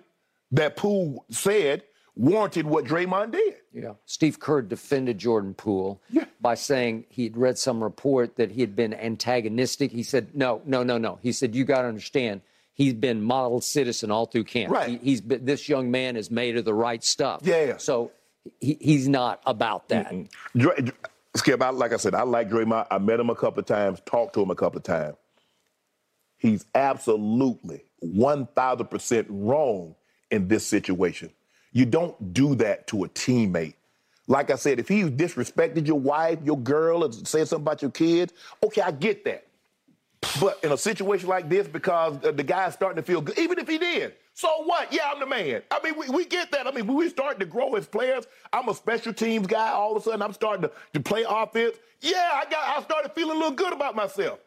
that 0.52 0.76
Poole 0.76 1.26
said 1.30 1.84
warranted 2.18 2.66
what 2.66 2.86
Draymond 2.86 3.32
did. 3.32 3.56
Yeah. 3.74 3.94
Steve 4.06 4.40
Kerr 4.40 4.62
defended 4.62 5.18
Jordan 5.18 5.54
Poole 5.54 6.02
Yeah. 6.10 6.26
by 6.42 6.56
saying 6.56 7.06
he 7.10 7.24
had 7.26 7.38
read 7.38 7.58
some 7.58 7.84
report 7.84 8.36
that 8.38 8.52
he 8.52 8.62
had 8.62 8.76
been 8.76 8.94
antagonistic. 8.94 9.92
He 9.92 10.04
said, 10.04 10.34
no, 10.34 10.62
no, 10.66 10.84
no, 10.84 10.98
no. 10.98 11.20
He 11.22 11.32
said, 11.32 11.54
you 11.56 11.64
got 11.64 11.84
to 11.84 11.88
understand, 11.88 12.42
he's 12.74 12.94
been 12.94 13.22
model 13.22 13.62
citizen 13.62 14.10
all 14.12 14.26
through 14.26 14.46
camp. 14.46 14.72
Right. 14.74 14.90
He, 14.90 14.98
he's 14.98 15.22
been, 15.22 15.46
this 15.46 15.70
young 15.70 15.92
man 15.92 16.16
is 16.18 16.32
made 16.32 16.58
of 16.58 16.66
the 16.66 16.74
right 16.74 17.04
stuff. 17.04 17.42
Yeah. 17.44 17.78
So 17.78 18.12
he, 18.60 18.78
he's 18.82 19.08
not 19.08 19.42
about 19.46 19.90
that. 19.90 20.14
Dre- 20.56 20.92
Skip, 21.36 21.62
I, 21.62 21.70
like 21.70 21.94
I 21.94 21.98
said, 21.98 22.16
I 22.16 22.24
like 22.24 22.50
Draymond. 22.50 22.88
I 22.90 22.98
met 22.98 23.20
him 23.20 23.30
a 23.30 23.36
couple 23.36 23.60
of 23.60 23.68
times, 23.68 24.02
talked 24.08 24.34
to 24.34 24.42
him 24.42 24.50
a 24.50 24.56
couple 24.56 24.78
of 24.78 24.84
times. 24.84 25.16
He's 26.40 26.66
absolutely 26.74 27.84
1,000% 28.04 29.26
wrong 29.30 29.96
in 30.32 30.48
this 30.48 30.66
situation. 30.66 31.30
You 31.72 31.86
don't 31.86 32.34
do 32.34 32.56
that 32.56 32.88
to 32.88 33.04
a 33.04 33.10
teammate. 33.10 33.76
Like 34.28 34.52
I 34.52 34.56
said, 34.56 34.80
if 34.80 34.88
he 34.88 35.04
disrespected 35.04 35.88
your 35.88 36.00
wife, 36.00 36.40
your 36.44 36.58
girl, 36.58 37.04
or 37.04 37.12
said 37.12 37.48
something 37.48 37.64
about 37.64 37.82
your 37.82 37.92
kids, 37.92 38.34
okay, 38.64 38.82
I 38.82 38.92
get 38.92 39.24
that. 39.26 39.46
But 40.42 40.60
in 40.64 40.72
a 40.72 40.78
situation 40.78 41.30
like 41.30 41.48
this, 41.48 41.68
because 41.68 42.20
the 42.20 42.32
the 42.32 42.44
guy's 42.44 42.74
starting 42.74 42.98
to 42.98 43.04
feel 43.04 43.22
good, 43.22 43.38
even 43.38 43.60
if 43.60 43.68
he 43.68 43.78
did, 43.78 44.16
so 44.34 44.50
what? 44.66 44.94
Yeah, 44.94 45.12
I'm 45.12 45.20
the 45.20 45.26
man. 45.26 45.64
I 45.72 45.80
mean, 45.84 45.98
we, 45.98 46.10
we 46.10 46.26
get 46.26 46.52
that. 46.52 46.68
I 46.68 46.72
mean, 46.72 46.86
we 46.86 47.10
starting 47.10 47.40
to 47.40 47.46
grow 47.48 47.74
as 47.76 47.88
players. 47.88 48.28
I'm 48.54 48.70
a 48.70 48.74
special 48.74 49.12
teams 49.12 49.48
guy. 49.48 49.70
All 49.70 49.96
of 49.96 50.02
a 50.02 50.06
sudden, 50.06 50.22
I'm 50.22 50.34
starting 50.34 50.62
to, 50.62 50.72
to 50.94 51.00
play 51.00 51.26
offense. 51.28 51.78
Yeah, 52.02 52.30
I 52.34 52.44
got. 52.50 52.78
I 52.78 52.84
started 52.84 53.14
feeling 53.14 53.38
a 53.38 53.40
little 53.40 53.56
good 53.56 53.74
about 53.74 53.96
myself. 53.96 54.40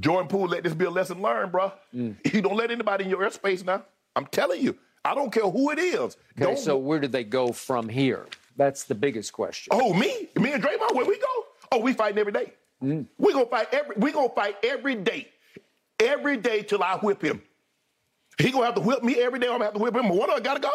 Jordan 0.00 0.28
Poole, 0.28 0.48
let 0.48 0.64
this 0.64 0.74
be 0.74 0.84
a 0.84 0.90
lesson 0.90 1.22
learned, 1.22 1.52
bro. 1.52 1.72
You 1.92 2.16
mm. 2.24 2.42
don't 2.42 2.56
let 2.56 2.70
anybody 2.70 3.04
in 3.04 3.10
your 3.10 3.20
airspace 3.20 3.64
now. 3.64 3.84
I'm 4.16 4.26
telling 4.26 4.60
you. 4.60 4.76
I 5.04 5.14
don't 5.14 5.32
care 5.32 5.48
who 5.48 5.70
it 5.70 5.78
is. 5.78 6.16
Okay, 6.40 6.56
so 6.56 6.76
where 6.76 6.98
do 6.98 7.08
they 7.08 7.24
go 7.24 7.52
from 7.52 7.88
here? 7.88 8.26
That's 8.56 8.84
the 8.84 8.94
biggest 8.94 9.32
question. 9.32 9.70
Oh, 9.72 9.94
me? 9.94 10.28
Me 10.36 10.52
and 10.52 10.62
Draymond, 10.62 10.94
where 10.94 11.06
we 11.06 11.18
go? 11.18 11.44
Oh, 11.72 11.78
we 11.80 11.92
fighting 11.92 12.18
every 12.18 12.32
day. 12.32 12.52
We 12.80 13.32
gonna 13.32 13.46
fight 13.46 13.68
every 13.72 13.94
we 13.98 14.10
gonna 14.10 14.30
fight 14.30 14.56
every 14.62 14.94
day. 14.94 15.28
Every 15.98 16.38
day 16.38 16.62
till 16.62 16.82
I 16.82 16.96
whip 16.96 17.22
him. 17.22 17.42
He 18.38 18.50
gonna 18.50 18.64
have 18.64 18.74
to 18.76 18.80
whip 18.80 19.02
me 19.02 19.16
every 19.16 19.38
day. 19.38 19.46
I'm 19.48 19.54
gonna 19.54 19.64
have 19.64 19.74
to 19.74 19.80
whip 19.80 19.94
him. 19.94 20.08
One 20.08 20.30
of 20.30 20.36
us 20.36 20.40
gotta 20.40 20.60
go. 20.60 20.70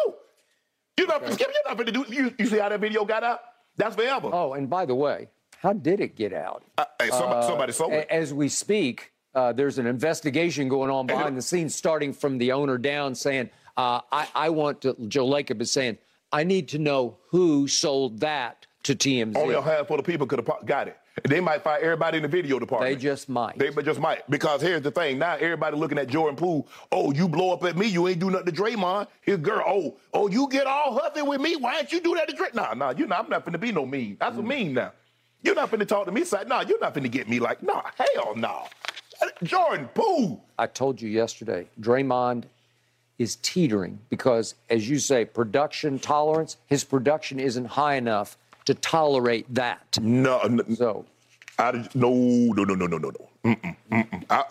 You 0.98 1.06
know, 1.08 1.20
Skip, 1.30 1.48
you're 1.52 1.62
not 1.66 1.76
gonna 1.76 1.90
do 1.92 2.04
you, 2.08 2.32
you 2.38 2.46
see 2.46 2.58
how 2.58 2.68
that 2.68 2.80
video 2.80 3.04
got 3.04 3.24
out? 3.24 3.40
That's 3.76 3.96
forever. 3.96 4.30
Oh, 4.32 4.54
and 4.54 4.70
by 4.70 4.86
the 4.86 4.94
way, 4.94 5.28
how 5.60 5.72
did 5.72 6.00
it 6.00 6.14
get 6.16 6.32
out? 6.32 6.62
Uh, 6.78 6.84
hey, 7.00 7.10
somebody, 7.10 7.46
somebody 7.46 7.72
sold 7.72 7.92
it. 7.92 8.06
As 8.08 8.32
we 8.32 8.48
speak, 8.48 9.12
uh, 9.34 9.52
there's 9.52 9.78
an 9.78 9.86
investigation 9.86 10.68
going 10.68 10.90
on 10.90 11.06
behind 11.06 11.36
the 11.36 11.42
scenes, 11.42 11.74
starting 11.74 12.12
from 12.12 12.38
the 12.38 12.52
owner 12.52 12.78
down, 12.78 13.14
saying, 13.14 13.50
uh, 13.76 14.00
I, 14.12 14.28
I 14.34 14.48
want 14.50 14.80
to, 14.82 14.94
Joe 15.08 15.26
Lacob 15.26 15.60
is 15.60 15.70
saying, 15.70 15.98
I 16.32 16.44
need 16.44 16.68
to 16.68 16.78
know 16.78 17.16
who 17.30 17.68
sold 17.68 18.20
that 18.20 18.66
to 18.84 18.94
TMZ. 18.94 19.36
Only 19.36 19.54
a 19.54 19.60
handful 19.62 19.98
of 19.98 20.04
people 20.04 20.26
could 20.26 20.38
have 20.44 20.66
got 20.66 20.88
it. 20.88 20.96
They 21.26 21.40
might 21.40 21.62
fire 21.64 21.80
everybody 21.80 22.18
in 22.18 22.22
the 22.22 22.28
video 22.28 22.58
department. 22.58 22.94
They 22.94 23.02
just 23.02 23.28
might. 23.30 23.58
They 23.58 23.70
just 23.82 24.00
might. 24.00 24.28
Because 24.30 24.60
here's 24.60 24.82
the 24.82 24.90
thing. 24.90 25.18
Now 25.18 25.34
everybody 25.36 25.74
looking 25.76 25.96
at 25.98 26.08
Jordan 26.08 26.36
Poole. 26.36 26.68
Oh, 26.92 27.10
you 27.10 27.26
blow 27.26 27.54
up 27.54 27.64
at 27.64 27.74
me. 27.74 27.86
You 27.86 28.06
ain't 28.08 28.18
do 28.18 28.30
nothing 28.30 28.52
to 28.52 28.62
Draymond. 28.62 29.06
His 29.22 29.38
girl. 29.38 29.64
Oh, 29.66 29.96
oh, 30.12 30.28
you 30.28 30.46
get 30.50 30.66
all 30.66 30.92
huffy 30.98 31.22
with 31.22 31.40
me. 31.40 31.56
Why 31.56 31.76
don't 31.76 31.90
you 31.90 32.00
do 32.02 32.14
that 32.16 32.28
to 32.28 32.36
Draymond? 32.36 32.54
Nah, 32.54 32.74
nah, 32.74 32.90
you 32.90 33.06
not. 33.06 33.24
I'm 33.24 33.30
not 33.30 33.46
finna 33.46 33.58
be 33.58 33.72
no 33.72 33.86
mean. 33.86 34.18
That's 34.20 34.36
a 34.36 34.40
Mm. 34.42 34.46
mean 34.46 34.74
now. 34.74 34.92
You're 35.42 35.54
not 35.54 35.70
finna 35.70 35.88
talk 35.88 36.04
to 36.04 36.12
me. 36.12 36.22
Side. 36.24 36.48
Nah, 36.48 36.60
you're 36.68 36.80
not 36.80 36.94
finna 36.94 37.10
get 37.10 37.28
me 37.30 37.38
like. 37.40 37.62
Nah, 37.62 37.82
hell 38.14 38.34
no. 38.36 38.64
Jordan 39.42 39.88
Poole. 39.94 40.44
I 40.58 40.66
told 40.66 41.00
you 41.00 41.08
yesterday, 41.08 41.66
Draymond 41.80 42.44
is 43.18 43.36
teetering 43.36 43.98
because, 44.10 44.54
as 44.68 44.88
you 44.88 44.98
say, 44.98 45.24
production 45.24 45.98
tolerance, 45.98 46.56
his 46.66 46.84
production 46.84 47.40
isn't 47.40 47.64
high 47.64 47.94
enough 47.94 48.36
to 48.66 48.74
tolerate 48.74 49.46
that. 49.54 49.98
No, 50.00 50.42
no, 50.42 50.64
So, 50.74 51.04
I, 51.58 51.88
no, 51.94 52.10
no, 52.12 52.64
no, 52.64 52.74
no, 52.74 52.86
no, 52.86 52.98
no, 52.98 53.10
no. 53.10 53.28
Mm-mm, 53.44 53.76
mm-mm. 53.90 54.24
I, 54.28 54.44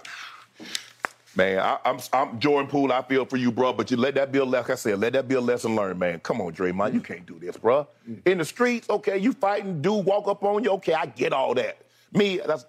man, 1.36 1.60
I, 1.60 1.78
I'm, 1.86 2.00
I'm 2.14 2.40
Jordan 2.40 2.70
Poole. 2.70 2.92
I 2.92 3.02
feel 3.04 3.26
for 3.26 3.38
you, 3.38 3.52
bro. 3.52 3.74
But 3.74 3.92
you 3.92 3.98
let 3.98 4.16
that 4.16 4.32
be 4.32 4.40
a 4.40 4.46
like 4.46 4.70
I 4.70 4.76
said, 4.76 5.00
let 5.00 5.14
that 5.14 5.28
be 5.28 5.36
a 5.36 5.42
lesson 5.42 5.76
learned, 5.76 6.00
man. 6.00 6.20
Come 6.22 6.42
on, 6.42 6.54
Draymond, 6.54 6.94
you 6.94 7.02
can't 7.02 7.26
do 7.26 7.38
this, 7.40 7.58
bro. 7.58 7.88
Mm-hmm. 8.10 8.30
In 8.30 8.38
the 8.40 8.46
streets, 8.46 8.90
okay, 8.90 9.18
you 9.18 9.34
fighting, 9.34 9.82
dude 9.82 10.06
walk 10.06 10.28
up 10.28 10.44
on 10.44 10.64
you, 10.64 10.72
okay, 10.72 10.94
I 10.94 11.06
get 11.08 11.34
all 11.34 11.54
that. 11.56 11.78
Me, 12.14 12.40
that's 12.46 12.66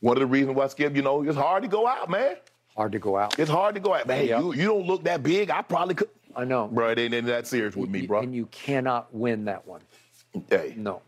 one 0.00 0.16
of 0.16 0.20
the 0.20 0.26
reasons 0.26 0.56
why 0.56 0.66
Skip, 0.66 0.94
you 0.94 1.02
know, 1.02 1.22
it's 1.22 1.36
hard 1.36 1.62
to 1.62 1.68
go 1.68 1.86
out, 1.86 2.10
man. 2.10 2.36
Hard 2.78 2.92
to 2.92 2.98
go 3.00 3.16
out. 3.18 3.38
It's 3.40 3.50
hard 3.50 3.74
to 3.74 3.80
go 3.80 3.92
out, 3.92 4.06
man. 4.06 4.18
Hey, 4.18 4.28
Yeah. 4.28 4.40
you, 4.40 4.54
you 4.54 4.64
don't 4.66 4.86
look 4.86 5.02
that 5.04 5.22
big. 5.22 5.50
I 5.50 5.62
probably 5.62 5.96
could. 5.96 6.08
I 6.36 6.44
know. 6.44 6.68
Bro, 6.68 6.90
it 6.90 6.98
ain't, 7.00 7.12
ain't 7.14 7.26
that 7.26 7.46
serious 7.48 7.74
with 7.74 7.90
me, 7.90 8.06
bro. 8.06 8.20
And 8.20 8.32
you 8.34 8.46
cannot 8.46 9.12
win 9.12 9.44
that 9.46 9.66
one. 9.66 9.80
hey, 10.48 10.74
No. 10.76 11.02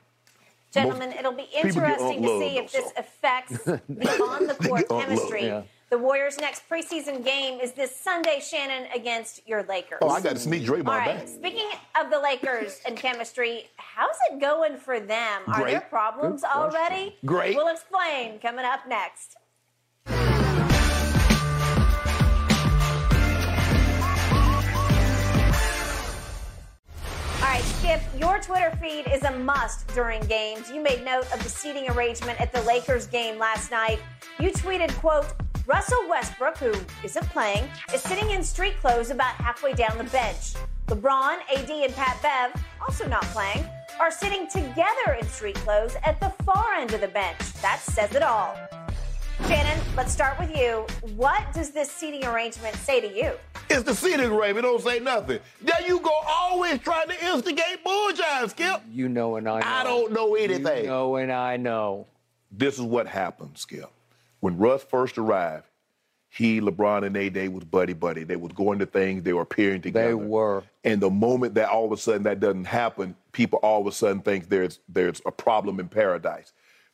Gentlemen, 0.73 1.13
it'll 1.19 1.33
be 1.33 1.49
interesting 1.53 2.23
to 2.23 2.29
see 2.39 2.57
if 2.59 2.71
this 2.71 2.85
so. 2.85 2.93
affects 2.97 3.59
the 3.65 4.23
on 4.23 4.47
the 4.47 4.55
court 4.55 4.89
chemistry. 4.89 5.47
yeah. 5.47 5.63
The 5.91 5.99
Warriors' 5.99 6.39
next 6.39 6.69
preseason 6.71 7.25
game 7.25 7.59
is 7.61 7.73
this 7.73 7.95
Sunday, 7.95 8.39
Shannon, 8.41 8.87
against 8.95 9.49
your 9.49 9.65
Lakers. 9.65 9.99
oh, 10.03 10.09
I 10.11 10.21
got 10.21 10.35
to 10.35 10.39
sneak 10.39 10.63
Draymond 10.63 10.87
All 10.87 10.95
right. 10.97 11.19
back. 11.19 11.27
Speaking 11.29 11.69
of 12.01 12.11
the 12.13 12.21
Lakers 12.21 12.81
and 12.87 12.97
chemistry, 12.97 13.65
how's 13.77 14.15
it 14.31 14.41
going 14.41 14.77
for 14.77 15.01
them? 15.01 15.43
Are 15.49 15.65
there 15.69 15.81
problems 15.81 16.43
Good 16.43 16.51
question. 16.51 16.77
already? 16.81 17.17
Great. 17.27 17.57
We'll 17.57 17.67
explain 17.75 18.39
coming 18.39 18.65
up 18.65 18.87
next. 18.89 19.37
Skip, 27.81 28.03
your 28.19 28.39
Twitter 28.41 28.77
feed 28.79 29.07
is 29.11 29.23
a 29.23 29.31
must 29.39 29.87
during 29.95 30.21
games. 30.25 30.71
You 30.71 30.83
made 30.83 31.03
note 31.03 31.25
of 31.33 31.43
the 31.43 31.49
seating 31.49 31.89
arrangement 31.89 32.39
at 32.39 32.53
the 32.53 32.61
Lakers 32.65 33.07
game 33.07 33.39
last 33.39 33.71
night. 33.71 33.99
You 34.39 34.51
tweeted, 34.51 34.95
quote, 34.99 35.33
Russell 35.67 36.07
Westbrook, 36.07 36.59
who 36.59 36.75
isn't 37.03 37.27
playing, 37.31 37.65
is 37.95 38.03
sitting 38.03 38.33
in 38.33 38.45
street 38.45 38.79
clothes 38.83 39.09
about 39.09 39.33
halfway 39.37 39.73
down 39.73 39.97
the 39.97 40.05
bench. 40.05 40.57
LeBron, 40.89 41.39
AD, 41.57 41.71
and 41.71 41.95
Pat 41.95 42.21
Bev, 42.21 42.63
also 42.83 43.09
not 43.09 43.23
playing, 43.23 43.65
are 43.99 44.11
sitting 44.11 44.47
together 44.47 45.17
in 45.19 45.27
street 45.27 45.57
clothes 45.57 45.97
at 46.05 46.21
the 46.21 46.29
far 46.45 46.75
end 46.75 46.93
of 46.93 47.01
the 47.01 47.09
bench. 47.09 47.39
That 47.63 47.81
says 47.81 48.15
it 48.15 48.23
all. 48.23 48.59
Shannon, 49.47 49.81
let's 49.97 50.13
start 50.13 50.39
with 50.39 50.55
you. 50.57 50.87
What 51.17 51.53
does 51.53 51.71
this 51.71 51.91
seating 51.91 52.25
arrangement 52.25 52.75
say 52.77 53.01
to 53.01 53.09
you? 53.09 53.33
It's 53.69 53.83
the 53.83 53.95
seating 53.95 54.31
arrangement. 54.31 54.65
Don't 54.65 54.83
say 54.83 54.99
nothing. 55.01 55.41
There 55.63 55.87
you 55.87 56.01
go, 56.01 56.13
always 56.29 56.79
trying 56.81 57.09
to 57.09 57.27
instigate 57.27 57.83
bullshine, 57.85 58.49
Skip. 58.49 58.83
You 58.91 59.09
know 59.09 59.37
and 59.37 59.49
I 59.49 59.61
know. 59.61 59.67
I 59.67 59.85
don't 59.85 60.13
know 60.13 60.35
anything. 60.35 60.85
You 60.85 60.91
know 60.91 61.17
and 61.17 61.33
I 61.33 61.57
know. 61.57 62.07
This 62.53 62.75
is 62.75 62.83
what 62.83 63.07
happened, 63.07 63.59
Skip. 63.59 63.91
When 64.41 64.59
Russ 64.59 64.83
first 64.85 65.19
arrived, 65.19 65.65
he, 66.31 66.61
LeBron, 66.61 67.05
and 67.05 67.17
AD 67.17 67.53
was 67.53 67.65
buddy 67.65 67.93
buddy. 67.93 68.23
They 68.23 68.37
was 68.37 68.53
going 68.53 68.79
to 68.79 68.87
things. 68.87 69.25
They 69.25 69.33
were 69.33 69.43
appearing 69.43 69.83
together. 69.83 70.09
They 70.09 70.15
were. 70.15 70.63
And 70.85 71.01
the 71.01 71.11
moment 71.11 71.55
that 71.55 71.69
all 71.69 71.85
of 71.85 71.93
a 71.93 71.97
sudden 71.97 72.23
that 72.23 72.39
doesn't 72.39 72.67
happen, 72.67 73.17
people 73.33 73.59
all 73.63 73.81
of 73.81 73.87
a 73.89 73.93
sudden 73.93 74.21
think 74.21 74.49
there's 74.49 74.79
there's 74.89 75.21
a 75.27 75.33
problem 75.33 75.81
in 75.81 75.89
paradise. 75.89 76.53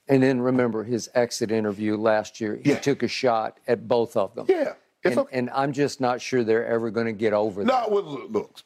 And 0.08 0.22
then 0.22 0.40
remember 0.40 0.84
his 0.84 1.10
exit 1.14 1.50
interview 1.50 1.96
last 1.96 2.40
year. 2.40 2.60
He 2.62 2.70
Yeah. 2.70 2.78
took 2.78 3.02
a 3.02 3.08
shot 3.08 3.58
at 3.66 3.88
both 3.88 4.16
of 4.16 4.34
them. 4.34 4.46
Yeah, 4.48 4.74
And, 5.04 5.18
okay. 5.18 5.36
and 5.38 5.50
I'm 5.50 5.72
just 5.72 6.00
not 6.00 6.20
sure 6.20 6.44
they're 6.44 6.66
ever 6.66 6.90
going 6.90 7.06
to 7.06 7.12
get 7.12 7.32
over 7.32 7.64
No, 7.64 7.72
that. 7.74 7.90
well, 7.90 8.22
look, 8.30 8.60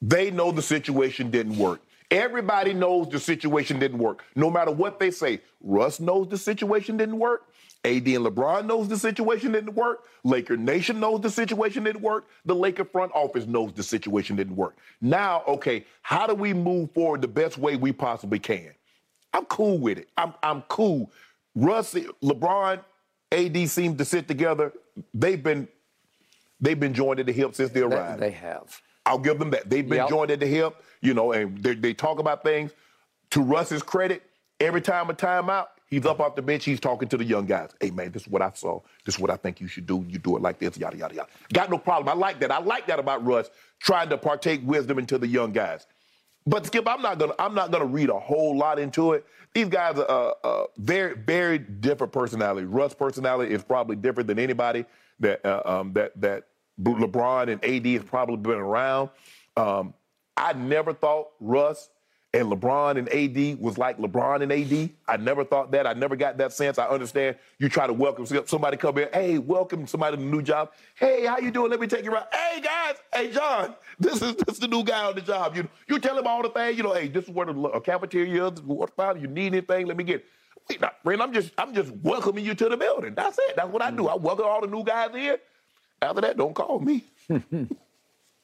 they 0.00 0.30
know 0.30 0.50
the 0.52 0.62
situation 0.62 1.30
didn't 1.30 1.58
work. 1.58 1.80
Everybody 2.10 2.72
knows 2.74 3.08
the 3.08 3.18
situation 3.18 3.78
didn't 3.78 3.98
work. 3.98 4.22
No 4.36 4.50
matter 4.50 4.70
what 4.70 4.98
they 4.98 5.10
say, 5.10 5.40
Russ 5.62 6.00
knows 6.00 6.28
the 6.28 6.38
situation 6.38 6.96
didn't 6.96 7.18
work. 7.18 7.42
AD 7.84 8.06
and 8.14 8.24
LeBron 8.24 8.64
knows 8.66 8.88
the 8.88 8.96
situation 8.96 9.52
didn't 9.52 9.74
work. 9.74 10.04
Laker 10.22 10.56
Nation 10.56 11.00
knows 11.00 11.20
the 11.20 11.30
situation 11.30 11.84
didn't 11.84 12.00
work. 12.02 12.26
The 12.46 12.54
Laker 12.54 12.84
front 12.84 13.12
office 13.14 13.46
knows 13.46 13.72
the 13.74 13.82
situation 13.82 14.36
didn't 14.36 14.56
work. 14.56 14.76
Now, 15.02 15.42
okay, 15.46 15.84
how 16.00 16.26
do 16.26 16.34
we 16.34 16.54
move 16.54 16.92
forward 16.92 17.20
the 17.20 17.28
best 17.28 17.58
way 17.58 17.76
we 17.76 17.92
possibly 17.92 18.38
can? 18.38 18.70
I'm 19.34 19.44
cool 19.46 19.78
with 19.78 19.98
it. 19.98 20.08
I'm 20.16 20.32
I'm 20.42 20.62
cool. 20.62 21.10
Russ, 21.54 21.92
LeBron, 21.94 22.80
AD 23.32 23.68
seem 23.68 23.96
to 23.98 24.04
sit 24.04 24.26
together. 24.28 24.72
They've 25.12 25.42
been 25.42 25.68
they've 26.60 26.78
been 26.80 26.94
joined 26.94 27.20
at 27.20 27.26
the 27.26 27.32
hip 27.32 27.54
since 27.54 27.70
they 27.70 27.82
arrived. 27.82 28.22
they 28.22 28.30
have. 28.30 28.80
I'll 29.06 29.18
give 29.18 29.38
them 29.38 29.50
that. 29.50 29.68
They've 29.68 29.86
been 29.86 29.98
Yep. 29.98 30.08
joined 30.08 30.30
at 30.30 30.40
the 30.40 30.46
hip, 30.46 30.82
you 31.02 31.12
know, 31.12 31.32
and 31.32 31.62
they, 31.62 31.74
they 31.74 31.92
talk 31.92 32.18
about 32.18 32.42
things. 32.42 32.72
To 33.32 33.42
Russ's 33.42 33.82
credit, 33.82 34.22
every 34.60 34.80
time 34.80 35.10
a 35.10 35.14
timeout, 35.14 35.66
he's 35.88 36.06
up 36.06 36.20
off 36.20 36.36
the 36.36 36.42
bench, 36.42 36.64
he's 36.64 36.80
talking 36.80 37.08
to 37.08 37.16
the 37.18 37.24
young 37.24 37.44
guys. 37.44 37.70
Hey, 37.80 37.90
man, 37.90 38.12
this 38.12 38.22
is 38.22 38.28
what 38.28 38.40
I 38.40 38.50
saw. 38.54 38.80
This 39.04 39.16
is 39.16 39.20
what 39.20 39.30
I 39.30 39.36
think 39.36 39.60
you 39.60 39.66
should 39.68 39.84
do. 39.86 40.06
You 40.08 40.18
do 40.18 40.36
it 40.36 40.42
like 40.42 40.58
this, 40.58 40.78
yada, 40.78 40.96
yada, 40.96 41.14
yada. 41.14 41.28
Got 41.52 41.70
no 41.70 41.76
problem. 41.76 42.08
I 42.08 42.18
like 42.18 42.40
that. 42.40 42.50
I 42.50 42.60
like 42.60 42.86
that 42.86 42.98
about 42.98 43.24
Russ, 43.26 43.50
trying 43.80 44.08
to 44.08 44.16
partake 44.16 44.60
wisdom 44.64 44.98
into 44.98 45.18
the 45.18 45.26
young 45.26 45.52
guys. 45.52 45.86
But 46.46 46.66
Skip, 46.66 46.86
I'm 46.86 47.00
not 47.00 47.18
gonna 47.18 47.34
I'm 47.38 47.54
not 47.54 47.70
gonna 47.70 47.86
read 47.86 48.10
a 48.10 48.18
whole 48.18 48.56
lot 48.56 48.78
into 48.78 49.12
it. 49.12 49.24
These 49.54 49.68
guys 49.68 49.98
are 49.98 50.36
uh, 50.44 50.46
uh, 50.46 50.64
very 50.76 51.16
very 51.16 51.58
different 51.58 52.12
personality. 52.12 52.66
Russ' 52.66 52.94
personality 52.94 53.54
is 53.54 53.64
probably 53.64 53.96
different 53.96 54.26
than 54.26 54.38
anybody 54.38 54.84
that 55.20 55.44
uh, 55.44 55.62
um, 55.64 55.92
that 55.94 56.12
that 56.20 56.44
LeBron 56.80 57.50
and 57.50 57.64
AD 57.64 57.86
has 57.92 58.04
probably 58.04 58.36
been 58.36 58.60
around. 58.60 59.10
Um, 59.56 59.94
I 60.36 60.52
never 60.52 60.92
thought 60.92 61.28
Russ 61.40 61.88
and 62.34 62.50
LeBron 62.52 62.98
and 62.98 63.08
AD 63.10 63.60
was 63.60 63.78
like 63.78 63.98
LeBron 63.98 64.42
and 64.42 64.52
AD. 64.52 64.90
I 65.08 65.16
never 65.16 65.44
thought 65.44 65.70
that. 65.72 65.86
I 65.86 65.94
never 65.94 66.16
got 66.16 66.36
that 66.38 66.52
sense. 66.52 66.78
I 66.78 66.86
understand 66.88 67.36
you 67.60 67.70
try 67.70 67.86
to 67.86 67.94
welcome 67.94 68.26
somebody 68.46 68.76
come 68.76 68.98
in. 68.98 69.08
Hey, 69.14 69.38
welcome 69.38 69.86
somebody 69.86 70.18
to 70.18 70.22
the 70.22 70.28
new 70.28 70.42
job. 70.42 70.72
Hey, 70.96 71.26
how 71.26 71.38
you 71.38 71.52
doing? 71.52 71.70
Let 71.70 71.80
me 71.80 71.86
take 71.86 72.04
you 72.04 72.12
around. 72.12 72.26
Hey 72.32 72.60
guys, 72.60 72.96
hey 73.14 73.30
John, 73.32 73.76
this 74.00 74.20
is 74.20 74.36
this 74.36 74.56
is 74.56 74.60
the 74.60 74.68
new 74.68 74.84
guy 74.84 75.04
on 75.06 75.14
the 75.14 75.22
job. 75.22 75.56
You 75.56 75.68
you 75.88 76.00
tell 76.00 76.18
him 76.18 76.26
all 76.26 76.42
the 76.42 76.50
things. 76.50 76.76
You 76.76 76.82
know, 76.82 76.94
hey, 76.94 77.08
this 77.08 77.24
is 77.24 77.30
where 77.30 77.46
the 77.46 77.80
cafeteria 77.84 78.48
is. 78.48 78.62
What 78.62 78.94
fountain. 78.96 79.22
You 79.22 79.28
need 79.28 79.48
anything? 79.54 79.86
Let 79.86 79.96
me 79.96 80.04
get. 80.04 80.16
it. 80.16 80.26
Wait, 80.68 80.80
now, 80.82 80.90
Brent, 81.04 81.22
I'm 81.22 81.32
just 81.32 81.52
I'm 81.58 81.74
just 81.74 81.92
welcoming 82.02 82.44
you 82.44 82.54
to 82.56 82.68
the 82.68 82.76
building. 82.76 83.14
That's 83.14 83.38
it. 83.38 83.56
That's 83.56 83.70
what 83.70 83.82
I 83.82 83.92
do. 83.92 84.04
Hmm. 84.04 84.10
I 84.10 84.16
welcome 84.16 84.46
all 84.46 84.60
the 84.60 84.66
new 84.68 84.84
guys 84.84 85.14
in. 85.14 85.36
After 86.02 86.20
that, 86.22 86.36
don't 86.36 86.54
call 86.54 86.80
me. 86.80 87.04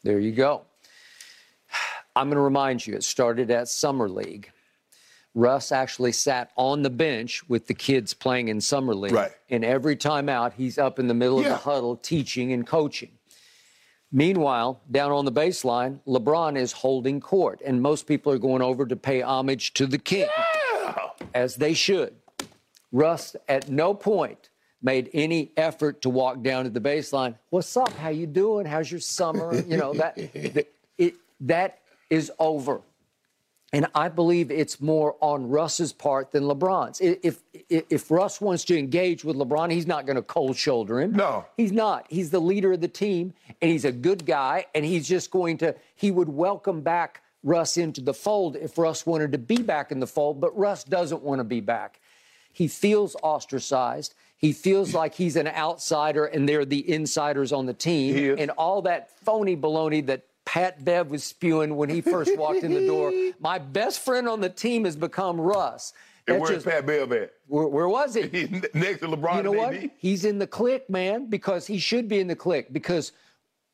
There 0.04 0.18
you 0.20 0.32
go. 0.32 0.62
I'm 2.20 2.26
going 2.28 2.36
to 2.36 2.42
remind 2.42 2.86
you, 2.86 2.94
it 2.94 3.02
started 3.02 3.50
at 3.50 3.66
Summer 3.68 4.06
League. 4.06 4.50
Russ 5.34 5.72
actually 5.72 6.12
sat 6.12 6.50
on 6.54 6.82
the 6.82 6.90
bench 6.90 7.48
with 7.48 7.66
the 7.66 7.72
kids 7.72 8.12
playing 8.12 8.48
in 8.48 8.60
Summer 8.60 8.94
League. 8.94 9.12
Right. 9.12 9.30
And 9.48 9.64
every 9.64 9.96
time 9.96 10.28
out, 10.28 10.52
he's 10.52 10.76
up 10.76 10.98
in 10.98 11.08
the 11.08 11.14
middle 11.14 11.38
of 11.38 11.46
the 11.46 11.56
huddle 11.56 11.96
teaching 11.96 12.52
and 12.52 12.66
coaching. 12.66 13.12
Meanwhile, 14.12 14.82
down 14.90 15.12
on 15.12 15.24
the 15.24 15.32
baseline, 15.32 16.00
LeBron 16.06 16.58
is 16.58 16.72
holding 16.72 17.20
court, 17.20 17.62
and 17.64 17.80
most 17.80 18.06
people 18.06 18.30
are 18.32 18.38
going 18.38 18.60
over 18.60 18.84
to 18.84 18.96
pay 18.96 19.22
homage 19.22 19.72
to 19.74 19.86
the 19.86 19.98
king, 19.98 20.28
as 21.32 21.56
they 21.56 21.72
should. 21.72 22.16
Russ, 22.92 23.34
at 23.48 23.70
no 23.70 23.94
point, 23.94 24.50
made 24.82 25.08
any 25.14 25.52
effort 25.56 26.02
to 26.02 26.10
walk 26.10 26.42
down 26.42 26.64
to 26.64 26.70
the 26.70 26.80
baseline. 26.80 27.36
What's 27.48 27.74
up? 27.78 27.92
How 27.94 28.10
you 28.10 28.26
doing? 28.26 28.66
How's 28.66 28.90
your 28.90 29.00
summer? 29.00 29.54
You 29.54 29.78
know 29.78 29.94
that 29.94 30.16
that- 30.34 30.68
it 30.98 31.14
that 31.40 31.79
is 32.10 32.30
over. 32.38 32.82
And 33.72 33.86
I 33.94 34.08
believe 34.08 34.50
it's 34.50 34.80
more 34.80 35.16
on 35.20 35.48
Russ's 35.48 35.92
part 35.92 36.32
than 36.32 36.42
LeBron's. 36.42 37.00
If 37.00 37.40
if, 37.52 37.84
if 37.88 38.10
Russ 38.10 38.40
wants 38.40 38.64
to 38.64 38.76
engage 38.76 39.24
with 39.24 39.36
LeBron, 39.36 39.70
he's 39.70 39.86
not 39.86 40.06
going 40.06 40.16
to 40.16 40.22
cold 40.22 40.56
shoulder 40.56 41.00
him. 41.00 41.12
No. 41.12 41.46
he's 41.56 41.70
not. 41.70 42.06
He's 42.10 42.30
the 42.30 42.40
leader 42.40 42.72
of 42.72 42.80
the 42.80 42.88
team, 42.88 43.32
and 43.62 43.70
he's 43.70 43.84
a 43.84 43.92
good 43.92 44.26
guy. 44.26 44.66
And 44.74 44.84
he's 44.84 45.06
just 45.06 45.30
going 45.30 45.58
to. 45.58 45.76
He 45.94 46.10
would 46.10 46.28
welcome 46.28 46.80
back 46.80 47.22
Russ 47.44 47.76
into 47.76 48.00
the 48.00 48.14
fold 48.14 48.56
if 48.56 48.76
Russ 48.76 49.06
wanted 49.06 49.32
to 49.32 49.38
be 49.38 49.62
back 49.62 49.92
in 49.92 50.00
the 50.00 50.06
fold, 50.06 50.40
but 50.40 50.56
Russ 50.58 50.84
doesn't 50.84 51.22
want 51.22 51.38
to 51.38 51.44
be 51.44 51.60
back. 51.60 52.00
He 52.52 52.66
feels 52.66 53.16
ostracized. 53.22 54.14
He 54.36 54.52
feels 54.52 54.94
like 54.94 55.14
he's 55.14 55.36
an 55.36 55.46
outsider 55.46 56.24
and 56.24 56.48
they're 56.48 56.64
the 56.64 56.90
insiders 56.90 57.52
on 57.52 57.66
the 57.66 57.74
team. 57.74 58.36
And 58.38 58.50
all 58.52 58.82
that 58.82 59.10
phony 59.20 59.56
baloney 59.56 60.04
that 60.06 60.24
Pat 60.50 60.84
Bev 60.84 61.12
was 61.12 61.22
spewing 61.22 61.76
when 61.76 61.88
he 61.88 62.00
first 62.00 62.36
walked 62.36 62.64
in 62.64 62.74
the 62.74 62.84
door. 62.84 63.12
My 63.40 63.60
best 63.60 64.00
friend 64.00 64.28
on 64.28 64.40
the 64.40 64.48
team 64.48 64.84
has 64.84 64.96
become 64.96 65.40
Russ. 65.40 65.92
And 66.26 66.40
where's 66.40 66.64
Pat 66.64 66.86
Bev 66.86 67.12
at? 67.12 67.34
where, 67.46 67.68
where 67.68 67.88
was 67.88 68.14
he? 68.14 68.22
Next 68.74 68.98
to 68.98 69.06
LeBron 69.06 69.36
You 69.36 69.42
know 69.44 69.62
and 69.62 69.82
what? 69.82 69.90
He's 69.96 70.24
in 70.24 70.40
the 70.40 70.48
clique, 70.48 70.90
man, 70.90 71.30
because 71.30 71.68
he 71.68 71.78
should 71.78 72.08
be 72.08 72.18
in 72.18 72.26
the 72.26 72.34
clique 72.34 72.72
because 72.72 73.12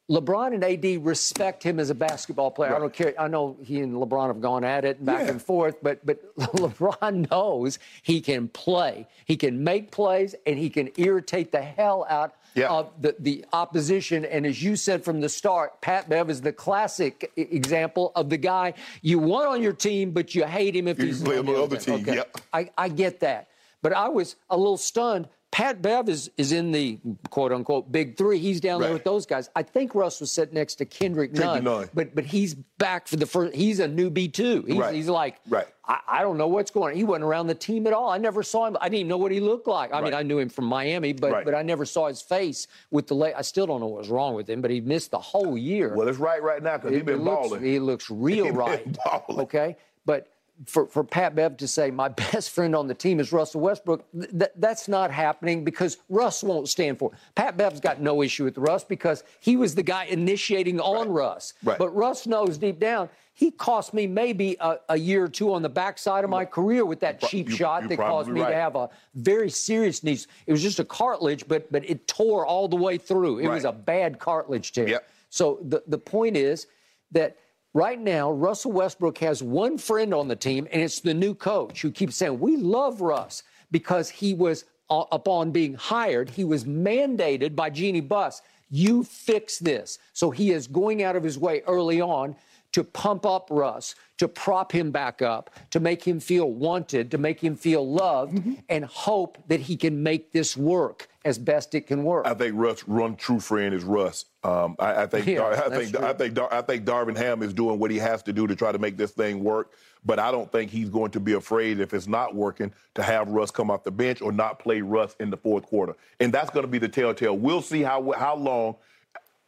LeBron 0.08 0.54
and 0.54 0.62
AD 0.64 1.04
respect 1.04 1.64
him 1.64 1.80
as 1.80 1.90
a 1.90 1.94
basketball 1.94 2.52
player. 2.52 2.74
I 2.76 2.78
don't 2.78 2.92
care. 2.92 3.12
I 3.18 3.26
know 3.26 3.56
he 3.64 3.80
and 3.80 3.92
LeBron 3.94 4.28
have 4.28 4.40
gone 4.40 4.62
at 4.62 4.84
it 4.84 4.98
and 4.98 5.06
back 5.06 5.24
Yeah. 5.24 5.30
and 5.32 5.42
forth, 5.42 5.76
but 5.82 6.04
but 6.06 6.36
LeBron 6.38 7.28
knows 7.28 7.80
he 8.02 8.20
can 8.20 8.46
play. 8.46 9.08
He 9.24 9.36
can 9.36 9.64
make 9.64 9.90
plays 9.90 10.36
and 10.46 10.56
he 10.58 10.70
can 10.70 10.90
irritate 10.96 11.50
the 11.50 11.60
hell 11.60 12.06
out 12.08 12.34
Yeah. 12.54 12.68
of 12.70 12.92
the, 13.00 13.16
the 13.18 13.44
opposition. 13.52 14.24
And 14.24 14.46
as 14.46 14.62
you 14.62 14.76
said 14.76 15.02
from 15.04 15.20
the 15.20 15.28
start, 15.28 15.80
Pat 15.80 16.08
Bev 16.08 16.30
is 16.30 16.40
the 16.40 16.52
classic 16.52 17.32
example 17.36 18.12
of 18.14 18.30
the 18.30 18.36
guy 18.36 18.74
you 19.02 19.18
want 19.18 19.48
on 19.48 19.60
your 19.60 19.72
team, 19.72 20.12
but 20.12 20.36
you 20.36 20.44
hate 20.44 20.76
him 20.76 20.86
if 20.86 21.00
You 21.00 21.06
he's 21.06 21.20
play 21.22 21.38
on 21.38 21.46
the 21.46 21.52
the 21.52 21.58
other 21.58 21.76
other 21.76 21.84
team, 21.84 21.94
Okay. 22.02 22.14
yep. 22.14 22.36
I, 22.52 22.70
I 22.78 22.88
get 22.90 23.18
that. 23.20 23.48
But 23.82 23.92
I 23.92 24.08
was 24.08 24.36
a 24.50 24.56
little 24.56 24.76
stunned. 24.78 25.28
Pat 25.52 25.80
Bev 25.80 26.08
is, 26.10 26.30
is 26.36 26.52
in 26.52 26.70
the 26.70 26.98
quote 27.30 27.50
unquote 27.50 27.90
big 27.90 28.18
three. 28.18 28.38
He's 28.38 28.60
down 28.60 28.80
there 28.82 28.92
with 28.92 29.04
those 29.04 29.24
guys. 29.24 29.48
I 29.56 29.62
think 29.62 29.94
Russ 29.94 30.20
was 30.20 30.30
sitting 30.30 30.54
next 30.54 30.74
to 30.76 30.84
Kendrick, 30.84 31.32
Kendrick 31.34 31.62
Nunn, 31.62 31.80
Nunn. 31.80 31.90
But 31.94 32.14
but 32.14 32.26
he's 32.26 32.54
back 32.54 33.08
for 33.08 33.16
the 33.16 33.24
first. 33.24 33.54
He's 33.54 33.80
a 33.80 33.88
newbie 33.88 34.30
too. 34.30 34.64
He's, 34.66 34.76
Right. 34.76 34.94
he's 34.94 35.08
like, 35.08 35.36
Right. 35.48 35.66
I, 35.86 36.00
I 36.08 36.22
don't 36.22 36.36
know 36.36 36.48
what's 36.48 36.70
going 36.70 36.92
on. 36.92 36.96
He 36.96 37.04
wasn't 37.04 37.24
around 37.24 37.46
the 37.46 37.54
team 37.54 37.86
at 37.86 37.94
all. 37.94 38.10
I 38.10 38.18
never 38.18 38.42
saw 38.42 38.66
him. 38.66 38.76
I 38.80 38.86
didn't 38.90 38.98
even 39.00 39.08
know 39.08 39.16
what 39.18 39.32
he 39.32 39.40
looked 39.40 39.66
like. 39.68 39.94
I 39.94 40.02
mean, 40.02 40.12
I 40.14 40.22
knew 40.24 40.38
him 40.38 40.48
from 40.50 40.66
Miami, 40.66 41.12
but 41.14 41.30
Right. 41.32 41.44
but 41.44 41.54
I 41.54 41.62
never 41.62 41.86
saw 41.86 42.08
his 42.08 42.20
face 42.20 42.66
with 42.90 43.06
the. 43.06 43.14
La- 43.14 43.30
I 43.36 43.42
still 43.42 43.66
don't 43.66 43.80
know 43.80 43.86
what 43.86 44.00
was 44.00 44.10
wrong 44.10 44.34
with 44.34 44.50
him, 44.50 44.60
but 44.60 44.70
he 44.70 44.80
missed 44.82 45.10
the 45.12 45.18
whole 45.20 45.56
year. 45.56 45.94
Well, 45.94 46.08
it's 46.08 46.18
right 46.18 46.42
right 46.42 46.62
now 46.62 46.76
because 46.76 46.92
he's 46.92 47.02
been 47.04 47.24
balling. 47.24 47.62
He 47.62 47.78
looks 47.78 48.10
real 48.10 48.50
right. 48.50 48.84
Okay, 49.30 49.76
but 50.04 50.28
for 50.64 50.86
for 50.86 51.04
Pat 51.04 51.34
Bev 51.34 51.56
to 51.58 51.68
say 51.68 51.90
my 51.90 52.08
best 52.32 52.50
friend 52.50 52.74
on 52.74 52.86
the 52.86 52.94
team 52.94 53.20
is 53.20 53.32
Russell 53.32 53.60
Westbrook, 53.60 54.04
th- 54.12 54.30
th- 54.30 54.52
that's 54.56 54.88
not 54.88 55.10
happening 55.10 55.64
because 55.64 55.98
Russ 56.08 56.42
won't 56.42 56.68
stand 56.68 56.98
for 56.98 57.12
it. 57.12 57.18
Pat 57.34 57.56
Bev's 57.56 57.80
got 57.80 58.00
no 58.00 58.22
issue 58.22 58.44
with 58.44 58.56
Russ 58.56 58.84
because 58.84 59.22
he 59.40 59.56
was 59.56 59.74
the 59.74 59.82
guy 59.82 60.04
initiating 60.04 60.80
on 60.80 61.08
Russ. 61.08 61.54
Right. 61.62 61.78
But 61.78 61.94
Russ 61.94 62.26
knows 62.26 62.56
deep 62.58 62.80
down. 62.80 63.08
He 63.34 63.50
cost 63.50 63.92
me 63.92 64.06
maybe 64.06 64.56
a, 64.60 64.78
a 64.88 64.98
year 64.98 65.24
or 65.24 65.28
two 65.28 65.52
on 65.52 65.60
the 65.60 65.68
backside 65.68 66.24
of 66.24 66.30
my 66.30 66.46
career 66.46 66.86
with 66.86 67.00
that 67.00 67.20
cheap 67.20 67.50
you- 67.50 67.56
shot 67.56 67.86
that 67.88 67.98
caused 67.98 68.30
me 68.30 68.40
right. 68.40 68.50
to 68.50 68.54
have 68.54 68.76
a 68.76 68.88
very 69.14 69.50
serious 69.50 70.02
knee. 70.02 70.18
It 70.46 70.52
was 70.52 70.62
just 70.62 70.78
a 70.78 70.84
cartilage, 70.84 71.46
but 71.46 71.70
but 71.70 71.88
it 71.88 72.08
tore 72.08 72.46
all 72.46 72.66
the 72.66 72.76
way 72.76 72.96
through. 72.96 73.40
It 73.40 73.48
was 73.48 73.64
a 73.64 73.72
bad 73.72 74.18
cartilage 74.18 74.72
tear. 74.72 74.88
Yep. 74.88 75.08
So 75.28 75.58
the, 75.62 75.82
the 75.86 75.98
point 75.98 76.36
is 76.36 76.66
that 77.12 77.36
right 77.76 78.00
now, 78.00 78.32
Russell 78.32 78.72
Westbrook 78.72 79.18
has 79.18 79.42
one 79.42 79.76
friend 79.76 80.14
on 80.14 80.28
the 80.28 80.34
team, 80.34 80.66
and 80.72 80.82
it's 80.82 81.00
the 81.00 81.12
new 81.12 81.34
coach 81.34 81.82
who 81.82 81.92
keeps 81.92 82.16
saying, 82.16 82.40
We 82.40 82.56
love 82.56 83.02
Russ 83.02 83.42
because 83.70 84.08
he 84.08 84.32
was, 84.32 84.64
uh, 84.88 85.04
upon 85.12 85.50
being 85.50 85.74
hired, 85.74 86.30
he 86.30 86.42
was 86.42 86.64
mandated 86.64 87.54
by 87.54 87.68
Jeannie 87.68 88.00
Buss, 88.00 88.40
you 88.70 89.04
fix 89.04 89.58
this. 89.58 89.98
So 90.14 90.30
he 90.30 90.50
is 90.50 90.66
going 90.66 91.02
out 91.02 91.16
of 91.16 91.22
his 91.22 91.38
way 91.38 91.62
early 91.66 92.00
on 92.00 92.34
to 92.76 92.84
pump 92.84 93.24
up 93.24 93.48
Russ, 93.50 93.94
to 94.18 94.28
prop 94.28 94.70
him 94.70 94.90
back 94.90 95.22
up, 95.22 95.48
to 95.70 95.80
make 95.80 96.04
him 96.06 96.20
feel 96.20 96.50
wanted, 96.50 97.10
to 97.10 97.16
make 97.16 97.40
him 97.42 97.56
feel 97.56 97.90
loved, 97.90 98.34
Mm-hmm. 98.36 98.52
and 98.68 98.84
hope 98.84 99.38
that 99.48 99.60
he 99.60 99.78
can 99.78 100.02
make 100.02 100.30
this 100.32 100.58
work 100.58 101.08
as 101.24 101.38
best 101.38 101.74
it 101.74 101.86
can 101.86 102.04
work. 102.04 102.26
I 102.26 102.34
think 102.34 102.54
Russ, 102.54 102.84
run 102.86 103.16
true 103.16 103.40
friend 103.40 103.74
is 103.74 103.82
Russ. 103.82 104.26
Um, 104.44 104.76
I, 104.78 105.04
I 105.04 105.06
think 105.06 105.26
Yeah, 105.26 105.36
Dar- 105.38 105.52
I 105.54 105.68
think. 105.70 105.96
I 105.96 106.12
think 106.12 106.34
Dar- 106.34 106.52
I 106.52 106.60
think 106.60 106.84
Darvin 106.84 107.16
Ham 107.16 107.42
is 107.42 107.54
doing 107.54 107.78
what 107.78 107.90
he 107.90 107.96
has 107.96 108.22
to 108.24 108.32
do 108.34 108.46
to 108.46 108.54
try 108.54 108.72
to 108.72 108.78
make 108.78 108.98
this 108.98 109.12
thing 109.12 109.42
work. 109.42 109.72
But 110.04 110.18
I 110.18 110.30
don't 110.30 110.52
think 110.52 110.70
he's 110.70 110.90
going 110.90 111.12
to 111.12 111.20
be 111.20 111.32
afraid 111.32 111.80
if 111.80 111.94
it's 111.94 112.06
not 112.06 112.34
working 112.34 112.74
to 112.94 113.02
have 113.02 113.28
Russ 113.30 113.50
come 113.50 113.70
off 113.70 113.84
the 113.84 113.90
bench 113.90 114.20
or 114.20 114.32
not 114.32 114.58
play 114.58 114.82
Russ 114.82 115.16
in 115.18 115.30
the 115.30 115.36
fourth 115.38 115.64
quarter. 115.64 115.94
And 116.20 116.30
that's 116.30 116.50
going 116.50 116.62
to 116.64 116.70
be 116.70 116.78
the 116.78 116.88
telltale. 116.90 117.38
We'll 117.38 117.62
see 117.62 117.80
how 117.80 118.12
how 118.12 118.36
long 118.36 118.76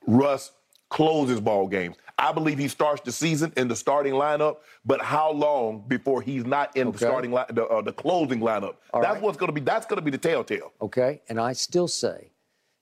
Russ 0.07 0.53
closes 0.89 1.41
ball 1.41 1.69
games. 1.69 1.97
I 2.21 2.33
believe 2.33 2.59
he 2.59 2.67
starts 2.69 3.01
the 3.03 3.13
season 3.13 3.53
in 3.57 3.69
the 3.69 3.77
starting 3.77 4.15
lineup, 4.15 4.57
but 4.85 5.01
how 5.01 5.31
long 5.31 5.85
before 5.87 6.21
he's 6.21 6.45
not 6.45 6.77
in 6.77 6.91
the 6.91 6.99
starting 6.99 7.31
line, 7.31 7.47
the, 7.51 7.65
uh, 7.67 7.81
the 7.81 7.93
closing 7.93 8.41
lineup? 8.41 8.75
All 8.93 9.01
that's 9.03 9.15
right. 9.15 9.23
what's 9.23 9.37
going 9.39 9.49
to 9.49 9.53
be. 9.53 9.61
That's 9.61 9.87
going 9.87 9.99
to 9.99 10.03
be 10.05 10.11
the 10.11 10.19
telltale. 10.19 10.73
okay? 10.83 11.23
And 11.29 11.39
I 11.41 11.53
still 11.53 11.87
say 11.87 12.33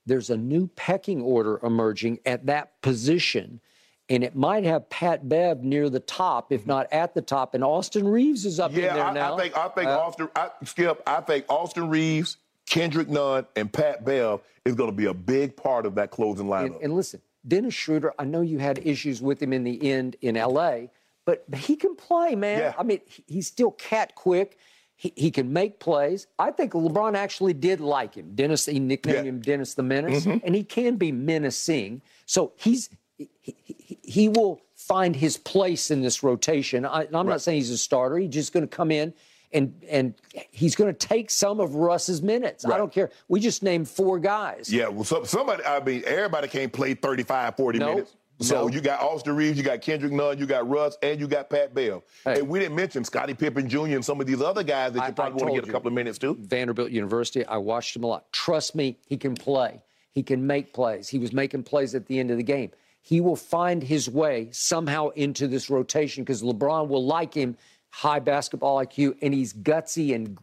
there's 0.06 0.30
a 0.30 0.36
new 0.36 0.68
pecking 0.68 1.20
order 1.20 1.60
emerging 1.62 2.20
at 2.24 2.46
that 2.46 2.80
position, 2.80 3.60
and 4.08 4.24
it 4.24 4.34
might 4.34 4.64
have 4.64 4.88
Pat 4.88 5.28
Bev 5.28 5.62
near 5.62 5.90
the 5.90 6.00
top, 6.00 6.50
if 6.50 6.64
not 6.66 6.90
at 6.90 7.12
the 7.14 7.20
top. 7.20 7.54
And 7.54 7.62
Austin 7.62 8.08
Reaves 8.08 8.46
is 8.46 8.58
up 8.58 8.70
in 8.70 8.76
there 8.80 8.96
Yeah, 8.96 9.08
I, 9.08 9.12
now. 9.12 9.34
I 9.34 9.38
think 9.40 9.56
I 9.58 9.68
think 9.68 9.88
Uh, 9.88 9.98
Austin 9.98 10.28
I, 10.34 10.48
Skip. 10.64 11.02
I 11.06 11.20
think 11.20 11.44
Austin 11.50 11.90
Reaves, 11.90 12.38
Kendrick 12.66 13.08
Nunn, 13.10 13.44
and 13.54 13.70
Pat 13.70 14.02
Bev 14.04 14.40
is 14.64 14.74
going 14.74 14.90
to 14.90 14.96
be 14.96 15.06
a 15.06 15.14
big 15.14 15.56
part 15.56 15.84
of 15.84 15.94
that 15.96 16.10
closing 16.10 16.46
lineup. 16.46 16.66
and, 16.66 16.76
and 16.84 16.96
listen, 16.96 17.20
Dennis 17.46 17.74
Schroeder, 17.74 18.12
I 18.18 18.24
know 18.24 18.40
you 18.40 18.58
had 18.58 18.80
issues 18.84 19.22
with 19.22 19.40
him 19.42 19.52
in 19.52 19.64
the 19.64 19.90
end 19.90 20.16
in 20.20 20.34
LA, 20.36 20.86
but 21.24 21.44
he 21.54 21.76
can 21.76 21.94
play, 21.96 22.34
man. 22.34 22.58
Yeah. 22.60 22.74
I 22.78 22.82
mean, 22.82 23.00
he's 23.26 23.46
still 23.46 23.72
cat 23.72 24.14
quick. 24.14 24.58
He, 24.94 25.12
he 25.16 25.30
can 25.30 25.52
make 25.52 25.78
plays. 25.78 26.26
I 26.38 26.50
think 26.50 26.72
LeBron 26.72 27.14
actually 27.16 27.52
did 27.52 27.80
like 27.80 28.14
him. 28.14 28.34
Dennis, 28.34 28.66
he 28.66 28.80
nicknamed 28.80 29.14
Yeah. 29.16 29.20
Mm-hmm. 29.20 29.28
him 29.28 29.40
Dennis 29.40 29.74
the 29.74 29.82
Menace, 29.82 30.26
and 30.26 30.54
he 30.54 30.64
can 30.64 30.96
be 30.96 31.12
menacing. 31.12 32.00
So 32.24 32.52
he's 32.56 32.88
he, 33.18 33.28
he, 33.40 33.98
he 34.02 34.28
will 34.28 34.60
find 34.74 35.16
his 35.16 35.36
place 35.36 35.90
in 35.90 36.02
this 36.02 36.22
rotation. 36.22 36.84
I, 36.84 37.02
and 37.02 37.16
I'm 37.16 37.26
not 37.26 37.40
saying 37.40 37.58
he's 37.58 37.70
a 37.70 37.78
starter. 37.78 38.18
He's 38.18 38.30
just 38.30 38.52
going 38.52 38.66
to 38.66 38.74
come 38.76 38.90
in 38.90 39.12
and 39.52 39.72
and 39.88 40.14
he's 40.50 40.74
going 40.74 40.92
to 40.94 41.06
take 41.06 41.30
some 41.30 41.60
of 41.60 41.74
Russ's 41.74 42.22
minutes. 42.22 42.64
I 42.64 42.76
don't 42.76 42.92
care. 42.92 43.10
We 43.28 43.40
just 43.40 43.62
named 43.62 43.88
four 43.88 44.18
guys. 44.18 44.72
yeah, 44.72 44.88
well, 44.88 45.04
some, 45.04 45.24
somebody. 45.24 45.64
I 45.64 45.80
mean, 45.82 46.02
everybody 46.06 46.48
can't 46.48 46.72
play 46.72 46.94
35, 46.94 47.56
40 47.56 47.78
No, 47.78 47.88
minutes. 47.94 48.16
So 48.40 48.66
no. 48.66 48.68
you 48.68 48.82
got 48.82 49.00
Austin 49.00 49.34
Reaves, 49.34 49.56
you 49.56 49.64
got 49.64 49.80
Kendrick 49.80 50.12
Nunn, 50.12 50.36
you 50.36 50.44
got 50.44 50.68
Russ, 50.68 50.98
and 51.02 51.18
you 51.18 51.26
got 51.26 51.48
Pat 51.48 51.72
Bell. 51.74 52.04
Hey. 52.22 52.40
And 52.40 52.48
we 52.48 52.58
didn't 52.58 52.76
mention 52.76 53.02
Scottie 53.02 53.32
Pippen 53.32 53.66
Jr. 53.66 53.78
and 53.86 54.04
some 54.04 54.20
of 54.20 54.26
these 54.26 54.42
other 54.42 54.62
guys 54.62 54.92
that 54.92 55.02
I- 55.04 55.06
you 55.08 55.12
probably 55.14 55.40
I 55.40 55.44
want 55.44 55.54
to 55.56 55.60
get 55.62 55.68
a 55.70 55.72
couple 55.72 55.88
of 55.88 55.94
minutes 55.94 56.18
to. 56.18 56.34
Vanderbilt 56.34 56.90
University. 56.90 57.46
I 57.46 57.56
watched 57.56 57.96
him 57.96 58.04
a 58.04 58.08
lot. 58.08 58.30
Trust 58.32 58.74
me, 58.74 58.98
he 59.06 59.16
can 59.16 59.34
play. 59.34 59.80
He 60.12 60.22
can 60.22 60.46
make 60.46 60.74
plays. 60.74 61.08
He 61.08 61.18
was 61.18 61.32
making 61.32 61.62
plays 61.62 61.94
at 61.94 62.04
the 62.06 62.18
end 62.18 62.30
of 62.30 62.36
the 62.36 62.42
game. 62.42 62.72
He 63.00 63.22
will 63.22 63.36
find 63.36 63.82
his 63.82 64.10
way 64.10 64.48
somehow 64.52 65.08
into 65.10 65.46
this 65.48 65.70
rotation 65.70 66.22
because 66.22 66.42
LeBron 66.42 66.88
will 66.88 67.06
like 67.06 67.32
him, 67.32 67.56
high 67.96 68.18
basketball 68.18 68.76
IQ, 68.84 69.16
and 69.22 69.32
he's 69.32 69.52
gutsy 69.54 70.14
and 70.14 70.38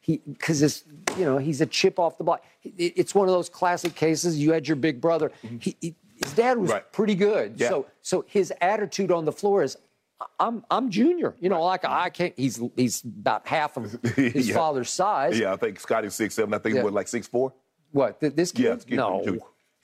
he 0.00 0.20
because 0.26 0.60
it's 0.62 0.84
you 1.16 1.24
know 1.24 1.38
he's 1.38 1.60
a 1.60 1.66
chip 1.66 1.98
off 1.98 2.18
the 2.18 2.24
block. 2.24 2.44
It- 2.62 2.92
It's 2.96 3.14
one 3.14 3.26
of 3.28 3.34
those 3.34 3.48
classic 3.48 3.94
cases. 3.94 4.38
You 4.38 4.52
had 4.52 4.68
your 4.68 4.76
big 4.76 5.00
brother. 5.00 5.32
He, 5.60 5.74
he- 5.80 5.94
his 6.22 6.32
dad 6.34 6.58
was 6.58 6.68
Mm-hmm. 6.68 6.74
Right. 6.74 6.92
pretty 6.92 7.14
good. 7.14 7.54
Yeah. 7.56 7.68
So 7.70 7.86
so 8.02 8.24
his 8.28 8.52
attitude 8.60 9.10
on 9.10 9.24
the 9.24 9.32
floor 9.32 9.62
is. 9.62 9.76
I'm 10.40 10.64
I'm 10.68 10.90
junior, 10.90 11.36
you 11.38 11.48
know, 11.48 11.62
like 11.62 11.84
I 11.84 12.10
can't. 12.10 12.34
He's 12.36 12.60
he's 12.76 13.04
about 13.04 13.46
half 13.46 13.76
of 13.76 13.84
his 14.16 14.48
Yeah. 14.48 14.56
father's 14.56 14.90
size. 14.90 15.38
Yeah, 15.38 15.52
I 15.52 15.56
think 15.56 15.78
Scottie's 15.78 16.14
six 16.14 16.34
seven. 16.34 16.52
I 16.54 16.58
think 16.58 16.74
Yeah. 16.74 16.80
he 16.80 16.84
was 16.86 16.92
like 16.94 17.06
six 17.06 17.28
four. 17.28 17.52
What 17.92 18.20
th- 18.20 18.34
this 18.34 18.50
kid? 18.50 18.84
Yeah, 18.88 18.96
no, 18.96 19.22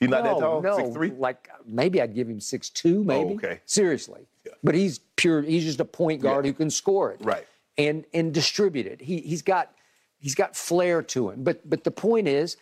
He's 0.01 0.09
not 0.09 0.23
that 0.25 0.37
tall? 0.37 0.61
No, 0.61 0.75
6'3"? 0.77 1.17
like 1.19 1.47
maybe 1.65 2.01
I'd 2.01 2.13
give 2.13 2.27
him 2.29 2.41
six 2.41 2.69
two, 2.69 3.01
maybe. 3.05 3.29
Oh, 3.31 3.35
okay. 3.35 3.61
Seriously, 3.65 4.27
but 4.61 4.75
he's 4.75 4.99
pure. 5.15 5.41
He's 5.41 5.63
just 5.63 5.79
a 5.79 5.85
point 5.85 6.21
guard 6.21 6.45
Yeah. 6.45 6.51
who 6.51 6.57
can 6.57 6.69
score 6.69 7.11
it, 7.11 7.19
Right. 7.23 7.45
And 7.77 8.05
and 8.13 8.33
distribute 8.33 8.85
it. 8.87 9.01
He 9.01 9.19
he's 9.21 9.41
got 9.41 9.71
he's 10.19 10.35
got 10.35 10.55
flair 10.55 11.01
to 11.03 11.29
him. 11.29 11.43
But 11.43 11.69
but 11.69 11.83
the 11.83 11.91
point 11.91 12.27
is, 12.27 12.57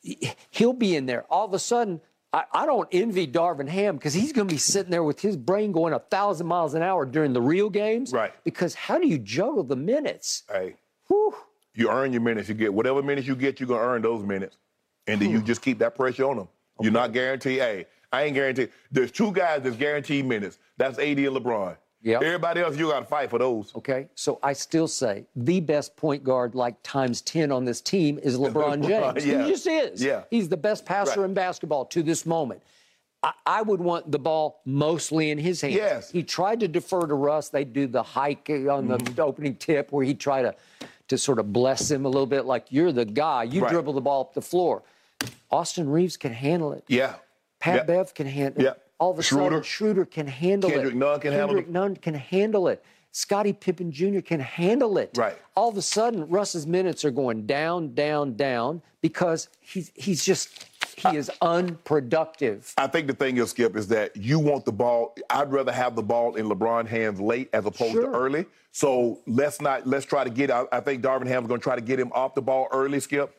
he- 0.00 0.32
he'll 0.50 0.72
be 0.72 0.96
in 0.96 1.06
there. 1.06 1.24
All 1.30 1.44
of 1.46 1.52
a 1.52 1.58
sudden, 1.58 2.00
I, 2.32 2.44
I 2.52 2.64
don't 2.66 2.88
envy 2.92 3.26
Darvin 3.26 3.68
Ham 3.68 3.96
because 3.96 4.14
he's 4.14 4.32
going 4.32 4.46
to 4.48 4.54
be 4.54 4.58
sitting 4.58 4.90
there 4.90 5.02
with 5.02 5.20
his 5.20 5.36
brain 5.36 5.72
going 5.72 5.92
a 5.92 5.98
thousand 5.98 6.46
miles 6.46 6.74
an 6.74 6.82
hour 6.82 7.04
during 7.04 7.32
the 7.32 7.42
real 7.42 7.68
games. 7.68 8.12
Right. 8.12 8.32
Because 8.44 8.74
how 8.74 8.98
do 8.98 9.06
you 9.08 9.18
juggle 9.18 9.64
the 9.64 9.76
minutes? 9.76 10.44
Hey, 10.50 10.76
Whew. 11.08 11.34
you 11.74 11.90
earn 11.90 12.12
your 12.12 12.22
minutes. 12.22 12.48
You 12.48 12.54
get 12.54 12.72
whatever 12.72 13.02
minutes 13.02 13.26
you 13.26 13.34
get, 13.36 13.58
you're 13.60 13.68
gonna 13.68 13.82
earn 13.82 14.00
those 14.02 14.24
minutes, 14.24 14.56
and 15.06 15.20
then 15.20 15.30
you 15.30 15.42
just 15.42 15.60
keep 15.60 15.78
that 15.80 15.94
pressure 15.96 16.24
on 16.30 16.36
them. 16.36 16.48
You're 16.80 16.92
not 16.92 17.12
guaranteed. 17.12 17.58
Hey, 17.58 17.86
I 18.12 18.24
ain't 18.24 18.34
guaranteed. 18.34 18.70
There's 18.90 19.10
two 19.12 19.32
guys 19.32 19.62
that's 19.62 19.76
guaranteed 19.76 20.24
minutes. 20.26 20.58
That's 20.76 20.98
AD 20.98 21.18
and 21.18 21.36
LeBron. 21.36 21.76
Yeah. 22.02 22.16
Everybody 22.16 22.60
else, 22.62 22.76
you 22.78 22.88
got 22.90 23.00
to 23.00 23.04
fight 23.06 23.28
for 23.28 23.38
those. 23.38 23.72
Okay, 23.76 24.08
so 24.14 24.38
I 24.42 24.54
still 24.54 24.88
say 24.88 25.26
the 25.36 25.60
best 25.60 25.96
point 25.96 26.24
guard, 26.24 26.54
like 26.54 26.76
times 26.82 27.20
10 27.20 27.52
on 27.52 27.64
this 27.66 27.80
team, 27.82 28.18
is 28.22 28.38
LeBron 28.38 28.86
James. 28.86 29.24
Yeah. 29.26 29.44
He 29.44 29.50
just 29.50 29.66
is. 29.66 30.02
Yeah. 30.02 30.22
He's 30.30 30.48
the 30.48 30.56
best 30.56 30.86
passer 30.86 31.20
Right. 31.20 31.26
in 31.26 31.34
basketball 31.34 31.84
to 31.86 32.02
this 32.02 32.24
moment. 32.24 32.62
I, 33.22 33.32
I 33.44 33.60
would 33.62 33.80
want 33.80 34.10
the 34.10 34.18
ball 34.18 34.62
mostly 34.64 35.30
in 35.30 35.36
his 35.36 35.60
hands. 35.60 35.74
Yes. 35.74 36.10
He 36.10 36.22
tried 36.22 36.60
to 36.60 36.68
defer 36.68 37.02
to 37.06 37.14
Russ. 37.14 37.50
They 37.50 37.64
do 37.64 37.86
the 37.86 38.02
hike 38.02 38.48
on 38.48 38.88
the 38.88 38.96
Mm-hmm. 38.96 39.20
opening 39.20 39.56
tip 39.56 39.92
where 39.92 40.04
he 40.04 40.14
tried 40.14 40.42
to 40.42 40.54
to 41.08 41.18
sort 41.18 41.38
of 41.40 41.52
bless 41.52 41.90
him 41.90 42.04
a 42.06 42.08
little 42.08 42.24
bit, 42.24 42.44
like 42.46 42.66
you're 42.70 42.92
the 42.92 43.04
guy. 43.04 43.42
You 43.42 43.62
Right. 43.62 43.70
dribble 43.72 43.92
the 43.94 44.00
ball 44.00 44.20
up 44.22 44.32
the 44.32 44.40
floor. 44.40 44.84
Austin 45.50 45.90
Reaves 45.90 46.16
can 46.16 46.32
handle 46.32 46.72
it. 46.72 46.84
Yeah. 46.86 47.16
Pat 47.60 47.76
Yeah. 47.76 47.82
Bev 47.84 48.14
can 48.14 48.26
handle 48.26 48.62
Yeah. 48.62 48.70
it. 48.72 48.82
All 48.98 49.12
of 49.12 49.18
a 49.18 49.22
Schroeder. 49.22 49.44
sudden, 49.56 49.62
Schroeder 49.62 50.04
can 50.04 50.26
handle 50.26 50.68
Kendrick 50.70 50.94
it. 50.94 50.98
Nunn 50.98 51.20
can 51.20 51.32
handle 51.32 51.48
Kendrick 51.48 51.66
it. 51.68 51.72
Nunn 51.72 51.96
can 51.96 52.14
handle 52.14 52.68
it. 52.68 52.82
Scottie 53.12 53.52
Pippen 53.52 53.90
Jr. 53.90 54.20
can 54.20 54.40
handle 54.40 54.98
it. 54.98 55.10
Right. 55.16 55.36
All 55.56 55.68
of 55.68 55.76
a 55.76 55.82
sudden, 55.82 56.28
Russ's 56.28 56.66
minutes 56.66 57.04
are 57.04 57.10
going 57.10 57.46
down, 57.46 57.94
down, 57.94 58.34
down 58.36 58.82
because 59.00 59.48
he's 59.60 59.90
he's 59.94 60.24
just 60.24 60.66
he 60.96 61.16
is 61.16 61.30
unproductive. 61.40 62.72
I 62.78 62.86
think 62.86 63.06
the 63.06 63.14
thing 63.14 63.38
is, 63.38 63.50
Skip, 63.50 63.74
is 63.76 63.88
that 63.88 64.16
you 64.16 64.38
want 64.38 64.64
the 64.64 64.72
ball. 64.72 65.14
I'd 65.30 65.50
rather 65.50 65.72
have 65.72 65.96
the 65.96 66.02
ball 66.02 66.34
in 66.36 66.46
LeBron's 66.46 66.88
hands 66.90 67.20
late 67.20 67.48
as 67.52 67.64
opposed 67.66 67.92
Sure. 67.92 68.02
to 68.02 68.16
early. 68.16 68.46
So 68.72 69.18
let's 69.26 69.60
not 69.60 69.86
let's 69.86 70.04
try 70.06 70.22
to 70.24 70.30
get. 70.30 70.50
I, 70.50 70.64
I 70.70 70.80
think 70.80 71.02
Darvin 71.02 71.26
Ham's 71.26 71.48
going 71.48 71.60
to 71.60 71.64
try 71.64 71.74
to 71.74 71.80
get 71.80 71.98
him 71.98 72.12
off 72.12 72.34
the 72.34 72.42
ball 72.42 72.68
early, 72.70 73.00
Skip, 73.00 73.34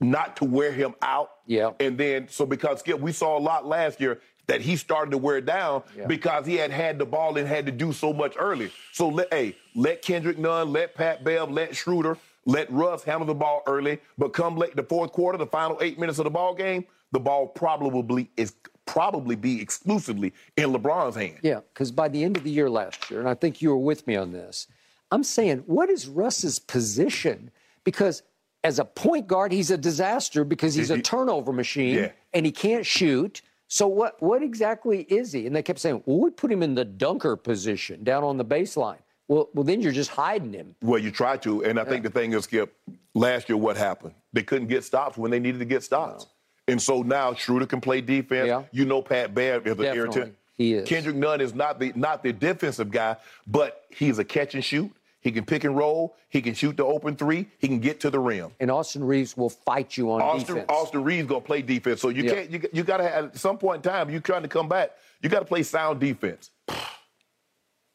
not 0.00 0.36
to 0.36 0.44
wear 0.44 0.72
him 0.72 0.94
out. 1.02 1.30
Yeah. 1.46 1.70
And 1.80 1.96
then 1.98 2.28
so 2.28 2.46
because 2.46 2.80
Skip, 2.80 3.00
we 3.00 3.12
saw 3.12 3.38
a 3.38 3.40
lot 3.40 3.66
last 3.66 4.00
year 4.00 4.20
that 4.46 4.60
he 4.60 4.76
started 4.76 5.10
to 5.12 5.18
wear 5.18 5.40
down 5.40 5.82
Yeah. 5.96 6.06
because 6.06 6.44
he 6.46 6.56
had 6.56 6.70
had 6.70 6.98
the 6.98 7.06
ball 7.06 7.38
and 7.38 7.48
had 7.48 7.64
to 7.66 7.72
do 7.72 7.92
so 7.92 8.12
much 8.12 8.34
early. 8.38 8.70
So 8.92 9.08
let 9.08 9.32
hey, 9.32 9.56
let 9.74 10.02
Kendrick 10.02 10.38
Nunn, 10.38 10.72
let 10.72 10.94
Pat 10.94 11.24
Bev, 11.24 11.50
let 11.50 11.74
Schroeder, 11.74 12.18
let 12.44 12.70
Russ 12.70 13.04
handle 13.04 13.26
the 13.26 13.34
ball 13.34 13.62
early. 13.66 14.00
But 14.18 14.34
come 14.34 14.56
late 14.56 14.76
the 14.76 14.82
fourth 14.82 15.12
quarter, 15.12 15.38
the 15.38 15.46
final 15.46 15.78
eight 15.80 15.98
minutes 15.98 16.18
of 16.18 16.24
the 16.24 16.30
ball 16.30 16.54
game, 16.54 16.84
the 17.12 17.20
ball 17.20 17.46
probably 17.46 18.30
is 18.36 18.54
probably 18.86 19.34
be 19.34 19.62
exclusively 19.62 20.34
in 20.58 20.70
LeBron's 20.70 21.16
hand. 21.16 21.38
Yeah, 21.42 21.60
because 21.72 21.90
by 21.90 22.08
the 22.08 22.22
end 22.22 22.36
of 22.36 22.44
the 22.44 22.50
year 22.50 22.68
last 22.68 23.10
year, 23.10 23.20
and 23.20 23.28
I 23.28 23.32
think 23.32 23.62
you 23.62 23.70
were 23.70 23.78
with 23.78 24.06
me 24.06 24.14
on 24.14 24.32
this, 24.32 24.66
I'm 25.10 25.24
saying, 25.24 25.62
what 25.66 25.88
is 25.88 26.06
Russ's 26.06 26.58
position? 26.58 27.50
Because 27.84 28.22
as 28.64 28.78
a 28.78 28.84
point 28.84 29.26
guard, 29.28 29.52
he's 29.52 29.70
a 29.70 29.76
disaster 29.76 30.42
because 30.42 30.74
he's 30.74 30.90
a 30.90 31.00
turnover 31.00 31.52
machine 31.52 31.94
Yeah. 31.96 32.12
and 32.32 32.44
he 32.46 32.50
can't 32.50 32.84
shoot. 32.84 33.42
So 33.68 33.86
what 33.86 34.20
what 34.22 34.42
exactly 34.42 35.02
is 35.02 35.32
he? 35.32 35.46
And 35.46 35.54
they 35.54 35.62
kept 35.62 35.78
saying, 35.78 36.02
well, 36.06 36.18
we 36.20 36.30
put 36.30 36.50
him 36.50 36.62
in 36.62 36.74
the 36.74 36.84
dunker 36.84 37.36
position 37.36 38.02
down 38.02 38.24
on 38.24 38.38
the 38.38 38.44
baseline. 38.44 38.98
Well, 39.28 39.48
well, 39.54 39.64
then 39.64 39.80
you're 39.80 39.92
just 39.92 40.10
hiding 40.10 40.52
him. 40.52 40.74
Well, 40.82 40.98
you 40.98 41.10
try 41.10 41.36
to, 41.38 41.64
and 41.64 41.78
I 41.80 41.84
think 41.84 42.02
the 42.02 42.10
thing 42.10 42.32
is, 42.34 42.44
Skip, 42.44 42.74
last 43.14 43.48
year 43.48 43.56
what 43.56 43.76
happened? 43.76 44.14
They 44.34 44.42
couldn't 44.42 44.68
get 44.68 44.84
stops 44.84 45.16
when 45.16 45.30
they 45.30 45.38
needed 45.40 45.58
to 45.60 45.64
get 45.64 45.82
stops. 45.82 46.26
And 46.68 46.80
so 46.80 47.02
now 47.02 47.32
Schroeder 47.34 47.66
can 47.66 47.80
play 47.80 48.00
defense. 48.00 48.48
Yeah. 48.48 48.64
You 48.72 48.84
know 48.84 49.00
Pat 49.02 49.34
Bev 49.34 49.66
is 49.66 49.78
an 49.78 49.84
irritant. 49.84 50.34
He 50.56 50.74
is. 50.74 50.88
Kendrick 50.88 51.16
Nunn 51.16 51.40
is 51.40 51.54
not 51.54 51.78
the 51.80 51.92
not 51.96 52.22
the 52.22 52.32
defensive 52.32 52.90
guy, 52.90 53.16
but 53.46 53.84
he's 53.90 54.18
a 54.18 54.24
catch 54.24 54.54
and 54.54 54.64
shoot. 54.64 54.90
He 55.24 55.32
can 55.32 55.46
pick 55.46 55.64
and 55.64 55.74
roll. 55.74 56.16
He 56.28 56.42
can 56.42 56.52
shoot 56.52 56.76
the 56.76 56.84
open 56.84 57.16
three. 57.16 57.46
He 57.58 57.66
can 57.66 57.80
get 57.80 57.98
to 58.00 58.10
the 58.10 58.20
rim. 58.20 58.50
And 58.60 58.70
Austin 58.70 59.02
Reaves 59.02 59.34
will 59.38 59.48
fight 59.48 59.96
you 59.96 60.12
on 60.12 60.20
Austin, 60.20 60.56
defense. 60.56 60.66
Austin 60.68 61.02
Reaves 61.02 61.26
gonna 61.26 61.40
play 61.40 61.62
defense. 61.62 62.02
So 62.02 62.10
you 62.10 62.24
Yeah. 62.24 62.34
can't. 62.34 62.50
You, 62.50 62.68
you 62.74 62.84
got 62.84 62.98
to 62.98 63.16
at 63.16 63.36
some 63.38 63.56
point 63.56 63.84
in 63.84 63.90
time. 63.90 64.10
You 64.10 64.20
trying 64.20 64.42
to 64.42 64.48
come 64.48 64.68
back. 64.68 64.90
You 65.22 65.30
got 65.30 65.38
to 65.38 65.46
play 65.46 65.62
sound 65.62 65.98
defense. 65.98 66.50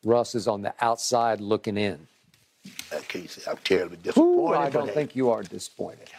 Russ 0.04 0.34
is 0.34 0.48
on 0.48 0.64
the 0.64 0.74
outside 0.82 1.40
looking 1.40 1.78
in. 1.78 2.08
Say 3.28 3.44
I'm 3.48 3.58
terribly 3.58 3.98
Ooh, 3.98 4.02
disappointed. 4.02 4.58
I 4.58 4.70
don't 4.72 4.92
think 4.92 5.16
you 5.16 5.30
are 5.30 5.44
disappointed. 5.44 6.10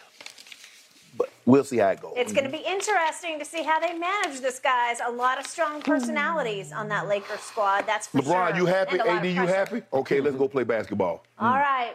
But 1.51 1.55
we'll 1.57 1.63
see 1.65 1.77
how 1.79 1.89
it 1.89 1.99
goes. 2.01 2.13
It's 2.15 2.31
going 2.31 2.45
to 2.45 2.49
be 2.51 2.63
interesting 2.65 3.37
to 3.39 3.43
see 3.45 3.63
how 3.63 3.79
they 3.81 3.93
manage 3.93 4.39
this, 4.39 4.59
guys. 4.59 4.99
A 5.05 5.11
lot 5.11 5.37
of 5.37 5.45
strong 5.45 5.81
personalities 5.81 6.71
on 6.71 6.87
that 6.89 7.09
Lakers 7.09 7.41
squad. 7.41 7.85
That's 7.85 8.07
for 8.07 8.21
sure. 8.21 8.33
LeBron, 8.33 8.55
you 8.55 8.65
happy? 8.67 8.91
And 8.93 9.01
a 9.01 9.05
lot 9.05 9.17
AD, 9.17 9.25
you 9.25 9.41
happy? 9.47 9.81
Okay, 9.91 10.21
let's 10.21 10.37
go 10.37 10.47
play 10.47 10.63
basketball. 10.63 11.23
All 11.37 11.55
right. 11.55 11.93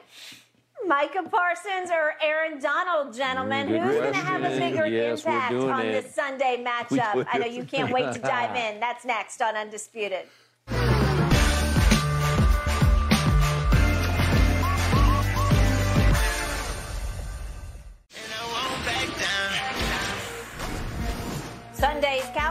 Micah 0.87 1.23
Parsons 1.23 1.91
or 1.91 2.15
Aaron 2.23 2.61
Donald, 2.61 3.15
gentlemen. 3.15 3.69
Who's 3.69 3.79
going 3.81 4.13
to 4.13 4.19
have 4.19 4.43
a 4.45 4.59
bigger 4.59 4.87
Yes, 4.87 5.25
impact 5.25 5.55
on 5.55 5.87
it. 5.87 6.03
this 6.03 6.15
Sunday 6.15 6.63
matchup? 6.67 7.27
I 7.33 7.39
know 7.39 7.47
you 7.47 7.65
can't 7.65 7.91
wait 7.91 8.13
to 8.13 8.19
dive 8.19 8.55
in. 8.75 8.79
That's 8.79 9.07
next 9.07 9.41
on 9.41 9.57
Undisputed. 9.57 10.27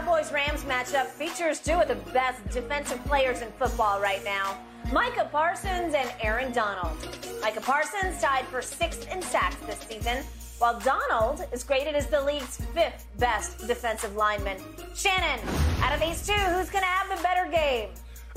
Cowboys 0.06 0.32
Rams 0.32 0.62
matchup 0.66 1.08
features 1.08 1.60
two 1.60 1.74
of 1.74 1.88
the 1.88 1.96
best 2.12 2.48
defensive 2.52 3.04
players 3.06 3.42
in 3.42 3.52
football 3.54 4.00
right 4.00 4.24
now 4.24 4.56
Micah 4.94 5.28
Parsons 5.32 5.96
and 5.96 6.08
Aaron 6.22 6.52
Donald. 6.52 6.96
Micah 7.42 7.60
Parsons 7.60 8.22
tied 8.22 8.46
for 8.46 8.62
sixth 8.62 9.12
in 9.12 9.20
sacks 9.24 9.56
this 9.66 9.80
season, 9.80 10.24
while 10.60 10.80
Donald 10.82 11.48
is 11.52 11.64
graded 11.64 11.96
as 11.96 12.06
the 12.06 12.22
league's 12.22 12.58
fifth 12.76 13.08
best 13.18 13.66
defensive 13.66 14.16
lineman. 14.16 14.60
Shannon, 14.94 15.44
out 15.82 15.92
of 15.92 16.00
these 16.00 16.24
two, 16.24 16.34
who's 16.34 16.70
going 16.70 16.84
to 16.84 16.88
have 16.88 17.18
the 17.18 17.24
better 17.24 17.50
game? 17.50 17.90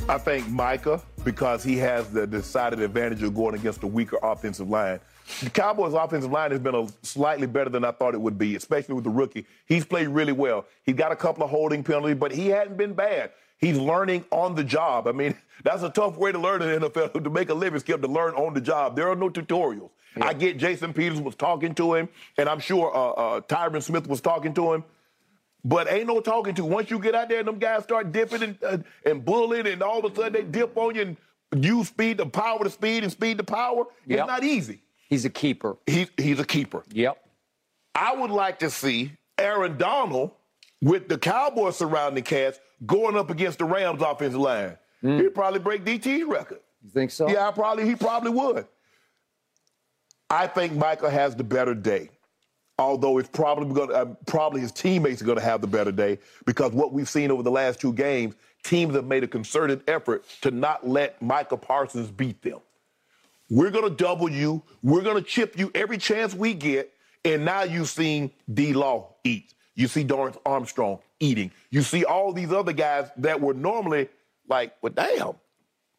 I 0.09 0.17
think 0.17 0.49
Micah, 0.49 1.03
because 1.23 1.63
he 1.63 1.77
has 1.77 2.09
the 2.09 2.27
decided 2.27 2.81
advantage 2.81 3.23
of 3.23 3.35
going 3.35 3.55
against 3.55 3.83
a 3.83 3.87
weaker 3.87 4.19
offensive 4.23 4.71
line. 4.71 5.01
The 5.41 5.51
Cowboys' 5.51 5.95
offensive 5.95 6.33
line 6.33 6.51
has 6.51 6.61
been 6.61 6.75
a 6.75 6.87
slightly 7.03 7.47
better 7.47 7.71
than 7.71 7.85
I 7.85 7.93
thought 7.93 8.15
it 8.15 8.21
would 8.21 8.39
be, 8.39 8.57
especially 8.57 8.95
with 8.95 9.05
the 9.05 9.11
rookie. 9.11 9.47
He's 9.67 9.85
played 9.85 10.09
really 10.09 10.33
well. 10.33 10.65
He 10.85 10.93
got 10.93 11.13
a 11.13 11.17
couple 11.17 11.45
of 11.45 11.51
holding 11.51 11.85
penalties, 11.85 12.17
but 12.17 12.33
he 12.33 12.49
hadn't 12.49 12.77
been 12.77 12.95
bad. 12.95 13.31
He's 13.59 13.77
learning 13.77 14.25
on 14.31 14.55
the 14.55 14.65
job. 14.65 15.07
I 15.07 15.13
mean, 15.13 15.35
that's 15.65 15.83
a 15.83 15.91
tough 15.91 16.17
way 16.17 16.33
to 16.33 16.39
learn 16.39 16.63
in 16.63 16.81
the 16.81 16.91
NFL 16.91 17.23
to 17.25 17.31
make 17.31 17.51
a 17.51 17.55
living, 17.55 17.79
Skip, 17.81 18.01
to 18.03 18.09
learn 18.09 18.35
on 18.35 18.55
the 18.55 18.61
job. 18.61 18.97
There 18.97 19.11
are 19.11 19.17
no 19.17 19.29
tutorials. 19.31 19.91
I 20.21 20.33
get 20.33 20.57
Jason 20.57 20.93
Peters 20.93 21.21
was 21.21 21.37
talking 21.37 21.75
to 21.77 21.95
him, 21.95 22.09
and 22.39 22.49
I'm 22.49 22.59
sure 22.59 22.93
uh, 22.97 23.11
uh, 23.11 23.41
Tyron 23.43 23.81
Smith 23.83 24.09
was 24.09 24.21
talking 24.21 24.53
to 24.55 24.73
him. 24.73 24.85
But 25.65 25.91
ain't 25.93 26.07
no 26.07 26.21
talking 26.21 26.55
to. 26.55 26.65
Once 26.65 26.91
you 26.91 26.99
get 26.99 27.15
out 27.15 27.29
there 27.29 27.41
and 27.41 27.47
them 27.47 27.59
guys 27.59 27.85
start 27.85 28.11
dipping 28.11 28.43
and, 28.43 28.59
uh, 28.65 28.79
and 29.05 29.25
bullying, 29.25 29.67
and 29.67 29.83
all 29.83 30.05
of 30.05 30.11
a 30.13 30.17
sudden 30.17 30.33
they 30.33 30.43
dip 30.43 30.77
on 30.77 30.95
you 30.95 31.17
and 31.53 31.65
use 31.65 31.89
speed 31.89 32.19
to 32.19 32.27
power 32.27 32.65
to 32.65 32.71
speed 32.71 33.03
and 33.03 33.13
speed 33.13 33.39
to 33.39 33.45
power, 33.45 33.85
Yep. 34.07 34.19
it's 34.19 34.27
not 34.27 34.43
easy. 34.45 34.81
He's 35.09 35.25
a 35.25 35.31
keeper. 35.31 35.77
He's, 35.87 36.09
he's 36.17 36.39
a 36.39 36.45
keeper. 36.45 36.85
Yep. 36.93 37.19
I 37.95 38.15
would 38.15 38.31
like 38.31 38.59
to 38.61 38.71
see 38.71 39.13
Aaron 39.39 39.77
Donald 39.79 40.33
with 40.81 41.09
the 41.09 41.19
Cowboys 41.19 41.77
surrounding 41.77 42.25
cast 42.25 42.61
going 42.87 43.17
up 43.17 43.31
against 43.31 43.59
the 43.59 43.65
Rams 43.65 44.03
offensive 44.03 44.41
line. 44.41 44.77
He'd 45.01 45.35
probably 45.35 45.61
break 45.61 45.85
DT's 45.85 46.25
record. 46.25 46.61
You 46.83 46.91
think 46.91 47.11
so? 47.11 47.29
Yeah, 47.29 47.49
I 47.49 47.51
probably 47.53 47.87
he 47.87 47.95
probably 47.95 48.31
would. 48.31 48.67
I 50.31 50.47
think 50.47 50.75
Michael 50.75 51.11
has 51.11 51.35
the 51.35 51.45
better 51.45 51.75
day. 51.75 52.11
Although 52.79 53.19
it's 53.19 53.29
probably 53.29 53.75
going 53.75 53.93
uh, 53.93 54.15
probably 54.27 54.61
his 54.61 54.71
teammates 54.71 55.21
are 55.21 55.25
going 55.25 55.39
to 55.39 55.45
have 55.45 55.61
the 55.61 55.67
better 55.67 55.91
day 55.91 56.19
because 56.47 56.73
what 56.73 56.93
we've 56.93 57.09
seen 57.09 57.33
over 57.33 57.43
the 57.43 57.51
last 57.51 57.81
two 57.81 57.93
games, 57.93 58.37
teams 58.63 58.95
have 58.95 59.07
made 59.07 59.25
a 59.25 59.29
concerted 59.29 59.83
effort 59.89 60.25
to 60.43 60.53
not 60.53 60.87
let 60.87 61.21
Micah 61.21 61.57
Parsons 61.57 62.11
beat 62.11 62.41
them. 62.43 62.61
We're 63.51 63.71
going 63.71 63.89
to 63.89 63.95
double 63.95 64.29
you. 64.31 64.63
We're 64.83 65.03
going 65.03 65.17
to 65.17 65.23
chip 65.23 65.59
you 65.59 65.71
every 65.75 65.99
chance 65.99 66.35
we 66.35 66.55
get. 66.55 66.93
And 67.25 67.45
now 67.45 67.63
you've 67.63 67.89
seen 67.89 68.31
D 68.53 68.73
Law 68.73 69.15
eat. 69.25 69.55
You 69.75 69.89
see 69.89 70.05
Dorance 70.05 70.37
Armstrong 70.47 70.99
eating. 71.21 71.51
You 71.71 71.83
see 71.83 72.05
all 72.05 72.33
these 72.33 72.53
other 72.53 72.73
guys 72.73 73.11
that 73.19 73.41
were 73.41 73.55
normally 73.55 74.09
like, 74.49 74.75
well, 74.83 74.93
damn. 74.93 75.35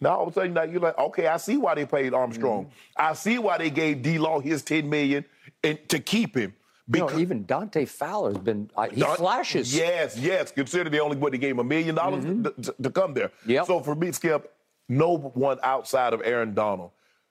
Now 0.01 0.15
all 0.17 0.23
of 0.27 0.29
a 0.29 0.33
sudden 0.33 0.53
now 0.53 0.63
you're 0.63 0.79
like, 0.79 0.97
okay, 0.97 1.27
I 1.27 1.37
see 1.37 1.57
why 1.57 1.75
they 1.75 1.85
paid 1.85 2.13
Armstrong. 2.13 2.71
I 2.95 3.13
see 3.13 3.37
why 3.37 3.57
they 3.57 3.69
gave 3.69 4.01
D 4.01 4.17
Law 4.17 4.39
his 4.39 4.63
10 4.63 4.89
million 4.89 5.25
and 5.63 5.77
to 5.89 5.99
keep 5.99 6.35
him. 6.35 6.53
You 6.91 7.01
know, 7.01 7.19
even 7.19 7.45
Dante 7.45 7.85
Fowler's 7.85 8.37
been, 8.37 8.71
uh, 8.75 8.87
he 8.89 9.01
Don- 9.01 9.15
flashes. 9.17 9.75
Yes, 9.75 10.17
yes. 10.17 10.51
Consider 10.51 10.89
they 10.89 10.99
only 10.99 11.17
what 11.17 11.31
they 11.33 11.37
gave 11.37 11.51
him 11.51 11.59
a 11.59 11.63
million 11.63 11.93
dollars 11.95 12.23
to- 12.25 12.73
to 12.81 12.89
come 12.89 13.13
there. 13.13 13.31
Yep. 13.45 13.65
So 13.67 13.79
for 13.81 13.93
me, 13.93 14.11
Skip, 14.11 14.51
no 14.87 15.17
one 15.17 15.59
outside 15.61 16.13
of 16.13 16.21
Aaron 16.25 16.55
Donald, 16.55 16.89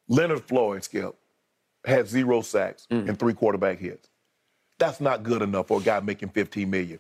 Leonard 0.08 0.44
Floyd, 0.44 0.82
Skip, 0.84 1.14
had 1.84 2.08
zero 2.08 2.40
sacks 2.42 2.86
and 2.90 3.18
three 3.18 3.34
quarterback 3.34 3.78
hits. 3.78 4.08
That's 4.78 5.00
not 5.00 5.22
good 5.22 5.42
enough 5.42 5.68
for 5.68 5.80
a 5.80 5.82
guy 5.82 6.00
making 6.00 6.30
15 6.30 6.68
million. 6.70 6.98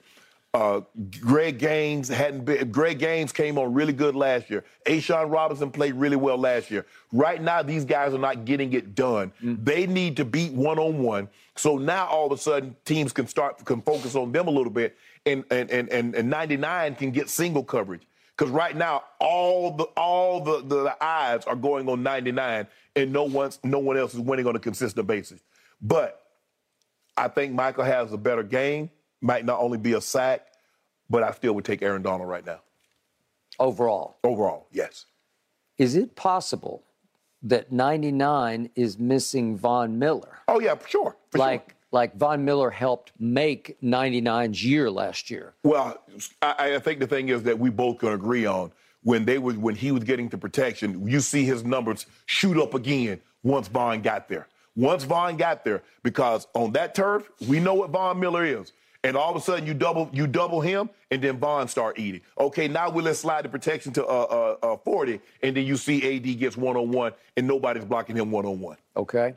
Uh, 0.54 0.80
Greg 1.20 1.58
Gaines 1.58 2.08
hadn't 2.08 2.46
been. 2.46 2.70
Greg 2.70 2.98
Gaines 2.98 3.32
came 3.32 3.58
on 3.58 3.74
really 3.74 3.92
good 3.92 4.16
last 4.16 4.48
year. 4.48 4.64
A'Shawn 4.86 5.30
Robinson 5.30 5.70
played 5.70 5.94
really 5.94 6.16
well 6.16 6.38
last 6.38 6.70
year. 6.70 6.86
Right 7.12 7.40
now, 7.40 7.62
these 7.62 7.84
guys 7.84 8.14
are 8.14 8.18
not 8.18 8.46
getting 8.46 8.72
it 8.72 8.94
done. 8.94 9.32
They 9.42 9.86
need 9.86 10.16
to 10.16 10.24
beat 10.24 10.52
one 10.52 10.78
on 10.78 11.02
one. 11.02 11.28
So 11.56 11.76
now 11.76 12.06
all 12.06 12.26
of 12.26 12.32
a 12.32 12.38
sudden, 12.40 12.74
teams 12.86 13.12
can 13.12 13.26
start 13.26 13.62
can 13.66 13.82
focus 13.82 14.14
on 14.14 14.32
them 14.32 14.48
a 14.48 14.50
little 14.50 14.72
bit, 14.72 14.96
and 15.26 15.44
and 15.50 15.70
and 15.70 15.90
and, 15.90 16.14
and 16.14 16.30
99 16.30 16.94
can 16.94 17.10
get 17.10 17.28
single 17.28 17.62
coverage. 17.62 18.02
Because 18.38 18.52
right 18.52 18.76
now, 18.76 19.02
all 19.18 19.72
the 19.72 19.84
all 19.96 20.40
the, 20.40 20.62
the, 20.62 20.84
the 20.84 21.04
eyes 21.04 21.42
are 21.44 21.56
going 21.56 21.88
on 21.88 22.04
99, 22.04 22.68
and 22.94 23.12
no 23.12 23.24
one's 23.24 23.58
no 23.64 23.80
one 23.80 23.98
else 23.98 24.14
is 24.14 24.20
winning 24.20 24.46
on 24.46 24.54
a 24.54 24.60
consistent 24.60 25.08
basis. 25.08 25.40
But 25.82 26.22
I 27.16 27.26
think 27.26 27.52
Michael 27.52 27.82
has 27.82 28.12
a 28.12 28.16
better 28.16 28.44
game. 28.44 28.90
Might 29.20 29.44
not 29.44 29.58
only 29.58 29.76
be 29.76 29.94
a 29.94 30.00
sack, 30.00 30.46
but 31.10 31.24
I 31.24 31.32
still 31.32 31.52
would 31.54 31.64
take 31.64 31.82
Aaron 31.82 32.02
Donald 32.02 32.28
right 32.28 32.46
now. 32.46 32.60
Overall, 33.58 34.18
Overall, 34.22 34.68
yes. 34.70 35.06
is 35.78 35.96
it 35.96 36.14
possible 36.14 36.84
that 37.42 37.72
99 37.72 38.70
is 38.76 39.00
missing 39.00 39.56
Von 39.56 39.98
Miller? 39.98 40.38
Oh 40.46 40.60
yeah, 40.60 40.76
for 40.76 40.88
sure. 40.88 41.16
For 41.32 41.38
like 41.38 41.70
sure. 41.70 41.77
Like 41.90 42.16
Von 42.16 42.44
Miller 42.44 42.70
helped 42.70 43.12
make 43.18 43.76
99's 43.82 44.64
year 44.64 44.90
last 44.90 45.30
year. 45.30 45.54
Well, 45.62 46.02
I, 46.42 46.74
I 46.74 46.78
think 46.78 47.00
the 47.00 47.06
thing 47.06 47.30
is 47.30 47.44
that 47.44 47.58
we 47.58 47.70
both 47.70 47.98
can 47.98 48.10
agree 48.10 48.44
on 48.44 48.72
when 49.02 49.24
they 49.24 49.38
was 49.38 49.56
when 49.56 49.74
he 49.74 49.92
was 49.92 50.04
getting 50.04 50.28
to 50.30 50.38
protection, 50.38 51.06
you 51.08 51.20
see 51.20 51.44
his 51.44 51.64
numbers 51.64 52.06
shoot 52.26 52.60
up 52.60 52.74
again 52.74 53.20
once 53.42 53.68
Von 53.68 54.02
got 54.02 54.28
there. 54.28 54.48
Once 54.76 55.04
Von 55.04 55.36
got 55.36 55.64
there, 55.64 55.82
because 56.02 56.46
on 56.54 56.72
that 56.72 56.94
turf, 56.94 57.30
we 57.46 57.58
know 57.58 57.74
what 57.74 57.90
Von 57.90 58.20
Miller 58.20 58.44
is. 58.44 58.72
And 59.04 59.16
all 59.16 59.30
of 59.30 59.36
a 59.36 59.40
sudden 59.40 59.64
you 59.64 59.74
double 59.74 60.10
you 60.12 60.26
double 60.26 60.60
him, 60.60 60.90
and 61.10 61.22
then 61.22 61.38
Von 61.38 61.68
start 61.68 61.98
eating. 61.98 62.20
Okay, 62.38 62.68
now 62.68 62.90
we 62.90 63.00
let's 63.00 63.20
slide 63.20 63.44
the 63.44 63.48
protection 63.48 63.92
to 63.92 64.04
uh, 64.04 64.56
uh, 64.62 64.72
uh, 64.72 64.76
40, 64.78 65.20
and 65.42 65.56
then 65.56 65.64
you 65.64 65.76
see 65.76 66.16
AD 66.16 66.38
gets 66.38 66.56
one 66.56 66.76
on 66.76 66.90
one, 66.90 67.12
and 67.36 67.46
nobody's 67.46 67.84
blocking 67.84 68.16
him 68.16 68.30
one 68.30 68.44
on 68.44 68.60
one. 68.60 68.76
Okay. 68.96 69.34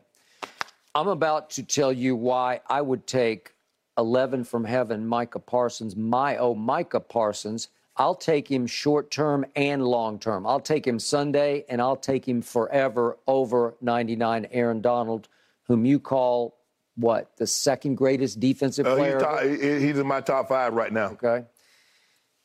I'm 0.93 1.07
about 1.07 1.51
to 1.51 1.63
tell 1.63 1.91
you 1.93 2.15
why 2.15 2.61
I 2.67 2.81
would 2.81 3.07
take 3.07 3.53
11 3.97 4.43
from 4.43 4.65
heaven, 4.65 5.07
Micah 5.07 5.39
Parsons, 5.39 5.95
my 5.95 6.37
oh 6.37 6.53
Micah 6.55 6.99
Parsons. 6.99 7.69
I'll 7.97 8.15
take 8.15 8.49
him 8.49 8.67
short 8.67 9.11
term 9.11 9.45
and 9.55 9.85
long 9.85 10.17
term. 10.17 10.47
I'll 10.47 10.59
take 10.61 10.87
him 10.87 10.97
Sunday 10.97 11.65
and 11.69 11.81
I'll 11.81 11.97
take 11.97 12.27
him 12.27 12.41
forever 12.41 13.17
over 13.27 13.75
99 13.81 14.47
Aaron 14.51 14.81
Donald, 14.81 15.27
whom 15.63 15.85
you 15.85 15.99
call 15.99 16.55
what 16.95 17.35
the 17.37 17.47
second 17.47 17.95
greatest 17.95 18.39
defensive 18.39 18.85
Uh, 18.87 18.95
player. 18.95 19.13
he's, 19.17 19.23
ever? 19.23 19.57
top, 19.57 19.81
he's 19.81 19.99
in 19.99 20.07
my 20.07 20.21
top 20.21 20.47
five 20.49 20.73
right 20.73 20.91
now. 20.91 21.11
Okay. 21.11 21.45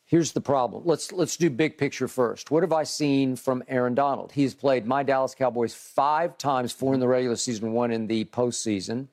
Here's 0.07 0.31
the 0.31 0.41
problem. 0.41 0.83
Let's 0.85 1.11
let's 1.11 1.35
do 1.35 1.49
big 1.49 1.77
picture 1.77 2.07
first. 2.07 2.49
What 2.49 2.63
have 2.63 2.71
I 2.71 2.83
seen 2.83 3.35
from 3.35 3.61
Aaron 3.67 3.93
Donald? 3.93 4.31
He's 4.31 4.53
played 4.53 4.85
my 4.85 5.03
Dallas 5.03 5.35
Cowboys 5.35 5.73
five 5.73 6.37
times, 6.37 6.71
four 6.71 6.93
in 6.93 7.01
the 7.01 7.07
regular 7.09 7.35
season, 7.35 7.73
one 7.73 7.91
in 7.91 8.07
the 8.07 8.23
postseason. 8.23 9.07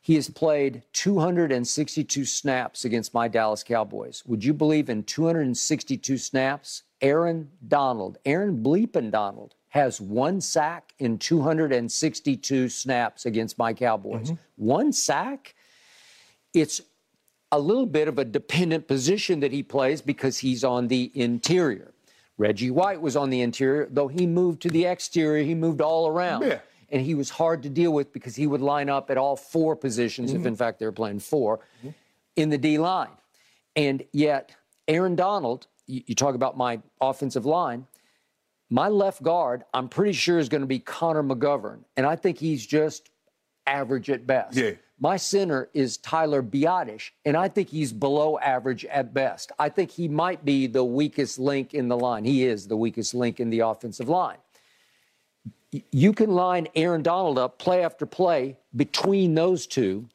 He 0.00 0.14
has 0.14 0.30
played 0.30 0.82
262 0.94 2.24
snaps 2.24 2.86
against 2.86 3.12
my 3.12 3.28
Dallas 3.28 3.62
Cowboys. 3.62 4.24
Would 4.26 4.42
you 4.42 4.54
believe 4.54 4.88
in 4.88 5.04
262 5.04 6.16
snaps? 6.16 6.82
Aaron 7.02 7.50
Donald, 7.68 8.16
Aaron 8.24 8.62
Bleepin 8.62 9.10
Donald, 9.10 9.54
has 9.68 10.00
one 10.00 10.40
sack 10.40 10.94
in 10.98 11.18
262 11.18 12.68
snaps 12.68 13.26
against 13.26 13.58
my 13.58 13.74
Cowboys. 13.74 14.30
Mm-hmm. 14.30 14.64
One 14.66 14.92
sack? 14.92 15.54
It's 16.54 16.80
a 17.52 17.58
little 17.58 17.86
bit 17.86 18.08
of 18.08 18.18
a 18.18 18.24
dependent 18.24 18.88
position 18.88 19.40
that 19.40 19.52
he 19.52 19.62
plays 19.62 20.00
because 20.00 20.38
he's 20.38 20.64
on 20.64 20.88
the 20.88 21.12
interior. 21.14 21.92
Reggie 22.38 22.70
White 22.70 23.00
was 23.00 23.14
on 23.14 23.28
the 23.28 23.42
interior, 23.42 23.86
though 23.90 24.08
he 24.08 24.26
moved 24.26 24.62
to 24.62 24.70
the 24.70 24.86
exterior, 24.86 25.44
he 25.44 25.54
moved 25.54 25.82
all 25.82 26.08
around. 26.08 26.42
Yeah. 26.42 26.58
And 26.88 27.02
he 27.02 27.14
was 27.14 27.30
hard 27.30 27.62
to 27.62 27.68
deal 27.68 27.92
with 27.92 28.12
because 28.12 28.34
he 28.34 28.46
would 28.46 28.60
line 28.60 28.88
up 28.88 29.10
at 29.10 29.16
all 29.16 29.36
four 29.36 29.76
positions, 29.76 30.32
if 30.32 30.38
mm-hmm. 30.38 30.48
in 30.48 30.56
fact 30.56 30.78
they 30.78 30.86
were 30.86 30.92
playing 30.92 31.20
4 31.20 31.58
mm-hmm. 31.58 31.88
in 32.36 32.50
the 32.50 32.58
D 32.58 32.78
line. 32.78 33.08
And 33.76 34.04
yet, 34.12 34.54
Aaron 34.88 35.14
Donald, 35.14 35.68
you, 35.86 36.02
you 36.06 36.14
talk 36.14 36.34
about 36.34 36.56
my 36.56 36.80
offensive 37.00 37.46
line, 37.46 37.86
my 38.68 38.88
left 38.88 39.22
guard, 39.22 39.64
I'm 39.72 39.88
pretty 39.88 40.12
sure 40.12 40.38
is 40.38 40.48
going 40.48 40.62
to 40.62 40.66
be 40.66 40.78
Connor 40.78 41.22
McGovern. 41.22 41.80
And 41.96 42.06
I 42.06 42.16
think 42.16 42.38
he's 42.38 42.66
just 42.66 43.10
average 43.66 44.10
at 44.10 44.26
best. 44.26 44.56
Yeah. 44.56 44.72
My 45.02 45.16
center 45.16 45.68
is 45.74 45.96
Tyler 45.96 46.44
Biadasz, 46.44 47.10
and 47.24 47.36
I 47.36 47.48
think 47.48 47.68
he's 47.68 47.92
below 47.92 48.38
average 48.38 48.84
at 48.84 49.12
best. 49.12 49.50
I 49.58 49.68
think 49.68 49.90
he 49.90 50.06
might 50.06 50.44
be 50.44 50.68
the 50.68 50.84
weakest 50.84 51.40
link 51.40 51.74
in 51.74 51.88
the 51.88 51.96
line. 51.96 52.24
He 52.24 52.44
is 52.44 52.68
the 52.68 52.76
weakest 52.76 53.12
link 53.12 53.40
in 53.40 53.50
the 53.50 53.60
offensive 53.60 54.08
line. 54.08 54.36
You 55.90 56.12
can 56.12 56.30
line 56.30 56.68
Aaron 56.76 57.02
Donald 57.02 57.36
up 57.36 57.58
play 57.58 57.82
after 57.82 58.06
play 58.06 58.56
between 58.76 59.34
those 59.34 59.66
two, 59.66 60.08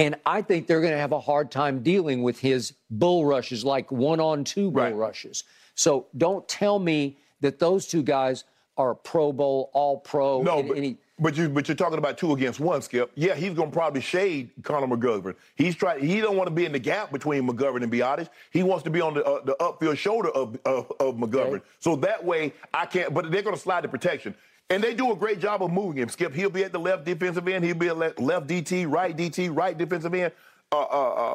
and 0.00 0.16
I 0.26 0.42
think 0.42 0.66
they're 0.66 0.80
going 0.80 0.92
to 0.92 0.98
have 0.98 1.12
a 1.12 1.20
hard 1.20 1.52
time 1.52 1.80
dealing 1.84 2.24
with 2.24 2.40
his 2.40 2.72
bull 2.90 3.24
rushes, 3.24 3.64
like 3.64 3.92
one 3.92 4.18
on 4.18 4.42
two 4.42 4.72
bull 4.72 4.82
Right. 4.82 4.96
rushes. 4.96 5.44
So 5.76 6.06
don't 6.18 6.48
tell 6.48 6.80
me 6.80 7.16
that 7.42 7.60
those 7.60 7.86
two 7.86 8.02
guys 8.02 8.42
are 8.76 8.94
Pro 8.94 9.32
Bowl, 9.32 9.70
All 9.72 9.98
Pro. 9.98 10.42
No, 10.42 10.58
and- 10.58 10.68
but, 10.68 10.76
and 10.76 10.86
he- 10.86 10.96
but 11.16 11.36
you 11.36 11.48
but 11.48 11.68
you're 11.68 11.76
talking 11.76 11.98
about 11.98 12.18
two 12.18 12.32
against 12.32 12.58
one, 12.58 12.82
Skip. 12.82 13.12
Yeah, 13.14 13.36
he's 13.36 13.54
gonna 13.54 13.70
probably 13.70 14.00
shade 14.00 14.50
Connor 14.64 14.88
McGovern. 14.88 15.36
He's 15.54 15.76
trying. 15.76 16.04
He 16.04 16.20
don't 16.20 16.36
want 16.36 16.48
to 16.48 16.54
be 16.54 16.64
in 16.64 16.72
the 16.72 16.80
gap 16.80 17.12
between 17.12 17.48
McGovern 17.48 17.84
and 17.84 17.92
Biadasz. 17.92 18.28
He 18.50 18.64
wants 18.64 18.82
to 18.82 18.90
be 18.90 19.00
on 19.00 19.14
the 19.14 19.24
uh, 19.24 19.44
the 19.44 19.54
upfield 19.60 19.96
shoulder 19.96 20.30
of 20.30 20.58
of, 20.64 20.90
of 20.98 21.14
McGovern. 21.14 21.54
Okay. 21.58 21.64
So 21.78 21.94
that 21.96 22.24
way, 22.24 22.52
I 22.74 22.86
can't. 22.86 23.14
But 23.14 23.30
they're 23.30 23.42
gonna 23.42 23.56
slide 23.56 23.84
the 23.84 23.88
protection. 23.88 24.34
And 24.70 24.82
they 24.82 24.92
do 24.92 25.12
a 25.12 25.14
great 25.16 25.38
job 25.38 25.62
of 25.62 25.70
moving 25.70 25.98
him. 26.02 26.08
Skip, 26.08 26.34
he'll 26.34 26.50
be 26.50 26.64
at 26.64 26.72
the 26.72 26.80
left 26.80 27.04
defensive 27.04 27.46
end. 27.46 27.64
He'll 27.64 27.76
be 27.76 27.88
at 27.88 27.96
le- 27.98 28.14
left 28.18 28.48
DT, 28.48 28.90
right 28.90 29.16
DT, 29.16 29.54
right 29.54 29.76
defensive 29.78 30.12
end. 30.14 30.32
Uh, 30.72 30.80
uh, 30.80 30.84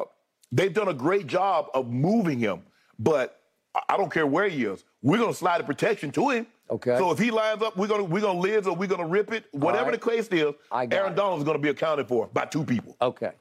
uh, 0.00 0.04
they've 0.52 0.74
done 0.74 0.88
a 0.88 0.94
great 0.94 1.26
job 1.26 1.68
of 1.72 1.88
moving 1.88 2.38
him. 2.38 2.62
But 2.98 3.40
I- 3.88 3.96
don't 3.96 4.12
care 4.12 4.26
where 4.26 4.48
he 4.48 4.64
is. 4.64 4.84
We're 5.00 5.16
gonna 5.18 5.32
slide 5.32 5.60
the 5.60 5.64
protection 5.64 6.10
to 6.12 6.28
him. 6.28 6.46
Okay. 6.70 6.96
So 6.98 7.10
if 7.10 7.18
he 7.18 7.30
lines 7.30 7.62
up, 7.62 7.76
we're 7.76 7.88
gonna 7.88 8.04
we're 8.04 8.20
gonna 8.20 8.38
live 8.38 8.66
or 8.66 8.74
we're 8.74 8.88
gonna 8.88 9.06
rip 9.06 9.32
it. 9.32 9.46
Whatever 9.52 9.90
right. 9.90 10.00
the 10.00 10.10
case 10.10 10.28
is, 10.28 10.54
Aaron 10.72 11.12
it. 11.12 11.16
Donald 11.16 11.38
is 11.40 11.44
gonna 11.44 11.58
be 11.58 11.68
accounted 11.68 12.06
for 12.08 12.28
by 12.32 12.44
two 12.44 12.64
people. 12.64 12.96
Okay. 13.02 13.32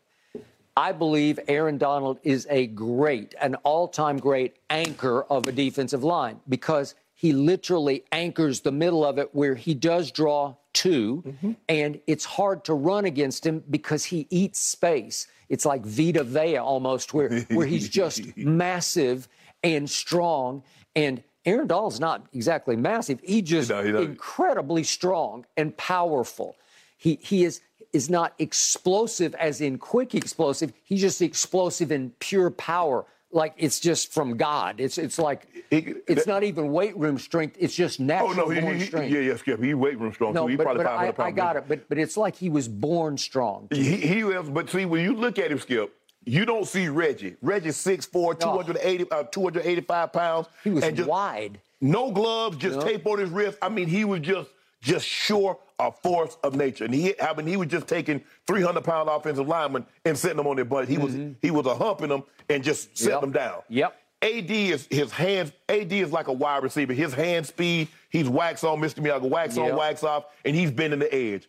I 0.75 0.93
believe 0.93 1.39
Aaron 1.49 1.77
Donald 1.77 2.19
is 2.23 2.47
a 2.49 2.67
great, 2.67 3.35
an 3.41 3.55
all 3.63 3.87
time 3.87 4.17
great 4.17 4.57
anchor 4.69 5.23
of 5.23 5.47
a 5.47 5.51
defensive 5.51 6.03
line 6.03 6.39
because 6.47 6.95
he 7.13 7.33
literally 7.33 8.05
anchors 8.13 8.61
the 8.61 8.71
middle 8.71 9.03
of 9.05 9.17
it 9.17 9.35
where 9.35 9.55
he 9.55 9.73
does 9.73 10.09
draw 10.09 10.55
2 10.73 11.23
mm-hmm. 11.27 11.51
and 11.67 11.99
it's 12.07 12.23
hard 12.23 12.63
to 12.63 12.73
run 12.73 13.03
against 13.03 13.45
him 13.45 13.61
because 13.69 14.05
he 14.05 14.25
eats 14.29 14.59
space. 14.59 15.27
It's 15.49 15.65
like 15.65 15.85
Vita 15.85 16.23
Vea 16.23 16.57
almost, 16.57 17.13
where, 17.13 17.41
where 17.49 17.67
he's 17.67 17.89
just 17.89 18.37
massive 18.37 19.27
and 19.61 19.89
strong. 19.89 20.63
And 20.95 21.21
Aaron 21.49 21.67
Donald's 21.67 21.99
not 21.99 22.25
exactly 22.33 22.75
massive. 22.75 23.19
He 23.23 23.41
just 23.41 23.69
No, 23.69 23.81
he 23.83 23.89
incredibly 24.03 24.83
strong 24.83 25.45
and 25.57 25.75
powerful. 25.77 26.55
He 26.97 27.17
he 27.21 27.43
is 27.43 27.61
is 27.91 28.09
not 28.09 28.33
explosive 28.37 29.33
as 29.35 29.61
in 29.61 29.77
quick 29.79 30.13
explosive. 30.13 30.71
He's 30.83 31.01
just 31.01 31.21
explosive 31.21 31.91
in 31.91 32.11
pure 32.19 32.51
power. 32.51 33.05
Like 33.31 33.53
it's 33.57 33.79
just 33.79 34.11
from 34.13 34.37
God. 34.37 34.79
It's 34.79 34.97
it's 34.97 35.17
like 35.19 35.47
He- 35.69 35.93
it's 36.07 36.25
that- 36.25 36.27
not 36.27 36.43
even 36.43 36.71
weight 36.71 36.95
room 36.97 37.17
strength. 37.17 37.55
It's 37.59 37.75
just 37.75 37.99
natural 37.99 38.31
Oh 38.31 38.33
no, 38.33 38.49
he, 38.49 38.59
born 38.61 38.77
he, 38.79 38.85
strength. 38.85 39.11
yeah, 39.13 39.19
yeah, 39.21 39.35
Skip. 39.37 39.61
He 39.63 39.73
weight 39.73 39.99
room 39.99 40.13
strong 40.13 40.33
no, 40.33 40.43
too. 40.43 40.47
He 40.51 40.55
but, 40.55 40.63
probably 40.63 40.83
but 40.83 40.95
500 41.15 41.21
I, 41.23 41.27
I 41.27 41.31
got 41.31 41.55
it. 41.55 41.63
But 41.67 41.89
but 41.89 41.97
it's 41.97 42.17
like 42.17 42.35
he 42.35 42.49
was 42.49 42.67
born 42.67 43.17
strong. 43.17 43.67
He, 43.71 43.95
he 43.97 44.19
is, 44.21 44.49
but 44.49 44.69
see, 44.69 44.85
when 44.85 45.03
you 45.03 45.13
look 45.15 45.37
at 45.39 45.51
him, 45.51 45.59
Skip, 45.59 45.93
you 46.29 46.45
don't 46.45 46.65
see 46.67 46.87
Reggie. 46.89 47.35
Reggie's 47.41 47.77
6'4", 47.77 48.39
280, 48.39 49.11
uh, 49.11 49.23
285 49.23 50.13
pounds. 50.13 50.47
He 50.63 50.69
was 50.69 50.83
and 50.83 50.95
just, 50.95 51.09
wide. 51.09 51.59
No 51.81 52.11
gloves, 52.11 52.57
just 52.57 52.77
No. 52.79 52.83
tape 52.85 53.05
on 53.07 53.19
his 53.19 53.29
wrist. 53.29 53.57
I 53.61 53.69
mean, 53.69 53.87
he 53.87 54.05
was 54.05 54.19
just 54.21 54.49
just 54.81 55.05
sure 55.05 55.57
a 55.77 55.91
force 55.91 56.37
of 56.43 56.55
nature. 56.55 56.85
And 56.85 56.93
he, 56.93 57.19
I 57.19 57.33
mean, 57.33 57.47
he 57.47 57.57
was 57.57 57.67
just 57.67 57.85
taking 57.87 58.21
300 58.47 58.81
pound 58.83 59.09
offensive 59.09 59.47
linemen 59.47 59.85
and 60.05 60.17
setting 60.17 60.37
them 60.37 60.47
on 60.47 60.55
their 60.55 60.63
butt. 60.65 60.87
He 60.87 60.97
was 60.97 61.13
he 61.41 61.51
was 61.51 61.65
a 61.65 61.75
humping 61.75 62.09
them 62.09 62.23
and 62.49 62.63
just 62.63 62.97
setting 62.97 63.13
Yep. 63.13 63.21
them 63.21 63.31
down. 63.31 63.61
Yep. 63.69 63.95
AD 64.21 64.51
is 64.71 64.87
his 64.89 65.11
hands. 65.11 65.51
AD 65.69 65.91
is 65.93 66.11
like 66.11 66.27
a 66.27 66.33
wide 66.33 66.63
receiver. 66.63 66.93
His 66.93 67.13
hand 67.13 67.45
speed. 67.45 67.87
He's 68.09 68.27
wax 68.29 68.63
on, 68.63 68.79
Mr. 68.79 68.99
Miyagi, 69.03 69.29
wax 69.29 69.57
on, 69.57 69.75
wax 69.75 70.03
off, 70.03 70.25
and 70.45 70.55
he's 70.55 70.71
bending 70.71 70.99
the 70.99 71.13
edge. 71.13 71.47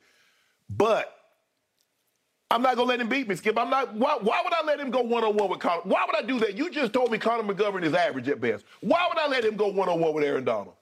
But 0.68 1.12
I'm 2.52 2.62
not 2.62 2.74
gonna 2.76 2.88
let 2.88 3.00
him 3.00 3.08
beat 3.08 3.28
me, 3.28 3.36
Skip. 3.36 3.56
I'm 3.58 3.70
not. 3.70 3.94
Why, 3.94 4.18
why 4.20 4.40
would 4.42 4.52
I 4.52 4.64
let 4.64 4.80
him 4.80 4.90
go 4.90 5.02
one 5.02 5.22
on 5.22 5.36
one 5.36 5.48
with 5.50 5.60
Connor? 5.60 5.82
Why 5.84 6.04
would 6.06 6.16
I 6.16 6.26
do 6.26 6.38
that? 6.40 6.56
You 6.56 6.68
just 6.70 6.92
told 6.92 7.12
me 7.12 7.18
Connor 7.18 7.44
McGovern 7.54 7.84
is 7.84 7.94
average 7.94 8.28
at 8.28 8.40
best. 8.40 8.64
Why 8.80 9.06
would 9.08 9.18
I 9.18 9.28
let 9.28 9.44
him 9.44 9.56
go 9.56 9.68
one 9.68 9.88
on 9.88 10.00
one 10.00 10.12
with 10.14 10.24
Aaron 10.24 10.44
Donald? 10.44 10.74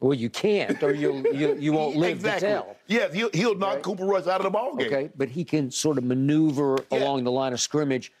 Well, 0.00 0.14
you 0.14 0.28
can't, 0.30 0.82
or 0.82 0.92
you'll 0.92 1.22
you, 1.34 1.54
you 1.56 1.72
won't 1.72 1.96
live 2.04 2.16
exactly. 2.18 2.48
to 2.48 2.54
tell. 2.54 2.76
Yes, 2.86 3.12
he'll, 3.14 3.30
he'll 3.32 3.54
knock 3.54 3.74
Okay. 3.74 3.82
Cooper 3.82 4.04
Rush 4.04 4.26
out 4.26 4.40
of 4.40 4.44
the 4.44 4.50
ball 4.50 4.74
game. 4.76 4.86
Okay, 4.88 5.10
but 5.16 5.28
he 5.28 5.44
can 5.44 5.70
sort 5.70 5.98
of 5.98 6.04
maneuver 6.04 6.78
Yeah. 6.90 6.98
along 6.98 7.24
the 7.24 7.30
line 7.30 7.52
of 7.52 7.60
scrimmage 7.60 8.12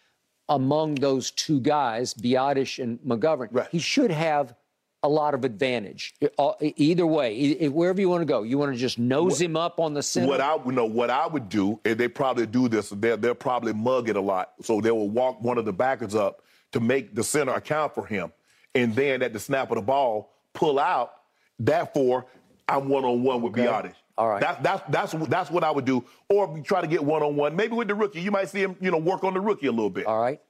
among 0.48 0.94
those 0.96 1.30
two 1.32 1.60
guys, 1.60 2.14
Biadasz 2.14 2.82
and 2.82 2.98
McGovern. 3.00 3.48
Right. 3.50 3.68
He 3.70 3.78
should 3.78 4.10
have 4.10 4.54
a 5.02 5.08
lot 5.08 5.34
of 5.34 5.44
advantage. 5.44 6.14
Either 6.60 7.06
way, 7.06 7.68
wherever 7.68 8.00
you 8.00 8.08
want 8.08 8.22
to 8.22 8.26
go, 8.26 8.42
you 8.42 8.58
want 8.58 8.72
to 8.72 8.78
just 8.78 8.98
nose 8.98 9.40
him 9.40 9.56
up 9.56 9.78
on 9.78 9.94
the 9.94 10.02
center. 10.02 10.26
What 10.26 10.40
I 10.40 10.54
would 10.54 10.74
know, 10.74 10.86
what 10.86 11.10
I 11.10 11.26
would 11.26 11.48
do, 11.48 11.78
and 11.84 11.98
they 11.98 12.08
probably 12.08 12.46
do 12.46 12.68
this, 12.68 12.90
they'll, 12.90 13.16
they'll 13.16 13.34
probably 13.34 13.72
mug 13.72 14.08
it 14.08 14.16
a 14.16 14.20
lot. 14.20 14.52
So 14.62 14.80
they 14.80 14.90
will 14.90 15.10
walk 15.10 15.42
one 15.42 15.58
of 15.58 15.64
the 15.64 15.72
backers 15.72 16.14
up 16.14 16.42
to 16.72 16.80
make 16.80 17.14
the 17.14 17.22
center 17.22 17.52
account 17.52 17.94
for 17.94 18.04
him. 18.06 18.32
And 18.74 18.94
then 18.94 19.22
at 19.22 19.32
the 19.32 19.38
snap 19.38 19.70
of 19.70 19.76
the 19.76 19.82
ball, 19.82 20.32
pull 20.52 20.78
out. 20.78 21.12
Therefore, 21.58 22.26
I'm 22.68 22.88
one 22.88 23.04
on 23.04 23.22
one 23.22 23.42
with 23.42 23.52
Okay. 23.52 23.66
Biadasz. 23.66 23.94
All 24.18 24.28
right. 24.28 24.40
That's 24.40 24.62
that's 24.62 24.82
that's 25.12 25.28
that's 25.28 25.50
what 25.50 25.62
I 25.62 25.70
would 25.70 25.84
do. 25.84 26.04
Or 26.28 26.58
try 26.60 26.80
to 26.80 26.86
get 26.86 27.04
one 27.04 27.22
on 27.22 27.36
one. 27.36 27.54
Maybe 27.54 27.74
with 27.74 27.88
the 27.88 27.94
rookie. 27.94 28.20
You 28.20 28.30
might 28.30 28.48
see 28.48 28.60
him, 28.60 28.76
you 28.80 28.90
know, 28.90 28.98
work 28.98 29.24
on 29.24 29.34
the 29.34 29.40
rookie 29.40 29.66
a 29.66 29.70
little 29.70 29.90
bit. 29.90 30.06
All 30.06 30.20
right. 30.20 30.40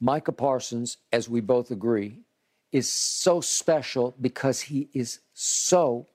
Micah 0.00 0.32
Parsons, 0.32 0.98
as 1.12 1.28
we 1.28 1.40
both 1.40 1.70
agree, 1.70 2.20
is 2.72 2.90
so 2.90 3.40
special 3.40 4.14
because 4.20 4.60
he 4.60 4.88
is 4.92 5.20
so 5.32 6.06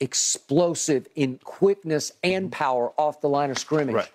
explosive 0.00 1.06
in 1.14 1.38
quickness 1.44 2.12
and 2.22 2.46
mm-hmm. 2.46 2.52
power 2.52 2.92
off 2.98 3.20
the 3.20 3.28
line 3.28 3.50
of 3.50 3.58
scrimmage. 3.58 3.94
Right. 3.94 4.10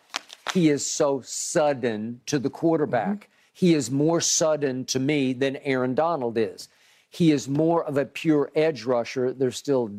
He 0.53 0.69
is 0.69 0.85
so 0.85 1.21
sudden 1.21 2.21
to 2.25 2.39
the 2.39 2.49
quarterback. 2.49 3.07
Mm-hmm. 3.07 3.31
He 3.53 3.73
is 3.73 3.91
more 3.91 4.21
sudden 4.21 4.85
to 4.85 4.99
me 4.99 5.33
than 5.33 5.57
Aaron 5.57 5.93
Donald 5.95 6.37
is. 6.37 6.69
He 7.09 7.31
is 7.31 7.47
more 7.47 7.83
of 7.83 7.97
a 7.97 8.05
pure 8.05 8.51
edge 8.55 8.85
rusher. 8.85 9.33
They're 9.33 9.51
still 9.51 9.91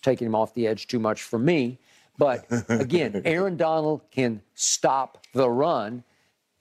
taking 0.00 0.26
him 0.26 0.34
off 0.34 0.54
the 0.54 0.66
edge 0.66 0.86
too 0.86 0.98
much 0.98 1.22
for 1.22 1.38
me. 1.38 1.78
But 2.18 2.46
again, 2.68 3.22
Aaron 3.24 3.56
Donald 3.56 4.02
can 4.10 4.42
stop 4.54 5.24
the 5.34 5.50
run. 5.50 6.04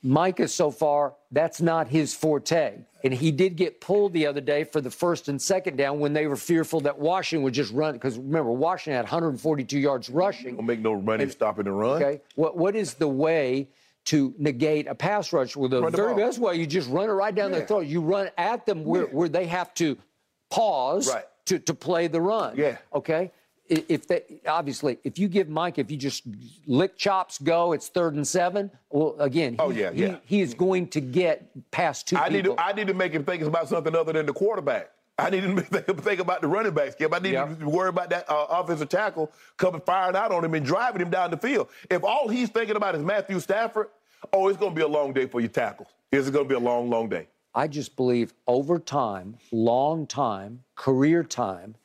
Micah, 0.03 0.47
so 0.47 0.71
far, 0.71 1.13
that's 1.31 1.61
not 1.61 1.87
his 1.87 2.13
forte. 2.13 2.79
And 3.03 3.13
he 3.13 3.31
did 3.31 3.55
get 3.55 3.81
pulled 3.81 4.13
the 4.13 4.25
other 4.27 4.41
day 4.41 4.63
for 4.63 4.81
the 4.81 4.89
first 4.91 5.27
and 5.27 5.41
second 5.41 5.75
down 5.77 5.99
when 5.99 6.13
they 6.13 6.27
were 6.27 6.35
fearful 6.35 6.79
that 6.81 6.97
Washington 6.97 7.43
would 7.43 7.53
just 7.53 7.71
run. 7.73 7.93
Because 7.93 8.17
remember, 8.17 8.51
Washington 8.51 8.95
had 8.95 9.05
142 9.05 9.79
yards 9.79 10.09
rushing. 10.09 10.55
Don't 10.55 10.65
make 10.65 10.79
no 10.79 10.99
money 10.99 11.27
stopping 11.29 11.65
the 11.65 11.71
run. 11.71 12.01
Okay. 12.01 12.21
What 12.35 12.57
what 12.57 12.75
is 12.75 12.95
the 12.95 13.07
way 13.07 13.69
to 14.05 14.33
negate 14.39 14.87
a 14.87 14.95
pass 14.95 15.31
rush? 15.33 15.55
Well, 15.55 15.69
the 15.69 15.81
the 15.81 15.89
very 15.91 16.15
best 16.15 16.39
way 16.39 16.55
you 16.55 16.65
just 16.65 16.89
run 16.89 17.09
it 17.09 17.13
right 17.13 17.33
down 17.33 17.51
their 17.51 17.65
throat. 17.65 17.85
You 17.85 18.01
run 18.01 18.29
at 18.37 18.65
them 18.65 18.83
where, 18.83 19.05
where 19.05 19.29
they 19.29 19.45
have 19.47 19.73
to 19.75 19.97
pause 20.49 21.07
Right. 21.11 21.25
to, 21.45 21.59
to 21.59 21.73
play 21.73 22.07
the 22.07 22.21
run. 22.21 22.55
Yeah. 22.57 22.77
Okay. 22.93 23.31
If 23.73 24.05
they 24.07 24.23
obviously, 24.45 24.97
if 25.05 25.17
you 25.17 25.29
give 25.29 25.47
Mike, 25.47 25.77
if 25.77 25.89
you 25.89 25.95
just 25.95 26.23
lick 26.67 26.97
chops, 26.97 27.37
go, 27.37 27.71
it's 27.71 27.87
third 27.87 28.15
and 28.15 28.27
seven. 28.27 28.69
Well, 28.89 29.15
again, 29.17 29.53
he, 29.53 29.59
Oh, 29.59 29.69
yeah, 29.69 29.91
yeah. 29.93 30.17
he 30.25 30.41
is 30.41 30.53
going 30.53 30.87
to 30.89 30.99
get 30.99 31.49
past 31.71 32.09
two 32.09 32.17
I 32.17 32.27
need 32.27 32.43
to 32.43 32.55
I 32.59 32.73
need 32.73 32.87
to 32.87 32.93
make 32.93 33.13
him 33.13 33.23
think 33.23 33.41
about 33.43 33.69
something 33.69 33.95
other 33.95 34.11
than 34.11 34.25
the 34.25 34.33
quarterback. 34.33 34.91
I 35.17 35.29
need 35.29 35.41
to 35.43 35.61
think, 35.61 36.01
think 36.01 36.19
about 36.19 36.41
the 36.41 36.47
running 36.49 36.73
back 36.73 36.91
skip. 36.91 37.13
I 37.13 37.19
need 37.19 37.31
Yeah. 37.33 37.45
to 37.45 37.69
worry 37.69 37.87
about 37.87 38.09
that 38.09 38.29
uh, 38.29 38.47
offensive 38.49 38.89
tackle 38.89 39.31
coming 39.55 39.79
firing 39.85 40.17
out 40.17 40.33
on 40.33 40.43
him 40.43 40.53
and 40.53 40.65
driving 40.65 41.01
him 41.01 41.09
down 41.09 41.31
the 41.31 41.37
field. 41.37 41.69
If 41.89 42.03
all 42.03 42.27
he's 42.27 42.49
thinking 42.49 42.75
about 42.75 42.95
is 42.95 43.03
Matthew 43.03 43.39
Stafford, 43.39 43.87
oh, 44.33 44.49
it's 44.49 44.57
going 44.57 44.71
to 44.73 44.75
be 44.75 44.81
a 44.83 44.87
long 44.87 45.13
day 45.13 45.27
for 45.27 45.39
your 45.39 45.49
tackles. 45.49 45.87
It's 46.11 46.29
going 46.29 46.43
to 46.45 46.49
be 46.49 46.55
a 46.55 46.59
long, 46.59 46.89
long 46.89 47.07
day. 47.07 47.27
I 47.55 47.67
just 47.69 47.95
believe 47.95 48.33
over 48.47 48.79
time, 48.79 49.37
long 49.51 50.07
time, 50.07 50.63
career 50.75 51.23
time, 51.23 51.75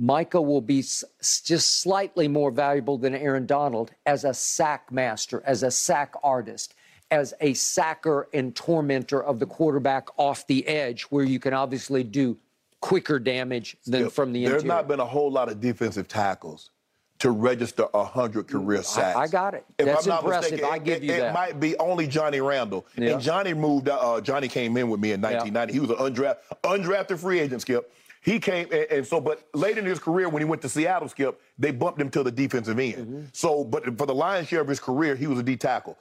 Micah 0.00 0.40
will 0.40 0.62
be 0.62 0.80
just 0.80 1.80
slightly 1.82 2.26
more 2.26 2.50
valuable 2.50 2.96
than 2.96 3.14
Aaron 3.14 3.44
Donald 3.44 3.90
as 4.06 4.24
a 4.24 4.32
sack 4.32 4.90
master, 4.90 5.42
as 5.44 5.62
a 5.62 5.70
sack 5.70 6.14
artist, 6.22 6.74
as 7.10 7.34
a 7.42 7.52
sacker 7.52 8.26
and 8.32 8.56
tormentor 8.56 9.22
of 9.22 9.38
the 9.38 9.44
quarterback 9.46 10.08
off 10.16 10.46
the 10.46 10.66
edge, 10.66 11.02
where 11.04 11.24
you 11.24 11.38
can 11.38 11.52
obviously 11.52 12.02
do 12.02 12.38
quicker 12.80 13.18
damage 13.18 13.76
than 13.84 14.08
from 14.08 14.32
the 14.32 14.40
There's 14.46 14.62
interior. 14.62 14.62
There's 14.62 14.64
not 14.64 14.88
been 14.88 15.00
a 15.00 15.06
whole 15.06 15.30
lot 15.30 15.50
of 15.50 15.60
defensive 15.60 16.08
tackles 16.08 16.70
to 17.18 17.30
register 17.30 17.82
100 17.92 18.48
career 18.48 18.82
sacks. 18.82 19.18
I 19.18 19.26
got 19.28 19.52
it. 19.52 19.66
If 19.78 19.84
That's 19.84 20.06
I'm 20.06 20.08
not 20.08 20.22
impressive. 20.22 20.52
mistaken, 20.52 20.72
I 20.72 20.76
it- 20.76 20.84
give 20.84 21.04
you 21.04 21.12
it, 21.12 21.18
that. 21.18 21.30
It 21.30 21.34
might 21.34 21.60
be 21.60 21.76
only 21.76 22.06
Johnny 22.06 22.40
Randle. 22.40 22.86
Yeah. 22.96 23.10
And 23.10 23.20
Johnny 23.20 23.52
moved. 23.52 23.90
Uh, 23.90 24.22
Johnny 24.22 24.48
came 24.48 24.78
in 24.78 24.88
with 24.88 24.98
me 25.00 25.12
in 25.12 25.20
1990. 25.20 25.74
He 25.74 25.80
was 25.80 25.90
an 25.90 25.96
undrafted, 25.96 26.36
undrafted 26.64 27.18
free 27.18 27.40
agent. 27.40 27.60
Skip. 27.60 27.92
He 28.20 28.38
came 28.38 28.68
and, 28.70 28.86
and 28.90 29.06
so, 29.06 29.20
but 29.20 29.48
late 29.54 29.78
in 29.78 29.84
his 29.84 29.98
career, 29.98 30.28
when 30.28 30.42
he 30.42 30.44
went 30.44 30.62
to 30.62 30.68
Seattle, 30.68 31.08
Skip, 31.08 31.40
they 31.58 31.70
bumped 31.70 32.00
him 32.00 32.10
to 32.10 32.22
the 32.22 32.30
defensive 32.30 32.78
end. 32.78 32.94
Mm-hmm. 32.94 33.22
So, 33.32 33.64
but 33.64 33.84
for 33.96 34.06
the 34.06 34.14
lion's 34.14 34.48
share 34.48 34.60
of 34.60 34.68
his 34.68 34.80
career, 34.80 35.14
he 35.14 35.26
was 35.26 35.38
a 35.38 35.42
D 35.42 35.56
tackle. 35.56 35.96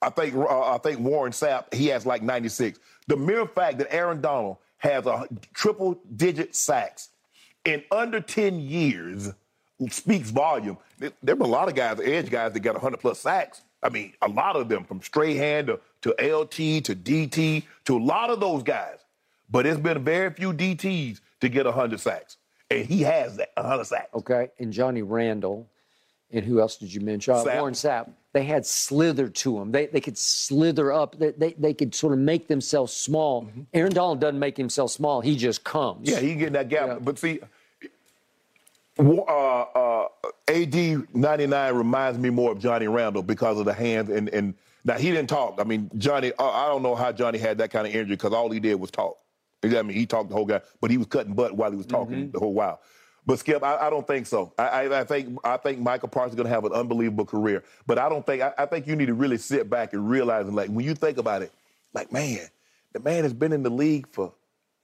I 0.00 0.10
think 0.10 0.34
uh, 0.34 0.74
I 0.74 0.78
think 0.78 1.00
Warren 1.00 1.32
Sapp 1.32 1.72
he 1.72 1.88
has 1.88 2.06
like 2.06 2.22
96. 2.22 2.78
The 3.06 3.16
mere 3.16 3.46
fact 3.46 3.78
that 3.78 3.92
Aaron 3.92 4.20
Donald 4.20 4.58
has 4.78 5.06
a 5.06 5.26
triple 5.54 5.98
digit 6.16 6.54
sacks 6.54 7.08
in 7.64 7.82
under 7.90 8.20
10 8.20 8.60
years 8.60 9.32
speaks 9.90 10.30
volume. 10.30 10.76
There 10.98 11.10
have 11.26 11.38
been 11.38 11.40
a 11.40 11.46
lot 11.46 11.68
of 11.68 11.74
guys, 11.74 11.98
edge 12.00 12.30
guys, 12.30 12.52
that 12.52 12.60
got 12.60 12.74
100 12.74 12.98
plus 12.98 13.18
sacks. 13.18 13.62
I 13.82 13.88
mean, 13.88 14.12
a 14.22 14.28
lot 14.28 14.56
of 14.56 14.68
them 14.68 14.84
from 14.84 15.02
straight 15.02 15.36
hand 15.36 15.66
to, 15.66 15.80
to 16.02 16.10
LT 16.10 16.84
to 16.84 16.94
DT 16.94 17.64
to 17.86 17.96
a 17.96 18.02
lot 18.02 18.30
of 18.30 18.40
those 18.40 18.62
guys. 18.62 18.98
But 19.50 19.66
it's 19.66 19.80
been 19.80 20.02
very 20.04 20.30
few 20.30 20.52
DTs 20.52 21.20
to 21.44 21.48
get 21.48 21.66
100 21.66 22.00
sacks. 22.00 22.36
And 22.70 22.84
he 22.86 23.02
has 23.02 23.36
that 23.36 23.50
100 23.56 23.84
sacks. 23.84 24.08
Okay, 24.14 24.48
and 24.58 24.72
Johnny 24.72 25.02
Randle, 25.02 25.68
and 26.32 26.44
who 26.44 26.60
else 26.60 26.76
did 26.76 26.92
you 26.92 27.00
mention? 27.00 27.34
Uh, 27.34 27.44
Sapp. 27.44 27.58
Warren 27.58 27.74
Sapp. 27.74 28.10
They 28.32 28.44
had 28.44 28.66
slither 28.66 29.28
to 29.28 29.58
them. 29.58 29.70
They, 29.70 29.86
they 29.86 30.00
could 30.00 30.18
slither 30.18 30.90
up. 30.90 31.16
They, 31.16 31.30
they, 31.30 31.52
they 31.52 31.72
could 31.72 31.94
sort 31.94 32.12
of 32.12 32.18
make 32.18 32.48
themselves 32.48 32.92
small. 32.92 33.48
Aaron 33.72 33.92
Donald 33.92 34.20
doesn't 34.20 34.40
make 34.40 34.56
himself 34.56 34.90
small. 34.90 35.20
He 35.20 35.36
just 35.36 35.62
comes. 35.62 36.10
Yeah, 36.10 36.18
he 36.18 36.30
can 36.30 36.38
get 36.38 36.46
in 36.48 36.52
that 36.54 36.68
gap. 36.68 36.88
Yeah. 36.88 36.98
But 37.00 37.18
see, 37.20 37.38
uh, 38.98 39.02
uh, 39.02 40.08
AD 40.48 41.14
99 41.14 41.74
reminds 41.74 42.18
me 42.18 42.30
more 42.30 42.50
of 42.50 42.58
Johnny 42.58 42.88
Randle 42.88 43.22
because 43.22 43.58
of 43.60 43.66
the 43.66 43.72
hands. 43.72 44.10
And, 44.10 44.28
and 44.30 44.54
now 44.84 44.98
he 44.98 45.10
didn't 45.10 45.28
talk. 45.28 45.60
I 45.60 45.64
mean, 45.64 45.90
Johnny, 45.96 46.32
uh, 46.38 46.50
I 46.50 46.66
don't 46.66 46.82
know 46.82 46.96
how 46.96 47.12
Johnny 47.12 47.38
had 47.38 47.58
that 47.58 47.70
kind 47.70 47.86
of 47.86 47.94
injury 47.94 48.16
because 48.16 48.32
all 48.32 48.50
he 48.50 48.58
did 48.58 48.74
was 48.74 48.90
talk. 48.90 49.16
I 49.64 49.82
mean, 49.82 49.96
he 49.96 50.06
talked 50.06 50.28
the 50.28 50.34
whole 50.34 50.44
guy, 50.44 50.60
but 50.80 50.90
he 50.90 50.98
was 50.98 51.06
cutting 51.06 51.34
butt 51.34 51.56
while 51.56 51.70
he 51.70 51.76
was 51.76 51.86
talking 51.86 52.16
mm-hmm. 52.16 52.30
the 52.32 52.38
whole 52.38 52.52
while. 52.54 52.80
But 53.26 53.38
Skip, 53.38 53.62
I, 53.62 53.86
I 53.86 53.90
don't 53.90 54.06
think 54.06 54.26
so. 54.26 54.52
I, 54.58 54.66
I, 54.68 55.00
I 55.00 55.04
think 55.04 55.38
I 55.44 55.56
think 55.56 55.78
Michael 55.78 56.08
Parsons 56.08 56.32
is 56.32 56.36
going 56.36 56.46
to 56.46 56.54
have 56.54 56.64
an 56.64 56.72
unbelievable 56.72 57.24
career. 57.24 57.64
But 57.86 57.98
I 57.98 58.08
don't 58.08 58.24
think 58.26 58.42
I, 58.42 58.52
I 58.58 58.66
think 58.66 58.86
you 58.86 58.96
need 58.96 59.06
to 59.06 59.14
really 59.14 59.38
sit 59.38 59.70
back 59.70 59.94
and 59.94 60.08
realize, 60.08 60.46
and 60.46 60.54
like 60.54 60.68
when 60.68 60.84
you 60.84 60.94
think 60.94 61.16
about 61.16 61.40
it, 61.42 61.50
like 61.94 62.12
man, 62.12 62.46
the 62.92 63.00
man 63.00 63.22
has 63.22 63.32
been 63.32 63.52
in 63.52 63.62
the 63.62 63.70
league 63.70 64.06
for 64.08 64.34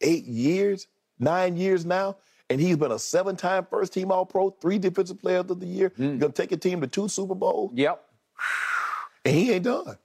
eight 0.01 0.24
years, 0.24 0.86
nine 1.19 1.57
years 1.57 1.85
now, 1.85 2.16
and 2.48 2.61
he's 2.61 2.77
been 2.77 2.93
a 2.93 2.98
seven-time 2.98 3.66
first-team 3.70 4.11
All-Pro, 4.11 4.51
three 4.51 4.78
Defensive 4.78 5.20
Players 5.20 5.51
of 5.51 5.61
the 5.61 5.66
Year. 5.66 5.90
Mm. 5.90 6.12
He's 6.12 6.20
going 6.20 6.32
to 6.32 6.43
take 6.43 6.52
a 6.52 6.57
team 6.57 6.81
to 6.81 6.86
two 6.86 7.09
Super 7.09 7.35
Bowls, 7.35 7.73
Yep. 7.74 8.02
and 9.27 9.35
he 9.35 9.52
ain't 9.52 9.65
done. 9.65 9.98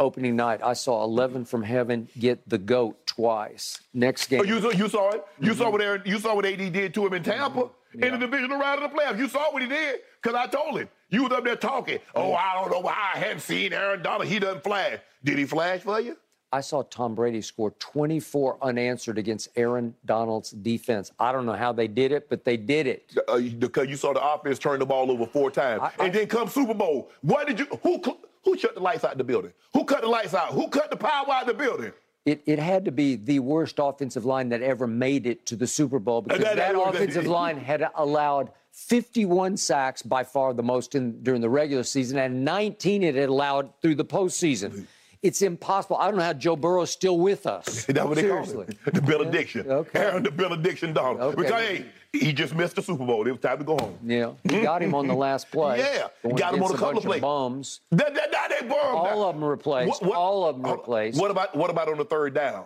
Opening 0.00 0.34
night, 0.34 0.60
I 0.64 0.72
saw 0.72 1.04
11 1.04 1.44
from 1.44 1.62
heaven 1.62 2.08
get 2.18 2.48
the 2.48 2.56
goat 2.56 3.06
twice. 3.06 3.78
Next 3.92 4.28
game. 4.28 4.40
Oh, 4.40 4.44
you, 4.44 4.58
saw- 4.58 4.70
you 4.70 4.88
saw 4.88 5.10
it. 5.10 5.24
You 5.38 5.50
Mm-hmm. 5.50 5.58
saw 5.58 5.70
what 5.70 5.82
Aaron, 5.82 6.02
you 6.06 6.18
saw 6.18 6.34
what 6.34 6.46
AD 6.46 6.72
did 6.72 6.94
to 6.94 7.06
him 7.06 7.12
in 7.12 7.22
Tampa 7.22 7.68
in 7.92 8.12
the 8.12 8.16
divisional 8.18 8.58
round 8.58 8.82
of 8.82 8.90
the 8.90 8.96
playoffs. 8.96 9.18
You 9.18 9.28
saw 9.28 9.52
what 9.52 9.60
he 9.60 9.68
did 9.68 10.00
because 10.22 10.34
I 10.34 10.46
told 10.46 10.78
him. 10.80 10.88
You 11.10 11.24
was 11.24 11.32
up 11.32 11.44
there 11.44 11.54
talking. 11.54 11.98
Oh, 12.14 12.32
I 12.32 12.54
don't 12.54 12.70
know 12.70 12.80
why 12.80 12.96
I 13.14 13.18
hadn't 13.18 13.40
seen 13.40 13.74
Aaron 13.74 14.02
Donald. 14.02 14.26
He 14.26 14.38
doesn't 14.38 14.64
flash. 14.64 15.00
Did 15.22 15.36
he 15.36 15.44
flash 15.44 15.80
for 15.80 16.00
you? 16.00 16.16
I 16.52 16.62
saw 16.62 16.82
Tom 16.82 17.14
Brady 17.14 17.42
score 17.42 17.72
24 17.72 18.56
unanswered 18.62 19.18
against 19.18 19.48
Aaron 19.54 19.94
Donald's 20.06 20.50
defense. 20.50 21.12
I 21.20 21.30
don't 21.30 21.44
know 21.46 21.52
how 21.52 21.72
they 21.72 21.88
did 21.88 22.10
it, 22.10 22.28
but 22.30 22.44
they 22.44 22.56
did 22.56 22.86
it. 22.86 23.12
Uh, 23.28 23.38
because 23.58 23.88
you 23.88 23.96
saw 23.96 24.14
the 24.14 24.24
offense 24.24 24.58
turn 24.58 24.78
the 24.80 24.86
ball 24.86 25.10
over 25.10 25.26
four 25.26 25.50
times, 25.50 25.82
I- 25.82 25.92
I- 26.02 26.06
and 26.06 26.14
then 26.14 26.26
come 26.26 26.48
Super 26.48 26.74
Bowl. 26.74 27.10
What 27.20 27.46
did 27.46 27.58
you? 27.58 27.66
Who 27.82 28.00
who 28.44 28.56
shut 28.56 28.74
the 28.74 28.80
lights 28.80 29.04
out 29.04 29.16
the 29.18 29.24
building? 29.24 29.52
Who 29.74 29.84
cut 29.84 30.00
the 30.02 30.08
lights 30.08 30.34
out? 30.34 30.52
Who 30.52 30.68
cut 30.68 30.90
the 30.90 30.96
power 30.96 31.30
out 31.30 31.42
of 31.42 31.48
the 31.48 31.54
building? 31.54 31.92
It, 32.26 32.42
it 32.46 32.58
had 32.58 32.84
to 32.84 32.92
be 32.92 33.16
the 33.16 33.38
worst 33.40 33.76
offensive 33.78 34.24
line 34.26 34.50
that 34.50 34.60
ever 34.62 34.86
made 34.86 35.26
it 35.26 35.46
to 35.46 35.56
the 35.56 35.66
Super 35.66 35.98
Bowl 35.98 36.20
because 36.22 36.40
that- 36.40 36.56
that, 36.56 36.74
that 36.74 36.80
offensive 36.80 37.26
line 37.26 37.56
had 37.58 37.88
allowed 37.94 38.50
51 38.72 39.56
sacks, 39.56 40.02
by 40.02 40.22
far 40.24 40.52
the 40.54 40.62
most 40.62 40.94
in, 40.94 41.22
during 41.22 41.40
the 41.40 41.48
regular 41.50 41.82
season, 41.82 42.18
and 42.18 42.44
19 42.44 43.02
it 43.02 43.14
had 43.14 43.28
allowed 43.28 43.72
through 43.82 43.94
the 43.96 44.04
postseason. 44.04 44.86
It's 45.22 45.42
impossible. 45.42 45.96
I 45.96 46.06
don't 46.08 46.16
know 46.18 46.24
how 46.24 46.32
Joe 46.32 46.56
Burrow 46.56 46.82
is 46.82 46.90
still 46.90 47.18
with 47.18 47.46
us. 47.46 47.84
That's 47.88 48.06
what 48.06 48.14
they 48.16 48.28
call 48.28 48.44
Seriously. 48.44 48.76
it. 48.86 48.94
The 48.94 49.02
benediction. 49.02 49.68
Okay. 49.70 49.98
Aaron, 49.98 50.22
the 50.22 50.30
benediction 50.30 50.92
Donald. 50.92 51.20
Okay. 51.20 51.42
Because 51.42 51.60
hey, 51.62 51.86
he 52.12 52.32
just 52.32 52.54
missed 52.54 52.76
the 52.76 52.82
Super 52.82 53.04
Bowl. 53.04 53.26
It 53.26 53.30
was 53.30 53.40
time 53.40 53.58
to 53.58 53.64
go 53.64 53.76
home. 53.78 53.98
Yeah, 54.04 54.32
he 54.42 54.62
got 54.62 54.82
him 54.82 54.94
on 54.94 55.06
the 55.06 55.12
mm-hmm. 55.12 55.20
last 55.20 55.50
play. 55.50 55.78
Yeah, 55.78 56.08
got 56.36 56.54
him 56.54 56.62
on 56.62 56.74
a 56.74 56.78
couple 56.78 56.98
of 56.98 57.04
plays. 57.04 57.20
bums. 57.20 57.80
That, 57.90 58.14
that, 58.14 58.32
that. 58.32 58.50
All 58.70 59.24
of 59.24 59.34
them 59.34 59.44
replaced. 59.44 60.02
All 60.02 60.46
of 60.46 60.56
them 60.56 60.66
uh, 60.66 60.72
replaced. 60.72 61.20
What 61.20 61.30
about 61.30 61.56
what 61.56 61.70
about 61.70 61.88
on 61.88 61.98
the 61.98 62.04
third 62.04 62.34
down? 62.34 62.64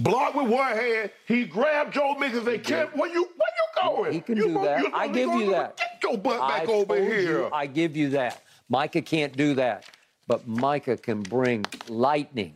Block 0.00 0.34
with 0.34 0.48
one 0.48 0.76
hand. 0.76 1.10
He 1.26 1.44
grabbed 1.44 1.92
Joe 1.92 2.14
Mixon 2.18 2.38
and 2.38 2.46
said, 2.46 2.64
Kim, 2.64 2.88
where 2.98 3.12
you 3.12 3.22
where 3.22 3.50
you 3.56 3.96
going? 3.96 4.12
He 4.12 4.20
can 4.20 4.36
you 4.36 4.48
do 4.48 4.54
that. 4.62 4.80
you 4.80 4.90
I 4.94 5.08
give 5.08 5.30
you 5.34 5.50
that. 5.50 5.76
Get 5.76 6.02
your 6.02 6.18
butt 6.18 6.40
back 6.40 6.68
I 6.68 6.72
over 6.72 6.96
here. 6.96 7.22
you, 7.22 7.50
I 7.52 7.66
give 7.66 7.96
you 7.96 8.10
that. 8.10 8.42
Micah 8.68 9.02
can't 9.02 9.36
do 9.36 9.54
that, 9.54 9.84
but 10.26 10.46
Micah 10.46 10.96
can 10.96 11.22
bring 11.22 11.66
lightning 11.88 12.54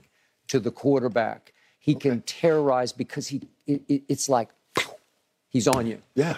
to 0.49 0.61
the 0.61 0.71
quarterback. 0.71 1.53
He 1.79 1.95
can 1.95 2.23
terrorize 2.23 2.93
because 2.93 3.29
he 3.29 3.43
it, 3.67 3.83
it- 3.89 4.05
it's 4.09 4.29
like 4.29 4.51
he's 5.55 5.67
on 5.67 5.87
you. 5.87 6.03
yeah. 6.15 6.37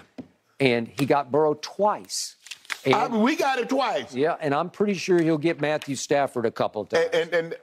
And 0.61 0.87
he 0.99 1.05
got 1.05 1.33
Burrow 1.33 1.55
twice. 1.61 2.37
And, 2.85 2.95
I 2.95 3.09
mean, 3.09 3.23
we 3.23 3.35
got 3.35 3.59
it 3.59 3.69
twice. 3.69 4.15
yeah, 4.15 4.37
and 4.41 4.55
I'm 4.55 4.71
pretty 4.71 4.95
sure 4.95 5.21
he'll 5.21 5.37
get 5.39 5.61
Matthew 5.61 5.97
Stafford 5.97 6.47
a 6.47 6.51
couple 6.53 6.83
of 6.83 6.89
times. 6.89 7.09
And, 7.13 7.35
and 7.35 7.35
and 7.35 7.57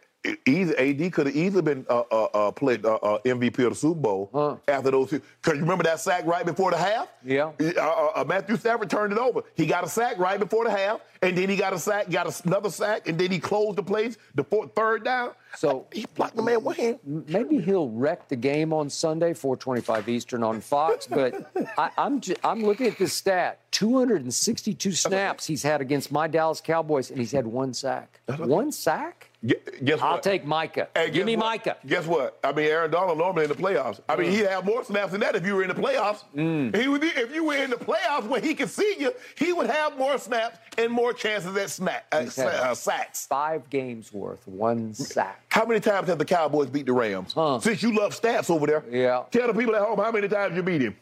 easy, 0.47 0.73
AD 0.77 1.11
could 1.13 1.27
have 1.27 1.35
easily 1.35 1.61
been 1.61 1.85
uh, 1.89 2.03
uh, 2.11 2.23
uh, 2.33 2.51
played 2.51 2.85
uh, 2.85 2.95
uh, 2.95 3.19
MVP 3.25 3.59
of 3.65 3.71
the 3.71 3.75
Super 3.75 3.99
Bowl 3.99 4.29
Huh. 4.33 4.55
after 4.67 4.91
those. 4.91 5.09
Two. 5.09 5.21
Because 5.41 5.55
you 5.57 5.61
remember 5.63 5.83
that 5.83 5.99
sack 5.99 6.25
right 6.25 6.45
before 6.45 6.71
the 6.71 6.77
half? 6.77 7.07
Yeah. 7.23 7.51
Uh, 7.59 8.11
uh, 8.15 8.23
Matthew 8.27 8.55
Stafford 8.57 8.89
turned 8.89 9.11
it 9.11 9.19
over. 9.19 9.41
He 9.55 9.65
got 9.65 9.83
a 9.83 9.89
sack 9.89 10.17
right 10.19 10.39
before 10.39 10.63
the 10.63 10.71
half, 10.71 11.01
and 11.21 11.37
then 11.37 11.49
he 11.49 11.55
got 11.57 11.73
a 11.73 11.79
sack, 11.79 12.09
got 12.09 12.27
a, 12.27 12.47
another 12.47 12.69
sack, 12.69 13.07
and 13.07 13.17
then 13.19 13.31
he 13.31 13.39
closed 13.39 13.77
the 13.77 13.83
plays, 13.83 14.17
the 14.35 14.43
fourth, 14.43 14.73
third 14.75 15.03
down. 15.03 15.31
So- 15.55 15.87
he 15.91 16.05
blocked 16.15 16.35
the 16.35 16.41
man 16.41 16.63
one 16.63 16.75
hand. 16.75 16.99
Maybe 17.05 17.59
he'll 17.59 17.89
wreck 17.89 18.27
the 18.29 18.35
game 18.35 18.71
on 18.73 18.89
Sunday, 18.89 19.33
4:25 19.33 20.07
Eastern 20.07 20.43
on 20.43 20.61
Fox. 20.61 21.07
But 21.13 21.51
I, 21.77 21.91
I'm 21.97 22.21
ju- 22.21 22.35
I'm 22.43 22.63
looking 22.63 22.87
at 22.87 22.97
this 22.97 23.13
stat: 23.13 23.59
262 23.71 24.91
snaps 24.93 25.45
he's 25.45 25.63
had 25.63 25.81
against 25.81 26.11
my 26.11 26.27
Dallas 26.27 26.61
Cowboys, 26.61 27.09
and 27.11 27.19
he's 27.19 27.31
had 27.31 27.45
one 27.45 27.73
sack. 27.73 28.21
One 28.37 28.71
sack? 28.71 29.29
Gu- 29.45 29.55
Guess 29.83 29.99
what? 29.99 30.07
I'll 30.07 30.19
take 30.21 30.45
Micah. 30.45 30.87
Hey, 30.95 31.09
Give 31.09 31.25
me 31.25 31.35
what? 31.35 31.45
Micah. 31.45 31.77
Guess 31.85 32.05
what? 32.07 32.39
I 32.43 32.53
mean, 32.53 32.65
Aaron 32.67 32.89
Donald 32.91 33.17
normally 33.17 33.43
in 33.43 33.49
the 33.49 33.55
playoffs. 33.55 33.99
I 34.07 34.15
mean, 34.15 34.31
he'd 34.31 34.45
have 34.47 34.63
more 34.63 34.83
snaps 34.85 35.11
than 35.11 35.19
that 35.21 35.35
if 35.35 35.45
you 35.45 35.55
were 35.55 35.63
in 35.63 35.67
the 35.69 35.75
playoffs. 35.75 36.23
Mm. 36.35 36.73
He 36.75 36.87
would 36.87 37.01
be, 37.01 37.07
if 37.07 37.33
you 37.35 37.43
were 37.43 37.55
in 37.57 37.69
the 37.69 37.75
playoffs 37.75 38.25
where 38.27 38.39
he 38.39 38.53
could 38.53 38.69
see 38.69 38.95
you, 38.97 39.11
he 39.37 39.51
would 39.51 39.69
have 39.69 39.97
more 39.97 40.17
snaps 40.17 40.59
and 40.77 40.91
more 40.91 41.11
chances 41.13 41.55
at 41.57 41.69
snack, 41.69 42.05
uh, 42.13 42.25
uh, 42.37 42.73
sacks. 42.73 43.25
Five 43.27 43.69
games 43.69 44.13
worth, 44.13 44.47
one 44.47 44.93
sack. 44.93 45.43
How 45.49 45.65
many 45.65 45.81
times 45.81 46.07
have 46.07 46.19
the 46.19 46.25
Cowboys 46.25 46.69
beat 46.69 46.85
the 46.85 46.93
Rams? 46.93 47.33
Huh. 47.33 47.59
Since 47.59 47.83
you 47.83 47.93
love 47.93 48.19
stats 48.19 48.49
over 48.49 48.65
there, 48.65 48.83
Yeah. 48.89 49.23
Tell 49.31 49.47
the 49.47 49.53
people 49.53 49.75
at 49.75 49.81
home 49.81 49.99
how 49.99 50.11
many 50.11 50.29
times 50.29 50.55
you 50.55 50.63
beat 50.63 50.81
him. 50.81 50.95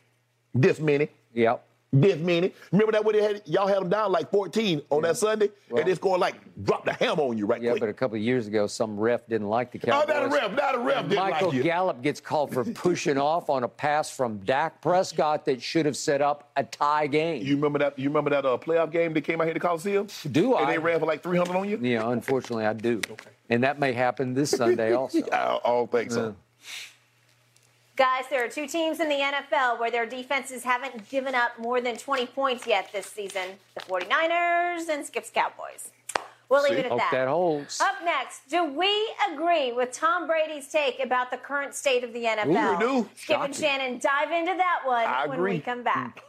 This 0.56 0.80
many. 0.80 1.10
Yep. 1.34 1.64
This 1.94 2.18
many. 2.20 2.54
Remember 2.72 2.94
that 2.94 3.04
when 3.04 3.16
they 3.18 3.22
had 3.22 3.42
y'all 3.46 3.68
had 3.68 3.80
them 3.80 3.90
down 3.90 4.14
like 4.14 4.32
14 4.32 4.82
on 4.92 5.02
that 5.02 5.18
Sunday, 5.18 5.50
Well- 5.70 5.82
and 5.82 5.90
it's 5.90 6.00
going 6.00 6.22
like 6.22 6.36
drop 6.64 6.86
the 6.86 6.94
hammer 6.94 7.24
on 7.24 7.38
you 7.38 7.46
right 7.46 7.62
now? 7.62 7.66
Yeah, 7.66 7.72
quick. 7.74 7.82
but 7.82 7.90
a 7.90 7.94
couple 7.94 8.16
of 8.16 8.22
years 8.22 8.48
ago, 8.48 8.66
some 8.68 8.98
ref 8.98 9.28
didn't 9.28 9.50
like 9.50 9.72
the 9.74 9.80
oh, 9.92 10.06
not 10.08 10.24
a 10.24 10.30
ref, 10.30 10.54
not 10.56 10.76
a 10.76 10.80
ref 10.80 11.06
Michael 11.08 11.48
like 11.50 11.56
you. 11.58 11.64
Gallup 11.64 12.02
gets 12.02 12.22
called 12.22 12.54
for 12.54 12.64
pushing 12.64 13.18
off 13.18 13.50
on 13.50 13.64
a 13.64 13.68
pass 13.68 14.10
from 14.10 14.38
Dak 14.40 14.82
Prescott 14.82 15.44
that 15.46 15.62
should 15.62 15.86
have 15.86 15.98
set 15.98 16.22
up 16.22 16.50
a 16.56 16.64
tie 16.64 17.08
game. 17.08 17.44
You 17.46 17.56
remember 17.56 17.80
that? 17.80 18.00
You 18.00 18.08
remember 18.08 18.30
that 18.30 18.46
uh, 18.46 18.58
playoff 18.58 18.90
game 18.92 19.14
that 19.14 19.22
came 19.22 19.42
out 19.42 19.46
here 19.46 19.54
to 19.54 19.60
Coliseum? 19.60 20.08
Do 20.32 20.56
And 20.56 20.60
I? 20.60 20.62
And 20.62 20.70
they 20.72 20.78
ran 20.78 21.00
for 21.02 21.06
like 21.08 21.22
300 21.22 21.56
on 21.58 21.68
you? 21.68 21.78
yeah, 21.82 22.10
unfortunately, 22.10 22.66
I 22.66 22.72
do. 22.72 23.02
And 23.50 23.66
that 23.66 23.80
may 23.80 23.92
happen 23.92 24.34
this 24.34 24.52
Sunday 24.52 24.94
also. 24.96 25.20
I, 25.34 25.58
I 25.58 25.60
don't 25.66 25.92
think 25.92 26.12
so. 26.12 26.36
Guys, 28.02 28.24
there 28.32 28.44
are 28.44 28.48
two 28.48 28.66
teams 28.66 29.00
in 29.00 29.10
the 29.10 29.16
NFL 29.16 29.80
where 29.80 29.92
their 29.92 30.08
defenses 30.08 30.64
haven't 30.64 31.08
given 31.10 31.36
up 31.36 31.52
more 31.60 31.80
than 31.80 31.96
20 31.96 32.26
points 32.26 32.66
yet 32.66 32.92
this 32.92 33.06
season 33.06 33.50
the 33.76 33.82
49ers 33.82 34.90
and 34.90 35.06
Skip's 35.06 35.30
Cowboys. 35.30 35.92
We'll 36.50 36.64
leave 36.64 36.80
it 36.80 36.86
at 36.86 36.90
Hope 36.90 36.98
that. 36.98 37.12
that 37.12 37.28
holds. 37.28 37.80
Up 37.80 37.98
next, 38.04 38.50
do 38.50 38.66
we 38.66 38.92
agree 39.32 39.72
with 39.72 39.92
Tom 39.92 40.26
Brady's 40.26 40.68
take 40.68 41.00
about 41.00 41.30
the 41.30 41.38
current 41.38 41.76
state 41.76 42.04
of 42.04 42.12
the 42.12 42.24
NFL? 42.24 42.80
we 42.80 42.86
do. 43.04 43.10
Skip 43.16 43.40
and 43.40 43.56
Shannon 43.56 44.00
dive 44.00 44.32
into 44.32 44.58
that 44.58 44.80
one 44.84 45.06
I 45.06 45.28
when 45.28 45.38
agree. 45.38 45.54
we 45.54 45.60
come 45.60 45.84
back. 45.84 46.24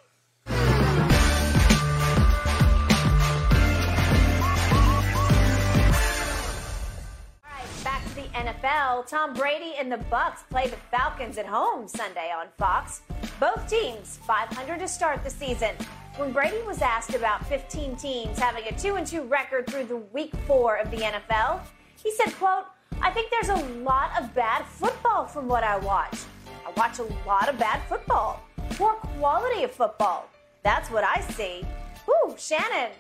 NFL. 8.35 9.07
Tom 9.07 9.35
Brady 9.35 9.75
and 9.79 9.91
the 9.91 9.99
Bucs 10.11 10.49
play 10.51 10.67
the 10.67 10.77
Falcons 10.91 11.39
at 11.39 11.47
home 11.47 11.87
Sunday 11.89 12.31
on 12.35 12.47
Fox. 12.59 13.03
Both 13.39 13.69
teams 13.69 14.19
500 14.27 14.79
to 14.81 14.89
start 14.89 15.23
the 15.25 15.31
season. 15.31 15.75
When 16.17 16.33
Brady 16.33 16.61
was 16.67 16.83
asked 16.83 17.15
about 17.15 17.47
15 17.47 17.97
teams 17.97 18.39
having 18.39 18.65
a 18.65 18.79
2 18.79 18.97
and 18.97 19.07
2 19.07 19.23
record 19.23 19.67
through 19.67 19.85
the 19.85 19.97
week 19.97 20.35
4 20.47 20.77
of 20.77 20.91
the 20.91 20.99
NFL, 20.99 21.61
he 22.03 22.13
said, 22.13 22.35
quote, 22.35 22.67
"I 23.01 23.11
think 23.11 23.31
there's 23.31 23.49
a 23.49 23.65
lot 23.83 24.11
of 24.21 24.35
bad 24.35 24.67
football 24.67 25.27
from 25.27 25.49
what 25.49 25.65
I 25.65 25.79
watch. 25.79 26.19
I 26.67 26.71
watch 26.77 26.99
a 26.99 27.09
lot 27.27 27.49
of 27.49 27.59
bad 27.59 27.81
football. 27.89 28.43
Poor 28.73 28.95
quality 28.95 29.65
of 29.65 29.73
football. 29.73 30.29
That's 30.63 30.91
what 30.91 31.05
I 31.05 31.21
see." 31.21 31.65
Ooh, 32.09 32.35
Shannon, 32.37 32.91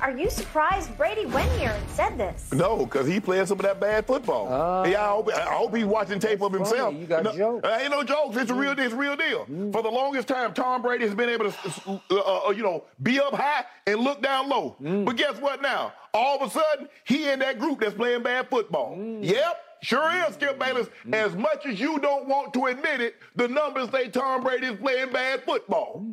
are 0.00 0.10
you 0.18 0.28
surprised 0.30 0.96
Brady 0.96 1.26
went 1.26 1.50
here 1.52 1.70
and 1.70 1.90
said 1.90 2.18
this? 2.18 2.52
No, 2.52 2.84
because 2.84 3.06
he 3.06 3.20
playing 3.20 3.46
some 3.46 3.58
of 3.60 3.64
that 3.64 3.78
bad 3.78 4.04
football. 4.04 4.48
Oh. 4.50 4.84
yeah, 4.84 5.02
I 5.04 5.08
hope, 5.10 5.32
I 5.32 5.40
hope 5.42 5.76
he's 5.76 5.84
watching 5.84 6.18
tape 6.18 6.42
of 6.42 6.52
himself. 6.52 6.88
funny. 6.92 7.00
You 7.00 7.06
got 7.06 7.22
no, 7.22 7.36
jokes. 7.36 7.68
uh, 7.68 7.78
Ain't 7.80 7.90
no 7.92 8.02
jokes. 8.02 8.36
It's 8.36 8.50
a 8.50 8.54
real, 8.54 8.72
it's 8.78 8.92
a 8.92 8.96
real 8.96 9.14
deal. 9.16 9.46
For 9.72 9.80
the 9.82 9.90
longest 9.90 10.26
time, 10.26 10.54
Tom 10.54 10.82
Brady 10.82 11.04
has 11.06 11.14
been 11.14 11.28
able 11.28 11.52
to, 11.52 12.00
uh, 12.10 12.48
uh, 12.48 12.50
you 12.50 12.62
know, 12.64 12.84
be 13.02 13.20
up 13.20 13.32
high 13.32 13.64
and 13.86 14.00
look 14.00 14.20
down 14.22 14.48
low. 14.48 14.76
But 14.80 15.16
guess 15.16 15.38
what? 15.40 15.62
Now, 15.62 15.92
all 16.12 16.42
of 16.42 16.48
a 16.48 16.50
sudden, 16.50 16.88
he 17.04 17.30
in 17.30 17.38
that 17.38 17.60
group 17.60 17.80
that's 17.80 17.94
playing 17.94 18.24
bad 18.24 18.48
football. 18.50 18.98
Yep. 19.20 19.64
Sure 19.82 20.12
is, 20.28 20.34
Skip 20.34 20.58
Bayless. 20.60 20.88
As 21.12 21.34
much 21.34 21.66
as 21.66 21.80
you 21.80 21.98
don't 21.98 22.28
want 22.28 22.54
to 22.54 22.66
admit 22.66 23.00
it, 23.00 23.16
the 23.34 23.48
numbers 23.48 23.90
say 23.90 24.08
Tom 24.08 24.42
Brady 24.42 24.66
is 24.68 24.78
playing 24.78 25.12
bad 25.12 25.42
football. 25.44 26.04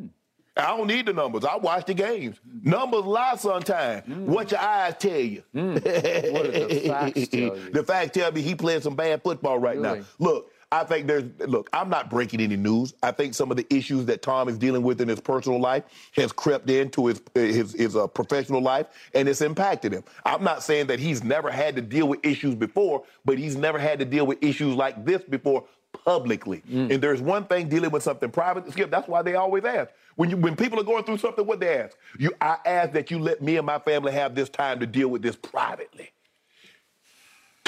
I 0.59 0.75
don't 0.77 0.87
need 0.87 1.05
the 1.05 1.13
numbers. 1.13 1.45
I 1.45 1.55
watch 1.57 1.85
the 1.85 1.93
games. 1.93 2.37
Numbers 2.63 3.05
lie 3.05 3.35
sometimes. 3.37 4.07
What 4.07 4.51
your 4.51 4.59
eyes 4.59 4.95
tell 4.99 5.19
you. 5.19 5.43
What 5.53 5.83
the 5.83 6.83
facts 6.87 7.27
tell 7.29 7.39
you? 7.39 7.69
The 7.71 7.83
facts 7.83 8.11
tell 8.11 8.31
me 8.31 8.41
he 8.41 8.55
playing 8.55 8.81
some 8.81 8.95
bad 8.95 9.23
football 9.23 9.57
right 9.59 9.77
Really? 9.77 9.99
now. 9.99 10.05
Look, 10.19 10.51
I 10.71 10.83
think 10.83 11.07
there's 11.07 11.23
look, 11.47 11.67
I'm 11.73 11.89
not 11.89 12.11
breaking 12.11 12.41
any 12.41 12.55
news. 12.55 12.93
I 13.01 13.09
think 13.11 13.33
some 13.33 13.49
of 13.49 13.57
the 13.57 13.65
issues 13.75 14.05
that 14.05 14.21
Tom 14.21 14.47
is 14.47 14.57
dealing 14.57 14.83
with 14.83 15.01
in 15.01 15.07
his 15.07 15.19
personal 15.19 15.59
life 15.59 15.83
has 16.15 16.31
crept 16.31 16.69
into 16.69 17.07
his 17.07 17.21
his 17.33 17.73
his 17.73 17.95
uh, 17.95 18.05
professional 18.05 18.61
life 18.61 18.85
and 19.15 19.27
it's 19.27 19.41
impacted 19.41 19.93
him. 19.93 20.03
I'm 20.25 20.43
not 20.43 20.61
saying 20.61 20.85
that 20.87 20.99
he's 20.99 21.23
never 21.23 21.49
had 21.49 21.75
to 21.77 21.81
deal 21.81 22.07
with 22.07 22.19
issues 22.23 22.53
before, 22.53 23.03
but 23.25 23.39
he's 23.39 23.55
never 23.55 23.79
had 23.79 23.97
to 23.97 24.05
deal 24.05 24.27
with 24.27 24.43
issues 24.43 24.75
like 24.75 25.03
this 25.05 25.23
before 25.23 25.65
publicly. 25.93 26.63
Mm. 26.69 26.93
And 26.93 27.03
there's 27.03 27.21
one 27.21 27.45
thing 27.45 27.69
dealing 27.69 27.91
with 27.91 28.03
something 28.03 28.31
private, 28.31 28.71
Skip, 28.71 28.91
that's 28.91 29.07
why 29.07 29.21
they 29.21 29.35
always 29.35 29.63
ask. 29.63 29.91
When 30.15 30.29
you 30.29 30.37
when 30.37 30.55
people 30.55 30.79
are 30.79 30.83
going 30.83 31.03
through 31.05 31.19
something, 31.19 31.45
what 31.45 31.59
they 31.59 31.77
ask? 31.77 31.95
You 32.17 32.31
I 32.41 32.57
ask 32.65 32.91
that 32.91 33.09
you 33.09 33.19
let 33.19 33.41
me 33.41 33.57
and 33.57 33.65
my 33.65 33.79
family 33.79 34.11
have 34.11 34.35
this 34.35 34.49
time 34.49 34.79
to 34.81 34.85
deal 34.85 35.07
with 35.07 35.21
this 35.21 35.35
privately. 35.35 36.11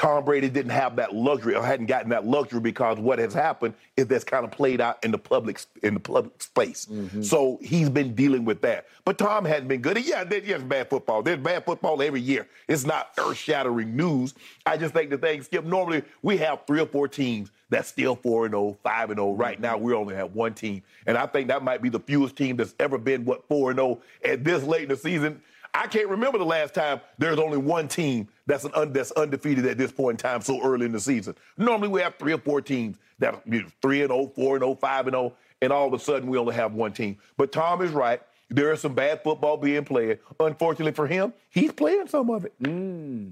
Tom 0.02 0.26
Brady 0.26 0.50
didn't 0.50 0.72
have 0.72 0.96
that 0.96 1.14
luxury 1.14 1.54
or 1.54 1.64
hadn't 1.64 1.86
gotten 1.86 2.10
that 2.10 2.26
luxury 2.26 2.60
because 2.60 2.98
what 2.98 3.20
has 3.20 3.36
happened 3.36 3.76
is 3.96 4.08
that's 4.08 4.24
kind 4.24 4.44
of 4.44 4.50
played 4.50 4.82
out 4.82 4.98
in 5.06 5.12
the 5.12 5.18
public 5.20 5.62
in 5.84 5.94
the 5.94 6.00
public 6.00 6.42
space. 6.42 6.88
Mm-hmm. 6.88 7.22
So 7.22 7.60
he's 7.62 7.88
been 7.88 8.16
dealing 8.16 8.44
with 8.44 8.62
that. 8.62 8.88
But 9.06 9.20
Tom 9.20 9.46
hadn't 9.46 9.68
been 9.68 9.80
good. 9.80 9.98
And 9.98 10.06
yeah, 10.08 10.24
there's 10.24 10.44
yes, 10.44 10.64
bad 10.64 10.90
football. 10.90 11.22
There's 11.22 11.38
bad 11.38 11.66
football 11.66 12.02
every 12.02 12.20
year. 12.20 12.48
It's 12.68 12.84
not 12.84 13.12
earth-shattering 13.20 13.96
news. 13.96 14.34
I 14.66 14.76
just 14.76 14.96
think 14.96 15.12
the 15.12 15.20
thing, 15.20 15.44
Skip, 15.44 15.66
normally 15.66 16.02
we 16.24 16.38
have 16.38 16.62
three 16.66 16.80
or 16.80 16.88
four 16.88 17.08
teams 17.08 17.52
that's 17.70 17.88
still 17.88 18.16
4 18.16 18.46
and 18.46 18.54
0, 18.54 18.78
5 18.82 19.10
and 19.12 19.20
0. 19.20 19.34
Right 19.34 19.60
now 19.60 19.78
we 19.78 19.94
only 19.94 20.16
have 20.16 20.34
one 20.34 20.56
team. 20.56 20.82
And 21.06 21.16
I 21.16 21.28
think 21.28 21.48
that 21.50 21.64
might 21.64 21.84
be 21.84 21.90
the 21.90 22.00
fewest 22.00 22.36
team 22.36 22.58
that's 22.58 22.74
ever 22.80 22.98
been 22.98 23.24
what 23.24 23.48
4 23.48 23.70
and 23.70 23.78
0 23.78 24.02
at 24.26 24.44
this 24.44 24.64
late 24.64 24.84
in 24.84 24.90
the 24.90 24.98
season. 24.98 25.44
I 25.74 25.88
can't 25.88 26.10
remember 26.10 26.38
the 26.38 26.46
last 26.46 26.74
time 26.74 27.00
there's 27.18 27.40
only 27.40 27.58
one 27.58 27.88
team 27.88 28.28
that's 28.46 28.66
an 28.66 28.72
un, 28.76 28.92
that's 28.92 29.12
undefeated 29.12 29.66
at 29.66 29.78
this 29.78 29.92
point 29.92 30.22
in 30.22 30.30
time 30.30 30.42
so 30.42 30.62
early 30.62 30.86
in 30.86 30.92
the 30.92 31.00
season. 31.00 31.36
Normally 31.58 31.88
we 31.88 32.02
have 32.02 32.16
three 32.16 32.34
or 32.34 32.40
four 32.40 32.62
teams 32.62 32.98
that 33.20 33.36
are 33.36 33.42
you 33.46 33.64
know, 33.64 33.68
3 33.82 34.02
and 34.02 34.10
0, 34.10 34.32
4 34.36 34.56
and 34.58 34.64
0, 34.64 34.76
5 34.76 35.08
and 35.08 35.14
0, 35.14 35.34
and 35.62 35.72
all 35.72 35.88
of 35.88 35.94
a 35.94 36.00
sudden 36.00 36.30
we 36.30 36.38
only 36.38 36.56
have 36.56 36.74
one 36.74 36.92
team. 36.92 37.18
But 37.38 37.52
Tom 37.52 37.82
is 37.82 37.92
right. 37.92 38.22
There 38.50 38.74
is 38.74 38.82
some 38.82 38.94
bad 38.94 39.24
football 39.24 39.56
being 39.56 39.86
played. 39.86 40.20
Unfortunately 40.40 40.92
for 40.92 41.08
him, 41.08 41.34
he's 41.50 41.72
playing 41.72 42.08
some 42.08 42.30
of 42.30 42.46
it. 42.46 42.54
Hmm. 42.62 43.30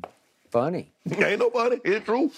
Funny. 0.50 0.92
Ain't 1.12 1.40
nobody. 1.40 1.80
It's 1.84 2.06
true. 2.06 2.32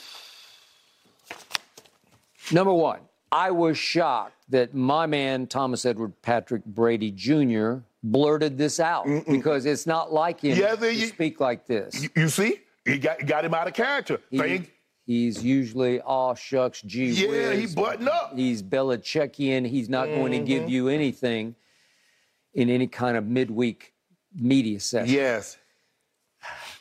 Number 2.51 2.73
one, 2.73 2.99
I 3.31 3.51
was 3.51 3.77
shocked 3.77 4.33
that 4.49 4.73
my 4.73 5.05
man, 5.05 5.47
Thomas 5.47 5.85
Edward 5.85 6.21
Patrick 6.21 6.65
Brady 6.65 7.11
Jr., 7.11 7.77
blurted 8.03 8.57
this 8.57 8.79
out 8.79 9.05
because 9.29 9.65
it's 9.65 9.85
not 9.85 10.11
like 10.11 10.41
him 10.41 10.57
Yeah, 10.57 10.75
to 10.75 10.93
you- 10.93 11.07
speak 11.07 11.39
like 11.39 11.65
this. 11.67 12.07
You, 12.15 12.29
see? 12.29 12.59
He 12.85 12.97
got, 12.97 13.25
got 13.25 13.45
him 13.45 13.53
out 13.53 13.67
of 13.67 13.73
character. 13.73 14.19
He- 14.29 14.39
Thing- 14.39 14.67
he's 15.05 15.43
usually, 15.43 16.01
oh, 16.05 16.33
shucks, 16.33 16.81
gee 16.81 17.07
Yeah, 17.11 17.53
he 17.53 17.61
whiz. 17.61 17.75
button 17.75 18.07
up. 18.07 18.33
He's 18.35 18.63
Belichickian. 18.63 19.67
He's 19.67 19.89
not 19.89 20.07
going 20.07 20.31
to 20.31 20.39
give 20.39 20.63
Mm-hmm. 20.63 20.71
you 20.71 20.87
anything 20.89 21.55
in 22.53 22.69
any 22.69 22.87
kind 22.87 23.17
of 23.17 23.25
midweek 23.25 23.93
media 24.33 24.79
session. 24.79 25.13
yes. 25.13 25.57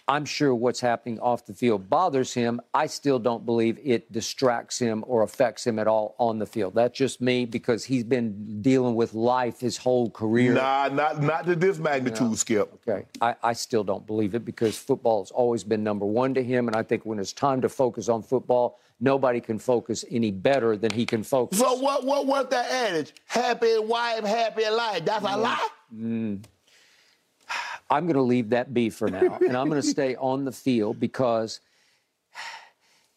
I'm 0.09 0.25
sure 0.25 0.55
what's 0.55 0.81
happening 0.81 1.19
off 1.21 1.47
the 1.47 1.55
field 1.55 1.89
bothers 1.89 2.35
him. 2.35 2.61
I 2.75 2.87
still 2.87 3.19
don't 3.19 3.47
believe 3.47 3.79
it 3.83 4.11
distracts 4.13 4.79
him 4.79 5.05
or 5.07 5.23
affects 5.23 5.67
him 5.67 5.79
at 5.79 5.87
all 5.87 6.15
on 6.19 6.39
the 6.39 6.47
field. 6.47 6.75
That's 6.75 6.97
just 6.97 7.21
me 7.21 7.45
because 7.45 7.85
he's 7.85 8.05
been 8.05 8.63
dealing 8.63 8.95
with 8.95 9.15
life 9.15 9.61
his 9.61 9.77
whole 9.77 10.11
career. 10.11 10.55
Nah, 10.55 10.89
not 10.89 11.23
not 11.23 11.47
to 11.47 11.57
this 11.57 11.79
magnitude, 11.79 12.37
Skip. 12.39 12.73
Okay. 12.87 13.07
I, 13.21 13.35
I 13.43 13.53
still 13.53 13.85
don't 13.85 14.07
believe 14.07 14.35
it 14.35 14.45
because 14.45 14.77
football 14.77 15.23
has 15.23 15.31
always 15.31 15.65
been 15.65 15.85
number 15.85 16.07
one 16.07 16.35
to 16.35 16.43
him. 16.43 16.69
And 16.69 16.77
I 16.77 16.83
think 16.83 17.07
when 17.07 17.19
it's 17.19 17.33
time 17.33 17.61
to 17.63 17.69
focus 17.69 18.09
on 18.09 18.23
football, 18.23 18.79
nobody 19.01 19.41
can 19.41 19.59
focus 19.59 20.05
any 20.11 20.31
better 20.31 20.77
than 20.77 20.91
he 20.93 21.07
can 21.07 21.23
focus. 21.23 21.59
So 21.59 21.75
what 21.75 22.05
what 22.05 22.27
was 22.27 22.47
that 22.51 22.71
adage? 22.71 23.15
Happy 23.27 23.79
wife, 23.79 24.25
happy 24.25 24.69
life. 24.69 25.05
That's 25.05 25.25
a 25.25 25.29
mm. 25.29 25.43
lie? 25.43 25.69
Mm. 25.95 26.45
I'm 27.91 28.07
going 28.07 28.17
to 28.17 28.23
leave 28.23 28.51
that 28.51 28.73
be 28.73 28.89
for 28.89 29.11
now. 29.11 29.39
and 29.41 29.57
I'm 29.57 29.69
going 29.69 29.83
to 29.83 29.87
stay 29.87 30.15
on 30.21 30.45
the 30.45 30.53
field 30.53 31.01
because 31.01 31.61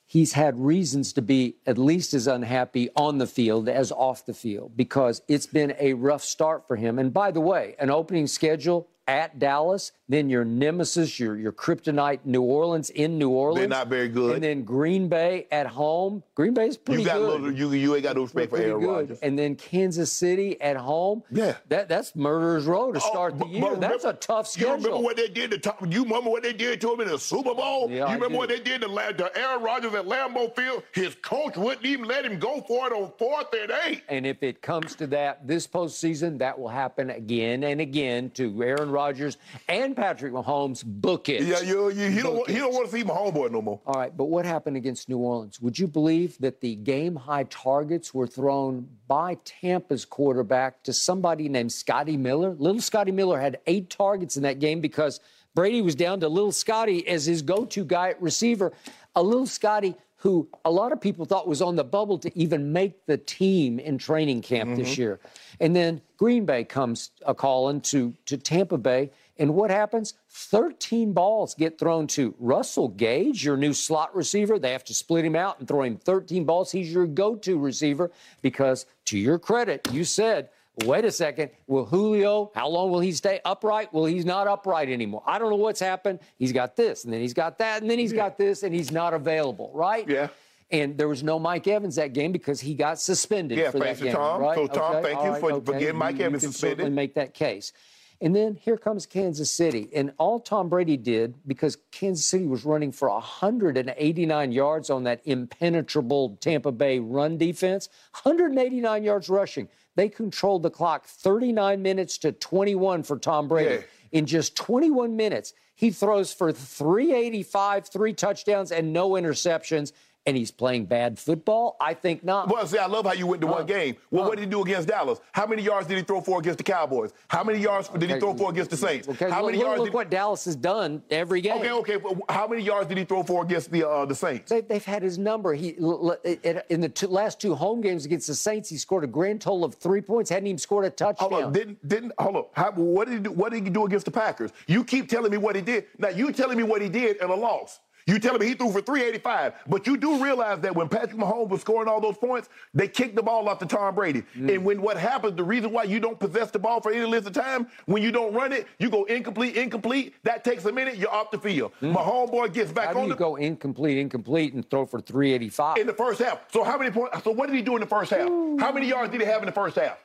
he's 0.06 0.34
had 0.34 0.60
reasons 0.60 1.14
to 1.14 1.22
be 1.22 1.56
at 1.66 1.78
least 1.78 2.14
as 2.14 2.28
unhappy 2.28 2.90
on 2.96 3.20
the 3.20 3.28
field 3.28 3.70
as 3.70 3.92
off 3.92 4.26
the 4.26 4.34
field 4.34 4.76
because 4.76 5.22
it's 5.28 5.46
been 5.46 5.74
a 5.80 5.94
rough 5.94 6.24
start 6.24 6.68
for 6.68 6.76
him. 6.76 7.00
And 7.00 7.14
by 7.14 7.32
the 7.32 7.42
way, 7.42 7.76
an 7.80 7.90
opening 7.90 8.28
schedule 8.28 8.88
at 9.08 9.40
Dallas, 9.40 9.92
then 10.10 10.30
your 10.30 10.44
nemesis, 10.44 11.20
your 11.20 11.38
your 11.38 11.52
kryptonite, 11.54 12.20
New 12.26 12.42
Orleans 12.42 12.90
in 12.90 13.18
New 13.18 13.30
Orleans. 13.30 13.60
They're 13.60 13.68
not 13.70 13.88
very 13.88 14.10
good. 14.10 14.36
And 14.36 14.44
then 14.44 14.64
Green 14.64 15.08
Bay 15.08 15.48
at 15.52 15.66
home. 15.66 16.24
Green 16.36 16.54
Bay's 16.54 16.78
pretty 16.78 17.04
you 17.04 17.08
got 17.08 17.18
good. 17.18 17.42
Little, 17.42 17.52
you, 17.52 17.72
you 17.72 17.96
ain't 17.96 18.04
got 18.04 18.16
no 18.16 18.24
respect 18.24 18.50
for 18.50 18.58
Pretty 18.58 18.70
Aaron 18.70 18.82
good. 18.84 18.90
Rodgers. 18.90 19.20
And 19.22 19.40
then 19.40 19.56
Kansas 19.56 20.12
City 20.12 20.60
at 20.62 20.76
home. 20.78 21.24
Yeah. 21.32 21.56
That 21.70 21.90
that's 21.90 22.16
murderer's 22.16 22.66
row 22.66 22.92
to 22.92 23.00
oh, 23.02 23.10
start 23.10 23.40
the 23.40 23.46
Oh, 23.46 23.48
year. 23.50 23.62
but 23.62 23.80
that's 23.82 24.04
a 24.06 24.14
tough 24.14 24.48
schedule. 24.48 24.72
You 24.78 24.84
remember 24.86 25.00
what 25.04 25.16
they 25.18 25.28
did 25.28 25.52
to 25.52 25.58
Tom, 25.58 25.76
You 25.90 26.04
remember 26.04 26.30
what 26.30 26.44
they 26.44 26.54
did 26.54 26.80
to 26.82 26.94
him 26.94 27.02
in 27.02 27.08
the 27.08 27.18
Super 27.20 27.56
Bowl? 27.56 27.90
Yeah, 27.90 28.06
I 28.06 28.10
you 28.10 28.16
remember 28.16 28.34
do. 28.34 28.38
what 28.38 28.50
they 28.50 28.60
did 28.60 28.82
to, 28.82 28.88
to 28.88 29.38
Aaron 29.38 29.64
Rodgers 29.64 29.94
at 29.96 30.06
Lambeau 30.06 30.56
Field? 30.56 30.84
His 30.94 31.16
coach 31.22 31.58
wouldn't 31.58 31.86
even 31.86 32.06
let 32.06 32.26
him 32.26 32.40
go 32.40 32.62
for 32.68 32.88
it 32.88 32.94
on 32.94 33.12
fourth 33.18 33.48
and 33.54 33.72
eight. 33.86 34.04
And 34.10 34.26
if 34.26 34.44
it 34.44 34.62
comes 34.62 34.96
to 34.96 35.08
that 35.08 35.48
this 35.48 35.66
postseason, 35.66 36.38
that 36.40 36.60
will 36.60 36.70
happen 36.70 37.10
again 37.10 37.64
and 37.64 37.82
again 37.82 38.30
to 38.32 38.62
Aaron 38.62 38.92
Rodgers 38.92 39.38
and 39.68 39.96
Patrick 39.96 40.03
Mahomes. 40.04 40.84
Book 40.86 41.30
it. 41.30 41.44
Yeah, 41.44 41.62
you, 41.62 41.90
you, 41.92 42.10
he 42.10 42.22
don't 42.22 42.36
want, 42.36 42.50
he 42.50 42.58
don't 42.58 42.74
want 42.74 42.86
to 42.86 42.92
see 42.92 43.04
my 43.04 43.14
homeboy 43.14 43.52
no 43.52 43.62
more. 43.62 43.80
All 43.86 43.94
right, 43.94 44.16
but 44.16 44.26
what 44.26 44.46
happened 44.46 44.78
against 44.78 45.10
New 45.10 45.18
Orleans? 45.18 45.60
Would 45.62 45.80
you 45.80 45.88
believe 45.88 46.38
that 46.40 46.62
the 46.62 46.76
game 46.76 47.16
high 47.16 47.44
targets 47.46 48.14
were 48.14 48.28
thrown 48.28 48.88
by 49.08 49.38
Tampa's 49.46 50.06
quarterback 50.06 50.84
to 50.84 50.94
somebody 50.94 51.50
named 51.50 51.72
Scotty 51.72 52.18
Miller? 52.18 52.52
Little 52.52 52.82
Scotty 52.82 53.12
Miller 53.12 53.40
had 53.40 53.60
eight 53.68 53.90
targets 53.90 54.38
in 54.38 54.44
that 54.44 54.60
game 54.60 54.82
because 54.82 55.20
Brady 55.56 55.82
was 55.82 55.96
down 55.96 56.20
to 56.22 56.28
little 56.30 56.52
Scotty 56.52 57.08
as 57.08 57.26
his 57.26 57.42
go 57.42 57.66
to 57.66 57.86
guy 57.86 58.10
at 58.10 58.22
receiver. 58.22 58.74
A 59.16 59.24
little 59.24 59.46
Scotty 59.46 59.96
who 60.24 60.48
a 60.64 60.72
lot 60.72 60.94
of 60.94 61.02
people 61.02 61.26
thought 61.26 61.50
was 61.50 61.62
on 61.62 61.76
the 61.76 61.84
bubble 61.84 62.18
to 62.18 62.32
even 62.40 62.72
make 62.72 63.06
the 63.08 63.18
team 63.18 63.78
in 63.78 63.98
training 63.98 64.42
camp 64.42 64.78
this 64.78 64.94
mm-hmm. 64.94 65.02
year. 65.02 65.20
And 65.60 65.76
then 65.76 66.00
Green 66.16 66.46
Bay 66.46 66.64
comes 66.64 67.12
a 67.26 67.36
calling 67.36 67.82
to, 67.82 68.14
to 68.28 68.38
Tampa 68.38 68.78
Bay. 68.78 69.12
And 69.38 69.56
what 69.56 69.72
happens? 69.72 70.14
13 70.30 71.14
balls 71.14 71.56
get 71.56 71.80
thrown 71.80 72.06
to 72.08 72.36
Russell 72.38 72.88
Gage, 72.90 73.44
your 73.44 73.58
new 73.58 73.74
slot 73.74 74.16
receiver. 74.16 74.60
They 74.60 74.72
have 74.72 74.84
to 74.86 74.94
split 74.94 75.26
him 75.26 75.36
out 75.36 75.60
and 75.60 75.68
throw 75.68 75.82
him 75.82 75.98
13 75.98 76.44
balls. 76.46 76.72
He's 76.72 76.94
your 76.94 77.08
go 77.08 77.36
to 77.38 77.58
receiver 77.58 78.12
because, 78.44 78.86
to 79.06 79.18
your 79.18 79.40
credit, 79.40 79.88
you 79.92 80.04
said, 80.04 80.50
wait 80.86 81.04
a 81.06 81.12
second, 81.12 81.50
will 81.66 81.86
Julio, 81.86 82.52
how 82.54 82.68
long 82.68 82.92
will 82.92 83.00
he 83.00 83.12
stay 83.12 83.40
upright? 83.44 83.92
Well, 83.92 84.06
he's 84.06 84.26
not 84.26 84.48
upright 84.48 84.90
anymore. 84.90 85.24
I 85.26 85.40
don't 85.40 85.50
know 85.50 85.56
what's 85.56 85.80
happened. 85.80 86.20
He's 86.38 86.52
got 86.52 86.76
this, 86.76 87.04
and 87.04 87.12
then 87.12 87.22
he's 87.22 87.34
got 87.34 87.58
that, 87.58 87.82
and 87.82 87.90
then 87.90 87.98
he's 87.98 88.14
got 88.14 88.38
this, 88.38 88.62
and 88.62 88.74
he's 88.74 88.92
not 88.92 89.16
available, 89.16 89.72
right? 89.74 90.08
Yeah. 90.08 90.28
And 90.70 90.98
there 90.98 91.08
was 91.08 91.22
no 91.24 91.38
Mike 91.40 91.68
Evans 91.68 91.96
that 91.96 92.14
game 92.14 92.32
because 92.32 92.60
he 92.60 92.74
got 92.76 93.00
suspended 93.00 93.58
Yeah, 93.58 93.70
for 93.72 93.80
thanks 93.80 94.00
that 94.00 94.06
game. 94.06 94.16
Tom. 94.16 94.42
Right? 94.42 94.56
So, 94.56 94.68
Tom, 94.68 94.96
Okay, 94.98 95.04
thank 95.08 95.18
all 95.20 95.26
you 95.26 95.32
right, 95.32 95.40
for- 95.40 95.62
for 95.62 95.80
getting 95.80 95.96
Mike 95.98 96.18
You- 96.18 96.26
Evans 96.26 96.44
you 96.44 96.48
can 96.50 96.54
suspended. 96.54 96.78
certainly 96.80 96.96
make 96.96 97.14
that 97.16 97.34
case. 97.36 97.74
And 98.22 98.36
then 98.36 98.56
here 98.56 98.78
comes 98.78 99.06
Kansas 99.06 99.52
City. 99.52 99.90
And 99.94 100.14
all 100.18 100.40
Tom 100.40 100.70
Brady 100.70 100.98
did, 100.98 101.36
because 101.46 101.78
Kansas 101.92 102.26
City 102.26 102.46
was 102.46 102.66
running 102.66 102.92
for 102.92 103.10
189 103.10 104.52
yards 104.52 104.90
on 104.90 105.04
that 105.04 105.22
impenetrable 105.26 106.38
Tampa 106.40 106.72
Bay 106.72 107.00
run 107.00 107.38
defense, 107.38 107.90
189 108.24 109.04
yards 109.04 109.30
rushing. 109.30 109.68
They 109.96 110.10
controlled 110.10 110.64
the 110.64 110.72
clock 110.72 111.06
39 111.06 111.82
minutes 111.82 112.18
to 112.20 112.32
21 112.32 113.04
for 113.04 113.20
Tom 113.20 113.48
Brady. 113.48 113.76
Yeah. 113.76 113.82
In 114.12 114.26
just 114.26 114.56
21 114.56 115.16
minutes, 115.16 115.54
he 115.76 115.90
throws 115.92 116.32
for 116.32 116.52
385, 116.52 117.88
three 117.88 118.14
touchdowns, 118.14 118.72
and 118.72 118.94
no 118.94 119.12
interceptions. 119.12 119.92
And 120.26 120.38
he's 120.38 120.52
playing 120.52 120.86
bad 120.86 121.20
football? 121.20 121.76
I 121.82 121.94
think 121.94 122.24
not. 122.24 122.48
Well, 122.48 122.66
see, 122.66 122.78
I 122.78 122.86
love 122.86 123.06
how 123.06 123.12
you 123.12 123.28
went 123.28 123.42
to 123.42 123.48
Uh, 123.48 123.52
one 123.52 123.66
game. 123.66 123.98
Well, 124.10 124.24
what 124.24 124.38
did 124.38 124.46
he 124.46 124.50
do 124.50 124.62
against 124.62 124.88
Dallas? 124.88 125.20
How 125.34 125.46
many 125.46 125.62
yards 125.62 125.86
did 125.86 125.98
he 125.98 126.04
throw 126.04 126.22
for 126.22 126.40
against 126.40 126.60
the 126.60 126.64
Cowboys? 126.64 127.12
How 127.28 127.44
many 127.44 127.60
yards 127.60 127.90
did 127.90 128.10
he 128.10 128.20
throw 128.20 128.34
for 128.34 128.50
against 128.50 128.72
the 128.72 128.78
Saints? 128.78 129.10
Okay, 129.10 129.30
how 129.30 129.42
look, 129.42 129.48
many 129.48 129.58
look- 129.58 129.66
yards 129.68 129.80
look 129.80 129.88
did 129.90 129.94
what 129.94 130.10
Dallas 130.10 130.46
has 130.46 130.56
done 130.56 131.04
every 131.12 131.42
game. 131.42 131.58
Okay, 131.58 131.72
okay. 131.72 131.98
but 131.98 132.14
How 132.30 132.48
many 132.48 132.62
yards 132.62 132.88
did 132.88 132.98
he 132.98 133.04
throw 133.04 133.24
for 133.24 133.44
against 133.44 133.70
the 133.70 133.86
uh, 133.88 134.06
the 134.06 134.16
Saints? 134.16 134.50
They, 134.50 134.62
they've 134.62 134.84
had 134.86 135.04
his 135.04 135.18
number. 135.18 135.54
He 135.56 135.76
l- 135.82 136.12
l- 136.12 136.18
it- 136.24 136.66
in 136.70 136.80
the 136.80 136.88
two, 136.90 137.08
last 137.08 137.42
two 137.42 137.54
home 137.54 137.82
games 137.82 138.06
against 138.06 138.28
the 138.28 138.36
Saints, 138.36 138.70
he 138.70 138.78
scored 138.78 139.04
a 139.04 139.08
grand 139.08 139.42
total 139.42 139.66
of 139.66 139.76
three 139.76 140.00
points. 140.02 140.30
Hadn't 140.30 140.48
even 140.48 140.58
scored 140.58 140.86
a 140.86 140.90
touchdown. 140.90 141.32
Hold 141.32 141.44
on, 141.44 141.52
didn't 141.52 141.86
didn't 141.86 142.14
hold 142.18 142.38
on. 142.38 142.46
How, 142.54 142.72
what 142.72 143.10
did 143.10 143.16
he 143.16 143.20
do? 143.20 143.32
What 143.32 143.52
did 143.52 143.62
he 143.66 143.70
do 143.70 143.86
against 143.86 144.06
the 144.06 144.12
Packers? 144.12 144.52
You 144.68 144.86
keep 144.86 145.10
telling 145.10 145.32
me 145.32 145.38
what 145.38 145.58
he 145.58 145.62
did. 145.62 145.88
Now 145.98 146.08
you 146.10 146.32
telling 146.32 146.56
me 146.56 146.64
what 146.64 146.82
he 146.82 146.88
did 146.88 147.18
in 147.18 147.30
a 147.30 147.36
loss. 147.36 147.82
You 148.06 148.20
telling 148.20 148.40
me 148.40 148.48
he 148.48 148.54
threw 148.54 148.72
for 148.72 148.82
385, 148.82 149.54
but 149.68 149.88
you 149.88 149.98
do 149.98 150.24
realize 150.24 150.60
that 150.60 150.76
when 150.76 150.90
Patrick 150.90 151.18
Mahomes 151.18 151.50
was 151.50 151.62
scoring 151.62 151.88
all 151.88 152.02
those 152.02 152.18
points, 152.18 152.50
they 152.74 152.88
kicked 152.88 153.16
the 153.16 153.24
ball 153.24 153.48
off 153.48 153.60
to 153.60 153.66
Tom 153.66 153.96
Brady. 153.96 154.24
Mm. 154.38 154.56
And 154.56 154.66
when 154.66 154.82
what 154.82 154.98
happens, 154.98 155.36
the 155.36 155.44
reason 155.44 155.72
why 155.72 155.84
you 155.84 156.00
don't 156.00 156.20
possess 156.20 156.52
the 156.52 156.60
ball 156.60 156.82
for 156.82 156.92
any 156.92 157.06
length 157.06 157.28
of 157.28 157.34
time, 157.34 157.68
when 157.86 158.04
you 158.04 158.12
don't 158.12 158.34
run 158.34 158.52
it, 158.52 158.68
you 158.78 158.90
go 158.90 159.06
incomplete, 159.06 159.56
incomplete. 159.56 160.16
That 160.24 160.44
takes 160.44 160.66
a 160.66 160.72
minute. 160.72 160.98
You're 160.98 161.14
off 161.14 161.32
the 161.32 161.40
field. 161.40 161.72
Mahomes 161.82 162.32
boy 162.32 162.48
gets 162.50 162.72
back 162.72 162.84
Mm. 162.84 162.88
How 162.88 162.94
do 162.94 163.00
on 163.00 163.06
you 163.06 163.14
the 163.14 163.20
go 163.20 163.36
incomplete, 163.38 163.98
incomplete, 163.98 164.54
and 164.54 164.70
throw 164.70 164.86
for 164.86 165.00
385? 165.00 165.78
in 165.78 165.88
the 165.88 165.94
first 165.94 166.22
half. 166.22 166.42
So 166.52 166.64
how 166.64 166.78
many 166.78 166.92
points? 166.92 167.24
So 167.24 167.32
what 167.32 167.48
did 167.48 167.56
he 167.56 167.62
do 167.62 167.76
in 167.76 167.82
the 167.82 167.88
first 167.88 168.12
half? 168.12 168.28
How 168.60 168.72
many 168.72 168.88
yards 168.88 169.12
did 169.12 169.22
he 169.22 169.28
have 169.28 169.42
in 169.42 169.46
the 169.46 169.54
first 169.54 169.78
half? 169.78 169.98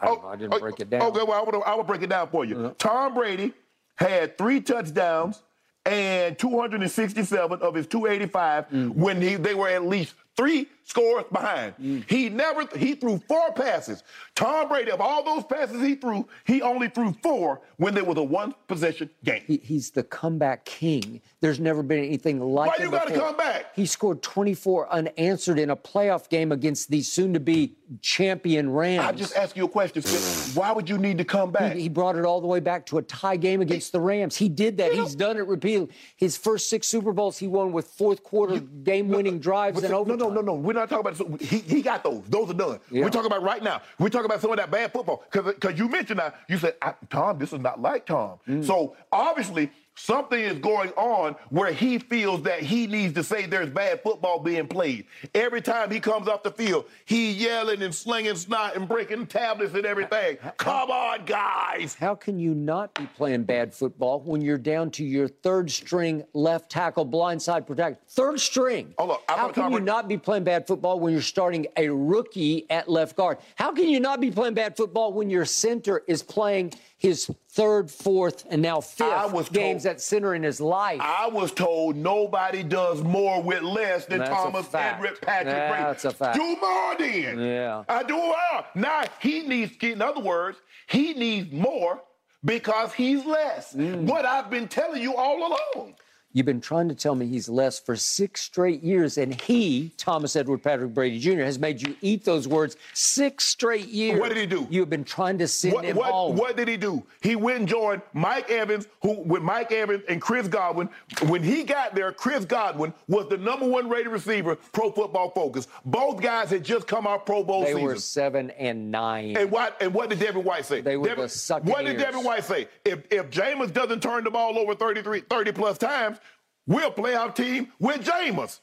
I, 0.00 0.06
don't. 0.06 0.24
I 0.24 0.36
didn't 0.36 0.54
oh, 0.54 0.58
break 0.58 0.80
it 0.80 0.90
down. 0.90 1.02
Okay, 1.02 1.22
well, 1.22 1.40
I 1.40 1.42
would 1.42 1.62
I 1.64 1.74
will 1.74 1.84
break 1.84 2.02
it 2.02 2.08
down 2.10 2.28
for 2.28 2.44
you. 2.44 2.74
Tom 2.78 3.14
Brady 3.14 3.52
had 3.96 4.36
three 4.36 4.60
touchdowns 4.60 5.42
and 5.84 6.38
267 6.38 7.60
of 7.60 7.74
his 7.74 7.86
285 7.86 8.68
Mm. 8.70 8.94
when 8.94 9.20
he, 9.20 9.34
they 9.36 9.54
were 9.54 9.68
at 9.68 9.84
least 9.84 10.14
three 10.36 10.68
scores 10.84 11.24
behind. 11.32 11.74
Mm. 11.80 12.08
He 12.08 12.28
never 12.28 12.66
he 12.76 12.94
threw 12.94 13.18
four 13.28 13.52
passes. 13.52 14.02
Tom 14.34 14.68
Brady, 14.68 14.90
of 14.90 15.00
all 15.00 15.22
those 15.24 15.44
passes 15.44 15.80
he 15.80 15.94
threw, 15.94 16.26
he 16.44 16.62
only 16.62 16.88
threw 16.88 17.14
four 17.22 17.60
when 17.76 17.94
there 17.94 18.04
was 18.04 18.18
a 18.18 18.22
one 18.22 18.54
possession 18.68 19.10
game. 19.24 19.42
He, 19.46 19.58
he's 19.62 19.90
the 19.90 20.02
comeback 20.02 20.64
king. 20.64 21.20
There's 21.40 21.60
never 21.60 21.82
been 21.82 21.98
anything 22.04 22.40
like 22.40 22.78
Why 22.78 22.84
you 22.84 22.90
gotta 22.90 23.12
before. 23.12 23.28
come 23.28 23.36
back? 23.36 23.74
He 23.74 23.86
scored 23.86 24.22
24 24.22 24.92
unanswered 24.92 25.58
in 25.58 25.70
a 25.70 25.76
playoff 25.76 26.28
game 26.28 26.52
against 26.52 26.90
the 26.90 27.02
soon-to-be 27.02 27.74
champion 28.00 28.70
Rams. 28.70 29.04
I 29.04 29.12
just 29.12 29.36
ask 29.36 29.56
you 29.56 29.64
a 29.64 29.68
question, 29.68 30.02
Skip. 30.02 30.56
Why 30.56 30.72
would 30.72 30.88
you 30.88 30.98
need 30.98 31.18
to 31.18 31.24
come 31.24 31.50
back? 31.50 31.74
He, 31.74 31.82
he 31.82 31.88
brought 31.88 32.16
it 32.16 32.24
all 32.24 32.40
the 32.40 32.46
way 32.46 32.60
back 32.60 32.86
to 32.86 32.98
a 32.98 33.02
tie 33.02 33.36
game 33.36 33.60
against 33.60 33.92
the 33.92 34.00
Rams. 34.00 34.36
He 34.36 34.48
did 34.48 34.78
that. 34.78 34.92
He's 34.92 35.14
done 35.14 35.36
it 35.36 35.46
repeatedly. 35.46 35.94
His 36.16 36.36
first 36.36 36.70
six 36.70 36.88
Super 36.88 37.12
Bowls, 37.12 37.38
he 37.38 37.48
won 37.48 37.72
with 37.72 37.86
fourth 37.86 38.22
quarter 38.22 38.60
game-winning 38.60 39.38
drives 39.38 39.82
and 39.82 39.92
overtime. 39.92 40.18
No, 40.18 40.21
no, 40.21 40.21
no, 40.28 40.40
no. 40.40 40.52
No. 40.52 40.54
We're 40.54 40.72
not 40.72 40.88
talking 40.88 41.00
about. 41.06 41.16
so 41.16 41.36
He, 41.40 41.58
he 41.58 41.82
got 41.82 42.04
those. 42.04 42.22
Those 42.28 42.50
are 42.50 42.54
done. 42.54 42.80
Yeah. 42.90 43.04
We're 43.04 43.10
talking 43.10 43.26
about 43.26 43.42
right 43.42 43.62
now. 43.62 43.82
We're 43.98 44.08
talking 44.08 44.26
about 44.26 44.40
some 44.40 44.50
of 44.50 44.56
that 44.58 44.70
bad 44.70 44.92
football. 44.92 45.24
Because 45.30 45.78
you 45.78 45.88
mentioned 45.88 46.18
that. 46.20 46.40
You 46.48 46.58
said, 46.58 46.74
I, 46.82 46.94
Tom, 47.10 47.38
this 47.38 47.52
is 47.52 47.60
not 47.60 47.80
like 47.80 48.06
Tom. 48.06 48.38
Mm. 48.48 48.64
So 48.64 48.96
obviously, 49.10 49.70
something 49.94 50.38
is 50.40 50.58
going 50.58 50.90
on 50.90 51.36
where 51.50 51.72
he 51.72 51.98
feels 51.98 52.42
that 52.42 52.60
he 52.60 52.86
needs 52.86 53.14
to 53.14 53.22
say 53.24 53.46
there's 53.46 53.70
bad 53.70 54.02
football 54.02 54.38
being 54.38 54.66
played. 54.66 55.06
Every 55.34 55.60
time 55.60 55.90
he 55.90 56.00
comes 56.00 56.28
off 56.28 56.42
the 56.42 56.50
field, 56.50 56.86
he 57.04 57.30
yelling 57.32 57.82
and 57.82 57.94
slinging 57.94 58.34
snot 58.36 58.76
and 58.76 58.88
breaking 58.88 59.26
tablets 59.26 59.74
and 59.74 59.84
everything. 59.84 60.38
Come 60.56 60.90
on, 60.90 61.24
guys. 61.24 61.94
How 61.94 62.14
can 62.14 62.38
you 62.38 62.54
not 62.54 62.94
be 62.94 63.06
playing 63.16 63.44
bad 63.44 63.74
football 63.74 64.20
when 64.20 64.40
you're 64.40 64.58
down 64.58 64.90
to 64.92 65.04
your 65.04 65.28
third 65.28 65.70
string 65.70 66.24
left 66.32 66.70
tackle 66.70 67.06
blindside 67.06 67.66
protector? 67.66 68.00
Third 68.08 68.40
string. 68.40 68.94
Oh, 68.98 69.06
look, 69.06 69.22
I'm 69.28 69.38
How 69.38 69.48
can 69.48 69.70
you 69.70 69.76
about- 69.78 69.84
not 69.86 70.08
be 70.08 70.16
playing 70.16 70.44
bad 70.44 70.66
football 70.66 71.00
when 71.00 71.12
you're 71.12 71.22
starting 71.22 71.66
a 71.76 71.88
rookie 71.88 72.66
at 72.70 72.88
left 72.88 73.16
guard? 73.16 73.38
How 73.56 73.72
can 73.72 73.88
you 73.88 74.00
not 74.00 74.20
be 74.20 74.30
playing 74.30 74.54
bad 74.54 74.76
football 74.76 75.12
when 75.12 75.30
your 75.30 75.44
center 75.44 76.02
is 76.06 76.22
playing 76.22 76.72
his 77.02 77.28
third, 77.50 77.90
fourth, 77.90 78.46
and 78.48 78.62
now 78.62 78.80
fifth 78.80 79.52
games 79.52 79.82
told- 79.82 79.96
at 79.96 80.00
center 80.00 80.36
in 80.36 80.44
his 80.44 80.60
life? 80.60 81.00
I 81.00 81.26
was 81.26 81.50
told 81.50 81.96
nobody 81.96 82.62
does 82.62 83.02
more 83.02 83.42
with 83.42 83.62
less 83.62 84.06
than 84.06 84.20
That's 84.20 84.30
Thomas. 84.30 84.72
Edward 84.72 85.20
Patrick 85.20 85.68
Brady. 85.68 85.82
That's 85.82 86.04
a 86.04 86.12
fact. 86.12 86.38
Do 86.38 86.56
more 86.60 86.94
then. 86.96 87.40
Yeah. 87.40 87.82
I 87.88 88.04
do 88.04 88.16
more. 88.16 88.64
Now 88.76 89.02
he 89.20 89.42
needs, 89.42 89.72
in 89.82 90.00
other 90.00 90.20
words, 90.20 90.58
he 90.86 91.12
needs 91.14 91.52
more 91.52 92.00
because 92.44 92.92
he's 92.92 93.24
less. 93.26 93.74
Mm. 93.74 94.04
What 94.04 94.24
I've 94.24 94.48
been 94.48 94.68
telling 94.68 95.02
you 95.02 95.16
all 95.16 95.38
along. 95.74 95.94
You've 96.34 96.46
been 96.46 96.60
trying 96.60 96.88
to 96.88 96.94
tell 96.94 97.14
me 97.14 97.26
he's 97.26 97.48
less 97.48 97.78
for 97.78 97.94
six 97.94 98.40
straight 98.40 98.82
years, 98.82 99.18
and 99.18 99.38
he, 99.38 99.92
Thomas 99.98 100.34
Edward 100.34 100.62
Patrick 100.62 100.94
Brady 100.94 101.18
Jr., 101.18 101.42
has 101.42 101.58
made 101.58 101.82
you 101.82 101.94
eat 102.00 102.24
those 102.24 102.48
words 102.48 102.76
six 102.94 103.44
straight 103.44 103.88
years. 103.88 104.18
What 104.18 104.28
did 104.30 104.38
he 104.38 104.46
do? 104.46 104.66
You 104.70 104.80
have 104.80 104.90
been 104.90 105.04
trying 105.04 105.38
to 105.38 105.48
send 105.48 105.74
What, 105.74 105.84
him 105.84 105.96
what, 105.96 106.10
home. 106.10 106.36
what 106.36 106.56
did 106.56 106.68
he 106.68 106.76
do? 106.78 107.02
He 107.20 107.36
went 107.36 107.58
and 107.60 107.68
joined 107.68 108.00
Mike 108.14 108.50
Evans, 108.50 108.88
who 109.02 109.20
with 109.20 109.42
Mike 109.42 109.72
Evans 109.72 110.04
and 110.08 110.22
Chris 110.22 110.48
Godwin. 110.48 110.88
When 111.26 111.42
he 111.42 111.64
got 111.64 111.94
there, 111.94 112.12
Chris 112.12 112.44
Godwin 112.44 112.94
was 113.08 113.28
the 113.28 113.36
number 113.36 113.66
one 113.68 113.88
rated 113.90 114.10
receiver, 114.12 114.56
Pro 114.56 114.90
Football 114.90 115.30
Focus. 115.30 115.68
Both 115.84 116.22
guys 116.22 116.50
had 116.50 116.64
just 116.64 116.86
come 116.86 117.06
out 117.06 117.26
Pro 117.26 117.44
Bowl 117.44 117.60
They 117.60 117.68
season. 117.72 117.82
were 117.84 117.96
seven 117.96 118.50
and 118.52 118.90
nine. 118.90 119.36
And 119.36 119.50
what 119.50 119.76
and 119.82 119.92
what 119.92 120.08
did 120.08 120.18
Devin 120.18 120.44
White 120.44 120.64
say? 120.64 120.80
They 120.80 120.96
were 120.96 121.08
Devin, 121.08 121.24
the 121.24 121.28
sucking 121.28 121.70
What 121.70 121.84
did. 121.84 121.98
Devin 121.98 122.24
White 122.24 122.44
say? 122.44 122.68
If 122.84 123.04
if 123.12 123.28
Jameis 123.30 123.72
doesn't 123.72 124.02
turn 124.02 124.24
the 124.24 124.30
ball 124.30 124.58
over 124.58 124.74
33, 124.74 125.20
30 125.20 125.52
plus 125.52 125.76
times, 125.78 126.18
we're 126.66 126.86
a 126.86 126.90
playoff 126.90 127.34
team 127.34 127.72
with 127.78 128.04
Jameis. 128.04 128.60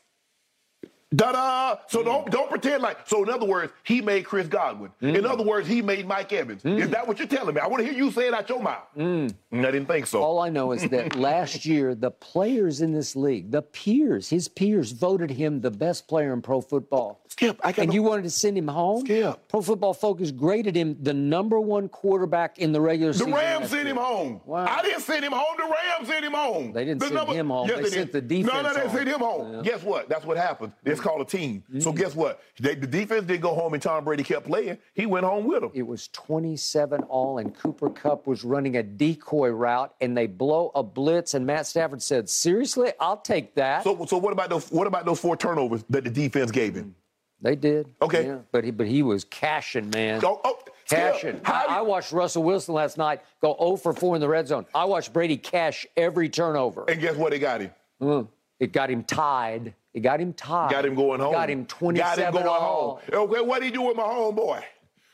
Da-da! 1.15 1.77
So 1.88 2.03
don't 2.03 2.27
mm. 2.27 2.31
don't 2.31 2.49
pretend 2.49 2.84
like. 2.84 2.99
So 3.07 3.23
in 3.23 3.30
other 3.30 3.45
words, 3.45 3.73
he 3.84 3.99
made 3.99 4.26
Chris 4.26 4.48
Godwin. 4.48 4.91
Mm. 5.02 5.18
In 5.18 5.26
other 5.26 5.44
words, 5.44 5.68
he 5.68 5.81
made 5.81 6.07
Mike 6.07 6.31
Evans. 6.31 6.61
Mm. 6.61 6.80
Is 6.80 6.90
that 6.91 7.07
what 7.07 7.18
you're 7.18 7.27
telling 7.27 7.56
me? 7.56 7.61
I 7.61 7.68
want 7.68 7.84
to 7.84 7.91
hear 7.91 7.98
you 7.98 8.11
say 8.11 8.27
it 8.27 8.34
out 8.34 8.48
your 8.48 8.61
mouth. 8.61 8.84
I 8.95 9.27
didn't 9.52 9.88
think 9.88 10.06
so. 10.06 10.22
All 10.22 10.40
I 10.40 10.49
know 10.49 10.72
is 10.72 10.88
that 10.90 11.15
last 11.30 11.65
year, 11.65 11.95
the 11.95 12.11
players 12.11 12.81
in 12.81 12.94
this 12.94 13.15
league, 13.15 13.49
the 13.52 13.64
peers, 13.64 14.30
his 14.30 14.48
peers, 14.48 14.91
voted 14.91 15.31
him 15.31 15.61
the 15.61 15.72
best 15.72 16.07
player 16.07 16.31
in 16.31 16.41
pro 16.44 16.61
football. 16.61 17.22
Skip, 17.30 17.60
I 17.64 17.72
got 17.72 17.84
And 17.84 17.90
no- 17.90 17.94
you 17.95 18.03
wanted 18.03 18.23
to 18.23 18.30
send 18.30 18.57
him 18.57 18.68
home? 18.68 19.02
Skip. 19.02 19.48
Pro 19.48 19.61
Football 19.61 19.94
Focus 19.94 20.31
graded 20.31 20.76
him 20.76 20.98
the 21.02 21.14
number 21.14 21.60
one 21.60 21.88
quarterback 21.88 22.57
in 22.57 22.72
the 22.72 22.81
regular 22.81 23.11
The 23.14 23.19
season. 23.19 23.31
The 23.31 23.38
Rams 23.38 23.69
sent 23.69 23.88
him 23.88 23.98
home. 23.98 24.41
Wow. 24.45 24.65
I 24.65 24.81
didn't 24.81 25.02
send 25.02 25.23
him 25.23 25.31
home. 25.31 25.56
The 25.56 25.64
Rams 25.64 26.07
sent 26.07 26.26
him 26.26 26.34
home. 26.34 26.73
They 26.73 26.86
didn't 26.86 26.99
The 27.02 27.07
send 27.10 27.30
him 27.30 27.49
home. 27.49 27.68
They 27.68 27.76
did. 27.81 27.94
sent 27.94 28.11
the 28.11 28.22
defense 28.22 28.53
no, 28.53 28.61
no, 28.64 28.73
they 28.73 28.81
home. 28.81 28.90
sent 28.90 29.07
him 29.07 29.19
home. 29.19 29.64
Guess 29.64 29.84
what? 29.84 30.10
That's 30.10 30.26
what 30.26 30.38
happened. 30.38 30.73
It's 30.84 30.98
called 30.99 31.21
a 31.21 31.26
team. 31.26 31.63
So 31.80 31.91
mm-hmm. 31.91 31.99
guess 31.99 32.15
what? 32.15 32.41
They, 32.59 32.76
the 32.76 32.88
defense 32.88 33.26
didn't 33.26 33.41
go 33.41 33.53
home 33.53 33.73
and 33.73 33.81
Tom 33.81 34.03
Brady 34.03 34.23
kept 34.23 34.45
playing. 34.45 34.77
He 34.93 35.05
went 35.05 35.26
home 35.26 35.45
with 35.45 35.61
them. 35.61 35.71
It 35.73 35.84
was 35.84 36.07
27 36.09 37.03
all, 37.03 37.38
and 37.38 37.55
Cooper 37.55 37.89
Kupp 37.89 38.27
was 38.27 38.43
running 38.43 38.77
a 38.77 38.84
decoy 38.84 39.49
route, 39.49 39.93
and 40.01 40.17
they 40.17 40.27
blow 40.27 40.71
a 40.76 40.84
blitz, 40.84 41.34
and 41.34 41.45
Matt 41.45 41.67
Stafford 41.67 42.01
said, 42.01 42.30
"Seriously, 42.30 42.91
I'll 42.99 43.17
take 43.17 43.55
that." 43.55 43.84
So, 43.84 44.05
so 44.05 44.17
what 44.17 44.34
about 44.34 44.49
those? 44.49 44.69
What 44.69 44.88
about 44.88 45.05
those 45.05 45.19
four 45.19 45.35
turnovers 45.38 45.84
that 45.89 46.03
the 46.03 46.09
defense 46.09 46.51
gave 46.51 46.76
him? 46.76 46.85
Mm-hmm. 46.85 47.45
they 47.45 47.55
did. 47.55 47.93
Okay. 48.01 48.26
Yeah, 48.26 48.38
but 48.51 48.63
he, 48.63 48.71
but 48.71 48.88
he 48.88 49.03
was 49.03 49.23
cashing, 49.23 49.89
man. 49.89 50.21
Oh, 50.23 50.41
oh, 50.43 50.59
Cashing. 50.89 51.41
I, 51.45 51.65
I 51.69 51.81
watched 51.81 52.11
Russell 52.11 52.43
Wilson 52.43 52.73
last 52.73 52.97
night 52.97 53.21
go 53.41 53.55
0 53.59 53.76
for 53.77 53.93
4 53.93 54.15
in 54.15 54.21
the 54.21 54.27
red 54.27 54.47
zone. 54.47 54.65
I 54.73 54.85
watched 54.85 55.13
Brady 55.13 55.38
cash 55.38 55.85
every 55.95 56.30
turnover. 56.30 56.85
and 56.88 56.99
guess 56.99 57.15
what? 57.15 57.31
They 57.31 57.39
got 57.39 57.61
him. 57.61 57.71
Mm-hmm. 58.01 58.27
It 58.59 58.73
got 58.73 58.89
him 58.89 59.03
tied. 59.03 59.73
It 59.94 60.02
got 60.02 60.20
him 60.20 60.34
tied. 60.34 60.72
Got 60.72 60.86
him 60.86 60.95
going 60.95 61.20
home. 61.20 61.34
Got 61.34 61.49
him 61.49 61.66
27 61.66 62.18
Got 62.18 62.28
him 62.28 62.34
going 62.34 62.45
all. 62.48 63.02
home. 63.11 63.22
Okay, 63.30 63.41
what 63.41 63.61
did 63.61 63.66
he 63.66 63.72
do 63.72 63.82
with 63.84 63.98
my 63.98 64.03
homeboy? 64.03 64.64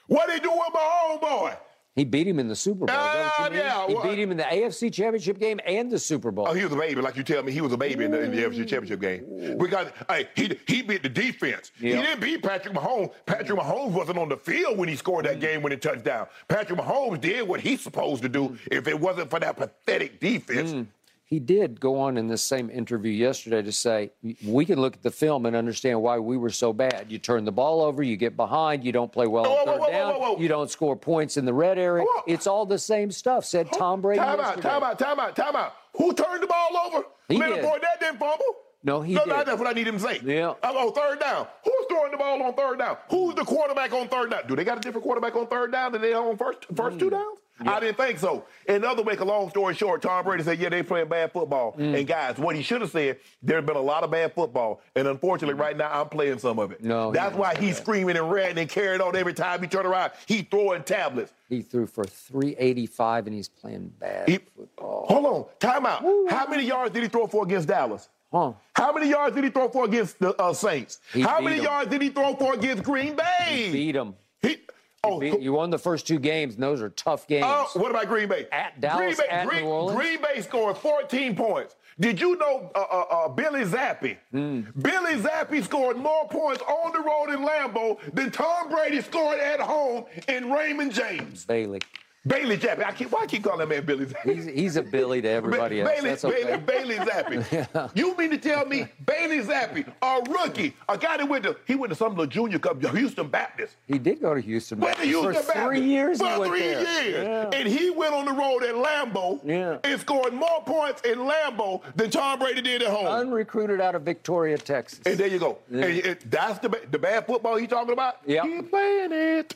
What 0.07 0.27
did 0.27 0.35
he 0.35 0.39
do 0.41 0.51
with 0.51 0.73
my 0.73 0.79
homeboy? 0.79 1.57
He 1.95 2.03
beat 2.03 2.27
him 2.27 2.39
in 2.39 2.49
the 2.49 2.57
Super 2.57 2.85
Bowl. 2.85 2.95
is 2.95 3.01
that 3.01 3.15
what 3.15 3.39
you 3.39 3.45
ah, 3.45 3.49
mean? 3.49 3.59
yeah, 3.59 3.87
he 3.87 3.93
well- 3.93 4.03
beat 4.03 4.19
him 4.19 4.31
in 4.31 4.37
the 4.37 4.43
AFC 4.43 4.91
Championship 4.91 5.39
game 5.39 5.61
and 5.65 5.89
the 5.89 5.97
Super 5.97 6.29
Bowl. 6.29 6.45
Oh, 6.49 6.53
he 6.53 6.61
was 6.61 6.73
a 6.73 6.75
baby, 6.75 7.01
like 7.01 7.15
you 7.15 7.23
tell 7.23 7.41
me. 7.41 7.53
He 7.53 7.61
was 7.61 7.71
a 7.71 7.77
baby 7.77 8.03
in 8.03 8.11
the, 8.11 8.21
in 8.21 8.31
the 8.31 8.43
NFC 8.43 8.67
Championship 8.67 8.99
game. 8.99 9.57
Because 9.57 9.87
hey, 10.09 10.27
he 10.35 10.59
he 10.67 10.81
beat 10.81 11.03
the 11.03 11.09
defense. 11.09 11.71
He 11.79 11.91
didn't 11.91 12.19
beat 12.19 12.43
Patrick 12.43 12.73
Mahomes. 12.73 13.13
Patrick 13.25 13.57
Mahomes 13.57 13.91
wasn't 13.91 14.17
on 14.17 14.27
the 14.27 14.35
field 14.35 14.77
when 14.77 14.89
he 14.89 14.97
scored 14.97 15.25
that 15.25 15.37
mm. 15.37 15.41
game 15.41 15.61
when 15.61 15.71
he 15.71 15.77
touchdown. 15.77 16.27
Patrick 16.49 16.77
Mahomes 16.77 17.21
did 17.21 17.47
what 17.47 17.61
he's 17.61 17.79
supposed 17.79 18.21
to 18.23 18.29
do. 18.29 18.49
Mm. 18.49 18.59
If 18.71 18.87
it 18.89 18.99
wasn't 18.99 19.29
for 19.29 19.39
that 19.39 19.55
pathetic 19.55 20.19
defense, 20.19 20.73
mm. 20.73 20.87
He 21.27 21.39
did 21.39 21.79
go 21.79 21.99
on 21.99 22.17
in 22.17 22.27
this 22.27 22.43
same 22.43 22.69
interview 22.69 23.11
yesterday 23.11 23.63
to 23.63 23.71
say, 23.71 24.11
we 24.45 24.63
can 24.63 24.79
look 24.79 24.93
at 24.93 25.01
the 25.01 25.09
film 25.09 25.47
and 25.47 25.55
understand 25.55 25.99
why 25.99 26.19
we 26.19 26.37
were 26.37 26.51
so 26.51 26.71
bad. 26.71 27.07
You 27.09 27.17
turn 27.17 27.45
the 27.45 27.51
ball 27.51 27.81
over, 27.81 28.03
you 28.03 28.15
get 28.15 28.37
behind, 28.37 28.83
you 28.83 28.91
don't 28.91 29.11
play 29.11 29.25
well 29.25 29.47
on 29.47 29.65
third 29.65 29.79
whoa, 29.79 29.89
down, 29.89 30.13
whoa, 30.13 30.33
whoa. 30.33 30.39
you 30.39 30.47
don't 30.47 30.69
score 30.69 30.95
points 30.95 31.37
in 31.37 31.45
the 31.45 31.53
red 31.53 31.79
area. 31.79 32.05
It's 32.27 32.45
all 32.45 32.67
the 32.67 32.77
same 32.77 33.09
stuff, 33.09 33.43
said 33.43 33.71
Tom 33.73 34.01
Brady. 34.01 34.19
Time 34.19 34.39
out, 34.39 34.57
yesterday. 34.57 34.69
time 34.69 34.83
out, 34.83 34.99
time 34.99 35.19
out, 35.19 35.35
time 35.35 35.55
out. 35.55 35.73
Who 35.97 36.13
turned 36.13 36.43
the 36.43 36.47
ball 36.47 36.77
over? 36.85 37.05
He 37.27 37.37
Leonard 37.37 37.55
did. 37.55 37.65
Fournette 37.65 37.99
didn't 37.99 38.19
fumble. 38.19 38.45
No, 38.83 39.01
he 39.01 39.15
no, 39.15 39.25
did. 39.25 39.29
No, 39.29 39.43
that's 39.43 39.57
what 39.57 39.67
I 39.67 39.73
need 39.73 39.87
him 39.87 39.97
to 39.97 40.03
say. 40.03 40.21
Yeah. 40.23 40.53
Oh, 40.61 40.75
oh 40.75 40.91
third 40.91 41.19
down. 41.19 41.47
Who's 41.63 41.73
throwing 41.95 42.11
the 42.11 42.17
ball 42.17 42.41
on 42.43 42.53
third 42.53 42.79
down? 42.79 42.97
Who's 43.09 43.35
the 43.35 43.43
quarterback 43.45 43.93
on 43.93 44.07
third 44.07 44.31
down? 44.31 44.41
Do 44.47 44.55
they 44.55 44.63
got 44.63 44.77
a 44.77 44.81
different 44.81 45.03
quarterback 45.03 45.35
on 45.35 45.47
third 45.47 45.71
down 45.71 45.91
than 45.93 46.01
they 46.01 46.13
on 46.13 46.37
first 46.37 46.65
first 46.75 46.97
Mm. 46.97 46.99
two 46.99 47.09
downs? 47.09 47.39
I 47.65 47.79
didn't 47.79 47.95
think 47.95 48.19
so. 48.19 48.43
Another 48.67 48.79
the 48.81 48.89
other 48.89 49.03
make 49.05 49.21
a 49.21 49.25
long 49.25 49.49
story 49.49 49.75
short, 49.75 50.01
Tom 50.01 50.25
Brady 50.25 50.43
said, 50.43 50.59
yeah, 50.59 50.67
they 50.67 50.83
playing 50.83 51.07
bad 51.07 51.31
football. 51.31 51.73
Mm. 51.79 51.99
And 51.99 52.05
guys, 52.07 52.37
what 52.37 52.53
he 52.53 52.61
should 52.61 52.81
have 52.81 52.91
said, 52.91 53.17
there's 53.41 53.63
been 53.63 53.77
a 53.77 53.81
lot 53.81 54.03
of 54.03 54.11
bad 54.11 54.33
football. 54.33 54.81
And 54.93 55.07
unfortunately, 55.07 55.53
right 55.57 55.77
now, 55.77 55.89
I'm 56.01 56.09
playing 56.09 56.39
some 56.39 56.59
of 56.59 56.73
it. 56.73 56.83
No, 56.83 57.11
That's 57.13 57.29
didn't 57.29 57.39
why 57.39 57.55
he's 57.55 57.77
that. 57.77 57.81
screaming 57.83 58.17
and 58.17 58.29
ranting 58.29 58.57
and 58.59 58.69
carrying 58.69 58.99
on 58.99 59.15
every 59.15 59.33
time 59.33 59.61
he 59.61 59.67
turn 59.67 59.85
around. 59.85 60.11
He 60.25 60.41
throwing 60.41 60.83
tablets. 60.83 61.31
He 61.47 61.61
threw 61.61 61.87
for 61.87 62.03
385 62.03 63.27
and 63.27 63.35
he's 63.35 63.47
playing 63.47 63.93
bad 63.99 64.27
He- 64.27 64.37
football. 64.39 65.05
Hold 65.07 65.25
on, 65.25 65.45
Timeout. 65.59 66.29
How 66.29 66.47
many 66.47 66.63
yards 66.63 66.93
did 66.93 67.03
he 67.03 67.09
throw 67.09 67.27
for 67.27 67.43
against 67.45 67.69
Dallas? 67.69 68.09
Huh. 68.35 68.51
How 68.73 68.91
many 68.91 69.09
yards 69.09 69.33
did 69.33 69.45
he 69.45 69.49
throw 69.49 69.69
for 69.69 69.85
against 69.85 70.19
the 70.19 70.35
uh, 70.35 70.51
Saints? 70.51 70.99
He 71.13 71.21
How 71.21 71.39
many 71.39 71.59
'em. 71.59 71.63
yards 71.63 71.89
did 71.89 72.01
he 72.01 72.09
throw 72.09 72.35
for 72.35 72.53
against 72.53 72.83
Green 72.83 73.15
Bay? 73.15 73.69
Beat 73.71 73.95
him. 73.95 74.13
He, 74.41 74.57
oh, 75.05 75.21
Beat- 75.21 75.39
you 75.39 75.53
won 75.53 75.69
the 75.69 75.77
first 75.79 76.05
two 76.05 76.19
games, 76.19 76.55
and 76.55 76.61
those 76.63 76.81
are 76.81 76.89
tough 76.89 77.27
games. 77.29 77.45
oh, 77.47 77.69
what 77.75 77.91
about 77.91 78.07
Green 78.07 78.27
Bay? 78.27 78.47
At 78.51 78.81
Dallas, 78.81 79.15
Green 79.15 79.29
Bay, 79.29 79.33
at 79.33 79.47
Green, 79.47 79.63
New 79.63 79.69
Orleans? 79.69 79.97
Green 79.97 80.21
Bay 80.21 80.41
scored 80.41 80.77
14 80.77 81.33
points. 81.33 81.77
Did 81.97 82.19
you 82.19 82.35
know 82.35 82.69
uh, 82.75 82.79
uh, 82.79 83.05
uh, 83.09 83.29
Billy 83.29 83.63
Zappe? 83.63 84.17
Hmm. 84.31 84.63
Billy 84.81 85.13
Zappe 85.15 85.63
scored 85.63 85.95
more 85.95 86.27
points 86.27 86.61
on 86.63 86.91
the 86.91 86.99
road 86.99 87.29
in 87.33 87.45
Lambeau 87.47 87.99
than 88.13 88.31
Tom 88.31 88.69
Brady 88.69 88.99
scored 88.99 89.39
at 89.39 89.61
home 89.61 90.03
in 90.27 90.51
Raymond 90.51 90.93
James. 90.93 91.45
Bailey. 91.45 91.79
Bailey 92.27 92.57
Zappe. 92.57 92.83
I 92.83 92.91
keep, 92.91 93.11
why 93.11 93.21
I 93.21 93.25
keep 93.27 93.43
calling 93.43 93.59
that 93.59 93.69
man 93.69 93.85
Billy 93.85 94.05
Zappe? 94.05 94.33
He's, 94.33 94.45
he's 94.45 94.75
a 94.77 94.81
Billy 94.81 95.21
to 95.21 95.29
everybody 95.29 95.81
Ba- 95.81 95.89
else. 95.91 96.01
Bailey, 96.01 96.09
That's 96.09 96.25
okay. 96.25 96.57
Bailey, 96.57 96.97
Bailey 96.97 97.05
Zappe. 97.43 97.91
You 97.95 98.15
mean 98.17 98.31
to 98.31 98.37
tell 98.37 98.65
me 98.65 98.87
Bailey 99.05 99.39
Zappe, 99.41 99.87
a 100.01 100.21
rookie, 100.31 100.75
a 100.89 100.97
guy 100.97 101.17
that 101.17 101.27
went 101.29 101.43
to 101.43 101.55
he 101.65 101.75
went 101.75 101.91
to 101.91 101.95
some 101.95 102.09
little 102.11 102.25
junior 102.25 102.57
cup, 102.59 102.81
Houston 102.81 103.27
Baptist. 103.27 103.75
He 103.87 103.99
did 103.99 104.21
go 104.21 104.33
to 104.33 104.41
Houston. 104.41 104.79
Went 104.79 104.97
to 104.97 105.11
for 105.11 105.33
Baptist 105.33 105.51
three 105.51 105.81
years. 105.81 106.17
For 106.19 106.45
three 106.47 106.59
there. 106.61 107.03
years, 107.03 107.23
Yeah. 107.23 107.49
and 107.59 107.67
he 107.67 107.91
went 107.91 108.13
on 108.13 108.25
the 108.25 108.31
road 108.33 108.63
at 108.63 108.73
Lambeau 108.75 109.39
Yeah. 109.45 109.77
and 109.83 109.99
scored 110.01 110.33
more 110.33 110.63
points 110.65 111.01
in 111.03 111.19
Lambeau 111.19 111.81
than 111.95 112.09
Tom 112.09 112.39
Brady 112.39 112.61
did 112.61 112.81
at 112.81 112.89
home. 112.89 113.05
Unrecruited 113.07 113.79
out 113.81 113.93
of 113.95 114.01
Victoria, 114.01 114.57
Texas. 114.57 114.99
and 115.05 115.17
there 115.17 115.27
you 115.27 115.39
go. 115.39 115.59
And 115.71 115.83
it- 115.83 116.31
that's 116.31 116.59
the 116.59 116.69
the 116.91 116.99
bad 116.99 117.27
football 117.27 117.55
he 117.55 117.67
talking 117.67 117.93
about. 117.93 118.17
Yep. 118.25 118.45
He 118.45 118.61
playing 118.63 119.11
it. 119.11 119.55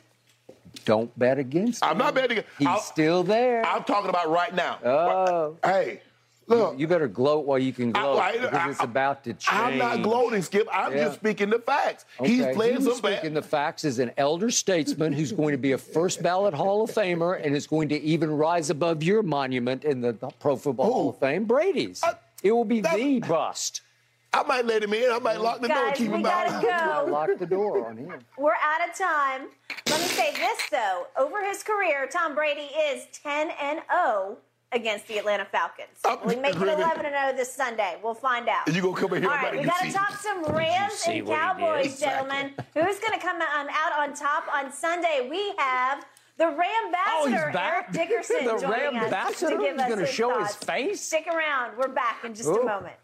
Don't 0.86 1.18
bet 1.20 1.38
against 1.40 1.84
him. 1.84 1.90
I'm 1.90 1.98
not 1.98 2.14
betting. 2.16 2.32
Against. 2.40 2.50
He's 2.58 2.68
I'll- 2.68 2.80
still 2.80 3.24
there. 3.24 3.66
I'm 3.66 3.84
talking 3.84 4.10
about 4.10 4.30
right 4.30 4.54
now. 4.54 4.80
Oh. 4.84 5.58
Hey, 5.64 6.02
look. 6.48 6.80
you 6.80 6.88
better 6.88 7.08
gloat 7.08 7.46
while 7.46 7.60
you 7.60 7.72
can 7.74 7.91
gloat 7.91 8.20
I- 8.20 8.30
I- 8.30 8.38
because 8.38 8.72
it's 8.72 8.80
I- 8.82 8.84
about 8.86 9.24
to 9.26 9.34
change. 9.34 9.62
I'm 9.62 9.78
not 9.78 10.02
gloating, 10.02 10.41
Skip. 10.41 10.68
I'm 10.72 10.94
Yeah. 10.96 11.06
just 11.06 11.20
speaking 11.20 11.50
the 11.50 11.60
facts. 11.60 12.06
Okay. 12.20 12.30
He's 12.30 12.46
playing 12.56 12.82
some 12.82 12.94
speaking 12.96 13.34
bad. 13.34 13.44
the 13.44 13.48
facts 13.48 13.86
as 13.86 14.00
an 14.00 14.12
elder 14.18 14.50
statesman 14.52 15.14
who's 15.14 15.32
going 15.32 15.52
to 15.52 15.58
be 15.58 15.74
a 15.74 15.78
first 15.78 16.24
ballot 16.24 16.54
Hall 16.54 16.84
of 16.84 16.91
Famer 16.91 17.40
and 17.44 17.56
is 17.56 17.68
going 17.68 17.90
to 17.90 18.02
even 18.02 18.32
rise 18.32 18.70
above 18.70 19.04
your 19.04 19.22
monument 19.24 19.84
in 19.86 20.02
the 20.02 20.14
Pro 20.40 20.56
Football 20.56 20.91
Hall 20.91 21.10
of 21.10 21.20
Fame, 21.20 21.46
Brady's. 21.46 22.02
Uh, 22.04 22.14
it 22.41 22.52
will 22.52 22.66
be 22.66 22.82
the 22.82 23.20
bust. 23.28 23.82
I 24.31 24.43
might 24.43 24.65
let 24.65 24.84
him 24.84 24.93
in. 24.93 25.11
I 25.11 25.19
might 25.19 25.39
lock 25.41 25.60
the 25.60 25.68
door 25.68 25.77
and 25.77 25.89
Guys, 25.89 25.97
keep 25.97 26.10
we 26.10 26.15
him 26.18 26.22
gotta 26.23 26.53
out. 26.72 27.06
go. 27.07 27.11
Lock 27.11 27.30
the 27.39 27.45
door 27.45 27.88
on 27.88 27.97
him. 27.97 28.14
We're 28.38 28.51
out 28.53 28.88
of 28.88 28.95
time. 28.95 29.47
Let 29.88 29.99
me 30.01 30.07
say 30.07 30.31
this 30.34 30.60
though: 30.69 31.07
over 31.18 31.43
his 31.43 31.64
career, 31.64 32.07
Tom 32.11 32.35
Brady 32.35 32.69
is 32.73 33.06
10 33.23 33.49
and 33.61 33.80
0 33.91 34.38
against 34.72 35.07
the 35.07 35.18
Atlanta 35.18 35.45
Falcons. 35.45 35.97
We 36.27 36.35
make 36.35 36.56
it 36.56 36.61
11 36.61 37.03
and 37.06 37.15
0 37.15 37.35
this 37.35 37.51
Sunday. 37.51 37.97
We'll 38.03 38.14
find 38.14 38.47
out. 38.47 38.72
You 38.72 38.81
gonna 38.84 38.95
come 38.95 39.14
in 39.14 39.23
here 39.23 39.31
All 39.31 39.35
and 39.38 39.43
right, 39.45 39.53
make 39.56 39.61
we 39.64 39.68
got 39.68 39.80
to 39.81 39.88
see- 39.88 39.97
talk 39.97 40.11
some 40.19 40.43
Rams 40.43 41.03
and 41.07 41.26
Cowboys, 41.27 41.93
did? 41.97 41.99
gentlemen. 42.01 42.53
Who's 42.76 42.99
going 42.99 43.14
to 43.14 43.19
come 43.19 43.38
um, 43.41 43.68
out 43.72 43.97
on 43.99 44.14
top 44.14 44.43
on 44.53 44.72
Sunday? 44.72 45.27
We 45.27 45.53
have 45.57 46.06
the 46.38 46.49
Ram 46.49 46.60
Oh, 47.07 47.26
ambassador, 47.26 47.51
back? 47.51 47.73
Eric 47.73 47.91
Dickerson, 48.10 48.45
The 48.45 48.57
joining 48.60 48.99
Ram 48.99 49.14
us 49.14 49.39
to 49.39 49.57
give 49.57 49.77
us 49.80 49.89
gonna 49.89 50.01
his 50.01 50.10
show 50.11 50.38
his 50.39 50.49
thoughts. 50.49 50.64
face? 50.65 51.01
Stick 51.01 51.26
around. 51.27 51.76
We're 51.76 51.88
back 51.88 52.23
in 52.23 52.35
just 52.35 52.47
a 52.47 52.51
oh. 52.60 52.64
moment. 52.64 52.95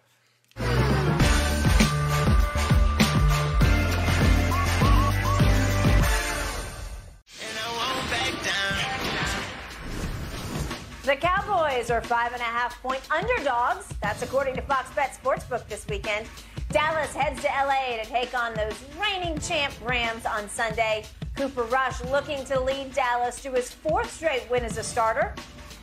The 11.06 11.15
Cowboys 11.15 11.91
are 11.91 12.02
five 12.02 12.34
and 12.34 12.41
a 12.41 12.45
half 12.45 12.82
point 12.82 12.99
underdogs. 13.11 13.94
That's 14.02 14.23
according 14.23 14.56
to 14.56 14.64
Fox 14.64 14.90
Bet 14.95 15.15
Sportsbook 15.22 15.68
this 15.68 15.86
weekend. 15.88 16.26
Dallas 16.72 17.14
heads 17.14 17.44
to 17.44 17.48
LA 17.48 18.02
to 18.02 18.10
take 18.10 18.34
on 18.34 18.56
those 18.56 18.73
reigning 18.99 19.38
champ 19.38 19.72
Rams 19.84 20.26
on 20.26 20.49
Sunday. 20.49 21.06
Cooper 21.36 21.61
Rush 21.65 22.03
looking 22.06 22.44
to 22.45 22.60
lead 22.60 22.91
Dallas 22.95 23.40
to 23.44 23.52
his 23.52 23.69
fourth 23.69 24.11
straight 24.11 24.49
win 24.49 24.65
as 24.65 24.80
a 24.80 24.84
starter. 24.84 25.36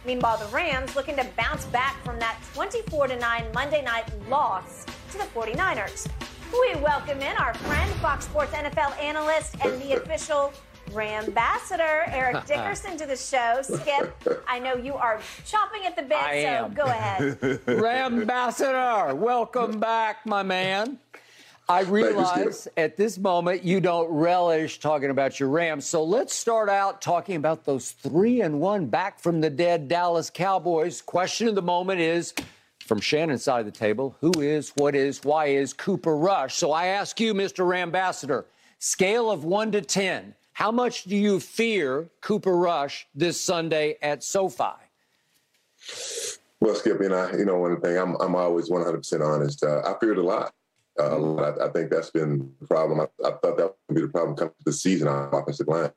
Meanwhile, 0.05 0.39
the 0.39 0.53
Rams 0.53 0.97
looking 0.97 1.15
to 1.15 1.27
bounce 1.37 1.67
back 1.67 2.03
from 2.03 2.19
that 2.19 2.37
24 2.55 3.07
9 3.07 3.45
Monday 3.55 3.83
night 3.85 4.11
loss 4.29 4.85
to 5.13 5.19
the 5.19 5.25
49ers. 5.27 6.09
We 6.53 6.81
welcome 6.81 7.21
in 7.21 7.37
our 7.37 7.55
friend, 7.55 7.93
Fox 8.01 8.25
Sports 8.25 8.55
NFL 8.55 8.99
analyst, 9.01 9.55
and 9.65 9.81
the 9.83 10.03
official 10.03 10.53
Ram 10.93 11.25
ambassador, 11.25 12.05
Eric 12.09 12.47
Dickerson, 12.47 12.97
to 12.99 13.07
the 13.07 13.17
show. 13.17 13.61
Skip, 13.63 14.43
I 14.47 14.59
know 14.59 14.75
you 14.77 14.95
are 14.95 15.19
chomping 15.45 15.85
at 15.87 15.97
the 15.97 16.03
bit, 16.03 16.17
I 16.17 16.43
so 16.43 16.49
am. 16.49 16.75
go 16.75 16.85
ahead. 16.85 17.61
Ambassador, 18.13 19.15
welcome 19.15 19.81
back, 19.81 20.27
my 20.27 20.43
man. 20.43 20.99
I 21.69 21.83
realize 21.83 22.69
at 22.77 22.97
this 22.97 23.17
moment 23.19 23.63
you 23.63 23.81
don't 23.81 24.11
relish 24.11 24.81
talking 24.81 25.11
about 25.11 25.41
your 25.41 25.49
Rams, 25.49 25.87
so 25.87 26.05
let's 26.05 26.35
start 26.35 26.69
out 26.69 27.01
talking 27.01 27.37
about 27.37 27.65
those 27.65 27.93
three 27.93 28.43
and 28.43 28.61
one 28.61 28.87
back 28.87 29.21
from 29.21 29.41
the 29.41 29.49
dead 29.49 29.89
Dallas 29.89 30.29
Cowboys. 30.29 31.01
Question 31.01 31.49
of 31.49 31.55
the 31.55 31.63
moment 31.63 32.01
is 32.01 32.35
from 32.81 33.01
Shannon's 33.01 33.45
side 33.45 33.61
of 33.61 33.67
the 33.67 33.73
table, 33.73 34.17
who 34.21 34.33
is, 34.41 34.71
what 34.75 34.95
is, 34.95 35.23
why 35.25 35.47
is 35.47 35.73
Cooper 35.73 36.17
Rush? 36.17 36.57
So 36.57 36.73
I 36.73 36.87
ask 36.87 37.19
you, 37.21 37.33
Mr. 37.33 37.65
Rambassador, 37.65 38.45
scale 38.79 39.31
of 39.31 39.45
one 39.45 39.73
to 39.73 39.81
10, 39.81 40.35
how 40.63 40.71
much 40.71 41.03
do 41.03 41.17
you 41.17 41.41
fear 41.41 42.09
Cooper 42.21 42.57
Rush 42.57 43.09
this 43.17 43.41
Sunday 43.41 43.97
at 44.01 44.23
SoFi? 44.23 44.79
Well, 46.61 46.77
Skip, 46.77 47.01
and 47.01 47.13
I, 47.13 47.33
you 47.33 47.45
know, 47.45 47.59
one 47.59 47.81
thing, 47.81 47.99
I'm, 47.99 48.15
I'm 48.21 48.37
always 48.37 48.71
100% 48.71 49.27
honest. 49.27 49.65
Uh, 49.65 49.81
I 49.85 49.99
feared 49.99 50.19
a 50.19 50.23
lot. 50.23 50.53
Uh, 50.97 51.35
I, 51.35 51.67
I, 51.67 51.69
think 51.73 51.91
that's 51.91 52.11
been 52.11 52.49
the 52.61 52.69
problem. 52.69 53.01
I, 53.01 53.07
I, 53.27 53.31
thought 53.43 53.57
that 53.57 53.75
would 53.89 53.95
be 53.97 54.03
the 54.03 54.09
problem 54.09 54.37
coming 54.37 54.53
to 54.53 54.65
the 54.65 54.73
season 54.73 55.09
on 55.09 55.35
offensive 55.35 55.67
line. 55.67 55.91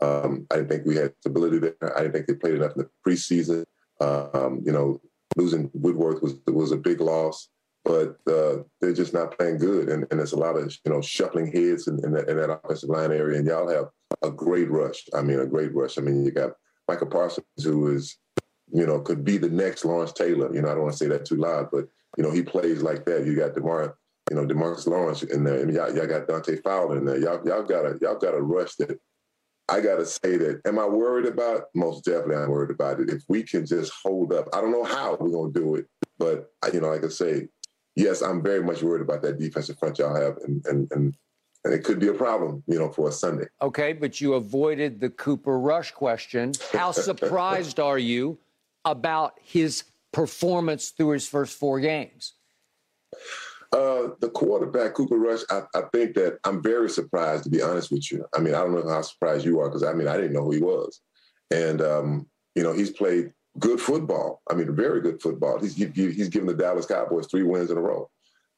Um, 0.00 0.46
I 0.48 0.58
didn't 0.58 0.68
think 0.68 0.86
we 0.86 0.94
had 0.94 1.12
stability 1.18 1.58
there. 1.58 1.74
I 1.98 2.02
didn't 2.02 2.12
think 2.12 2.28
they 2.28 2.34
played 2.34 2.54
enough 2.54 2.76
in 2.76 2.82
the 2.82 2.90
preseason. 3.04 3.64
Um, 4.00 4.62
you 4.64 4.70
know, 4.70 5.00
losing 5.34 5.70
Whitworth 5.74 6.22
was 6.22 6.36
was 6.46 6.70
a 6.70 6.76
big 6.76 7.00
loss, 7.00 7.48
but 7.84 8.18
uh, 8.28 8.58
they're 8.80 8.92
just 8.92 9.12
not 9.12 9.36
playing 9.36 9.58
good, 9.58 9.88
and, 9.88 10.06
and 10.10 10.20
there's 10.20 10.34
a 10.34 10.38
lot 10.38 10.56
of 10.56 10.72
you 10.84 10.92
know 10.92 11.00
shuffling 11.00 11.50
heads 11.50 11.88
in, 11.88 11.98
in, 12.04 12.12
that, 12.12 12.28
in 12.28 12.36
that 12.36 12.50
offensive 12.50 12.90
line 12.90 13.10
area. 13.10 13.38
And 13.38 13.46
y'all 13.48 13.68
have 13.68 13.86
a 14.22 14.30
great 14.30 14.70
rush. 14.70 15.04
I 15.14 15.22
mean, 15.22 15.40
a 15.40 15.46
great 15.46 15.74
rush. 15.74 15.98
I 15.98 16.02
mean, 16.02 16.24
you 16.24 16.30
got 16.30 16.52
Micah 16.88 17.06
Parsons, 17.06 17.46
who 17.62 17.94
is 17.94 18.16
you 18.72 18.86
know 18.86 19.00
could 19.00 19.24
be 19.24 19.38
the 19.38 19.50
next 19.50 19.84
Lawrence 19.84 20.12
Taylor. 20.12 20.54
You 20.54 20.62
know, 20.62 20.68
I 20.68 20.74
don't 20.74 20.82
want 20.82 20.92
to 20.92 20.98
say 20.98 21.08
that 21.08 21.24
too 21.24 21.36
loud, 21.36 21.68
but 21.72 21.86
you 22.16 22.24
know 22.24 22.30
he 22.30 22.42
plays 22.42 22.82
like 22.82 23.04
that. 23.06 23.26
You 23.26 23.36
got 23.36 23.54
Demar. 23.54 23.96
You 24.30 24.36
know, 24.36 24.46
Demarcus 24.46 24.86
Lawrence 24.86 25.22
in 25.22 25.44
there, 25.44 25.60
and 25.60 25.70
y'all, 25.74 25.94
y'all 25.94 26.06
got 26.06 26.26
Dante 26.26 26.56
Fowler 26.62 26.96
in 26.96 27.04
there. 27.04 27.18
Y'all, 27.18 27.46
y'all 27.46 27.62
got 27.62 27.84
a 27.84 27.98
y'all 28.00 28.16
got 28.16 28.34
a 28.34 28.40
rush 28.40 28.74
that 28.76 28.98
I 29.68 29.80
got 29.80 29.96
to 29.96 30.06
say 30.06 30.36
that, 30.36 30.60
am 30.66 30.78
I 30.78 30.86
worried 30.86 31.26
about? 31.26 31.64
Most 31.74 32.04
definitely, 32.04 32.36
I'm 32.36 32.50
worried 32.50 32.70
about 32.70 33.00
it. 33.00 33.08
If 33.08 33.22
we 33.28 33.42
can 33.42 33.64
just 33.64 33.92
hold 34.02 34.32
up, 34.32 34.46
I 34.52 34.60
don't 34.60 34.72
know 34.72 34.84
how 34.84 35.16
we're 35.18 35.30
to 35.46 35.52
do 35.52 35.76
it, 35.76 35.86
but 36.18 36.50
you 36.72 36.80
know, 36.80 36.88
like 36.88 37.04
I 37.04 37.08
say, 37.08 37.48
yes, 37.96 38.20
I'm 38.20 38.42
very 38.42 38.62
much 38.62 38.82
worried 38.82 39.02
about 39.02 39.22
that 39.22 39.38
defensive 39.38 39.78
front 39.78 39.98
y'all 39.98 40.14
have, 40.14 40.36
and 40.44 40.64
and 40.66 40.88
and 40.92 41.14
and 41.64 41.72
it 41.72 41.82
could 41.82 41.98
be 41.98 42.08
a 42.08 42.14
problem, 42.14 42.62
you 42.66 42.78
know, 42.78 42.90
for 42.90 43.08
a 43.08 43.12
Sunday. 43.12 43.46
Okay, 43.62 43.92
but 43.94 44.20
you 44.20 44.34
avoided 44.34 45.00
the 45.00 45.10
Cooper 45.10 45.58
Rush 45.58 45.92
question. 45.92 46.52
How 46.72 46.92
surprised 46.92 47.80
are 47.80 47.98
you 47.98 48.38
about 48.84 49.38
his 49.42 49.84
performance 50.12 50.90
through 50.90 51.10
his 51.10 51.26
first 51.26 51.58
four 51.58 51.80
games? 51.80 52.34
Uh, 53.72 54.10
the 54.20 54.30
quarterback, 54.32 54.94
Cooper 54.94 55.16
Rush, 55.16 55.40
I, 55.50 55.62
I, 55.74 55.82
think 55.92 56.14
that 56.14 56.38
I'm 56.44 56.62
very 56.62 56.88
surprised, 56.88 57.44
to 57.44 57.50
be 57.50 57.62
honest 57.62 57.90
with 57.90 58.12
you. 58.12 58.24
I 58.32 58.38
mean, 58.38 58.54
I 58.54 58.58
don't 58.58 58.72
know 58.72 58.88
how 58.88 59.02
surprised 59.02 59.44
you 59.44 59.58
are 59.58 59.68
because 59.68 59.82
I 59.82 59.94
mean, 59.94 60.06
I 60.06 60.16
didn't 60.16 60.32
know 60.32 60.44
who 60.44 60.52
he 60.52 60.60
was. 60.60 61.00
And, 61.50 61.82
um, 61.82 62.26
you 62.54 62.62
know, 62.62 62.72
he's 62.72 62.90
played 62.90 63.32
good 63.58 63.80
football. 63.80 64.42
I 64.48 64.54
mean, 64.54 64.74
very 64.76 65.00
good 65.00 65.20
football. 65.20 65.58
He's, 65.58 65.74
he's 65.74 66.28
given 66.28 66.46
the 66.46 66.54
Dallas 66.54 66.86
Cowboys 66.86 67.26
three 67.26 67.42
wins 67.42 67.70
in 67.70 67.78
a 67.78 67.80
row. 67.80 68.08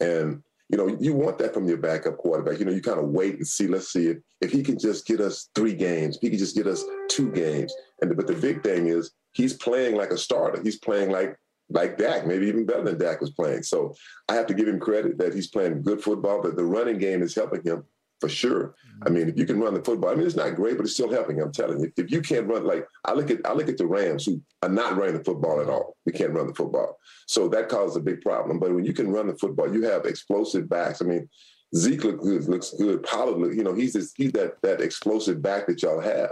And, 0.01 0.43
you 0.69 0.77
know, 0.77 0.97
you 1.01 1.15
want 1.15 1.39
that 1.39 1.55
from 1.55 1.69
your 1.69 1.77
backup 1.77 2.19
quarterback. 2.19 2.59
You 2.59 2.65
know, 2.65 2.73
you 2.73 2.83
kind 2.83 2.99
of 2.99 3.09
wait 3.09 3.37
and 3.37 3.47
see, 3.47 3.69
let's 3.69 3.93
see 3.93 4.09
if, 4.09 4.19
if 4.41 4.51
he 4.51 4.63
can 4.63 4.79
just 4.79 5.07
get 5.07 5.21
us 5.21 5.49
three 5.55 5.75
games, 5.75 6.19
he 6.21 6.29
can 6.29 6.39
just 6.39 6.57
get 6.57 6.67
us 6.67 6.85
two 7.09 7.31
games. 7.31 7.73
And 8.03 8.17
But 8.17 8.27
the 8.27 8.35
big 8.35 8.63
thing 8.63 8.89
is 8.89 9.13
he's 9.33 9.55
playing 9.55 9.97
like 9.97 10.11
a 10.11 10.19
starter. 10.19 10.61
He's 10.63 10.79
playing 10.79 11.11
like 11.11 11.37
like 11.69 11.99
Dak, 11.99 12.27
maybe 12.27 12.47
even 12.47 12.65
better 12.65 12.85
than 12.85 12.99
Dak 12.99 13.21
was 13.21 13.31
playing. 13.31 13.65
So 13.65 13.93
I 14.29 14.35
have 14.35 14.47
to 14.47 14.55
give 14.55 14.69
him 14.69 14.79
credit 14.79 15.19
that 15.19 15.35
he's 15.35 15.49
playing 15.49 15.83
good 15.83 16.01
football, 16.01 16.41
that 16.43 16.57
the 16.57 16.65
running 16.65 16.99
game 16.99 17.23
is 17.23 17.35
helping 17.35 17.63
him 17.65 17.85
for 18.21 18.29
sure. 18.29 18.75
I 19.05 19.11
mean, 19.11 19.29
if 19.29 19.37
you 19.37 19.45
can 19.45 19.61
run 19.61 19.75
the 19.75 19.85
football, 19.85 20.11
I 20.11 20.15
mean, 20.15 20.27
it's 20.27 20.37
not 20.37 20.55
great, 20.55 20.77
but 20.77 20.85
it's 20.85 20.95
still 20.95 21.11
helping. 21.11 21.41
I'm 21.41 21.53
telling 21.53 21.81
you, 21.81 21.93
if 21.97 22.11
you 22.11 22.23
can't 22.23 22.47
run, 22.47 22.65
like 22.65 22.87
I 23.05 23.13
look 23.13 23.31
at, 23.31 23.45
I 23.45 23.53
look 23.53 23.69
at 23.69 23.77
the 23.77 23.87
Rams 23.87 24.25
who 24.25 24.41
are 24.63 24.71
not 24.71 24.97
running 24.97 25.19
the 25.19 25.25
football 25.25 25.61
at 25.61 25.69
all. 25.69 25.97
We 26.07 26.13
can't 26.13 26.33
run 26.33 26.47
the 26.47 26.55
football, 26.55 26.99
so 27.27 27.49
that 27.49 27.69
causes 27.69 27.97
a 27.97 28.01
big 28.01 28.23
problem. 28.23 28.59
But 28.59 28.75
when 28.75 28.85
you 28.85 28.95
can 28.95 29.11
run 29.11 29.27
the 29.27 29.37
football, 29.37 29.73
you 29.73 29.83
have 29.83 30.07
explosive 30.07 30.69
backs. 30.69 31.03
I 31.03 31.05
mean, 31.05 31.29
Zeke 31.75 32.05
looks 32.05 32.25
good, 32.25 32.49
looks 32.49 32.71
good. 32.79 33.03
Pollard, 33.03 33.55
you 33.55 33.63
know, 33.63 33.75
he's 33.75 33.93
this, 33.93 34.13
he's 34.17 34.33
that 34.33 34.61
that 34.63 34.81
explosive 34.81 35.43
back 35.43 35.67
that 35.67 35.83
y'all 35.83 36.01
have, 36.01 36.31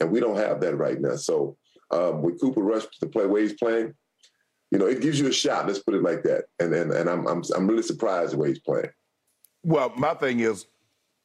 and 0.00 0.10
we 0.10 0.20
don't 0.20 0.38
have 0.38 0.60
that 0.62 0.76
right 0.76 1.00
now. 1.00 1.16
So 1.16 1.58
um, 1.90 2.22
with 2.22 2.40
Cooper 2.40 2.62
Rush 2.62 2.84
to 3.00 3.06
play 3.06 3.26
where 3.26 3.42
he's 3.42 3.54
playing, 3.54 3.94
you 4.70 4.78
know, 4.78 4.86
it 4.86 5.02
gives 5.02 5.20
you 5.20 5.28
a 5.28 5.32
shot. 5.32 5.66
Let's 5.66 5.80
put 5.80 5.94
it 5.94 6.02
like 6.02 6.22
that. 6.22 6.44
And 6.60 6.72
and, 6.72 6.92
and 6.92 7.10
I'm, 7.10 7.26
I'm 7.26 7.42
I'm 7.54 7.66
really 7.66 7.82
surprised 7.82 8.32
the 8.32 8.38
way 8.38 8.48
he's 8.48 8.60
playing. 8.60 8.90
Well, 9.62 9.92
my 9.96 10.14
thing 10.14 10.40
is, 10.40 10.66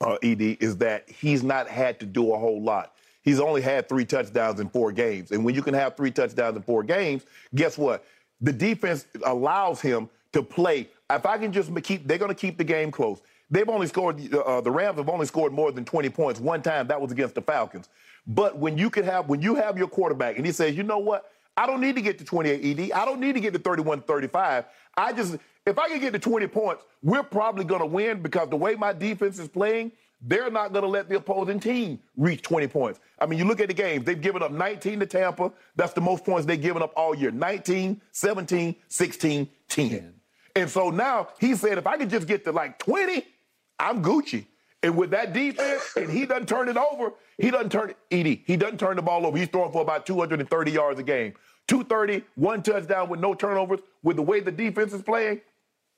uh, 0.01 0.17
Ed, 0.23 0.41
is 0.41 0.77
that 0.77 1.09
he's 1.09 1.43
not 1.43 1.67
had 1.67 1.99
to 1.99 2.05
do 2.05 2.33
a 2.33 2.37
whole 2.37 2.61
lot. 2.61 2.93
He's 3.23 3.39
only 3.39 3.61
had 3.61 3.87
three 3.87 4.05
touchdowns 4.05 4.59
in 4.59 4.69
four 4.69 4.91
games, 4.91 5.31
and 5.31 5.45
when 5.45 5.55
you 5.55 5.61
can 5.61 5.73
have 5.73 5.95
three 5.95 6.11
touchdowns 6.11 6.57
in 6.57 6.63
four 6.63 6.83
games, 6.83 7.23
guess 7.53 7.77
what? 7.77 8.03
The 8.41 8.51
defense 8.51 9.05
allows 9.25 9.79
him 9.79 10.09
to 10.33 10.41
play. 10.41 10.89
If 11.09 11.25
I 11.25 11.37
can 11.37 11.51
just 11.51 11.71
keep, 11.83 12.07
they're 12.07 12.17
going 12.17 12.29
to 12.29 12.35
keep 12.35 12.57
the 12.57 12.63
game 12.63 12.89
close. 12.89 13.21
They've 13.51 13.67
only 13.67 13.87
scored. 13.87 14.33
Uh, 14.33 14.61
the 14.61 14.71
Rams 14.71 14.97
have 14.97 15.09
only 15.09 15.25
scored 15.25 15.51
more 15.51 15.71
than 15.71 15.85
20 15.85 16.09
points 16.09 16.39
one 16.39 16.61
time. 16.61 16.87
That 16.87 16.99
was 16.99 17.11
against 17.11 17.35
the 17.35 17.41
Falcons. 17.41 17.89
But 18.25 18.57
when 18.57 18.77
you 18.77 18.89
can 18.89 19.03
have, 19.03 19.27
when 19.27 19.41
you 19.41 19.55
have 19.55 19.77
your 19.77 19.87
quarterback, 19.87 20.37
and 20.37 20.45
he 20.45 20.51
says, 20.51 20.75
you 20.75 20.83
know 20.83 20.99
what? 20.99 21.25
I 21.57 21.67
don't 21.67 21.81
need 21.81 21.95
to 21.95 22.01
get 22.01 22.17
to 22.19 22.23
28 22.23 22.79
ED. 22.79 22.91
I 22.93 23.03
don't 23.03 23.19
need 23.19 23.33
to 23.33 23.41
get 23.41 23.53
to 23.53 23.59
31 23.59 24.01
35. 24.01 24.65
I 24.95 25.13
just, 25.13 25.37
if 25.65 25.77
I 25.77 25.89
can 25.89 25.99
get 25.99 26.13
to 26.13 26.19
20 26.19 26.47
points, 26.47 26.83
we're 27.03 27.23
probably 27.23 27.65
going 27.65 27.81
to 27.81 27.87
win 27.87 28.21
because 28.21 28.49
the 28.49 28.55
way 28.55 28.75
my 28.75 28.93
defense 28.93 29.39
is 29.39 29.47
playing, 29.47 29.91
they're 30.21 30.51
not 30.51 30.71
going 30.71 30.83
to 30.83 30.89
let 30.89 31.09
the 31.09 31.17
opposing 31.17 31.59
team 31.59 31.99
reach 32.15 32.41
20 32.41 32.67
points. 32.67 32.99
I 33.19 33.25
mean, 33.25 33.39
you 33.39 33.45
look 33.45 33.59
at 33.59 33.67
the 33.67 33.73
games, 33.73 34.05
they've 34.05 34.19
given 34.19 34.43
up 34.43 34.51
19 34.51 34.99
to 34.99 35.05
Tampa. 35.05 35.51
That's 35.75 35.93
the 35.93 36.01
most 36.01 36.23
points 36.23 36.45
they've 36.45 36.61
given 36.61 36.81
up 36.81 36.93
all 36.95 37.15
year 37.15 37.31
19, 37.31 38.01
17, 38.11 38.75
16, 38.87 39.49
10. 39.67 40.13
And 40.55 40.69
so 40.69 40.89
now 40.89 41.29
he 41.39 41.55
said, 41.55 41.77
if 41.77 41.87
I 41.87 41.97
could 41.97 42.09
just 42.09 42.27
get 42.27 42.43
to 42.45 42.51
like 42.51 42.77
20, 42.79 43.25
I'm 43.79 44.03
Gucci. 44.03 44.45
And 44.83 44.97
with 44.97 45.11
that 45.11 45.33
defense, 45.33 45.93
and 45.95 46.09
he 46.09 46.25
doesn't 46.25 46.47
turn 46.47 46.67
it 46.67 46.77
over, 46.77 47.13
he 47.37 47.51
doesn't 47.51 47.71
turn 47.71 47.91
it, 47.91 47.97
Edie, 48.09 48.43
he 48.45 48.57
doesn't 48.57 48.79
turn 48.79 48.95
the 48.95 49.01
ball 49.01 49.25
over. 49.25 49.37
He's 49.37 49.47
throwing 49.47 49.71
for 49.71 49.81
about 49.81 50.05
230 50.05 50.71
yards 50.71 50.99
a 50.99 51.03
game. 51.03 51.33
230, 51.67 52.25
one 52.35 52.63
touchdown 52.63 53.07
with 53.07 53.19
no 53.19 53.33
turnovers, 53.33 53.79
with 54.03 54.15
the 54.15 54.21
way 54.21 54.39
the 54.39 54.51
defense 54.51 54.93
is 54.93 55.01
playing. 55.01 55.39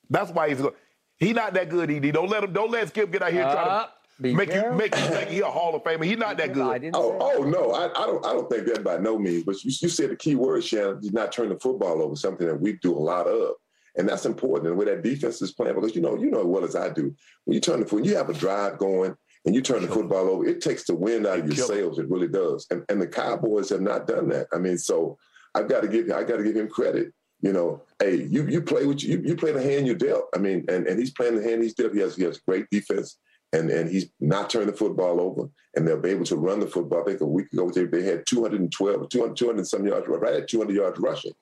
That's 0.10 0.32
why 0.32 0.50
he's 0.50 0.62
good. 0.62 0.74
He's 1.18 1.36
not 1.36 1.54
that 1.54 1.70
good, 1.70 1.90
Ed. 1.90 2.12
Don't 2.14 2.30
let 2.30 2.44
him. 2.44 2.54
Don't 2.54 2.72
let 2.72 2.88
Skip 2.90 3.12
get 3.12 3.22
out 3.22 3.32
here 3.32 3.44
and 3.44 3.52
try 3.52 3.64
to 3.64 3.70
uh, 3.70 3.88
make 4.20 4.50
careful. 4.50 4.72
you 4.72 4.78
make 4.78 4.96
you 4.96 5.02
think 5.02 5.30
he 5.30 5.40
a 5.40 5.46
Hall 5.46 5.76
of 5.76 5.84
Famer. 5.84 6.06
He's 6.06 6.18
not 6.18 6.38
that 6.38 6.54
good. 6.54 6.92
Oh, 6.94 7.18
oh 7.20 7.44
no, 7.44 7.72
I, 7.72 7.86
I, 7.86 8.06
don't. 8.06 8.26
I 8.26 8.34
don't 8.34 8.50
think 8.50 8.68
that 8.68 8.84
by 8.84 8.98
no 8.98 9.18
means. 9.18 9.44
But 9.44 9.64
you, 9.64 9.72
you 9.80 9.90
said 9.90 10.10
the 10.10 10.16
key 10.16 10.36
word, 10.36 10.64
Shannon. 10.64 11.00
He's 11.02 11.14
not 11.14 11.32
turning 11.32 11.54
the 11.54 11.60
football 11.60 12.02
over. 12.02 12.16
Something 12.16 12.48
that 12.48 12.60
we 12.60 12.74
do 12.74 12.96
a 12.96 13.00
lot 13.00 13.28
of. 13.28 13.56
And 13.96 14.10
that's 14.10 14.26
important. 14.26 14.70
And 14.70 14.78
where 14.78 14.88
that 14.88 15.04
defense 15.04 15.42
is 15.42 15.52
playing, 15.52 15.76
because 15.76 15.96
you 15.96 16.02
know, 16.02 16.18
you 16.18 16.32
know 16.32 16.40
as 16.40 16.46
well 16.46 16.64
as 16.64 16.76
I 16.76 16.90
do, 16.90 17.16
when 17.46 17.54
you 17.54 17.62
turn 17.62 17.80
the 17.80 17.86
foot 17.86 17.98
when 17.98 18.06
you 18.06 18.16
have 18.16 18.30
a 18.30 18.34
drive 18.34 18.80
going 18.80 19.16
and 19.46 19.54
you 19.54 19.62
turn 19.62 19.84
the 19.84 19.88
football 19.88 20.30
over, 20.30 20.48
it 20.48 20.62
takes 20.62 20.84
the 20.86 20.96
wind 20.96 21.28
out 21.28 21.40
of 21.40 21.46
your 21.46 21.68
sails. 21.68 22.00
It 22.00 22.10
really 22.10 22.28
does. 22.28 22.66
And 22.72 22.84
and 22.90 23.02
the 23.02 23.08
Cowboys 23.08 23.70
have 23.70 23.82
not 23.82 24.08
done 24.08 24.30
that. 24.30 24.48
I 24.52 24.58
mean, 24.58 24.78
so 24.78 25.18
I've 25.54 25.70
got 25.70 25.82
to 25.82 25.88
give 25.88 26.10
I 26.12 26.24
got 26.24 26.38
to 26.38 26.44
give 26.44 26.56
him 26.56 26.70
credit. 26.70 27.14
You 27.44 27.52
know, 27.52 27.82
hey, 28.00 28.26
you 28.30 28.48
you 28.48 28.62
play 28.62 28.86
with 28.86 29.04
you 29.04 29.22
you 29.24 29.36
play 29.36 29.52
the 29.52 29.62
hand 29.62 29.86
you 29.86 29.96
dealt. 29.96 30.30
I 30.34 30.40
mean, 30.40 30.64
and, 30.70 30.88
and 30.88 30.98
he's 30.98 31.12
playing 31.12 31.36
the 31.36 31.44
hand 31.44 31.62
he's 31.62 31.74
dealt. 31.74 31.94
He 31.94 32.00
has 32.00 32.16
he 32.16 32.24
has 32.24 32.38
great 32.38 32.70
defense, 32.72 33.18
and 33.52 33.70
and 33.70 33.90
he's 33.90 34.08
not 34.22 34.50
turning 34.50 34.70
the 34.70 34.78
football 34.78 35.20
over, 35.20 35.50
and 35.76 35.86
they'll 35.86 36.00
be 36.00 36.12
able 36.12 36.24
to 36.24 36.38
run 36.38 36.62
the 36.62 36.68
football. 36.68 37.02
I 37.02 37.04
think 37.04 37.20
a 37.20 37.26
week 37.26 37.52
ago 37.52 37.70
they, 37.70 37.84
they 37.84 38.04
had 38.04 38.26
212, 38.26 39.10
200, 39.10 39.36
200 39.36 39.68
some 39.68 39.86
yards, 39.86 40.08
right 40.08 40.36
at 40.36 40.48
200 40.48 40.74
yards 40.74 41.00
rushing. 41.00 41.34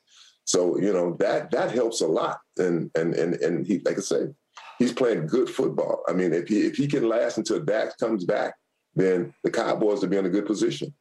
So 0.44 0.80
you 0.80 0.92
know 0.92 1.16
that 1.20 1.52
that 1.52 1.72
helps 1.72 2.02
a 2.02 2.08
lot, 2.08 2.40
and 2.58 2.90
and 2.96 3.14
and 3.14 3.36
and 3.36 3.68
he, 3.68 3.78
like 3.86 4.00
I 4.00 4.02
say, 4.02 4.28
he's 4.80 4.94
playing 4.94 5.28
good 5.28 5.52
football. 5.52 6.04
I 6.10 6.14
mean, 6.14 6.34
if 6.34 6.48
he 6.48 6.62
if 6.62 6.78
he 6.78 6.88
can 6.88 7.08
last 7.08 7.38
until 7.38 7.60
Dak 7.60 7.96
comes 8.00 8.26
back, 8.26 8.56
then 8.96 9.36
the 9.44 9.52
Cowboys 9.52 10.02
will 10.02 10.10
be 10.10 10.18
in 10.18 10.26
a 10.26 10.30
good 10.30 10.48
position. 10.48 10.96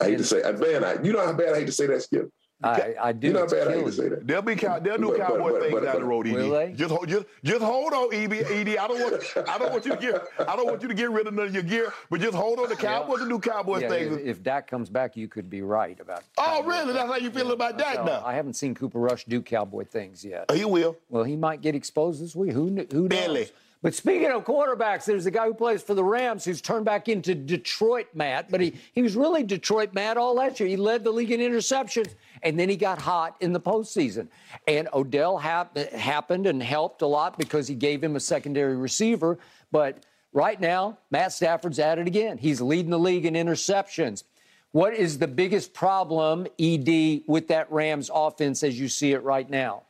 I 0.00 0.06
hate 0.06 0.18
to 0.18 0.24
say, 0.24 0.42
man, 0.42 0.84
I, 0.84 1.00
you 1.00 1.12
know 1.12 1.24
how 1.24 1.32
bad 1.32 1.54
I 1.54 1.60
hate 1.60 1.66
to 1.66 1.72
say 1.72 1.86
that, 1.86 2.02
Skip. 2.02 2.28
I, 2.62 2.94
I 3.00 3.12
do. 3.12 3.26
You 3.26 3.32
know 3.34 3.40
how 3.40 3.48
bad 3.48 3.68
I 3.68 3.74
hate 3.74 3.84
to 3.86 3.92
say 3.92 4.08
that. 4.08 4.26
They'll 4.26 4.40
be 4.40 4.56
cow, 4.56 4.78
they'll 4.78 4.96
do 4.96 5.08
but, 5.08 5.18
cowboy 5.18 5.52
but, 5.52 5.52
but, 5.52 5.62
things 5.70 5.82
down 5.84 6.00
the 6.00 6.04
road, 6.04 6.26
Ed. 6.26 6.76
Just 6.76 6.90
hold 6.90 7.08
just 7.08 7.26
just 7.44 7.62
hold 7.62 7.92
on, 7.92 8.14
Ed. 8.14 8.32
Ed. 8.32 8.68
I 8.76 8.88
don't 8.88 9.00
want 9.00 9.48
I 9.48 9.58
don't 9.58 9.72
want 9.72 9.84
you 9.84 9.94
to 9.94 10.00
get 10.00 10.28
I 10.48 10.56
don't 10.56 10.66
want 10.66 10.80
you 10.80 10.88
to 10.88 10.94
get 10.94 11.10
rid 11.10 11.26
of 11.26 11.34
none 11.34 11.48
of 11.48 11.54
your 11.54 11.62
gear, 11.62 11.92
but 12.10 12.20
just 12.20 12.34
hold 12.34 12.58
on. 12.58 12.68
The 12.68 12.76
Cowboys 12.76 13.20
yeah. 13.20 13.28
do 13.28 13.38
cowboy 13.38 13.80
yeah, 13.80 13.88
things. 13.88 14.16
If, 14.16 14.26
if 14.26 14.42
Dak 14.42 14.68
comes 14.68 14.88
back, 14.88 15.16
you 15.16 15.28
could 15.28 15.50
be 15.50 15.60
right 15.60 15.98
about. 16.00 16.22
Oh, 16.38 16.62
really? 16.62 16.94
That's 16.94 17.08
how 17.08 17.16
you 17.16 17.30
feel 17.30 17.48
yeah. 17.48 17.52
about 17.52 17.78
Dak 17.78 18.04
now. 18.04 18.22
I 18.24 18.34
haven't 18.34 18.54
seen 18.54 18.74
Cooper 18.74 18.98
Rush 18.98 19.24
do 19.24 19.42
cowboy 19.42 19.84
things 19.84 20.24
yet. 20.24 20.50
he 20.50 20.64
will. 20.64 20.96
Well, 21.10 21.24
he 21.24 21.36
might 21.36 21.60
get 21.60 21.74
exposed 21.74 22.22
this 22.22 22.34
week. 22.34 22.52
Who 22.52 22.68
who 22.90 23.08
knows? 23.08 23.08
Barely. 23.08 23.48
But 23.82 23.94
speaking 23.94 24.30
of 24.32 24.44
quarterbacks, 24.44 25.04
there's 25.04 25.26
a 25.26 25.30
guy 25.30 25.46
who 25.46 25.54
plays 25.54 25.82
for 25.82 25.94
the 25.94 26.02
Rams 26.02 26.44
who's 26.44 26.60
turned 26.60 26.84
back 26.84 27.08
into 27.08 27.34
Detroit 27.34 28.08
Matt, 28.14 28.50
but 28.50 28.60
he, 28.60 28.74
he 28.94 29.02
was 29.02 29.14
really 29.14 29.42
Detroit 29.42 29.92
Matt 29.92 30.16
all 30.16 30.34
last 30.34 30.58
year. 30.58 30.68
He 30.68 30.76
led 30.76 31.04
the 31.04 31.12
league 31.12 31.30
in 31.30 31.40
interceptions, 31.40 32.14
and 32.42 32.58
then 32.58 32.68
he 32.68 32.76
got 32.76 33.00
hot 33.00 33.36
in 33.40 33.52
the 33.52 33.60
postseason. 33.60 34.28
And 34.66 34.88
Odell 34.92 35.38
hap- 35.38 35.76
happened 35.76 36.46
and 36.46 36.62
helped 36.62 37.02
a 37.02 37.06
lot 37.06 37.38
because 37.38 37.68
he 37.68 37.74
gave 37.74 38.02
him 38.02 38.16
a 38.16 38.20
secondary 38.20 38.76
receiver. 38.76 39.38
But 39.72 40.04
right 40.32 40.60
now, 40.60 40.98
Matt 41.10 41.32
Stafford's 41.32 41.78
at 41.78 41.98
it 41.98 42.06
again. 42.06 42.38
He's 42.38 42.60
leading 42.60 42.90
the 42.90 42.98
league 42.98 43.26
in 43.26 43.34
interceptions. 43.34 44.24
What 44.72 44.94
is 44.94 45.18
the 45.18 45.28
biggest 45.28 45.72
problem, 45.72 46.46
ED, 46.58 47.22
with 47.26 47.48
that 47.48 47.70
Rams 47.72 48.10
offense 48.12 48.62
as 48.62 48.78
you 48.78 48.88
see 48.88 49.12
it 49.12 49.22
right 49.22 49.48
now? 49.48 49.84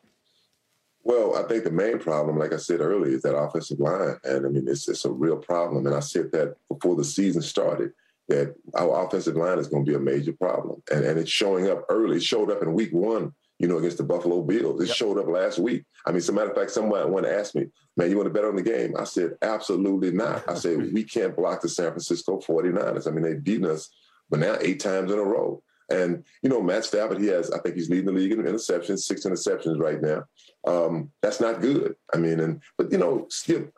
Well, 1.02 1.36
I 1.36 1.42
think 1.44 1.64
the 1.64 1.70
main 1.70 1.98
problem, 1.98 2.38
like 2.38 2.52
I 2.52 2.56
said 2.56 2.80
earlier, 2.80 3.14
is 3.14 3.22
that 3.22 3.36
offensive 3.36 3.78
line. 3.78 4.16
And 4.24 4.44
I 4.44 4.48
mean, 4.48 4.66
it's, 4.66 4.88
it's 4.88 5.04
a 5.04 5.10
real 5.10 5.36
problem. 5.36 5.86
And 5.86 5.94
I 5.94 6.00
said 6.00 6.32
that 6.32 6.56
before 6.68 6.96
the 6.96 7.04
season 7.04 7.42
started, 7.42 7.92
that 8.28 8.54
our 8.74 9.04
offensive 9.04 9.36
line 9.36 9.58
is 9.58 9.68
going 9.68 9.84
to 9.84 9.90
be 9.90 9.96
a 9.96 10.00
major 10.00 10.32
problem. 10.32 10.82
And, 10.92 11.04
and 11.04 11.18
it's 11.18 11.30
showing 11.30 11.68
up 11.68 11.84
early. 11.88 12.16
It 12.16 12.22
showed 12.22 12.50
up 12.50 12.62
in 12.62 12.74
week 12.74 12.92
one, 12.92 13.32
you 13.58 13.68
know, 13.68 13.78
against 13.78 13.98
the 13.98 14.04
Buffalo 14.04 14.42
Bills. 14.42 14.82
It 14.82 14.88
yep. 14.88 14.96
showed 14.96 15.18
up 15.18 15.28
last 15.28 15.58
week. 15.58 15.84
I 16.06 16.10
mean, 16.10 16.18
as 16.18 16.28
a 16.28 16.32
matter 16.32 16.50
of 16.50 16.56
fact, 16.56 16.72
someone 16.72 17.22
to 17.22 17.38
ask 17.38 17.54
me, 17.54 17.66
man, 17.96 18.10
you 18.10 18.16
want 18.16 18.26
to 18.26 18.32
bet 18.32 18.44
on 18.44 18.56
the 18.56 18.62
game? 18.62 18.94
I 18.98 19.04
said, 19.04 19.36
absolutely 19.42 20.10
not. 20.10 20.48
I 20.48 20.54
said, 20.54 20.92
we 20.92 21.04
can't 21.04 21.36
block 21.36 21.60
the 21.60 21.68
San 21.68 21.90
Francisco 21.90 22.40
49ers. 22.40 23.06
I 23.06 23.10
mean, 23.10 23.22
they've 23.22 23.42
beaten 23.42 23.66
us, 23.66 23.90
but 24.28 24.40
now 24.40 24.56
eight 24.60 24.80
times 24.80 25.12
in 25.12 25.18
a 25.18 25.22
row. 25.22 25.62
And, 25.88 26.24
you 26.42 26.48
know, 26.48 26.60
Matt 26.60 26.84
Stafford, 26.84 27.20
he 27.20 27.28
has, 27.28 27.52
I 27.52 27.60
think 27.60 27.76
he's 27.76 27.88
leading 27.88 28.06
the 28.06 28.12
league 28.12 28.32
in 28.32 28.42
interceptions, 28.42 29.00
six 29.00 29.24
interceptions 29.24 29.78
right 29.78 30.02
now. 30.02 30.24
Um, 30.66 31.12
that's 31.22 31.40
not 31.40 31.60
good. 31.60 31.94
I 32.12 32.18
mean, 32.18 32.40
and, 32.40 32.60
but, 32.76 32.90
you 32.90 32.98
know, 32.98 33.26
Skip, 33.30 33.72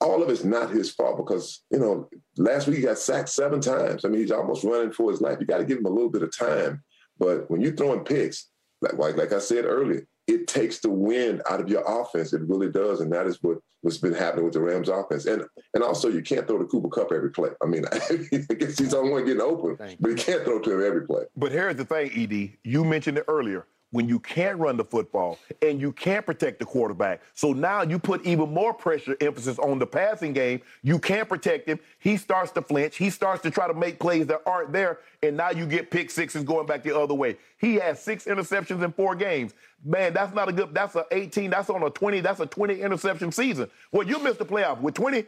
all 0.00 0.22
of 0.22 0.28
it's 0.28 0.44
not 0.44 0.70
his 0.70 0.90
fault 0.90 1.16
because, 1.16 1.64
you 1.70 1.78
know, 1.78 2.08
last 2.36 2.66
week 2.66 2.76
he 2.76 2.82
got 2.82 2.98
sacked 2.98 3.28
seven 3.28 3.60
times. 3.60 4.04
I 4.04 4.08
mean, 4.08 4.20
he's 4.20 4.30
almost 4.30 4.64
running 4.64 4.92
for 4.92 5.10
his 5.10 5.20
life. 5.20 5.38
You 5.40 5.46
got 5.46 5.58
to 5.58 5.64
give 5.64 5.78
him 5.78 5.86
a 5.86 5.90
little 5.90 6.10
bit 6.10 6.22
of 6.22 6.36
time. 6.36 6.82
But 7.18 7.50
when 7.50 7.60
you're 7.60 7.74
throwing 7.74 8.04
picks, 8.04 8.48
like, 8.80 8.94
like, 8.94 9.16
like 9.16 9.32
I 9.32 9.40
said 9.40 9.64
earlier, 9.64 10.06
it 10.28 10.46
takes 10.46 10.78
the 10.78 10.90
wind 10.90 11.42
out 11.50 11.60
of 11.60 11.68
your 11.68 11.82
offense. 11.82 12.32
It 12.32 12.42
really 12.42 12.70
does, 12.70 13.00
and 13.00 13.10
that 13.12 13.26
is 13.26 13.42
what 13.42 13.58
what's 13.80 13.96
been 13.96 14.12
happening 14.12 14.44
with 14.44 14.52
the 14.52 14.60
Rams 14.60 14.90
offense. 14.90 15.24
And 15.24 15.42
and 15.74 15.82
also, 15.82 16.08
you 16.08 16.20
can't 16.22 16.46
throw 16.46 16.58
the 16.58 16.66
Cooper 16.66 16.90
Kupp 16.90 17.12
every 17.12 17.30
play. 17.30 17.48
I 17.62 17.66
mean, 17.66 17.84
I 17.92 17.98
guess 18.54 18.78
he's 18.78 18.90
the 18.90 18.98
only 18.98 19.10
one 19.10 19.24
getting 19.24 19.40
open, 19.40 19.76
but 19.98 20.10
he 20.10 20.14
can't 20.14 20.44
throw 20.44 20.60
to 20.60 20.72
him 20.72 20.86
every 20.86 21.06
play. 21.06 21.24
But 21.34 21.50
here's 21.50 21.76
the 21.76 21.86
thing, 21.86 22.10
Ed. 22.14 22.58
You 22.62 22.84
mentioned 22.84 23.18
it 23.18 23.24
earlier 23.26 23.66
when 23.90 24.08
you 24.08 24.18
can't 24.20 24.58
run 24.58 24.76
the 24.76 24.84
football 24.84 25.38
and 25.62 25.80
you 25.80 25.92
can't 25.92 26.26
protect 26.26 26.58
the 26.58 26.64
quarterback. 26.64 27.22
So 27.34 27.52
now 27.52 27.82
you 27.82 27.98
put 27.98 28.24
even 28.26 28.52
more 28.52 28.74
pressure, 28.74 29.16
emphasis 29.20 29.58
on 29.58 29.78
the 29.78 29.86
passing 29.86 30.32
game. 30.32 30.60
You 30.82 30.98
can't 30.98 31.28
protect 31.28 31.68
him. 31.68 31.80
He 31.98 32.16
starts 32.16 32.52
to 32.52 32.62
flinch. 32.62 32.96
He 32.96 33.08
starts 33.10 33.42
to 33.42 33.50
try 33.50 33.66
to 33.66 33.74
make 33.74 33.98
plays 33.98 34.26
that 34.26 34.42
aren't 34.44 34.72
there. 34.72 34.98
And 35.22 35.36
now 35.36 35.50
you 35.50 35.66
get 35.66 35.90
pick 35.90 36.10
sixes 36.10 36.44
going 36.44 36.66
back 36.66 36.82
the 36.82 36.96
other 36.96 37.14
way. 37.14 37.36
He 37.58 37.76
has 37.76 38.02
six 38.02 38.24
interceptions 38.24 38.82
in 38.84 38.92
four 38.92 39.14
games. 39.14 39.54
Man, 39.84 40.12
that's 40.12 40.34
not 40.34 40.48
a 40.48 40.52
good, 40.52 40.74
that's 40.74 40.94
a 40.96 41.06
18, 41.10 41.50
that's 41.50 41.70
on 41.70 41.82
a 41.82 41.90
20, 41.90 42.20
that's 42.20 42.40
a 42.40 42.46
20 42.46 42.80
interception 42.80 43.32
season. 43.32 43.70
Well, 43.92 44.06
you 44.06 44.18
missed 44.18 44.38
the 44.38 44.46
playoff 44.46 44.80
with 44.80 44.94
20. 44.94 45.24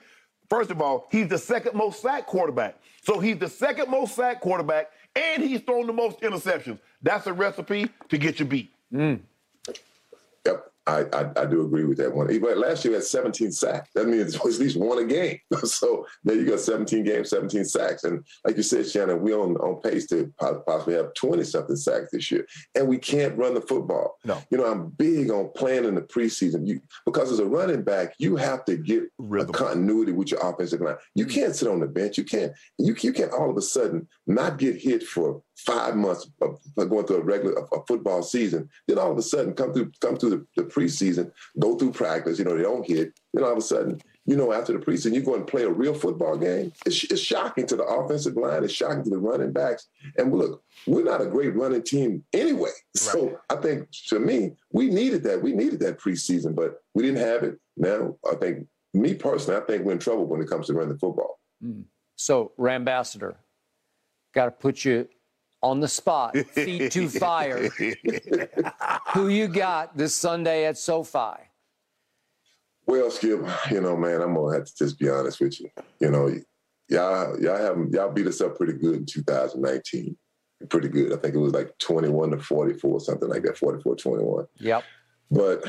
First 0.51 0.73
of 0.73 0.83
all, 0.83 1.07
he's 1.13 1.29
the 1.29 1.39
second 1.39 1.77
most 1.77 2.03
sacked 2.03 2.27
quarterback. 2.27 2.77
So 3.03 3.21
he's 3.21 3.39
the 3.39 3.49
second 3.49 3.89
most 3.89 4.17
sacked 4.17 4.41
quarterback 4.41 4.91
and 5.17 5.43
he's 5.43 5.61
thrown 5.61 5.87
the 5.87 5.93
most 5.93 6.21
interceptions. 6.21 6.79
That's 7.03 7.27
a 7.27 7.33
recipe 7.33 7.89
to 8.09 8.19
get 8.19 8.39
you 8.39 8.45
beat. 8.45 8.73
Mm. 8.93 9.21
Yep. 10.47 10.70
I, 10.87 11.05
I, 11.13 11.31
I, 11.37 11.47
do 11.47 11.63
agree 11.63 11.85
with 11.85 11.99
that 11.99 12.15
one. 12.15 12.27
But 12.41 12.59
last 12.59 12.85
year 12.85 12.95
had 12.95 13.05
17 13.05 13.53
sacks. 13.53 13.91
That 13.95 14.09
means 14.09 14.35
at 14.37 14.45
least 14.45 14.77
one 14.79 14.99
a 14.99 15.05
game. 15.05 15.39
so 15.65 16.07
there 16.25 16.37
you 16.37 16.47
go, 16.47 16.57
17 16.57 17.05
games, 17.05 17.31
17 17.31 17.65
sacks. 17.65 18.05
And 18.05 18.25
like 18.47 18.57
you 18.57 18.63
said, 18.63 18.89
Shannon, 18.89 19.21
we're 19.21 19.39
on, 19.39 19.57
on 19.57 19.81
pace 19.83 20.07
to 20.09 20.33
possibly 20.39 20.95
have 20.95 21.13
20 21.15 21.45
something 21.45 21.77
sacks 21.77 22.09
this 22.13 22.31
year. 22.31 22.47
And 22.75 22.89
we 22.89 22.99
can't 22.99 23.37
run 23.37 23.55
the 23.55 23.61
football. 23.61 24.17
No. 24.25 24.43
You 24.51 24.59
know, 24.59 24.67
I'm 24.67 24.89
big 24.89 25.31
on 25.31 25.51
playing 25.55 25.85
in 25.85 25.95
the 25.95 26.03
preseason. 26.03 26.67
You 26.67 26.81
because 27.05 27.31
as 27.31 27.39
a 27.39 27.47
running 27.47 27.83
back, 27.83 28.15
you 28.19 28.37
have 28.37 28.65
to 28.65 28.77
get 28.77 29.05
Rhythm. 29.19 29.51
a 29.51 29.53
continuity 29.53 30.13
with 30.13 30.31
your 30.31 30.41
offensive 30.41 30.81
line. 30.81 30.97
You 31.15 31.27
mm. 31.27 31.35
can't 31.35 31.55
sit 31.55 31.69
on 31.69 31.81
the 31.81 31.87
bench. 31.87 32.19
You 32.19 32.25
can't 32.25 32.53
you, 32.79 32.97
you 33.01 33.13
can't 33.13 33.33
all 33.33 33.51
of 33.51 33.57
a 33.57 33.63
sudden 33.63 34.09
not 34.27 34.59
get 34.59 34.77
hit 34.77 35.03
for 35.03 35.43
five 35.67 35.97
months 35.97 36.29
of 36.41 36.59
going 36.77 37.07
through 37.07 37.19
a 37.19 37.25
regular 37.25 37.67
a 37.73 37.85
football 37.87 38.23
season, 38.23 38.69
then 38.87 38.99
all 38.99 39.13
of 39.13 39.19
a 39.19 39.23
sudden 39.23 39.55
come 39.55 39.73
through 39.73 39.93
come 40.01 40.17
through 40.17 40.31
the, 40.31 40.47
the, 40.57 40.63
preseason, 40.69 41.31
go 41.59 41.77
through 41.77 41.93
practice, 41.93 42.39
you 42.39 42.45
know, 42.45 42.57
they 42.57 42.63
don't 42.63 42.87
hit. 42.87 43.13
Then 43.33 43.45
all 43.45 43.53
of 43.53 43.59
a 43.59 43.63
sudden, 43.63 44.01
you 44.27 44.37
know, 44.37 44.53
after 44.53 44.73
the 44.73 44.79
preseason, 44.79 45.15
you 45.15 45.23
go 45.23 45.35
and 45.35 45.47
play 45.47 45.63
a 45.63 45.71
real 45.71 45.95
football 45.95 46.37
game. 46.37 46.73
It's, 46.87 47.05
it's 47.05 47.21
shocking 47.21 47.67
to 47.67 47.77
the 47.77 47.85
offensive 47.85 48.37
line. 48.37 48.65
It's 48.65 48.73
shocking 48.73 49.05
to 49.05 49.11
the 49.11 49.19
running 49.19 49.53
backs. 49.53 49.89
And 50.17 50.33
look, 50.33 50.63
we're 50.87 51.05
not 51.05 51.21
a 51.21 51.27
great 51.27 51.55
running 51.55 51.83
team 51.83 52.25
anyway. 52.33 52.71
So 52.97 53.27
right. 53.27 53.37
I 53.51 53.57
think 53.57 53.89
to 54.09 54.19
me, 54.19 54.53
we 54.73 54.91
needed 54.91 55.23
that. 55.23 55.41
We 55.41 55.53
needed 55.53 55.81
that 55.81 55.99
preseason, 55.99 56.55
but 56.55 56.83
we 56.95 57.05
didn't 57.05 57.21
have 57.21 57.45
it. 57.45 57.59
Now 57.77 58.17
I 58.31 58.35
think 58.35 58.67
me 58.93 59.15
personally, 59.15 59.61
I 59.61 59.65
think 59.65 59.85
we're 59.85 59.93
in 59.93 59.99
trouble 59.99 60.27
when 60.27 60.41
it 60.41 60.49
comes 60.49 60.67
to 60.67 60.75
running 60.75 60.93
the 60.93 60.99
football. 60.99 61.39
Mm. 61.65 61.85
So, 62.17 62.53
Rambassador, 62.59 63.37
got 64.35 64.45
to 64.47 64.51
put 64.51 64.85
you 64.85 65.09
on 65.63 65.81
the 65.81 65.89
spot, 65.89 66.37
feet 66.37 66.93
to 66.93 67.09
fire. 67.21 67.69
Who 69.15 69.29
you 69.29 69.49
got 69.49 69.97
this 69.97 70.15
Sunday 70.15 70.67
at 70.67 70.79
SoFi? 70.79 71.37
Well, 72.87 73.11
Skip, 73.11 73.41
you 73.71 73.81
know, 73.81 73.97
man, 73.97 74.21
I'm 74.21 74.35
gonna 74.35 74.55
have 74.57 74.65
to 74.65 74.77
just 74.77 74.99
be 74.99 75.09
honest 75.09 75.41
with 75.41 75.61
you. 75.61 75.71
You 76.01 76.11
know, 76.11 76.29
y'all, 76.89 77.41
y'all 77.41 77.57
have 77.57 77.77
y'all 77.93 78.11
beat 78.11 78.27
us 78.27 78.41
up 78.41 78.57
pretty 78.57 78.73
good 78.73 78.97
in 78.97 79.07
2019. 79.07 80.17
Pretty 80.69 80.89
good. 80.89 81.13
I 81.13 81.17
think 81.17 81.35
it 81.35 81.39
was 81.39 81.55
like 81.55 81.77
21 81.79 82.33
to 82.33 82.39
44, 82.39 83.01
something 83.01 83.29
like 83.29 83.43
that, 83.45 83.57
44 83.57 83.97
21. 83.97 84.47
Yep. 84.59 84.85
But 85.31 85.65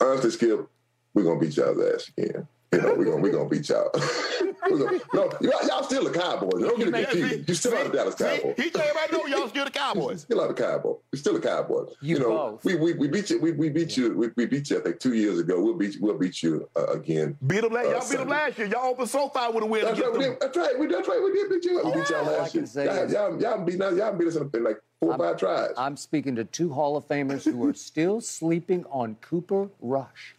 honestly, 0.00 0.30
Skip, 0.30 0.68
we're 1.14 1.24
gonna 1.24 1.40
beat 1.40 1.56
y'all's 1.56 1.80
ass 1.80 2.10
again. 2.16 2.46
You 2.72 2.80
know, 2.80 2.94
we're 2.94 3.06
gonna 3.06 3.16
we're 3.16 3.32
gonna 3.32 3.48
beat 3.48 3.68
y'all. 3.68 3.90
gonna, 4.68 5.00
no, 5.14 5.30
y'all, 5.40 5.66
y'all 5.66 5.82
still 5.82 6.04
the 6.04 6.18
Cowboys. 6.18 6.62
Don't 6.62 6.78
get 6.78 6.88
it 6.88 7.08
confused. 7.10 7.48
You 7.48 7.54
still 7.54 7.72
see, 7.72 7.78
are 7.78 7.84
the 7.84 7.96
Dallas 7.96 8.14
Cowboys. 8.14 8.54
He 8.56 8.70
came 8.70 8.94
right 8.94 9.12
know 9.12 9.26
y'all 9.26 9.48
still 9.48 9.64
the 9.64 9.70
Cowboys. 9.70 10.22
still 10.22 10.40
are 10.40 10.48
the 10.48 10.54
Cowboys. 10.54 10.96
We 11.12 11.18
still 11.18 11.34
the 11.34 11.40
Cowboys. 11.40 11.94
You, 12.00 12.16
you 12.16 12.20
know, 12.20 12.28
both. 12.28 12.64
we, 12.64 12.74
we 12.76 12.92
we 12.94 13.08
beat 13.08 13.30
you. 13.30 13.40
We, 13.40 13.52
we 13.52 13.68
beat 13.68 13.96
you. 13.96 14.16
We, 14.16 14.28
we 14.36 14.46
beat 14.46 14.70
you. 14.70 14.78
I 14.78 14.82
think 14.82 15.00
two 15.00 15.14
years 15.14 15.38
ago. 15.38 15.60
We'll 15.60 15.74
beat 15.74 15.94
you. 15.94 16.00
We'll 16.02 16.18
beat 16.18 16.42
you 16.42 16.68
uh, 16.76 16.86
again. 16.86 17.36
Beat 17.46 17.62
them 17.62 17.72
last. 17.72 17.86
Uh, 17.86 17.90
y'all 17.90 18.10
beat 18.10 18.18
them 18.18 18.28
last 18.28 18.58
year. 18.58 18.66
Y'all 18.68 18.86
opened 18.86 19.08
SoFi 19.08 19.52
with 19.52 19.64
a 19.64 19.66
win. 19.66 19.84
That's 19.84 20.00
right. 20.00 20.12
We 20.12 20.18
did, 20.18 20.40
that's 20.40 20.56
right. 20.56 20.78
We, 20.78 20.86
that's 20.86 21.08
right. 21.08 21.22
We 21.22 21.32
did 21.32 21.50
beat 21.50 21.64
you. 21.64 21.82
We 21.84 21.92
beat 21.92 22.10
y'all 22.10 22.24
last 22.24 22.54
year. 22.54 22.64
Y'all, 22.74 23.10
y'all, 23.10 23.40
y'all 23.40 23.64
beat 23.64 23.78
y'all 23.78 24.16
beat 24.16 24.28
us 24.28 24.36
in 24.36 24.50
like 24.62 24.80
four 25.00 25.14
or 25.14 25.18
five 25.18 25.38
tries. 25.38 25.72
I'm 25.76 25.96
speaking 25.96 26.36
to 26.36 26.44
two 26.44 26.72
Hall 26.72 26.96
of 26.96 27.06
Famers 27.08 27.44
who 27.44 27.66
are 27.68 27.74
still 27.74 28.20
sleeping 28.20 28.84
on 28.90 29.16
Cooper 29.20 29.68
Rush. 29.80 30.34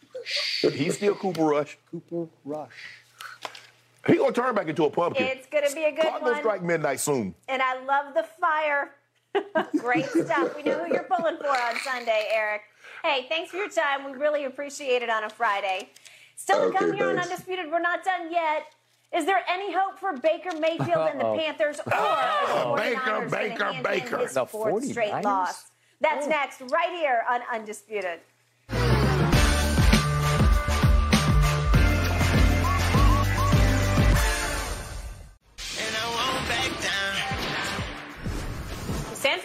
He's 0.61 0.95
still 0.95 1.15
Cooper 1.15 1.43
Rush. 1.43 1.77
Cooper 1.89 2.27
Rush. 2.45 3.00
He 4.07 4.15
gonna 4.15 4.31
turn 4.31 4.55
back 4.55 4.67
into 4.67 4.85
a 4.85 4.89
pumpkin. 4.89 5.25
It's 5.27 5.47
gonna 5.47 5.71
be 5.73 5.83
a 5.83 5.91
good 5.91 6.01
Clock 6.01 6.21
one. 6.21 6.31
gonna 6.31 6.41
strike 6.41 6.63
midnight 6.63 6.99
soon. 6.99 7.35
And 7.47 7.61
I 7.61 7.83
love 7.83 8.13
the 8.13 8.23
fire. 8.39 8.95
Great 9.77 10.05
stuff. 10.07 10.55
We 10.55 10.63
know 10.63 10.83
who 10.83 10.93
you're 10.93 11.03
pulling 11.09 11.37
for 11.37 11.47
on 11.47 11.75
Sunday, 11.83 12.29
Eric. 12.33 12.61
Hey, 13.03 13.25
thanks 13.29 13.51
for 13.51 13.57
your 13.57 13.69
time. 13.69 14.05
We 14.05 14.17
really 14.17 14.45
appreciate 14.45 15.01
it 15.01 15.09
on 15.09 15.23
a 15.23 15.29
Friday. 15.29 15.89
Still 16.35 16.57
to 16.57 16.63
okay, 16.65 16.77
come 16.77 16.93
here 16.93 17.05
thanks. 17.05 17.27
on 17.27 17.31
Undisputed. 17.31 17.71
We're 17.71 17.79
not 17.79 18.03
done 18.03 18.31
yet. 18.31 18.73
Is 19.13 19.25
there 19.25 19.43
any 19.49 19.73
hope 19.73 19.99
for 19.99 20.13
Baker 20.17 20.57
Mayfield 20.57 21.09
and 21.09 21.19
the 21.19 21.35
Panthers, 21.35 21.79
or 21.85 21.93
are 21.93 22.75
the 22.75 22.83
49ers 22.83 23.31
Baker, 23.31 23.73
Baker, 23.83 23.83
Baker. 23.83 24.17
his 24.19 24.37
fourth 24.49 24.85
straight 24.85 25.23
loss? 25.23 25.71
That's 25.99 26.25
oh. 26.25 26.29
next, 26.29 26.61
right 26.71 26.89
here 26.91 27.23
on 27.29 27.41
Undisputed. 27.53 28.21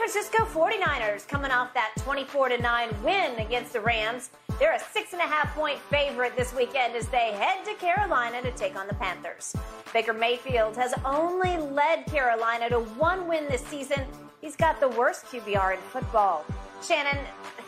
Francisco 0.08 0.44
49ers 0.44 1.26
coming 1.26 1.50
off 1.50 1.74
that 1.74 1.92
24 1.98 2.58
9 2.58 3.02
win 3.02 3.40
against 3.40 3.72
the 3.72 3.80
Rams. 3.80 4.30
They're 4.60 4.74
a 4.74 4.78
six 4.78 5.12
and 5.12 5.20
a 5.20 5.24
half 5.24 5.52
point 5.52 5.80
favorite 5.90 6.36
this 6.36 6.54
weekend 6.54 6.94
as 6.94 7.08
they 7.08 7.32
head 7.32 7.64
to 7.64 7.74
Carolina 7.74 8.40
to 8.42 8.52
take 8.52 8.76
on 8.76 8.86
the 8.86 8.94
Panthers. 8.94 9.56
Baker 9.92 10.12
Mayfield 10.12 10.76
has 10.76 10.94
only 11.04 11.56
led 11.56 12.06
Carolina 12.06 12.68
to 12.68 12.78
one 12.78 13.26
win 13.26 13.48
this 13.48 13.62
season. 13.62 14.06
He's 14.40 14.54
got 14.54 14.78
the 14.78 14.90
worst 14.90 15.24
QBR 15.24 15.74
in 15.74 15.80
football. 15.80 16.44
Shannon, 16.84 17.18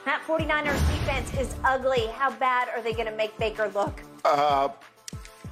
that 0.04 0.22
49ers 0.24 0.78
defense 0.92 1.36
is 1.36 1.56
ugly. 1.64 2.06
How 2.06 2.30
bad 2.30 2.68
are 2.68 2.80
they 2.80 2.92
going 2.92 3.10
to 3.10 3.16
make 3.16 3.36
Baker 3.38 3.68
look? 3.74 4.00
Uh, 4.24 4.68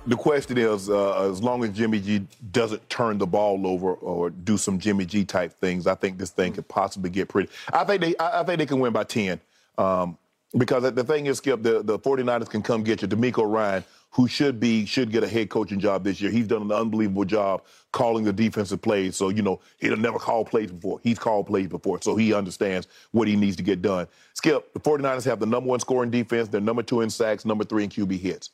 the 0.07 0.17
question 0.17 0.59
is, 0.59 0.89
uh, 0.89 1.29
as 1.29 1.43
long 1.43 1.65
as 1.65 1.71
Jimmy 1.71 2.01
G 2.01 2.27
doesn't 2.53 2.89
turn 2.89 3.19
the 3.19 3.27
ball 3.27 3.67
over 3.67 3.95
or 3.95 4.31
do 4.31 4.57
some 4.57 4.79
Jimmy 4.79 5.05
G 5.05 5.25
type 5.25 5.53
things, 5.61 5.87
I 5.87 5.95
think 5.95 6.19
this 6.19 6.31
thing 6.31 6.53
could 6.53 6.69
possibly 6.69 7.11
get 7.11 7.29
pretty. 7.29 7.51
I 7.73 7.85
think 7.85 8.01
they, 8.01 8.15
I 8.19 8.43
think 8.45 8.59
they 8.59 8.67
can 8.67 8.81
win 8.81 8.93
by 8.93 9.05
ten. 9.05 9.41
Um, 9.79 10.17
because 10.57 10.91
the 10.91 11.05
thing 11.05 11.27
is, 11.27 11.39
Skip, 11.39 11.63
the, 11.63 11.83
the 11.83 11.99
49ers 11.99 12.49
can 12.49 12.63
come 12.63 12.83
get 12.83 13.03
you. 13.03 13.09
DeMeco 13.09 13.51
Ryan, 13.51 13.85
who 14.11 14.29
should 14.29 14.59
be 14.61 14.87
should 14.87 15.11
get 15.11 15.23
a 15.25 15.29
head 15.29 15.51
coaching 15.51 15.81
job 15.81 16.05
this 16.05 16.21
year. 16.21 16.31
He's 16.31 16.47
done 16.47 16.63
an 16.63 16.73
unbelievable 16.73 17.25
job 17.25 17.65
calling 17.93 18.25
the 18.25 18.33
defensive 18.33 18.81
plays. 18.81 19.17
So 19.17 19.29
you 19.29 19.43
know 19.43 19.61
he'll 19.79 19.97
never 19.97 20.19
call 20.19 20.45
plays 20.45 20.71
before. 20.71 21.01
He's 21.03 21.19
called 21.19 21.47
plays 21.49 21.67
before, 21.69 22.01
so 22.01 22.17
he 22.17 22.33
understands 22.33 22.87
what 23.11 23.29
he 23.29 23.37
needs 23.37 23.57
to 23.57 23.63
get 23.63 23.83
done. 23.83 24.07
Skip, 24.35 24.73
the 24.73 24.81
49ers 24.81 25.25
have 25.25 25.41
the 25.41 25.47
number 25.47 25.69
one 25.69 25.81
scoring 25.81 26.11
defense. 26.11 26.49
They're 26.49 26.61
number 26.61 26.83
two 26.83 27.01
in 27.01 27.11
sacks, 27.11 27.45
number 27.45 27.65
three 27.65 27.85
in 27.85 27.91
QB 27.91 28.19
hits. 28.21 28.51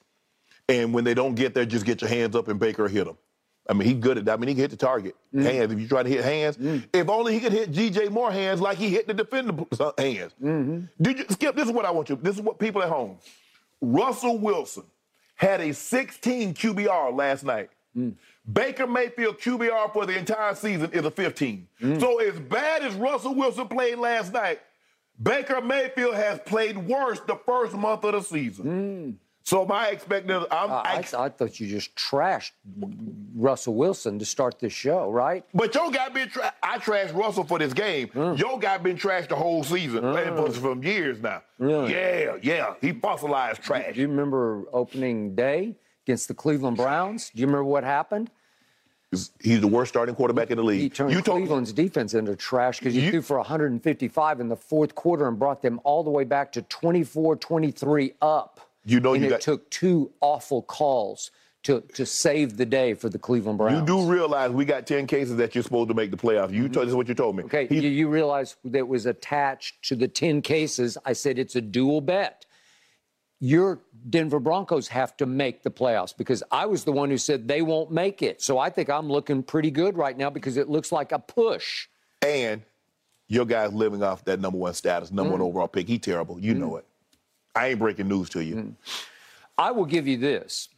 And 0.73 0.94
when 0.94 1.05
they 1.05 1.15
don't 1.15 1.35
get 1.35 1.55
there, 1.55 1.66
just 1.66 1.85
get 1.85 2.01
your 2.01 2.09
hands 2.09 2.35
up 2.35 2.49
and 2.49 2.59
Baker 2.59 2.89
hit 2.89 3.05
them. 3.05 3.19
I 3.69 3.74
mean, 3.74 3.86
he 3.86 3.94
good 3.94 4.19
at 4.19 4.24
that. 4.24 4.32
I 4.32 4.36
mean, 4.39 4.49
he 4.49 4.55
can 4.55 4.62
hit 4.62 4.70
the 4.70 4.77
target. 4.77 5.15
Mm. 5.35 5.43
Hands. 5.44 5.73
If 5.73 5.78
you 5.78 5.86
try 5.86 6.03
to 6.03 6.09
hit 6.09 6.24
hands, 6.24 6.59
if 6.93 7.09
only 7.09 7.35
he 7.35 7.40
could 7.40 7.53
hit 7.53 7.70
DJ 7.70 8.11
Moore 8.11 8.32
hands 8.32 8.61
like 8.61 8.78
he 8.78 8.89
hit 8.89 9.07
the 9.07 9.15
defender 9.15 9.53
hands. 9.99 10.32
Mm-hmm. 10.43 10.81
Did 11.01 11.19
you 11.19 11.24
skip? 11.31 11.55
This 11.55 11.66
is 11.66 11.73
what 11.73 11.85
I 11.85 11.90
want 11.90 12.09
you. 12.09 12.19
This 12.20 12.36
is 12.36 12.43
what 12.43 12.59
people 12.59 12.82
at 12.82 12.89
home. 12.89 13.19
Russell 13.81 14.39
Wilson 14.39 14.85
had 15.36 15.61
a 15.61 15.73
16 15.73 16.55
QBR 16.55 17.16
last 17.16 17.44
night. 17.44 17.70
Mm. 17.97 18.15
Baker 18.51 18.86
Mayfield 18.86 19.39
QBR 19.39 19.93
for 19.93 20.07
the 20.07 20.16
entire 20.19 20.55
season 20.55 20.90
is 20.93 21.05
a 21.05 21.11
15. 21.11 21.69
Mm. 21.81 22.01
So 22.01 22.19
as 22.19 22.39
bad 22.40 22.82
as 22.82 22.94
Russell 22.94 23.35
Wilson 23.35 23.69
played 23.69 23.99
last 23.99 24.32
night, 24.32 24.61
Baker 25.23 25.61
Mayfield 25.61 26.15
has 26.15 26.40
played 26.40 26.77
worse 26.77 27.20
the 27.20 27.36
first 27.47 27.74
month 27.74 28.03
of 28.05 28.12
the 28.12 28.23
season. 28.23 29.19
So 29.44 29.66
my 29.66 29.89
expectation, 29.90 30.44
I'm, 30.51 30.70
Uh, 30.70 30.74
I, 30.74 31.05
I, 31.14 31.24
I 31.24 31.28
thought 31.28 31.59
you 31.59 31.66
just 31.66 31.94
trashed 31.97 32.52
Russell 33.35 33.74
Wilson 33.74 34.19
to 34.19 34.24
start 34.24 34.59
this 34.60 34.73
show, 34.73 35.10
right? 35.10 35.44
but 35.52 35.74
your 35.74 35.90
guy 35.90 36.09
been 36.10 36.28
tra- 36.28 36.52
I 36.62 36.78
trashed 36.78 37.14
Russell 37.14 37.44
for 37.44 37.59
this 37.59 37.73
game. 37.73 38.09
Mm. 38.09 38.39
Your 38.39 38.59
guy 38.59 38.78
been 38.78 38.97
trashed 38.97 39.28
the 39.28 39.36
whole 39.36 39.64
season, 39.64 40.05
and 40.05 40.36
for 40.36 40.51
from 40.52 40.82
years 40.85 41.20
now. 41.20 41.43
Really? 41.59 41.93
Yeah, 41.93 42.36
yeah, 42.43 42.74
he 42.81 42.93
fossilized 42.93 43.62
trash. 43.62 43.94
Do 43.94 44.01
you 44.01 44.09
remember 44.09 44.64
opening 44.73 45.35
day 45.35 45.74
against 46.06 46.28
the 46.28 46.35
Cleveland 46.35 46.77
Browns? 46.77 47.31
Do 47.35 47.40
you 47.40 47.47
remember 47.47 47.64
what 47.64 47.85
happened? 47.85 48.31
He's 49.43 49.60
the 49.60 49.66
worst 49.69 49.90
starting 49.90 50.14
quarterback 50.14 50.51
in 50.51 50.56
the 50.56 50.64
league. 50.64 50.81
He 50.81 50.89
turned 50.89 51.12
you 51.12 51.20
told 51.20 51.40
Cleveland's 51.40 51.73
defense 51.74 52.14
into 52.14 52.35
trash 52.35 52.78
because 52.78 52.97
you, 52.97 53.02
You- 53.02 53.10
threw 53.10 53.23
for 53.23 53.36
155 53.36 54.40
in 54.40 54.48
the 54.48 54.56
fourth 54.56 54.94
quarter 54.94 55.28
and 55.28 55.39
brought 55.39 55.60
them 55.60 55.81
all 55.85 56.02
the 56.02 56.10
way 56.10 56.24
back 56.24 56.51
to 56.52 56.62
24-23 56.62 58.14
up. 58.23 58.60
You 58.84 59.00
know 59.00 59.14
and 59.14 59.22
you 59.22 59.28
it 59.28 59.30
got- 59.30 59.40
took 59.40 59.70
two 59.70 60.12
awful 60.20 60.62
calls 60.62 61.30
to, 61.64 61.80
to 61.94 62.04
save 62.04 62.56
the 62.56 62.66
day 62.66 62.92
for 62.94 63.09
the 63.09 63.18
Cleveland 63.20 63.56
Browns. 63.59 63.78
You 63.78 63.86
do 63.86 64.10
realize 64.10 64.50
we 64.50 64.64
got 64.64 64.84
10 64.84 65.06
cases 65.06 65.36
that 65.36 65.54
you're 65.54 65.62
supposed 65.62 65.88
to 65.90 65.94
make 65.94 66.10
the 66.10 66.16
playoffs. 66.16 66.52
You 66.52 66.68
told 66.68 66.86
this 66.86 66.90
is 66.90 66.96
what 66.96 67.06
you 67.06 67.14
told 67.14 67.36
me. 67.36 67.44
Mm-hmm. 67.44 67.56
Okay, 67.56 67.74
you, 67.74 67.88
you 67.88 68.09
realize 68.09 68.56
that 68.64 68.88
was 68.88 69.06
attached 69.06 69.80
to 69.88 69.94
the 69.94 70.09
10 70.09 70.42
cases. 70.42 70.98
I 71.04 71.12
said 71.12 71.38
it's 71.38 71.54
a 71.54 71.60
dual 71.60 72.00
bet. 72.00 72.46
Your 73.38 73.80
Denver 74.10 74.38
Broncos 74.40 74.88
have 74.88 75.16
to 75.18 75.26
make 75.26 75.62
the 75.62 75.70
playoffs 75.70 76.16
because 76.16 76.42
I 76.50 76.66
was 76.66 76.84
the 76.84 76.92
one 76.92 77.10
who 77.10 77.18
said 77.18 77.46
they 77.48 77.62
won't 77.62 77.90
make 77.92 78.22
it. 78.22 78.40
So 78.42 78.59
I 78.59 78.70
think 78.70 78.88
I'm 78.90 79.09
looking 79.09 79.42
pretty 79.42 79.70
good 79.70 79.96
right 79.96 80.16
now 80.16 80.30
because 80.30 80.56
it 80.56 80.68
looks 80.68 80.90
like 80.92 81.12
a 81.12 81.18
push. 81.18 81.86
and 82.22 82.62
your 83.28 83.46
guy's 83.46 83.72
living 83.72 84.02
off 84.02 84.24
that 84.26 84.40
number 84.40 84.59
one 84.59 84.74
status, 84.74 85.10
number 85.10 85.30
Mm. 85.30 85.38
one 85.38 85.40
overall 85.42 85.68
pick. 85.68 85.88
He 85.88 85.98
terrible. 85.98 86.38
You 86.38 86.52
know 86.54 86.76
it. 86.76 86.84
I 87.55 87.69
ain't 87.69 87.79
breaking 87.79 88.09
news 88.09 88.31
to 88.31 88.43
you. 88.43 88.55
Mm. 88.55 88.74
I 89.59 89.70
will 89.70 89.85
give 89.85 90.07
you 90.07 90.16
this. 90.16 90.69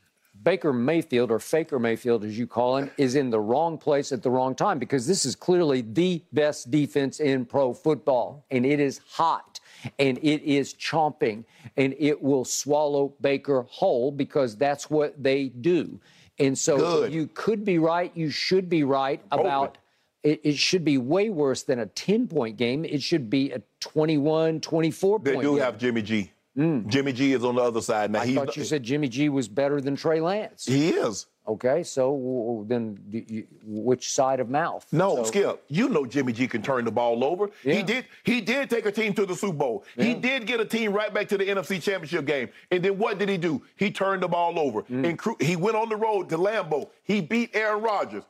Baker 0.43 0.73
Mayfield, 0.73 1.31
or 1.31 1.39
Faker 1.39 1.79
Mayfield, 1.79 2.25
as 2.25 2.37
you 2.37 2.47
call 2.47 2.77
him, 2.77 2.91
is 2.99 3.15
in 3.15 3.31
the 3.31 3.39
wrong 3.39 3.79
place 3.79 4.11
at 4.11 4.23
the 4.23 4.31
wrong 4.31 4.55
time 4.55 4.81
because 4.81 5.07
this 5.07 5.25
is 5.25 5.37
clearly 5.37 5.83
the 5.83 6.23
best 6.33 6.71
defense 6.73 7.21
in 7.21 7.45
pro 7.45 7.73
football. 7.73 8.45
And 8.51 8.67
it 8.67 8.81
is 8.81 9.01
hot 9.09 9.61
and 9.99 10.19
it 10.19 10.43
is 10.43 10.75
chomping 10.75 11.45
and 11.77 11.95
it 11.99 12.21
will 12.21 12.45
swallow 12.45 13.15
Baker 13.21 13.65
whole 13.69 14.11
because 14.11 14.57
that's 14.57 14.91
what 14.91 15.23
they 15.23 15.49
do. 15.49 16.01
And 16.41 16.59
so 16.59 16.79
Good. 16.79 17.13
you 17.13 17.29
could 17.33 17.65
be 17.65 17.79
right, 17.79 18.11
you 18.17 18.29
should 18.31 18.69
be 18.69 18.83
right 18.83 19.23
about 19.31 19.79
it, 20.25 20.41
it 20.43 20.57
should 20.57 20.85
be 20.85 20.99
way 20.99 21.31
worse 21.31 21.63
than 21.63 21.79
a 21.79 21.87
10 21.87 22.27
point 22.27 22.57
game. 22.57 22.85
It 22.85 23.03
should 23.03 23.31
be 23.31 23.53
a 23.53 23.63
21, 23.81 24.61
24 24.61 25.19
They 25.21 25.33
point 25.35 25.45
do 25.45 25.53
game. 25.53 25.63
have 25.63 25.79
Jimmy 25.79 26.03
G. 26.03 26.33
Jimmy 26.57 27.13
G 27.13 27.33
is 27.33 27.45
on 27.45 27.57
the 27.57 27.63
other 27.63 27.81
side 27.81 28.11
now. 28.13 28.21
Mm. 28.21 28.23
I 28.23 28.27
He's 28.27 28.35
thought 28.37 28.57
you 28.57 28.65
said 28.65 28.83
Jimmy 28.83 29.09
G 29.09 29.29
was 29.29 29.49
better 29.49 29.81
than 29.81 29.97
Trey 29.97 30.21
Lance. 30.21 30.65
he 30.67 30.91
is. 30.91 31.27
Okay, 31.47 31.83
so 31.83 32.65
then 32.69 32.99
you, 33.11 33.47
which 33.67 34.11
side 34.11 34.41
of 34.41 34.49
mouth? 34.49 34.87
No, 34.93 35.17
So- 35.17 35.25
Skip. 35.25 35.65
You 35.69 35.91
know 35.91 36.07
Jimmy 36.07 36.33
G 36.33 36.47
can 36.49 36.63
turn 36.63 36.87
the 36.87 36.91
ball 36.91 37.23
over. 37.23 37.51
Yeah. 37.65 37.75
He 37.75 37.83
did. 37.83 38.07
He 38.23 38.41
did 38.41 38.71
take 38.71 38.87
a 38.87 38.93
team 38.93 39.13
to 39.15 39.27
the 39.27 39.35
Super 39.35 39.53
Bowl. 39.59 39.85
He 39.97 40.15
did 40.15 40.47
get 40.47 40.61
a 40.61 40.65
team 40.65 40.93
right 40.95 41.13
back 41.13 41.29
to 41.29 41.37
the 41.37 41.45
NFC 41.45 41.83
Championship 41.83 42.25
game. 42.25 42.49
And 42.71 42.83
then 42.83 42.97
what 42.97 43.19
did 43.19 43.29
he 43.29 43.37
do? 43.37 43.61
He 43.77 43.91
turned 43.91 44.23
the 44.23 44.29
ball 44.29 44.59
over. 44.59 44.83
Mm. 44.85 45.07
And 45.07 45.19
cru- 45.19 45.37
he 45.39 45.55
went 45.57 45.77
on 45.77 45.91
the 45.91 45.97
road 45.97 46.31
to 46.31 46.39
Lambeau. 46.39 46.89
He 47.03 47.21
beat 47.21 47.51
Aaron 47.55 47.83
Rodgers. 47.83 48.25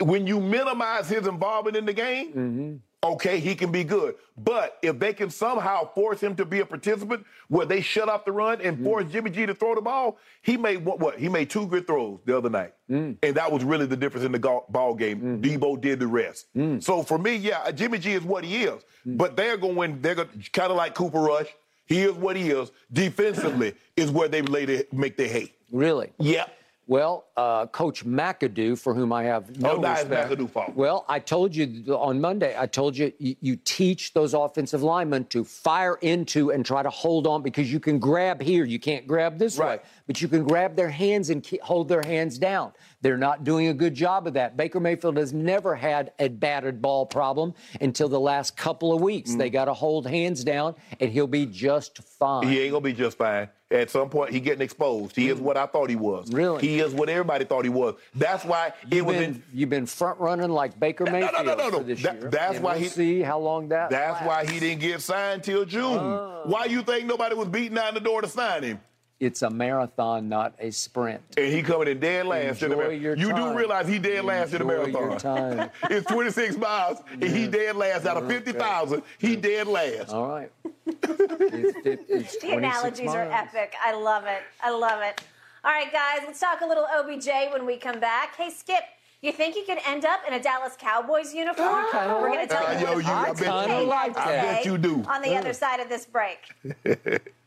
When 0.00 0.26
you 0.26 0.40
minimize 0.40 1.08
his 1.08 1.26
involvement 1.26 1.76
in 1.76 1.84
the 1.84 1.92
game, 1.92 2.28
Mm-hmm. 2.28 2.76
Okay, 3.02 3.40
he 3.40 3.54
can 3.54 3.72
be 3.72 3.82
good. 3.82 4.16
But 4.36 4.76
if 4.82 4.98
they 4.98 5.14
can 5.14 5.30
somehow 5.30 5.90
force 5.94 6.20
him 6.20 6.36
to 6.36 6.44
be 6.44 6.60
a 6.60 6.66
participant 6.66 7.24
where 7.48 7.64
they 7.64 7.80
shut 7.80 8.10
off 8.10 8.26
the 8.26 8.32
run 8.32 8.58
Mm. 8.58 8.66
and 8.68 8.84
force 8.84 9.06
Jimmy 9.10 9.30
G 9.30 9.46
to 9.46 9.54
throw 9.54 9.74
the 9.74 9.80
ball, 9.80 10.18
he 10.42 10.58
made 10.58 10.84
what? 10.84 11.00
what? 11.00 11.18
He 11.18 11.30
made 11.30 11.48
two 11.48 11.66
good 11.66 11.86
throws 11.86 12.20
the 12.26 12.36
other 12.36 12.50
night, 12.50 12.74
Mm. 12.90 13.16
and 13.22 13.34
that 13.36 13.50
was 13.50 13.64
really 13.64 13.86
the 13.86 13.96
difference 13.96 14.26
in 14.26 14.32
the 14.32 14.38
go- 14.38 14.66
ball 14.68 14.94
game. 14.94 15.40
Deebo 15.40 15.80
did 15.80 15.98
the 15.98 16.06
rest. 16.06 16.48
So 16.80 17.02
for 17.02 17.16
me, 17.18 17.36
yeah, 17.36 17.70
Jimmy 17.70 17.98
G 17.98 18.12
is 18.12 18.22
what 18.22 18.44
he 18.44 18.64
is. 18.64 18.82
But 19.06 19.34
they're 19.34 19.56
going. 19.56 20.02
They're 20.02 20.14
going 20.16 20.28
kind 20.52 20.70
of 20.70 20.76
like 20.76 20.94
Cooper 20.94 21.20
Rush. 21.20 21.48
He 21.86 22.02
is 22.02 22.12
what 22.12 22.36
he 22.36 22.50
is. 22.50 22.70
Defensively 22.92 23.74
is 23.96 24.10
where 24.10 24.28
they 24.28 24.42
lay 24.42 24.64
their, 24.66 24.84
make 24.92 25.16
their 25.16 25.26
hay. 25.28 25.52
Really? 25.72 26.12
Yeah. 26.18 26.44
Well, 26.90 27.26
uh, 27.36 27.68
Coach 27.68 28.04
McAdoo, 28.04 28.76
for 28.76 28.94
whom 28.94 29.12
I 29.12 29.22
have 29.22 29.60
no 29.60 29.76
Oh, 29.76 29.80
respect. 29.80 30.28
McAdoo's 30.32 30.50
fault. 30.50 30.74
Well, 30.74 31.04
I 31.08 31.20
told 31.20 31.54
you 31.54 31.84
on 31.94 32.20
Monday. 32.20 32.56
I 32.58 32.66
told 32.66 32.96
you, 32.98 33.12
you 33.20 33.36
you 33.40 33.54
teach 33.54 34.12
those 34.12 34.34
offensive 34.34 34.82
linemen 34.82 35.26
to 35.26 35.44
fire 35.44 35.98
into 36.02 36.50
and 36.50 36.66
try 36.66 36.82
to 36.82 36.90
hold 36.90 37.28
on 37.28 37.42
because 37.42 37.72
you 37.72 37.78
can 37.78 38.00
grab 38.00 38.42
here, 38.42 38.64
you 38.64 38.80
can't 38.80 39.06
grab 39.06 39.38
this 39.38 39.56
Right. 39.56 39.78
way, 39.80 39.86
but 40.08 40.20
you 40.20 40.26
can 40.26 40.42
grab 40.42 40.74
their 40.74 40.90
hands 40.90 41.30
and 41.30 41.44
keep, 41.44 41.60
hold 41.62 41.86
their 41.88 42.02
hands 42.04 42.38
down. 42.38 42.72
They're 43.02 43.16
not 43.16 43.44
doing 43.44 43.68
a 43.68 43.74
good 43.74 43.94
job 43.94 44.26
of 44.26 44.34
that. 44.34 44.56
Baker 44.56 44.78
Mayfield 44.80 45.16
has 45.16 45.32
never 45.32 45.74
had 45.74 46.12
a 46.18 46.28
batted 46.28 46.82
ball 46.82 47.06
problem 47.06 47.54
until 47.80 48.08
the 48.08 48.20
last 48.20 48.56
couple 48.56 48.92
of 48.92 49.00
weeks. 49.00 49.30
Mm. 49.32 49.38
They 49.38 49.50
got 49.50 49.64
to 49.66 49.74
hold 49.74 50.06
hands 50.06 50.44
down, 50.44 50.74
and 51.00 51.10
he'll 51.10 51.26
be 51.26 51.46
just 51.46 52.02
fine. 52.02 52.46
He 52.48 52.60
ain't 52.60 52.72
gonna 52.72 52.82
be 52.82 52.92
just 52.92 53.16
fine. 53.16 53.48
At 53.72 53.88
some 53.88 54.10
point, 54.10 54.32
he 54.32 54.40
getting 54.40 54.62
exposed. 54.62 55.14
He 55.14 55.28
is 55.28 55.38
what 55.38 55.56
I 55.56 55.64
thought 55.66 55.88
he 55.90 55.96
was. 55.96 56.28
Mm. 56.28 56.34
Really? 56.36 56.60
He 56.66 56.80
is 56.80 56.92
what 56.92 57.08
everybody 57.08 57.44
thought 57.44 57.64
he 57.64 57.70
was. 57.70 57.94
That's 58.16 58.44
why 58.44 58.68
it 58.68 58.74
You've 58.96 59.06
was. 59.06 59.16
been, 59.16 59.24
in, 59.36 59.42
you've 59.54 59.70
been 59.70 59.86
front 59.86 60.18
running 60.18 60.50
like 60.50 60.78
Baker 60.78 61.04
Mayfield 61.04 61.32
no, 61.34 61.42
no, 61.42 61.54
no, 61.54 61.68
no. 61.70 61.78
for 61.78 61.84
this 61.84 62.02
That- 62.02 62.20
year. 62.20 62.30
that's 62.30 62.56
and 62.56 62.64
why 62.64 62.72
we'll 62.72 62.80
he- 62.82 62.88
see 62.88 63.20
how 63.22 63.38
long 63.38 63.68
that. 63.68 63.90
That's 63.90 64.26
why 64.26 64.44
he 64.44 64.58
didn't 64.58 64.80
get 64.80 65.00
signed 65.00 65.44
till 65.44 65.64
June. 65.64 65.84
Oh. 65.98 66.42
Why 66.46 66.64
you 66.64 66.82
think 66.82 67.06
nobody 67.06 67.34
was 67.36 67.48
beating 67.48 67.76
down 67.76 67.94
the 67.94 68.00
door 68.00 68.20
to 68.22 68.28
sign 68.28 68.64
him? 68.64 68.80
It's 69.20 69.42
a 69.42 69.50
marathon, 69.50 70.30
not 70.30 70.54
a 70.58 70.70
sprint. 70.70 71.20
And 71.36 71.52
he 71.52 71.62
coming 71.62 71.88
in 71.88 72.00
dead 72.00 72.24
last 72.26 72.62
in 72.62 72.70
the 72.70 72.76
marathon. 72.76 73.02
your 73.02 73.16
You 73.16 73.34
do 73.34 73.54
realize 73.54 73.86
he 73.86 73.98
dead 73.98 74.24
last 74.24 74.54
in 74.54 74.66
the 74.66 74.74
Enjoy 74.82 74.90
marathon. 74.90 75.10
your 75.10 75.18
time. 75.58 75.70
it's 75.90 76.06
26 76.10 76.56
miles, 76.56 77.02
and 77.12 77.24
he 77.24 77.46
dead 77.46 77.76
last 77.76 78.06
out 78.06 78.16
of 78.16 78.26
50,000. 78.26 79.02
He 79.18 79.36
dead 79.36 79.66
last. 79.66 80.08
All 80.10 80.26
right. 80.26 80.50
it's, 80.86 81.86
it- 81.86 82.00
it's 82.08 82.36
The 82.38 82.48
26 82.48 82.52
analogies 82.54 83.10
are 83.10 83.22
epic. 83.30 83.74
I 83.84 83.92
love 83.94 84.24
it. 84.24 84.40
I 84.62 84.70
love 84.70 85.02
it. 85.02 85.20
All 85.62 85.70
right, 85.70 85.92
guys, 85.92 86.20
let's 86.26 86.40
talk 86.40 86.62
a 86.62 86.66
little 86.66 86.86
OBJ 86.98 87.28
when 87.52 87.66
we 87.66 87.76
come 87.76 88.00
back. 88.00 88.34
Hey, 88.36 88.48
Skip, 88.48 88.82
you 89.20 89.32
think 89.32 89.54
you 89.54 89.64
could 89.66 89.76
end 89.86 90.06
up 90.06 90.20
in 90.26 90.32
a 90.32 90.42
Dallas 90.42 90.76
Cowboys 90.78 91.34
uniform? 91.34 91.84
kinda 91.92 92.14
We're 92.22 92.28
going 92.32 92.48
to 92.48 92.54
tell 92.54 92.64
that. 92.64 92.80
you 92.80 92.86
Yo, 92.86 92.98
you- 93.00 93.06
I 93.06 93.28
OBJ 93.28 93.40
bet 93.40 93.68
you- 93.82 93.86
like 93.86 94.14
to 94.14 94.20
I 94.22 94.26
bet 94.28 94.64
you 94.64 94.78
do. 94.78 95.04
On 95.06 95.20
the 95.20 95.36
other 95.36 95.52
side 95.52 95.80
of 95.80 95.90
this 95.90 96.06
break. 96.06 96.38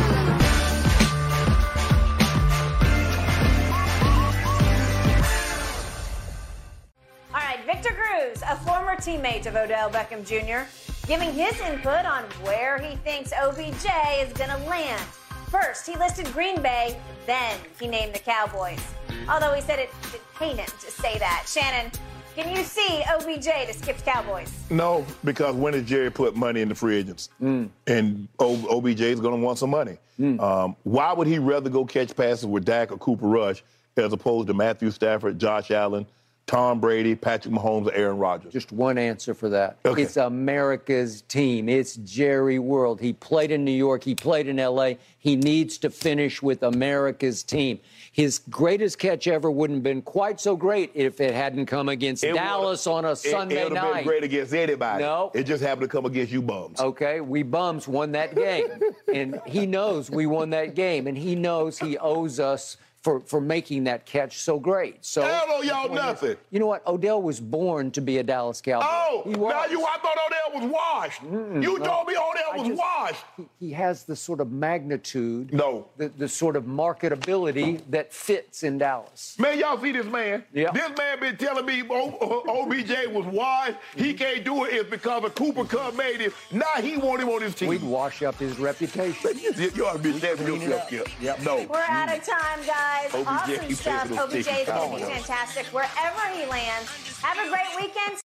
All 7.36 7.42
right, 7.42 7.60
Victor 7.66 7.90
Cruz, 7.94 8.42
a 8.50 8.56
former 8.56 8.96
teammate 8.96 9.46
of 9.46 9.58
Odell 9.58 9.90
Beckham 9.90 10.26
Jr., 10.26 10.70
giving 11.06 11.34
his 11.34 11.60
input 11.60 12.06
on 12.06 12.24
where 12.44 12.80
he 12.80 12.96
thinks 12.98 13.34
OBJ 13.34 13.86
is 14.22 14.32
going 14.34 14.50
to 14.52 14.58
land. 14.70 15.02
First, 15.50 15.86
he 15.86 15.98
listed 15.98 16.32
Green 16.32 16.62
Bay, 16.62 16.98
then 17.26 17.60
he 17.78 17.88
named 17.88 18.16
the 18.16 18.20
Cowboys. 18.20 18.80
Although 19.28 19.52
he 19.54 19.60
said 19.62 19.80
it 19.80 19.90
did 20.14 20.22
pain 20.40 20.56
him 20.56 20.66
to 20.66 20.90
say 20.92 21.18
that. 21.18 21.44
Shannon, 21.46 21.92
can 22.38 22.56
you 22.56 22.64
see 22.64 23.04
OBJ 23.14 23.68
to 23.68 23.74
skip 23.74 23.98
the 23.98 24.04
Cowboys? 24.04 24.54
No, 24.70 25.06
because 25.26 25.56
when 25.56 25.74
did 25.74 25.86
Jerry 25.86 26.10
put 26.10 26.38
money 26.38 26.62
in 26.62 26.70
the 26.70 26.76
free 26.76 26.96
agents? 26.96 27.28
And 27.42 28.30
o- 28.40 28.78
OBJ 28.78 29.02
is 29.02 29.20
going 29.20 29.38
to 29.38 29.46
want 29.46 29.58
some 29.60 29.72
money. 29.72 29.98
Um, 30.40 30.78
why 30.84 31.12
would 31.12 31.28
he 31.28 31.38
rather 31.40 31.70
go 31.70 31.84
catch 31.84 32.16
passes 32.16 32.46
with 32.46 32.64
Dak 32.64 32.94
or 32.94 32.98
Cooper 32.98 33.28
Rush 33.28 33.62
as 33.98 34.14
opposed 34.14 34.48
to 34.48 34.54
Matthew 34.54 34.90
Stafford, 34.90 35.38
Josh 35.38 35.70
Allen, 35.72 36.06
Tom 36.48 36.80
Brady, 36.80 37.16
Patrick 37.16 37.54
Mahomes, 37.56 37.90
Aaron 37.94 38.20
Rodgers? 38.20 38.54
Just 38.54 38.72
one 38.72 39.00
answer 39.00 39.34
for 39.34 39.50
that. 39.50 39.78
Okay. 39.84 40.04
It's 40.04 40.16
America's 40.18 41.24
team. 41.24 41.68
It's 41.68 41.96
Jerry 41.98 42.60
World. 42.60 43.02
He 43.02 43.14
played 43.14 43.50
in 43.50 43.66
New 43.66 43.72
York. 43.72 44.04
He 44.04 44.14
played 44.14 44.48
in 44.48 44.60
L.A. 44.60 45.00
He 45.18 45.36
needs 45.36 45.80
to 45.80 45.90
finish 45.90 46.44
with 46.44 46.62
America's 46.62 47.42
team. 47.42 47.80
His 48.12 48.40
greatest 48.50 49.00
catch 49.00 49.28
ever 49.28 49.50
wouldn't 49.50 49.78
have 49.78 49.84
been 49.84 50.04
quite 50.04 50.40
so 50.40 50.56
great 50.56 50.92
if 50.94 51.20
it 51.20 51.34
hadn't 51.34 51.66
come 51.66 51.90
against 51.90 52.24
It 52.24 52.36
Dallas 52.36 52.86
on 52.86 53.06
a 53.06 53.12
it- 53.12 53.16
Sunday 53.18 53.62
it 53.62 53.70
would 53.70 53.78
have 53.78 53.84
night. 53.92 53.96
been 53.96 54.04
great 54.06 54.24
against 54.24 54.54
anybody. 54.54 55.04
No. 55.04 55.32
It 55.34 55.44
just 55.46 55.64
happened 55.64 55.90
to 55.90 55.98
come 55.98 56.06
against 56.06 56.32
you 56.32 56.44
bums. 56.44 56.80
Okay, 56.80 57.22
we 57.22 57.42
bums 57.42 57.88
won 57.88 58.12
that 58.12 58.36
game. 58.36 58.68
and 59.14 59.42
he 59.48 59.66
knows 59.66 60.12
we 60.12 60.28
won 60.28 60.52
that 60.52 60.76
game, 60.76 61.08
and 61.08 61.18
he 61.18 61.34
knows 61.36 61.80
he 61.80 61.98
owes 61.98 62.40
us 62.40 62.78
for, 63.06 63.20
for 63.20 63.40
making 63.40 63.84
that 63.84 64.08
catch 64.08 64.40
so 64.40 64.60
great. 64.60 65.06
So 65.06 65.22
Hell 65.22 65.46
no, 65.48 65.62
the 65.62 65.68
y'all 65.68 65.88
point 65.88 66.24
is, 66.24 66.38
you 66.50 66.60
know 66.60 66.66
what? 66.66 66.86
Odell 66.88 67.22
was 67.22 67.40
born 67.40 67.92
to 67.92 68.02
be 68.02 68.18
a 68.18 68.24
Dallas 68.24 68.62
Cowboy. 68.62 68.84
Oh, 68.84 69.24
now 69.28 69.66
you, 69.68 69.86
I 69.86 69.98
thought 70.00 70.18
Odell 70.26 70.60
was 70.60 70.72
washed. 70.72 71.22
you 71.22 71.78
no. 71.78 71.86
told 71.86 72.08
me 72.08 72.16
I 72.16 72.32
Odell 72.32 72.58
was 72.58 72.68
just- 72.70 72.80
washed. 72.80 73.24
He, 73.38 73.68
he 73.68 73.72
has 73.74 74.06
the 74.06 74.16
sort 74.16 74.42
of 74.42 74.52
magnitude, 74.52 75.54
No. 75.54 75.88
the, 75.98 76.08
the 76.18 76.28
sort 76.28 76.56
of 76.56 76.64
marketability 76.64 77.80
that 77.92 78.12
fits 78.12 78.64
in 78.64 78.80
Dallas. 78.80 79.36
Man, 79.38 79.60
y'all 79.60 79.80
see 79.80 79.92
this 79.92 80.08
man? 80.08 80.44
Yeah. 80.52 80.72
This 80.72 80.90
man 80.98 81.20
been 81.20 81.38
telling 81.38 81.68
me 81.68 81.84
o- 81.88 82.18
O- 82.20 82.64
OBJ 82.64 83.14
was 83.14 83.26
washed. 83.28 83.76
He 83.96 84.14
mm-hmm. 84.14 84.18
can't 84.18 84.44
do 84.44 84.66
it. 84.66 84.74
It's 84.74 84.90
because 84.90 85.24
of 85.24 85.36
Cooper 85.36 85.66
Kupp 85.66 85.96
made 85.96 86.22
him. 86.22 86.32
Now 86.52 86.82
he 86.82 86.98
want 86.98 87.22
him 87.22 87.30
on 87.30 87.44
his 87.44 87.54
team. 87.54 87.70
We'd 87.70 87.84
wash 87.84 88.24
up 88.24 88.40
his 88.40 88.58
reputation. 88.58 89.38
you, 89.38 89.72
you 89.76 89.86
ought 89.86 89.94
to 89.94 90.00
be 90.00 90.10
ashamed 90.10 90.40
of 90.40 90.46
Clean 90.48 90.62
it 90.62 90.70
yourself, 90.70 90.82
up. 90.82 90.88
Skip. 90.88 91.10
Yep. 91.22 91.42
No. 91.44 91.68
We're 91.70 91.80
out 91.82 92.18
of 92.18 92.24
time, 92.24 92.66
guys. 92.66 92.95
OBJ 93.14 93.28
awesome 93.28 93.72
stuff. 93.74 94.12
OBJ 94.12 94.36
is 94.36 94.46
going 94.46 94.92
to 94.92 94.96
be 94.96 95.12
fantastic 95.14 95.66
wherever 95.68 96.22
he 96.34 96.46
lands. 96.46 96.90
Have 97.22 97.38
a 97.46 97.50
great 97.50 97.76
weekend. 97.76 98.20